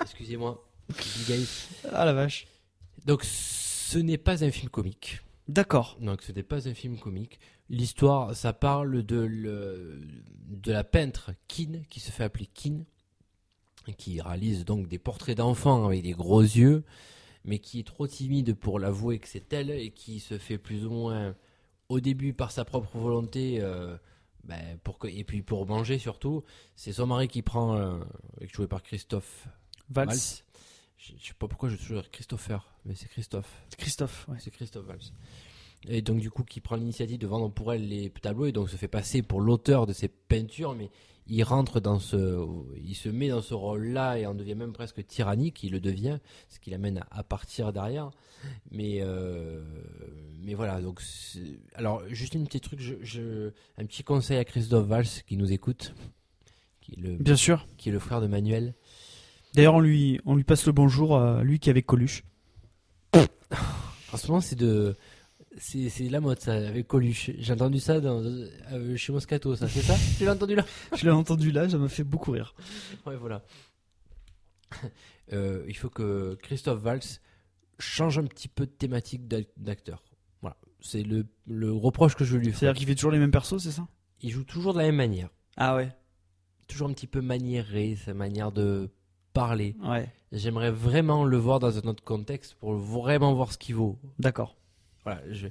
Excusez-moi. 0.00 0.68
Big 0.88 1.30
Eyes. 1.30 1.46
Ah 1.92 2.04
la 2.06 2.12
vache. 2.12 2.48
Donc, 3.06 3.22
ce 3.22 3.98
n'est 3.98 4.18
pas 4.18 4.42
un 4.42 4.50
film 4.50 4.68
comique. 4.68 5.20
D'accord. 5.46 5.96
Donc, 6.00 6.22
ce 6.22 6.32
n'est 6.32 6.42
pas 6.42 6.68
un 6.68 6.74
film 6.74 6.98
comique. 6.98 7.38
L'histoire, 7.70 8.34
ça 8.34 8.52
parle 8.52 9.04
de, 9.04 9.20
le, 9.20 10.00
de 10.48 10.72
la 10.72 10.82
peintre 10.82 11.30
Kin, 11.46 11.82
qui 11.88 12.00
se 12.00 12.10
fait 12.10 12.24
appeler 12.24 12.46
Kin, 12.52 12.80
qui 13.90 14.20
réalise 14.20 14.64
donc 14.64 14.88
des 14.88 14.98
portraits 14.98 15.36
d'enfants 15.36 15.86
avec 15.86 16.02
des 16.02 16.12
gros 16.12 16.40
yeux, 16.40 16.84
mais 17.44 17.58
qui 17.58 17.80
est 17.80 17.86
trop 17.86 18.06
timide 18.06 18.54
pour 18.54 18.78
l'avouer 18.78 19.18
que 19.18 19.28
c'est 19.28 19.52
elle, 19.52 19.70
et 19.70 19.90
qui 19.90 20.20
se 20.20 20.38
fait 20.38 20.58
plus 20.58 20.86
ou 20.86 20.90
moins, 20.90 21.34
au 21.88 22.00
début, 22.00 22.32
par 22.32 22.52
sa 22.52 22.64
propre 22.64 22.96
volonté, 22.96 23.58
euh, 23.60 23.96
ben, 24.44 24.78
pour 24.84 24.98
que, 24.98 25.08
et 25.08 25.24
puis 25.24 25.42
pour 25.42 25.66
manger 25.66 25.98
surtout. 25.98 26.44
C'est 26.76 26.92
son 26.92 27.06
mari 27.06 27.28
qui 27.28 27.42
prend, 27.42 27.76
euh, 27.76 27.98
joué 28.52 28.66
par 28.66 28.82
Christophe. 28.82 29.48
Waltz. 29.94 30.44
Je 30.96 31.14
je 31.18 31.28
sais 31.28 31.34
pas 31.34 31.48
pourquoi 31.48 31.68
je 31.68 31.76
toujours 31.76 32.08
Christopher, 32.10 32.72
mais 32.84 32.94
c'est 32.94 33.08
Christophe. 33.08 33.50
Christophe. 33.76 34.28
Ouais. 34.28 34.36
C'est 34.38 34.52
Christophe 34.52 34.86
Valls. 34.86 35.12
Et 35.88 36.00
donc 36.00 36.20
du 36.20 36.30
coup 36.30 36.44
qui 36.44 36.60
prend 36.60 36.76
l'initiative 36.76 37.18
de 37.18 37.26
vendre 37.26 37.50
pour 37.50 37.72
elle 37.72 37.88
les 37.88 38.08
tableaux 38.10 38.46
et 38.46 38.52
donc 38.52 38.70
se 38.70 38.76
fait 38.76 38.86
passer 38.86 39.22
pour 39.22 39.40
l'auteur 39.40 39.86
de 39.86 39.92
ces 39.92 40.06
peintures, 40.06 40.76
mais 40.76 40.90
il 41.26 41.42
rentre 41.44 41.80
dans 41.80 41.98
ce, 41.98 42.44
il 42.82 42.94
se 42.94 43.08
met 43.08 43.28
dans 43.28 43.42
ce 43.42 43.54
rôle-là 43.54 44.18
et 44.18 44.26
en 44.26 44.34
devient 44.34 44.54
même 44.56 44.72
presque 44.72 45.06
tyrannique. 45.06 45.62
Il 45.62 45.72
le 45.72 45.80
devient, 45.80 46.18
ce 46.48 46.58
qui 46.58 46.70
l'amène 46.70 47.04
à, 47.10 47.22
partir 47.22 47.72
derrière. 47.72 48.10
Mais 48.70 48.98
euh, 49.02 49.62
mais 50.40 50.54
voilà. 50.54 50.80
Donc 50.80 51.00
alors 51.74 52.02
juste 52.08 52.34
un 52.36 52.44
petit 52.44 52.60
truc, 52.60 52.80
je, 52.80 52.94
je- 53.02 53.50
un 53.78 53.86
petit 53.86 54.02
conseil 54.02 54.36
à 54.38 54.44
Christophe 54.44 54.86
Valls 54.86 55.06
qui 55.26 55.36
nous 55.36 55.52
écoute, 55.52 55.94
qui 56.80 56.92
est 56.92 57.00
le 57.00 57.16
Bien 57.16 57.36
sûr. 57.36 57.66
qui 57.78 57.88
est 57.90 57.92
le 57.92 58.00
frère 58.00 58.20
de 58.20 58.26
Manuel. 58.26 58.74
D'ailleurs, 59.54 59.74
on 59.74 59.80
lui, 59.80 60.18
on 60.24 60.34
lui 60.34 60.44
passe 60.44 60.66
le 60.66 60.72
bonjour 60.72 61.16
à 61.18 61.42
lui 61.44 61.58
qui 61.60 61.68
est 61.68 61.72
avec 61.72 61.86
Coluche. 61.86 62.24
En 63.14 64.16
ce 64.16 64.26
moment, 64.28 64.40
c'est 64.40 64.56
de. 64.56 64.96
C'est 65.58 65.88
c'est 65.90 66.08
la 66.08 66.20
mode, 66.20 66.40
ça, 66.40 66.54
avec 66.54 66.86
Coluche. 66.88 67.30
J'ai 67.38 67.52
entendu 67.52 67.78
ça 67.78 68.00
dans, 68.00 68.22
euh, 68.22 68.96
chez 68.96 69.12
Moscato, 69.12 69.54
ça, 69.54 69.68
c'est 69.68 69.82
ça? 69.82 69.94
Tu 70.18 70.24
l'as 70.24 70.32
entendu 70.32 70.54
là? 70.54 70.64
Je 70.96 71.04
l'ai 71.04 71.10
entendu 71.10 71.50
là, 71.52 71.68
ça 71.68 71.76
m'a 71.78 71.88
fait 71.88 72.04
beaucoup 72.04 72.30
rire. 72.32 72.54
Ouais, 73.06 73.16
voilà. 73.16 73.42
Euh, 75.32 75.64
il 75.68 75.76
faut 75.76 75.88
que 75.88 76.36
Christophe 76.42 76.80
Valls 76.82 77.00
change 77.78 78.18
un 78.18 78.24
petit 78.24 78.48
peu 78.48 78.66
de 78.66 78.70
thématique 78.70 79.28
d'ac- 79.28 79.48
d'acteur. 79.56 80.02
Voilà. 80.42 80.56
C'est 80.80 81.02
le, 81.04 81.24
le 81.46 81.72
reproche 81.72 82.16
que 82.16 82.24
je 82.24 82.36
lui 82.36 82.52
fais. 82.52 82.58
C'est-à-dire 82.58 82.78
qu'il 82.78 82.86
fait 82.88 82.94
toujours 82.96 83.12
les 83.12 83.18
mêmes 83.18 83.30
persos, 83.30 83.58
c'est 83.62 83.70
ça? 83.70 83.86
Il 84.20 84.30
joue 84.30 84.44
toujours 84.44 84.74
de 84.74 84.78
la 84.78 84.84
même 84.86 84.96
manière. 84.96 85.30
Ah 85.56 85.76
ouais. 85.76 85.90
Toujours 86.68 86.88
un 86.90 86.92
petit 86.92 87.06
peu 87.06 87.22
maniéré, 87.22 87.96
sa 87.96 88.12
manière 88.12 88.52
de 88.52 88.90
parler. 89.32 89.74
Ouais. 89.82 90.06
J'aimerais 90.32 90.70
vraiment 90.70 91.24
le 91.24 91.36
voir 91.38 91.60
dans 91.60 91.78
un 91.78 91.82
autre 91.88 92.04
contexte 92.04 92.54
pour 92.56 92.74
vraiment 92.74 93.32
voir 93.32 93.52
ce 93.52 93.58
qu'il 93.58 93.76
vaut. 93.76 93.98
D'accord. 94.18 94.56
Voilà, 95.04 95.20
je, 95.30 95.48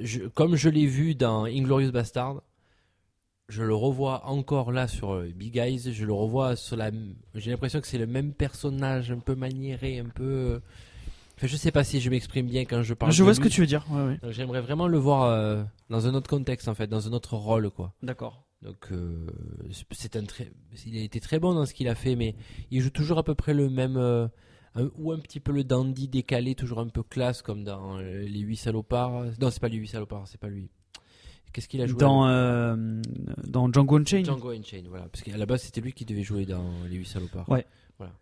je- 0.00 0.24
comme 0.28 0.56
je 0.56 0.68
l'ai 0.68 0.86
vu 0.86 1.14
dans 1.14 1.44
Inglorious 1.44 1.92
Bastard, 1.92 2.42
je 3.48 3.62
le 3.62 3.74
revois 3.74 4.24
encore 4.26 4.72
là 4.72 4.88
sur 4.88 5.12
euh, 5.14 5.28
Big 5.34 5.56
Eyes. 5.58 5.92
Je 5.92 6.04
le 6.04 6.12
revois 6.12 6.56
sur 6.56 6.76
la. 6.76 6.90
J'ai 7.34 7.50
l'impression 7.50 7.80
que 7.80 7.86
c'est 7.86 7.98
le 7.98 8.06
même 8.06 8.32
personnage, 8.32 9.10
un 9.10 9.18
peu 9.18 9.34
maniéré, 9.34 9.98
un 9.98 10.08
peu. 10.08 10.60
Enfin, 11.36 11.46
je 11.46 11.56
sais 11.56 11.70
pas 11.72 11.84
si 11.84 12.00
je 12.00 12.08
m'exprime 12.10 12.46
bien 12.46 12.64
quand 12.64 12.82
je 12.82 12.94
parle. 12.94 13.12
Je 13.12 13.18
de 13.18 13.24
vois 13.24 13.34
ce 13.34 13.40
que 13.40 13.48
tu 13.48 13.60
veux 13.60 13.66
dire. 13.66 13.84
Ouais, 13.90 14.02
ouais. 14.04 14.18
Donc, 14.22 14.30
J'aimerais 14.32 14.60
vraiment 14.62 14.86
le 14.88 14.98
voir 14.98 15.24
euh, 15.24 15.62
dans 15.90 16.06
un 16.06 16.14
autre 16.14 16.28
contexte 16.30 16.68
en 16.68 16.74
fait, 16.74 16.86
dans 16.86 17.06
un 17.08 17.12
autre 17.12 17.36
rôle 17.36 17.70
quoi. 17.70 17.92
D'accord. 18.02 18.44
Donc 18.62 18.86
euh, 18.92 19.26
c'est 19.90 20.16
un 20.16 20.24
très, 20.24 20.50
il 20.86 20.96
a 20.96 21.02
été 21.02 21.20
très 21.20 21.38
bon 21.38 21.52
dans 21.52 21.66
ce 21.66 21.74
qu'il 21.74 21.86
a 21.88 21.94
fait, 21.94 22.16
mais 22.16 22.34
il 22.70 22.80
joue 22.80 22.88
toujours 22.88 23.18
à 23.18 23.22
peu 23.22 23.34
près 23.34 23.52
le 23.52 23.68
même, 23.68 23.98
euh, 23.98 24.26
un- 24.74 24.90
ou 24.98 25.12
un 25.12 25.18
petit 25.18 25.40
peu 25.40 25.52
le 25.52 25.64
dandy 25.64 26.08
décalé, 26.08 26.54
toujours 26.54 26.80
un 26.80 26.88
peu 26.88 27.02
classe 27.02 27.42
comme 27.42 27.64
dans 27.64 27.98
euh, 27.98 28.22
les 28.26 28.40
huit 28.40 28.56
salopards. 28.56 29.24
Non, 29.40 29.50
c'est 29.50 29.60
pas 29.60 29.68
les 29.68 29.76
huit 29.76 29.88
salopards, 29.88 30.26
c'est 30.28 30.40
pas 30.40 30.48
lui. 30.48 30.68
Qu'est-ce 31.52 31.68
qu'il 31.68 31.80
a 31.82 31.86
joué 31.86 31.98
Dans, 31.98 32.26
euh, 32.26 32.74
dans 33.46 33.70
Django 33.72 33.96
Unchained. 33.98 34.26
Django 34.26 34.50
Unchained, 34.50 34.88
voilà, 34.88 35.06
parce 35.08 35.22
qu'à 35.22 35.36
la 35.36 35.46
base 35.46 35.62
c'était 35.62 35.80
lui 35.80 35.92
qui 35.92 36.04
devait 36.04 36.24
jouer 36.24 36.46
dans 36.46 36.64
les 36.90 36.96
huit 36.96 37.06
salopards. 37.06 37.48
Ouais. 37.48 37.64
Voilà. 37.98 38.12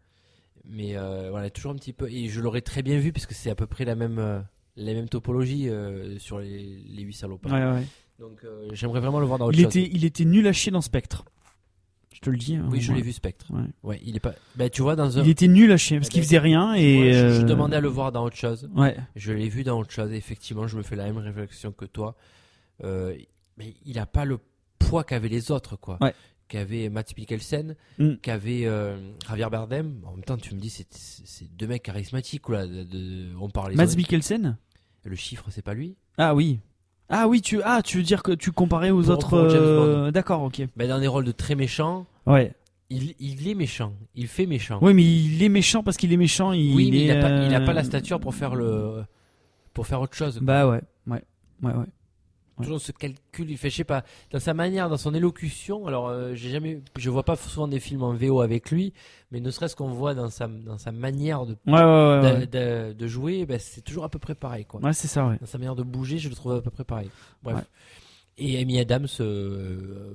Mais 0.68 0.96
euh, 0.96 1.30
voilà, 1.30 1.48
toujours 1.48 1.72
un 1.72 1.76
petit 1.76 1.94
peu, 1.94 2.10
et 2.10 2.28
je 2.28 2.40
l'aurais 2.40 2.60
très 2.60 2.82
bien 2.82 2.98
vu 2.98 3.10
parce 3.12 3.24
que 3.26 3.34
c'est 3.34 3.48
à 3.50 3.54
peu 3.54 3.66
près 3.66 3.86
la 3.86 3.94
même, 3.94 4.18
euh, 4.18 4.40
la 4.76 4.92
même 4.92 5.08
topologie 5.08 5.70
euh, 5.70 6.18
sur 6.18 6.38
les, 6.40 6.82
les 6.86 7.02
huit 7.02 7.14
salopards. 7.14 7.52
Ouais, 7.52 7.72
ouais. 7.80 7.86
Donc 8.18 8.44
j'aimerais 8.72 9.00
vraiment 9.00 9.18
le 9.18 9.26
voir 9.26 9.38
dans 9.38 9.46
autre 9.46 9.58
Il 9.58 9.62
chose. 9.64 9.76
était, 9.76 9.90
il 9.92 10.04
était 10.04 10.26
nul 10.26 10.46
à 10.46 10.52
chier 10.52 10.70
dans 10.70 10.82
Spectre. 10.82 11.24
Te 12.22 12.30
le 12.30 12.36
dis. 12.38 12.54
hein, 12.56 12.66
Oui, 12.70 12.80
je 12.80 12.92
l'ai 12.92 13.02
vu 13.02 13.12
Spectre. 13.12 13.46
Ouais. 13.50 13.64
Ouais, 13.82 14.00
il 14.04 14.16
est 14.16 14.20
pas. 14.20 14.32
Bah, 14.56 14.70
tu 14.70 14.80
vois, 14.80 14.96
dans 14.96 15.18
un. 15.18 15.22
Il 15.24 15.28
était 15.28 15.48
nul 15.48 15.70
à 15.72 15.76
chier 15.76 15.98
parce 15.98 16.08
qu'il 16.08 16.22
faisait 16.22 16.38
rien 16.38 16.72
et. 16.74 17.12
Je, 17.12 17.18
je 17.18 17.40
euh, 17.40 17.42
demandais 17.42 17.76
à 17.76 17.80
le 17.80 17.88
voir 17.88 18.12
dans 18.12 18.24
autre 18.24 18.36
chose. 18.36 18.68
Ouais. 18.74 18.96
Je 19.16 19.32
l'ai 19.32 19.48
vu 19.48 19.64
dans 19.64 19.78
autre 19.78 19.90
chose. 19.90 20.12
Effectivement, 20.12 20.66
je 20.68 20.76
me 20.78 20.82
fais 20.82 20.96
la 20.96 21.04
même 21.04 21.18
réflexion 21.18 21.72
que 21.72 21.84
toi. 21.84 22.14
Euh, 22.84 23.14
mais 23.58 23.74
il 23.84 23.98
a 23.98 24.06
pas 24.06 24.24
le 24.24 24.38
poids 24.78 25.04
qu'avaient 25.04 25.28
les 25.28 25.50
autres, 25.50 25.76
quoi. 25.76 25.98
Ouais. 26.00 26.14
Qu'avait 26.48 26.88
Matt 26.90 27.16
Mikkelsen, 27.16 27.76
Mm. 27.98 28.14
qu'avait 28.22 28.66
euh, 28.66 28.96
Javier 29.26 29.46
Bardem. 29.50 30.00
En 30.06 30.12
même 30.12 30.22
temps, 30.24 30.36
tu 30.36 30.54
me 30.54 30.60
dis, 30.60 30.70
c'est 30.70 31.56
deux 31.56 31.66
mecs 31.66 31.82
charismatiques, 31.82 32.42
quoi. 32.42 32.66
De, 32.66 32.82
de- 32.84 33.28
on 33.40 33.48
parle. 33.48 33.74
Mads 33.74 33.96
Mikkelsen? 33.96 34.56
Le 35.04 35.16
chiffre, 35.16 35.46
c'est 35.50 35.62
pas 35.62 35.74
lui. 35.74 35.96
Ah 36.18 36.34
oui. 36.34 36.60
Ah 37.08 37.26
oui, 37.28 37.42
tu 37.42 37.60
ah 37.64 37.82
tu 37.82 37.98
veux 37.98 38.02
dire 38.02 38.22
que 38.22 38.32
tu 38.32 38.52
comparais 38.52 38.90
aux 38.90 39.02
Pour- 39.02 39.10
autres. 39.12 39.34
euh, 39.34 40.10
D'accord, 40.12 40.42
ok. 40.42 40.62
Mais 40.76 40.86
dans 40.88 40.98
des 41.00 41.08
rôles 41.08 41.24
de 41.24 41.32
très 41.32 41.54
méchants, 41.54 42.06
Ouais. 42.26 42.52
il, 42.90 43.14
il 43.18 43.48
est 43.48 43.54
méchant. 43.54 43.94
Il 44.14 44.26
fait 44.28 44.46
méchant. 44.46 44.78
Oui, 44.82 44.94
mais 44.94 45.02
il 45.04 45.42
est 45.42 45.48
méchant 45.48 45.82
parce 45.82 45.96
qu'il 45.96 46.12
est 46.12 46.16
méchant. 46.16 46.52
Il 46.52 46.74
Oui, 46.74 46.90
mais 46.90 46.98
il 47.04 47.10
est, 47.10 47.16
a, 47.16 47.20
pas, 47.20 47.28
il 47.46 47.54
a 47.54 47.60
euh, 47.60 47.66
pas 47.66 47.72
la 47.72 47.84
stature 47.84 48.20
pour 48.20 48.34
faire 48.34 48.54
le. 48.54 49.04
Pour 49.74 49.86
faire 49.86 50.00
autre 50.00 50.14
chose. 50.14 50.34
quoi. 50.38 50.44
Bah 50.46 50.68
ouais, 50.68 50.80
ouais, 51.06 51.22
ouais, 51.62 51.72
ouais. 51.72 51.84
Ouais. 52.58 52.66
toujours 52.66 52.82
ce 52.82 52.92
calcul 52.92 53.50
il 53.50 53.56
fait 53.56 53.70
je 53.70 53.76
sais 53.76 53.82
pas 53.84 54.04
dans 54.30 54.38
sa 54.38 54.52
manière 54.52 54.90
dans 54.90 54.98
son 54.98 55.14
élocution 55.14 55.86
alors 55.86 56.08
euh, 56.08 56.34
j'ai 56.34 56.50
jamais 56.50 56.82
je 56.98 57.08
vois 57.08 57.22
pas 57.22 57.34
souvent 57.34 57.66
des 57.66 57.80
films 57.80 58.02
en 58.02 58.12
VO 58.12 58.42
avec 58.42 58.70
lui 58.70 58.92
mais 59.30 59.40
ne 59.40 59.50
serait-ce 59.50 59.74
qu'on 59.74 59.88
voit 59.88 60.12
dans 60.12 60.28
sa 60.28 60.48
dans 60.48 60.76
sa 60.76 60.92
manière 60.92 61.46
de 61.46 61.56
Ouais, 61.66 61.72
ouais, 61.72 61.80
ouais. 61.80 62.20
de, 62.20 62.40
ouais. 62.40 62.46
de- 62.46 62.92
de 62.92 63.06
jouer 63.06 63.46
ben, 63.46 63.58
c'est 63.58 63.80
toujours 63.80 64.04
à 64.04 64.10
peu 64.10 64.18
près 64.18 64.34
pareil 64.34 64.66
quoi 64.66 64.80
Ouais, 64.82 64.92
c'est 64.92 65.08
ça, 65.08 65.34
dans 65.40 65.46
sa 65.46 65.56
manière 65.56 65.74
de 65.74 65.82
bouger 65.82 66.18
je 66.18 66.28
le 66.28 66.34
trouve 66.34 66.52
à 66.52 66.60
peu 66.60 66.70
près 66.70 66.84
pareil 66.84 67.08
bref 67.42 67.64
et 68.36 68.60
Amy 68.60 68.78
Adams 68.78 69.08
euh, 69.20 70.12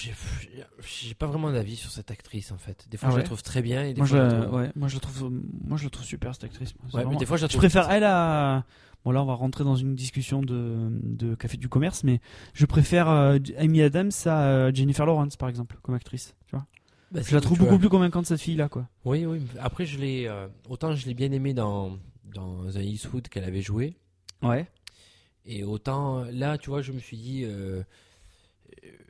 j'ai 0.00 1.14
pas 1.14 1.26
vraiment 1.26 1.50
d'avis 1.52 1.76
sur 1.76 1.90
cette 1.90 2.10
actrice 2.10 2.52
en 2.52 2.58
fait 2.58 2.86
des 2.90 2.96
fois 2.96 3.08
Ah 3.10 3.12
je 3.12 3.18
la 3.18 3.22
trouve 3.24 3.42
très 3.42 3.62
bien 3.62 3.84
et 3.84 3.92
des 3.94 3.98
Moi, 3.98 4.06
fois 4.06 4.18
je 4.18 4.22
la 4.22 4.42
trouve 4.42 4.54
ouais, 4.54 4.70
moi 4.76 4.88
je 4.88 4.94
la 4.94 5.00
trouve, 5.00 5.30
moi 5.66 5.76
je 5.78 5.84
la 5.84 5.90
trouve 5.90 6.04
super 6.04 6.34
cette 6.34 6.44
actrice. 6.44 6.70
Ouais, 6.70 6.78
mais 6.94 7.02
vraiment- 7.04 7.18
des 7.18 7.26
fois 7.26 7.36
je 7.36 7.42
la 7.42 7.48
Je 7.48 7.52
trouve 7.52 7.60
préfère 7.62 7.90
elle 7.90 8.04
à. 8.04 8.64
Bon 9.04 9.12
là 9.12 9.22
on 9.22 9.26
va 9.26 9.34
rentrer 9.34 9.62
dans 9.64 9.76
une 9.76 9.94
discussion 9.94 10.42
de, 10.42 10.88
de 11.02 11.34
café 11.34 11.56
du 11.56 11.68
commerce, 11.68 12.02
mais 12.04 12.20
je 12.52 12.66
préfère 12.66 13.08
euh, 13.08 13.38
Amy 13.58 13.80
Adams 13.82 14.10
à 14.26 14.42
euh, 14.44 14.72
Jennifer 14.74 15.06
Lawrence 15.06 15.36
par 15.36 15.48
exemple 15.48 15.78
comme 15.82 15.94
actrice. 15.94 16.34
Tu 16.46 16.56
vois 16.56 16.66
Bah, 17.12 17.20
je 17.24 17.34
la 17.34 17.40
trouve 17.40 17.58
vois. 17.58 17.66
beaucoup 17.68 17.78
plus 17.78 17.88
convaincante 17.88 18.26
cette 18.26 18.40
fille 18.40 18.56
là 18.56 18.68
quoi. 18.68 18.88
Oui, 19.04 19.24
oui. 19.24 19.40
Après, 19.60 19.86
je 19.86 19.98
l'ai. 19.98 20.26
euh, 20.26 20.48
autant 20.68 20.94
je 20.94 21.06
l'ai 21.06 21.14
bien 21.14 21.30
aimé 21.32 21.54
dans, 21.54 21.96
dans 22.24 22.76
un 22.76 22.80
Eastwood 22.82 23.28
qu'elle 23.28 23.44
avait 23.44 23.62
joué. 23.62 23.96
Ouais. 24.42 24.66
Et 25.46 25.62
autant 25.64 26.24
là, 26.32 26.58
tu 26.58 26.68
vois, 26.70 26.82
je 26.82 26.92
me 26.92 26.98
suis 26.98 27.16
dit. 27.16 27.44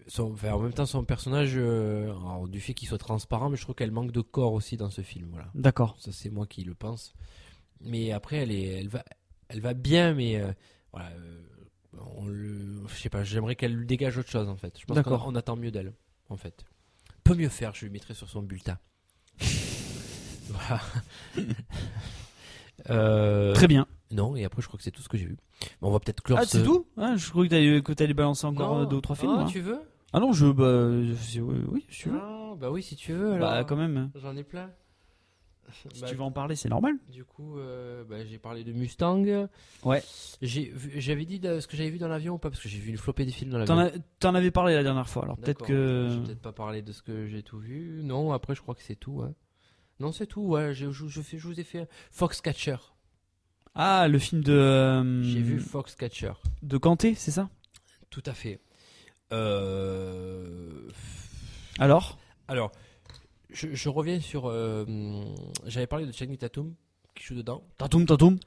Son, 0.08 0.32
enfin, 0.32 0.52
en 0.52 0.58
même 0.60 0.72
temps, 0.72 0.86
son 0.86 1.04
personnage, 1.04 1.52
euh, 1.56 2.10
alors, 2.10 2.48
du 2.48 2.60
fait 2.60 2.74
qu'il 2.74 2.88
soit 2.88 2.98
transparent, 2.98 3.48
mais 3.50 3.56
je 3.56 3.62
trouve 3.62 3.74
qu'elle 3.74 3.90
manque 3.92 4.10
de 4.12 4.20
corps 4.20 4.52
aussi 4.54 4.76
dans 4.76 4.90
ce 4.90 5.02
film. 5.02 5.28
Voilà. 5.30 5.48
D'accord. 5.54 5.96
Ça, 6.00 6.10
c'est 6.12 6.30
moi 6.30 6.46
qui 6.46 6.64
le 6.64 6.74
pense. 6.74 7.14
Mais 7.80 8.10
après, 8.12 8.36
elle, 8.38 8.50
est, 8.50 8.64
elle, 8.80 8.88
va, 8.88 9.04
elle 9.48 9.60
va 9.60 9.74
bien, 9.74 10.14
mais. 10.14 10.36
euh, 10.36 10.52
voilà. 10.92 11.10
euh, 11.10 11.42
on 12.14 12.26
le, 12.26 12.86
je 12.86 12.94
sais 12.94 13.08
pas, 13.08 13.24
j'aimerais 13.24 13.56
qu'elle 13.56 13.84
dégage 13.86 14.18
autre 14.18 14.28
chose 14.30 14.48
en 14.48 14.56
fait. 14.56 14.78
Je 14.78 14.84
pense 14.84 14.94
D'accord. 14.94 15.24
qu'on 15.24 15.32
on 15.32 15.34
attend 15.36 15.56
mieux 15.56 15.70
d'elle 15.72 15.92
en 16.28 16.36
fait. 16.36 16.64
Peut 17.24 17.34
mieux 17.34 17.48
faire, 17.48 17.74
je 17.74 17.86
lui 17.86 17.90
mettrai 17.92 18.14
sur 18.14 18.28
son 18.28 18.42
bulletin. 18.42 18.78
voilà. 20.48 20.80
Euh, 22.90 23.52
Très 23.54 23.66
bien. 23.66 23.86
non, 24.12 24.36
et 24.36 24.44
après, 24.44 24.62
je 24.62 24.68
crois 24.68 24.78
que 24.78 24.84
c'est 24.84 24.90
tout 24.92 25.02
ce 25.02 25.08
que 25.08 25.18
j'ai 25.18 25.26
vu. 25.26 25.36
Bon, 25.80 25.88
on 25.88 25.90
va 25.90 25.98
peut-être 25.98 26.22
clore 26.22 26.38
Ah 26.40 26.46
ce- 26.46 26.58
c'est 26.58 26.64
tout? 26.64 26.86
Ah, 26.96 27.16
Je 27.16 27.28
croyais 27.28 27.48
que 27.48 27.54
t'allais, 27.54 27.82
que 27.82 27.92
t'allais 27.92 28.14
balancer 28.14 28.46
encore 28.46 28.76
Non. 28.76 28.82
euh, 28.82 28.86
deux 28.86 28.96
ou 28.96 29.00
trois 29.00 29.16
films. 29.16 29.32
Ah, 29.34 29.40
moi. 29.42 29.50
tu 29.50 29.60
veux? 29.60 29.80
Ah 30.12 30.20
non 30.20 30.32
je 30.32 30.46
bah 30.46 30.88
c'est- 31.20 31.40
oui, 31.40 31.56
oui 31.68 31.86
si 31.90 32.02
tu 32.02 32.08
veux. 32.10 32.18
Ah, 32.20 32.54
Bah 32.58 32.70
oui, 32.70 32.82
si 32.82 32.96
tu 32.96 33.12
veux. 33.12 33.32
Alors. 33.34 33.50
Bah 33.50 33.64
quand 33.64 33.76
même. 33.76 34.10
J'en 34.16 34.36
ai 34.36 34.42
plein. 34.44 34.70
Si 35.70 36.00
Bah, 36.00 36.06
tu 36.08 36.14
veux 36.14 36.22
en 36.22 36.32
parler 36.32 36.56
c'est 36.56 36.70
normal. 36.70 36.94
Du 37.10 37.24
coup, 37.26 37.58
euh, 37.58 38.02
bah, 38.04 38.24
j'ai 38.24 38.38
parlé 38.38 38.64
de 38.64 38.72
Mustang. 38.72 39.22
Ouais. 39.84 40.02
J'ai 40.40 40.70
vu- 40.74 40.98
J'avais 40.98 41.26
dit 41.26 41.38
de- 41.40 41.60
ce 41.60 41.66
que 41.66 41.76
j'avais 41.76 41.90
vu 41.90 41.98
dans 41.98 42.08
l'avion 42.08 42.34
ou 42.36 42.38
pas? 42.38 42.48
Parce 42.48 42.62
que 42.62 42.70
j'ai 42.70 42.78
vu 42.78 42.88
une 42.88 42.96
flopée 42.96 43.26
des 43.26 43.32
films 43.32 43.50
dans 43.50 43.58
l'avion. 43.58 43.74
T'en, 43.74 43.80
as- 43.82 43.90
t'en 44.18 44.34
avais 44.34 44.50
parlé 44.50 44.72
la 44.74 44.82
dernière 44.82 45.08
fois 45.10 45.24
alors 45.24 45.36
peut-être 45.36 45.60
D'accord. 45.60 45.66
que. 45.68 46.08
J'ai 46.10 46.20
peut-être 46.22 46.40
pas 46.40 46.52
parlé 46.52 46.80
de 46.80 46.90
ce 46.92 47.02
que 47.02 47.26
j'ai 47.28 47.42
tout 47.42 47.58
vu. 47.58 48.00
Non, 48.02 48.32
après, 48.32 48.54
je 48.54 48.62
crois 48.62 48.74
que 48.74 48.82
c'est 48.82 48.96
tout. 48.96 49.20
hein. 49.22 49.34
Non, 50.00 50.10
c'est 50.10 50.26
tout. 50.26 50.40
Ouais, 50.40 50.72
je, 50.72 50.90
je, 50.90 51.06
je 51.06 51.20
fais, 51.20 51.36
je 51.38 51.46
vous 51.46 51.60
ai 51.60 51.64
fait 51.64 51.86
Foxcatcher. 52.12 52.76
Ah 53.74 54.08
le 54.08 54.18
film 54.18 54.42
de. 54.42 54.52
euh, 54.54 55.22
J'ai 55.22 55.42
vu 55.42 55.60
Foxcatcher. 55.60 56.32
De 56.62 56.78
Kanté 56.78 57.14
c'est 57.14 57.30
ça? 57.30 57.50
Tout 58.08 58.22
à 58.24 58.32
fait. 58.32 58.58
Euh... 59.32 60.88
Alors? 61.78 62.18
Alors, 62.48 62.72
je, 63.50 63.74
je 63.74 63.88
reviens 63.88 64.20
sur. 64.20 64.46
euh, 64.46 64.84
J'avais 65.66 65.86
parlé 65.86 66.06
de 66.06 66.12
Channing 66.12 66.36
Tatum 66.36 66.74
qui 67.14 67.24
joue 67.24 67.34
dedans. 67.34 67.62
Tatoum 67.76 68.06
Tatoum. 68.06 68.38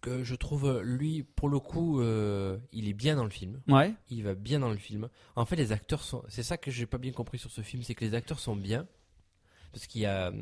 Que 0.00 0.22
je 0.22 0.34
trouve, 0.36 0.80
lui, 0.82 1.22
pour 1.24 1.48
le 1.48 1.58
coup, 1.58 2.00
euh, 2.00 2.58
il 2.70 2.86
est 2.88 2.92
bien 2.92 3.16
dans 3.16 3.24
le 3.24 3.30
film. 3.30 3.60
Ouais. 3.66 3.92
Il 4.10 4.22
va 4.22 4.34
bien 4.34 4.60
dans 4.60 4.70
le 4.70 4.76
film. 4.76 5.08
En 5.34 5.44
fait, 5.46 5.56
les 5.56 5.72
acteurs 5.72 6.02
sont. 6.02 6.22
C'est 6.28 6.42
ça 6.44 6.56
que 6.58 6.70
j'ai 6.70 6.86
pas 6.86 6.98
bien 6.98 7.12
compris 7.12 7.38
sur 7.38 7.50
ce 7.50 7.62
film, 7.62 7.82
c'est 7.82 7.94
que 7.94 8.04
les 8.04 8.14
acteurs 8.14 8.38
sont 8.38 8.54
bien. 8.54 8.86
Parce 9.72 9.86
qu'il 9.86 10.02
y 10.02 10.06
a. 10.06 10.32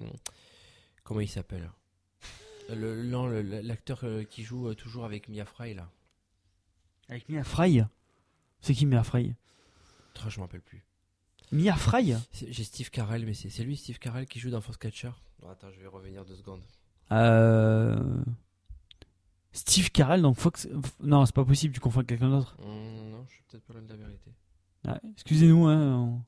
Comment 1.03 1.21
il 1.21 1.29
s'appelle? 1.29 1.71
L'acteur 2.69 4.05
qui 4.29 4.43
joue 4.43 4.75
toujours 4.75 5.05
avec 5.05 5.29
Mia 5.29 5.45
Fry, 5.45 5.75
là. 5.75 5.89
Avec 7.09 7.29
Mia 7.29 7.45
Fry? 7.45 7.85
C'est 8.61 8.75
qui 8.75 8.87
Mia 8.87 9.03
Fry? 9.03 9.35
Oh, 10.25 10.31
je 10.31 10.39
m'en 10.39 10.47
rappelle 10.47 10.61
plus. 10.63 10.85
Mia 11.53 11.75
Fry 11.75 12.15
J'ai 12.33 12.65
Steve 12.65 12.91
Carell, 12.91 13.25
mais 13.27 13.35
c'est 13.35 13.63
lui, 13.65 13.77
Steve 13.77 13.99
Carell, 13.99 14.27
qui 14.27 14.39
joue 14.41 14.51
dans 14.51 14.61
Foxcatcher. 14.61 15.11
Oh, 15.43 15.49
attends, 15.49 15.71
je 15.71 15.81
vais 15.81 15.87
revenir 15.87 16.25
deux 16.25 16.37
secondes. 16.37 16.63
euh... 17.13 18.23
Steve 19.53 19.91
Carell 19.93 20.23
dans 20.23 20.35
Fox. 20.35 20.69
Non, 21.01 21.25
c'est 21.27 21.35
pas 21.35 21.45
possible, 21.45 21.73
tu 21.75 21.81
confonds 21.81 22.01
avec 22.01 22.09
quelqu'un 22.09 22.31
d'autre. 22.31 22.57
Hum, 22.61 23.11
non, 23.11 23.25
je 23.29 23.35
suis 23.35 23.45
peut-être 23.49 23.65
pas 23.65 23.75
loin 23.75 23.83
de 23.83 23.89
la 23.89 23.97
vérité. 23.97 24.33
Ouais, 24.87 24.99
Excusez-nous, 25.13 25.67
hein. 25.67 25.97
on- 25.97 26.23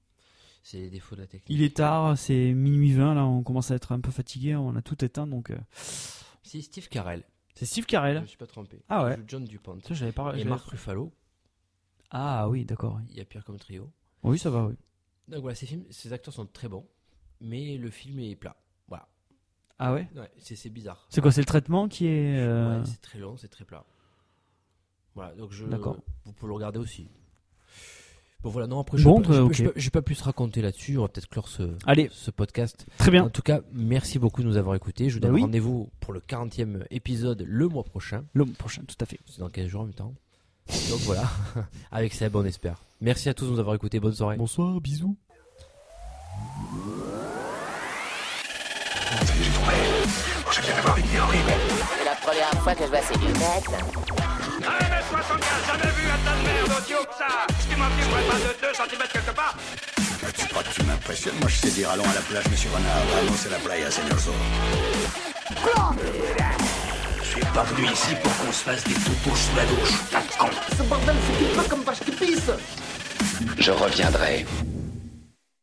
C'est 0.63 0.79
les 0.79 0.91
défauts 0.91 1.17
de 1.17 1.23
la 1.23 1.27
technique. 1.27 1.51
il 1.59 1.63
est 1.63 1.77
tard, 1.77 2.17
c'est 2.17 2.53
minuit 2.53 2.93
20, 2.93 3.15
là, 3.15 3.25
on 3.27 3.43
commence 3.43 3.71
à 3.71 3.75
être 3.75 3.93
un 3.93 4.01
peu 4.01 4.11
fatigué, 4.13 4.55
on 4.55 4.77
a 4.77 4.83
tout 4.83 5.05
éteint 5.05 5.27
donc. 5.27 5.51
euh, 5.51 5.59
C'est 6.43 6.61
Steve 6.61 6.89
Carell. 6.89 7.25
C'est 7.55 7.65
Steve 7.67 7.85
Je 7.85 7.89
Carell. 7.89 8.21
me 8.21 8.27
suis 8.27 8.37
pas 8.37 8.47
trompé. 8.47 8.81
Ah 8.89 9.05
ouais. 9.05 9.19
John 9.27 9.45
Dupont. 9.45 9.79
Ça, 9.83 9.95
j'avais 9.95 10.13
pas. 10.13 10.37
Et 10.37 10.45
Marc 10.45 10.67
Ruffalo. 10.67 11.13
Ah 12.11 12.49
oui, 12.49 12.65
d'accord. 12.65 13.01
Il 13.11 13.17
y 13.17 13.21
a 13.21 13.25
Pierre 13.25 13.45
comme 13.45 13.59
trio. 13.59 13.91
oui, 14.23 14.39
ça 14.39 14.51
va, 14.51 14.65
oui. 14.67 14.75
Donc 15.29 15.41
voilà, 15.41 15.55
ces, 15.57 15.67
films, 15.67 15.85
ces 15.91 16.13
acteurs 16.13 16.33
sont 16.33 16.47
très 16.47 16.69
bons, 16.69 16.87
mais 17.41 17.77
le 17.79 17.91
film 17.91 18.19
est 18.21 18.37
plat. 18.37 18.57
Voilà. 18.89 19.09
Ah 19.79 19.93
ouais? 19.93 20.09
Ouais, 20.15 20.31
c'est 20.39 20.55
c'est 20.57 20.71
bizarre. 20.71 21.07
C'est 21.11 21.21
quoi 21.21 21.33
C'est 21.33 21.41
le 21.41 21.47
traitement 21.47 21.89
qui 21.89 22.07
est. 22.07 22.39
euh, 22.39 22.79
Ouais, 22.81 22.87
c'est 22.87 23.01
très 23.01 23.19
long, 23.19 23.37
c'est 23.37 23.49
très 23.49 23.65
plat. 23.65 23.85
Voilà, 25.15 25.35
donc 25.35 25.51
je. 25.53 25.65
D'accord. 25.67 25.97
Vous 26.25 26.33
pouvez 26.33 26.49
le 26.49 26.55
regarder 26.55 26.79
aussi. 26.79 27.09
Bon 28.43 28.51
voilà, 28.51 28.69
non, 28.69 28.79
après, 28.81 28.99
je 28.99 29.03
Bon, 29.05 29.19
vais 29.21 29.27
pas- 29.27 29.33
euh, 29.35 29.43
ok. 29.47 30.03
pu 30.05 30.15
se 30.15 30.23
raconter 30.23 30.63
là-dessus, 30.63 30.99
on 30.99 31.03
va 31.03 31.09
peut-être 31.09 31.29
clore 31.29 31.49
ce, 31.49 31.75
Allez, 31.87 32.09
ce 32.13 32.31
podcast. 32.31 32.87
très 32.99 33.11
bien. 33.11 33.25
En 33.25 33.31
tout 33.31 33.43
cas, 33.43 33.63
merci 33.73 34.19
beaucoup 34.21 34.43
de 34.43 34.47
nous 34.47 34.57
avoir 34.57 34.77
écoutés. 34.77 35.09
Je 35.09 35.15
vous 35.15 35.21
Bah 35.21 35.29
donne 35.29 35.37
oui. 35.37 35.41
rendez-vous 35.43 35.91
pour 36.01 36.13
le 36.13 36.21
40e 36.21 36.85
épisode 36.91 37.43
le 37.45 37.67
mois 37.67 37.83
prochain. 37.83 38.25
Le 38.35 38.45
mois 38.45 38.55
prochain, 38.55 38.83
tout 38.87 38.95
à 39.01 39.07
fait. 39.07 39.19
C'est 39.27 39.41
dans 39.41 39.49
15 39.51 39.67
jours 39.67 39.81
en 39.81 39.85
même 39.87 39.95
temps. 39.95 40.15
Donc 40.91 41.01
voilà, 41.01 41.25
avec 41.93 42.13
Seb, 42.15 42.35
on 42.37 42.45
espère. 42.45 42.77
Merci 43.01 43.29
à 43.29 43.35
tous 43.35 43.47
de 43.47 43.51
nous 43.51 43.61
avoir 43.61 43.75
écoutés. 43.75 44.01
Bonne 44.01 44.15
soirée. 44.15 44.37
Bonsoir, 44.37 44.81
bisous. 44.81 45.17
C'est 50.77 52.05
la 52.05 52.15
première 52.17 52.63
fois 52.63 52.75
que 52.75 52.85
je 52.85 52.89
vois 52.89 53.01
ces 53.03 53.15
lunettes. 53.19 53.71
1m75, 54.61 55.67
jamais 55.67 55.93
vu 55.95 56.05
un 56.11 56.19
tas 56.25 56.37
de 56.37 56.43
merde 56.43 56.71
haut 56.71 57.05
que 57.05 57.15
ça? 57.17 57.47
Tu 57.69 57.77
m'en 57.77 57.89
fiches 57.91 58.11
pas 58.11 58.39
de 58.39 58.53
2 58.61 58.75
cm 58.75 59.03
quelque 59.13 59.35
part 59.35 59.57
Tu 60.37 60.47
crois 60.49 60.63
que 60.63 60.75
tu 60.75 60.83
m'impressionnes 60.83 61.39
Moi, 61.41 61.49
je 61.49 61.57
sais 61.57 61.71
dire 61.71 61.91
allons 61.91 62.05
à 62.05 62.15
la 62.15 62.21
plage, 62.23 62.49
monsieur 62.51 62.71
Renard. 62.71 63.03
Vamos 63.15 63.47
à 63.47 63.51
la 63.51 63.59
playa, 63.59 63.91
señor 63.91 64.19
Zorro. 64.19 64.37
Je 67.37 67.43
suis 67.43 67.53
pas 67.53 67.65
venu 67.65 67.87
ici 67.93 68.15
pour 68.23 68.35
qu'on 68.39 68.51
se 68.51 68.65
fasse 68.65 68.85
des 68.85 68.95
toutous 68.95 69.37
sous 69.37 69.57
la 69.57 69.65
douche, 69.67 70.11
tas 70.11 70.21
de 70.21 70.39
con. 70.39 70.49
Ce 70.75 70.83
bordel, 70.85 71.15
c'est 71.39 71.57
pas 71.57 71.69
comme 71.69 71.83
vache 71.83 72.01
qui 72.01 72.11
pisse 72.13 72.51
Je 73.59 73.71
reviendrai. 73.73 74.47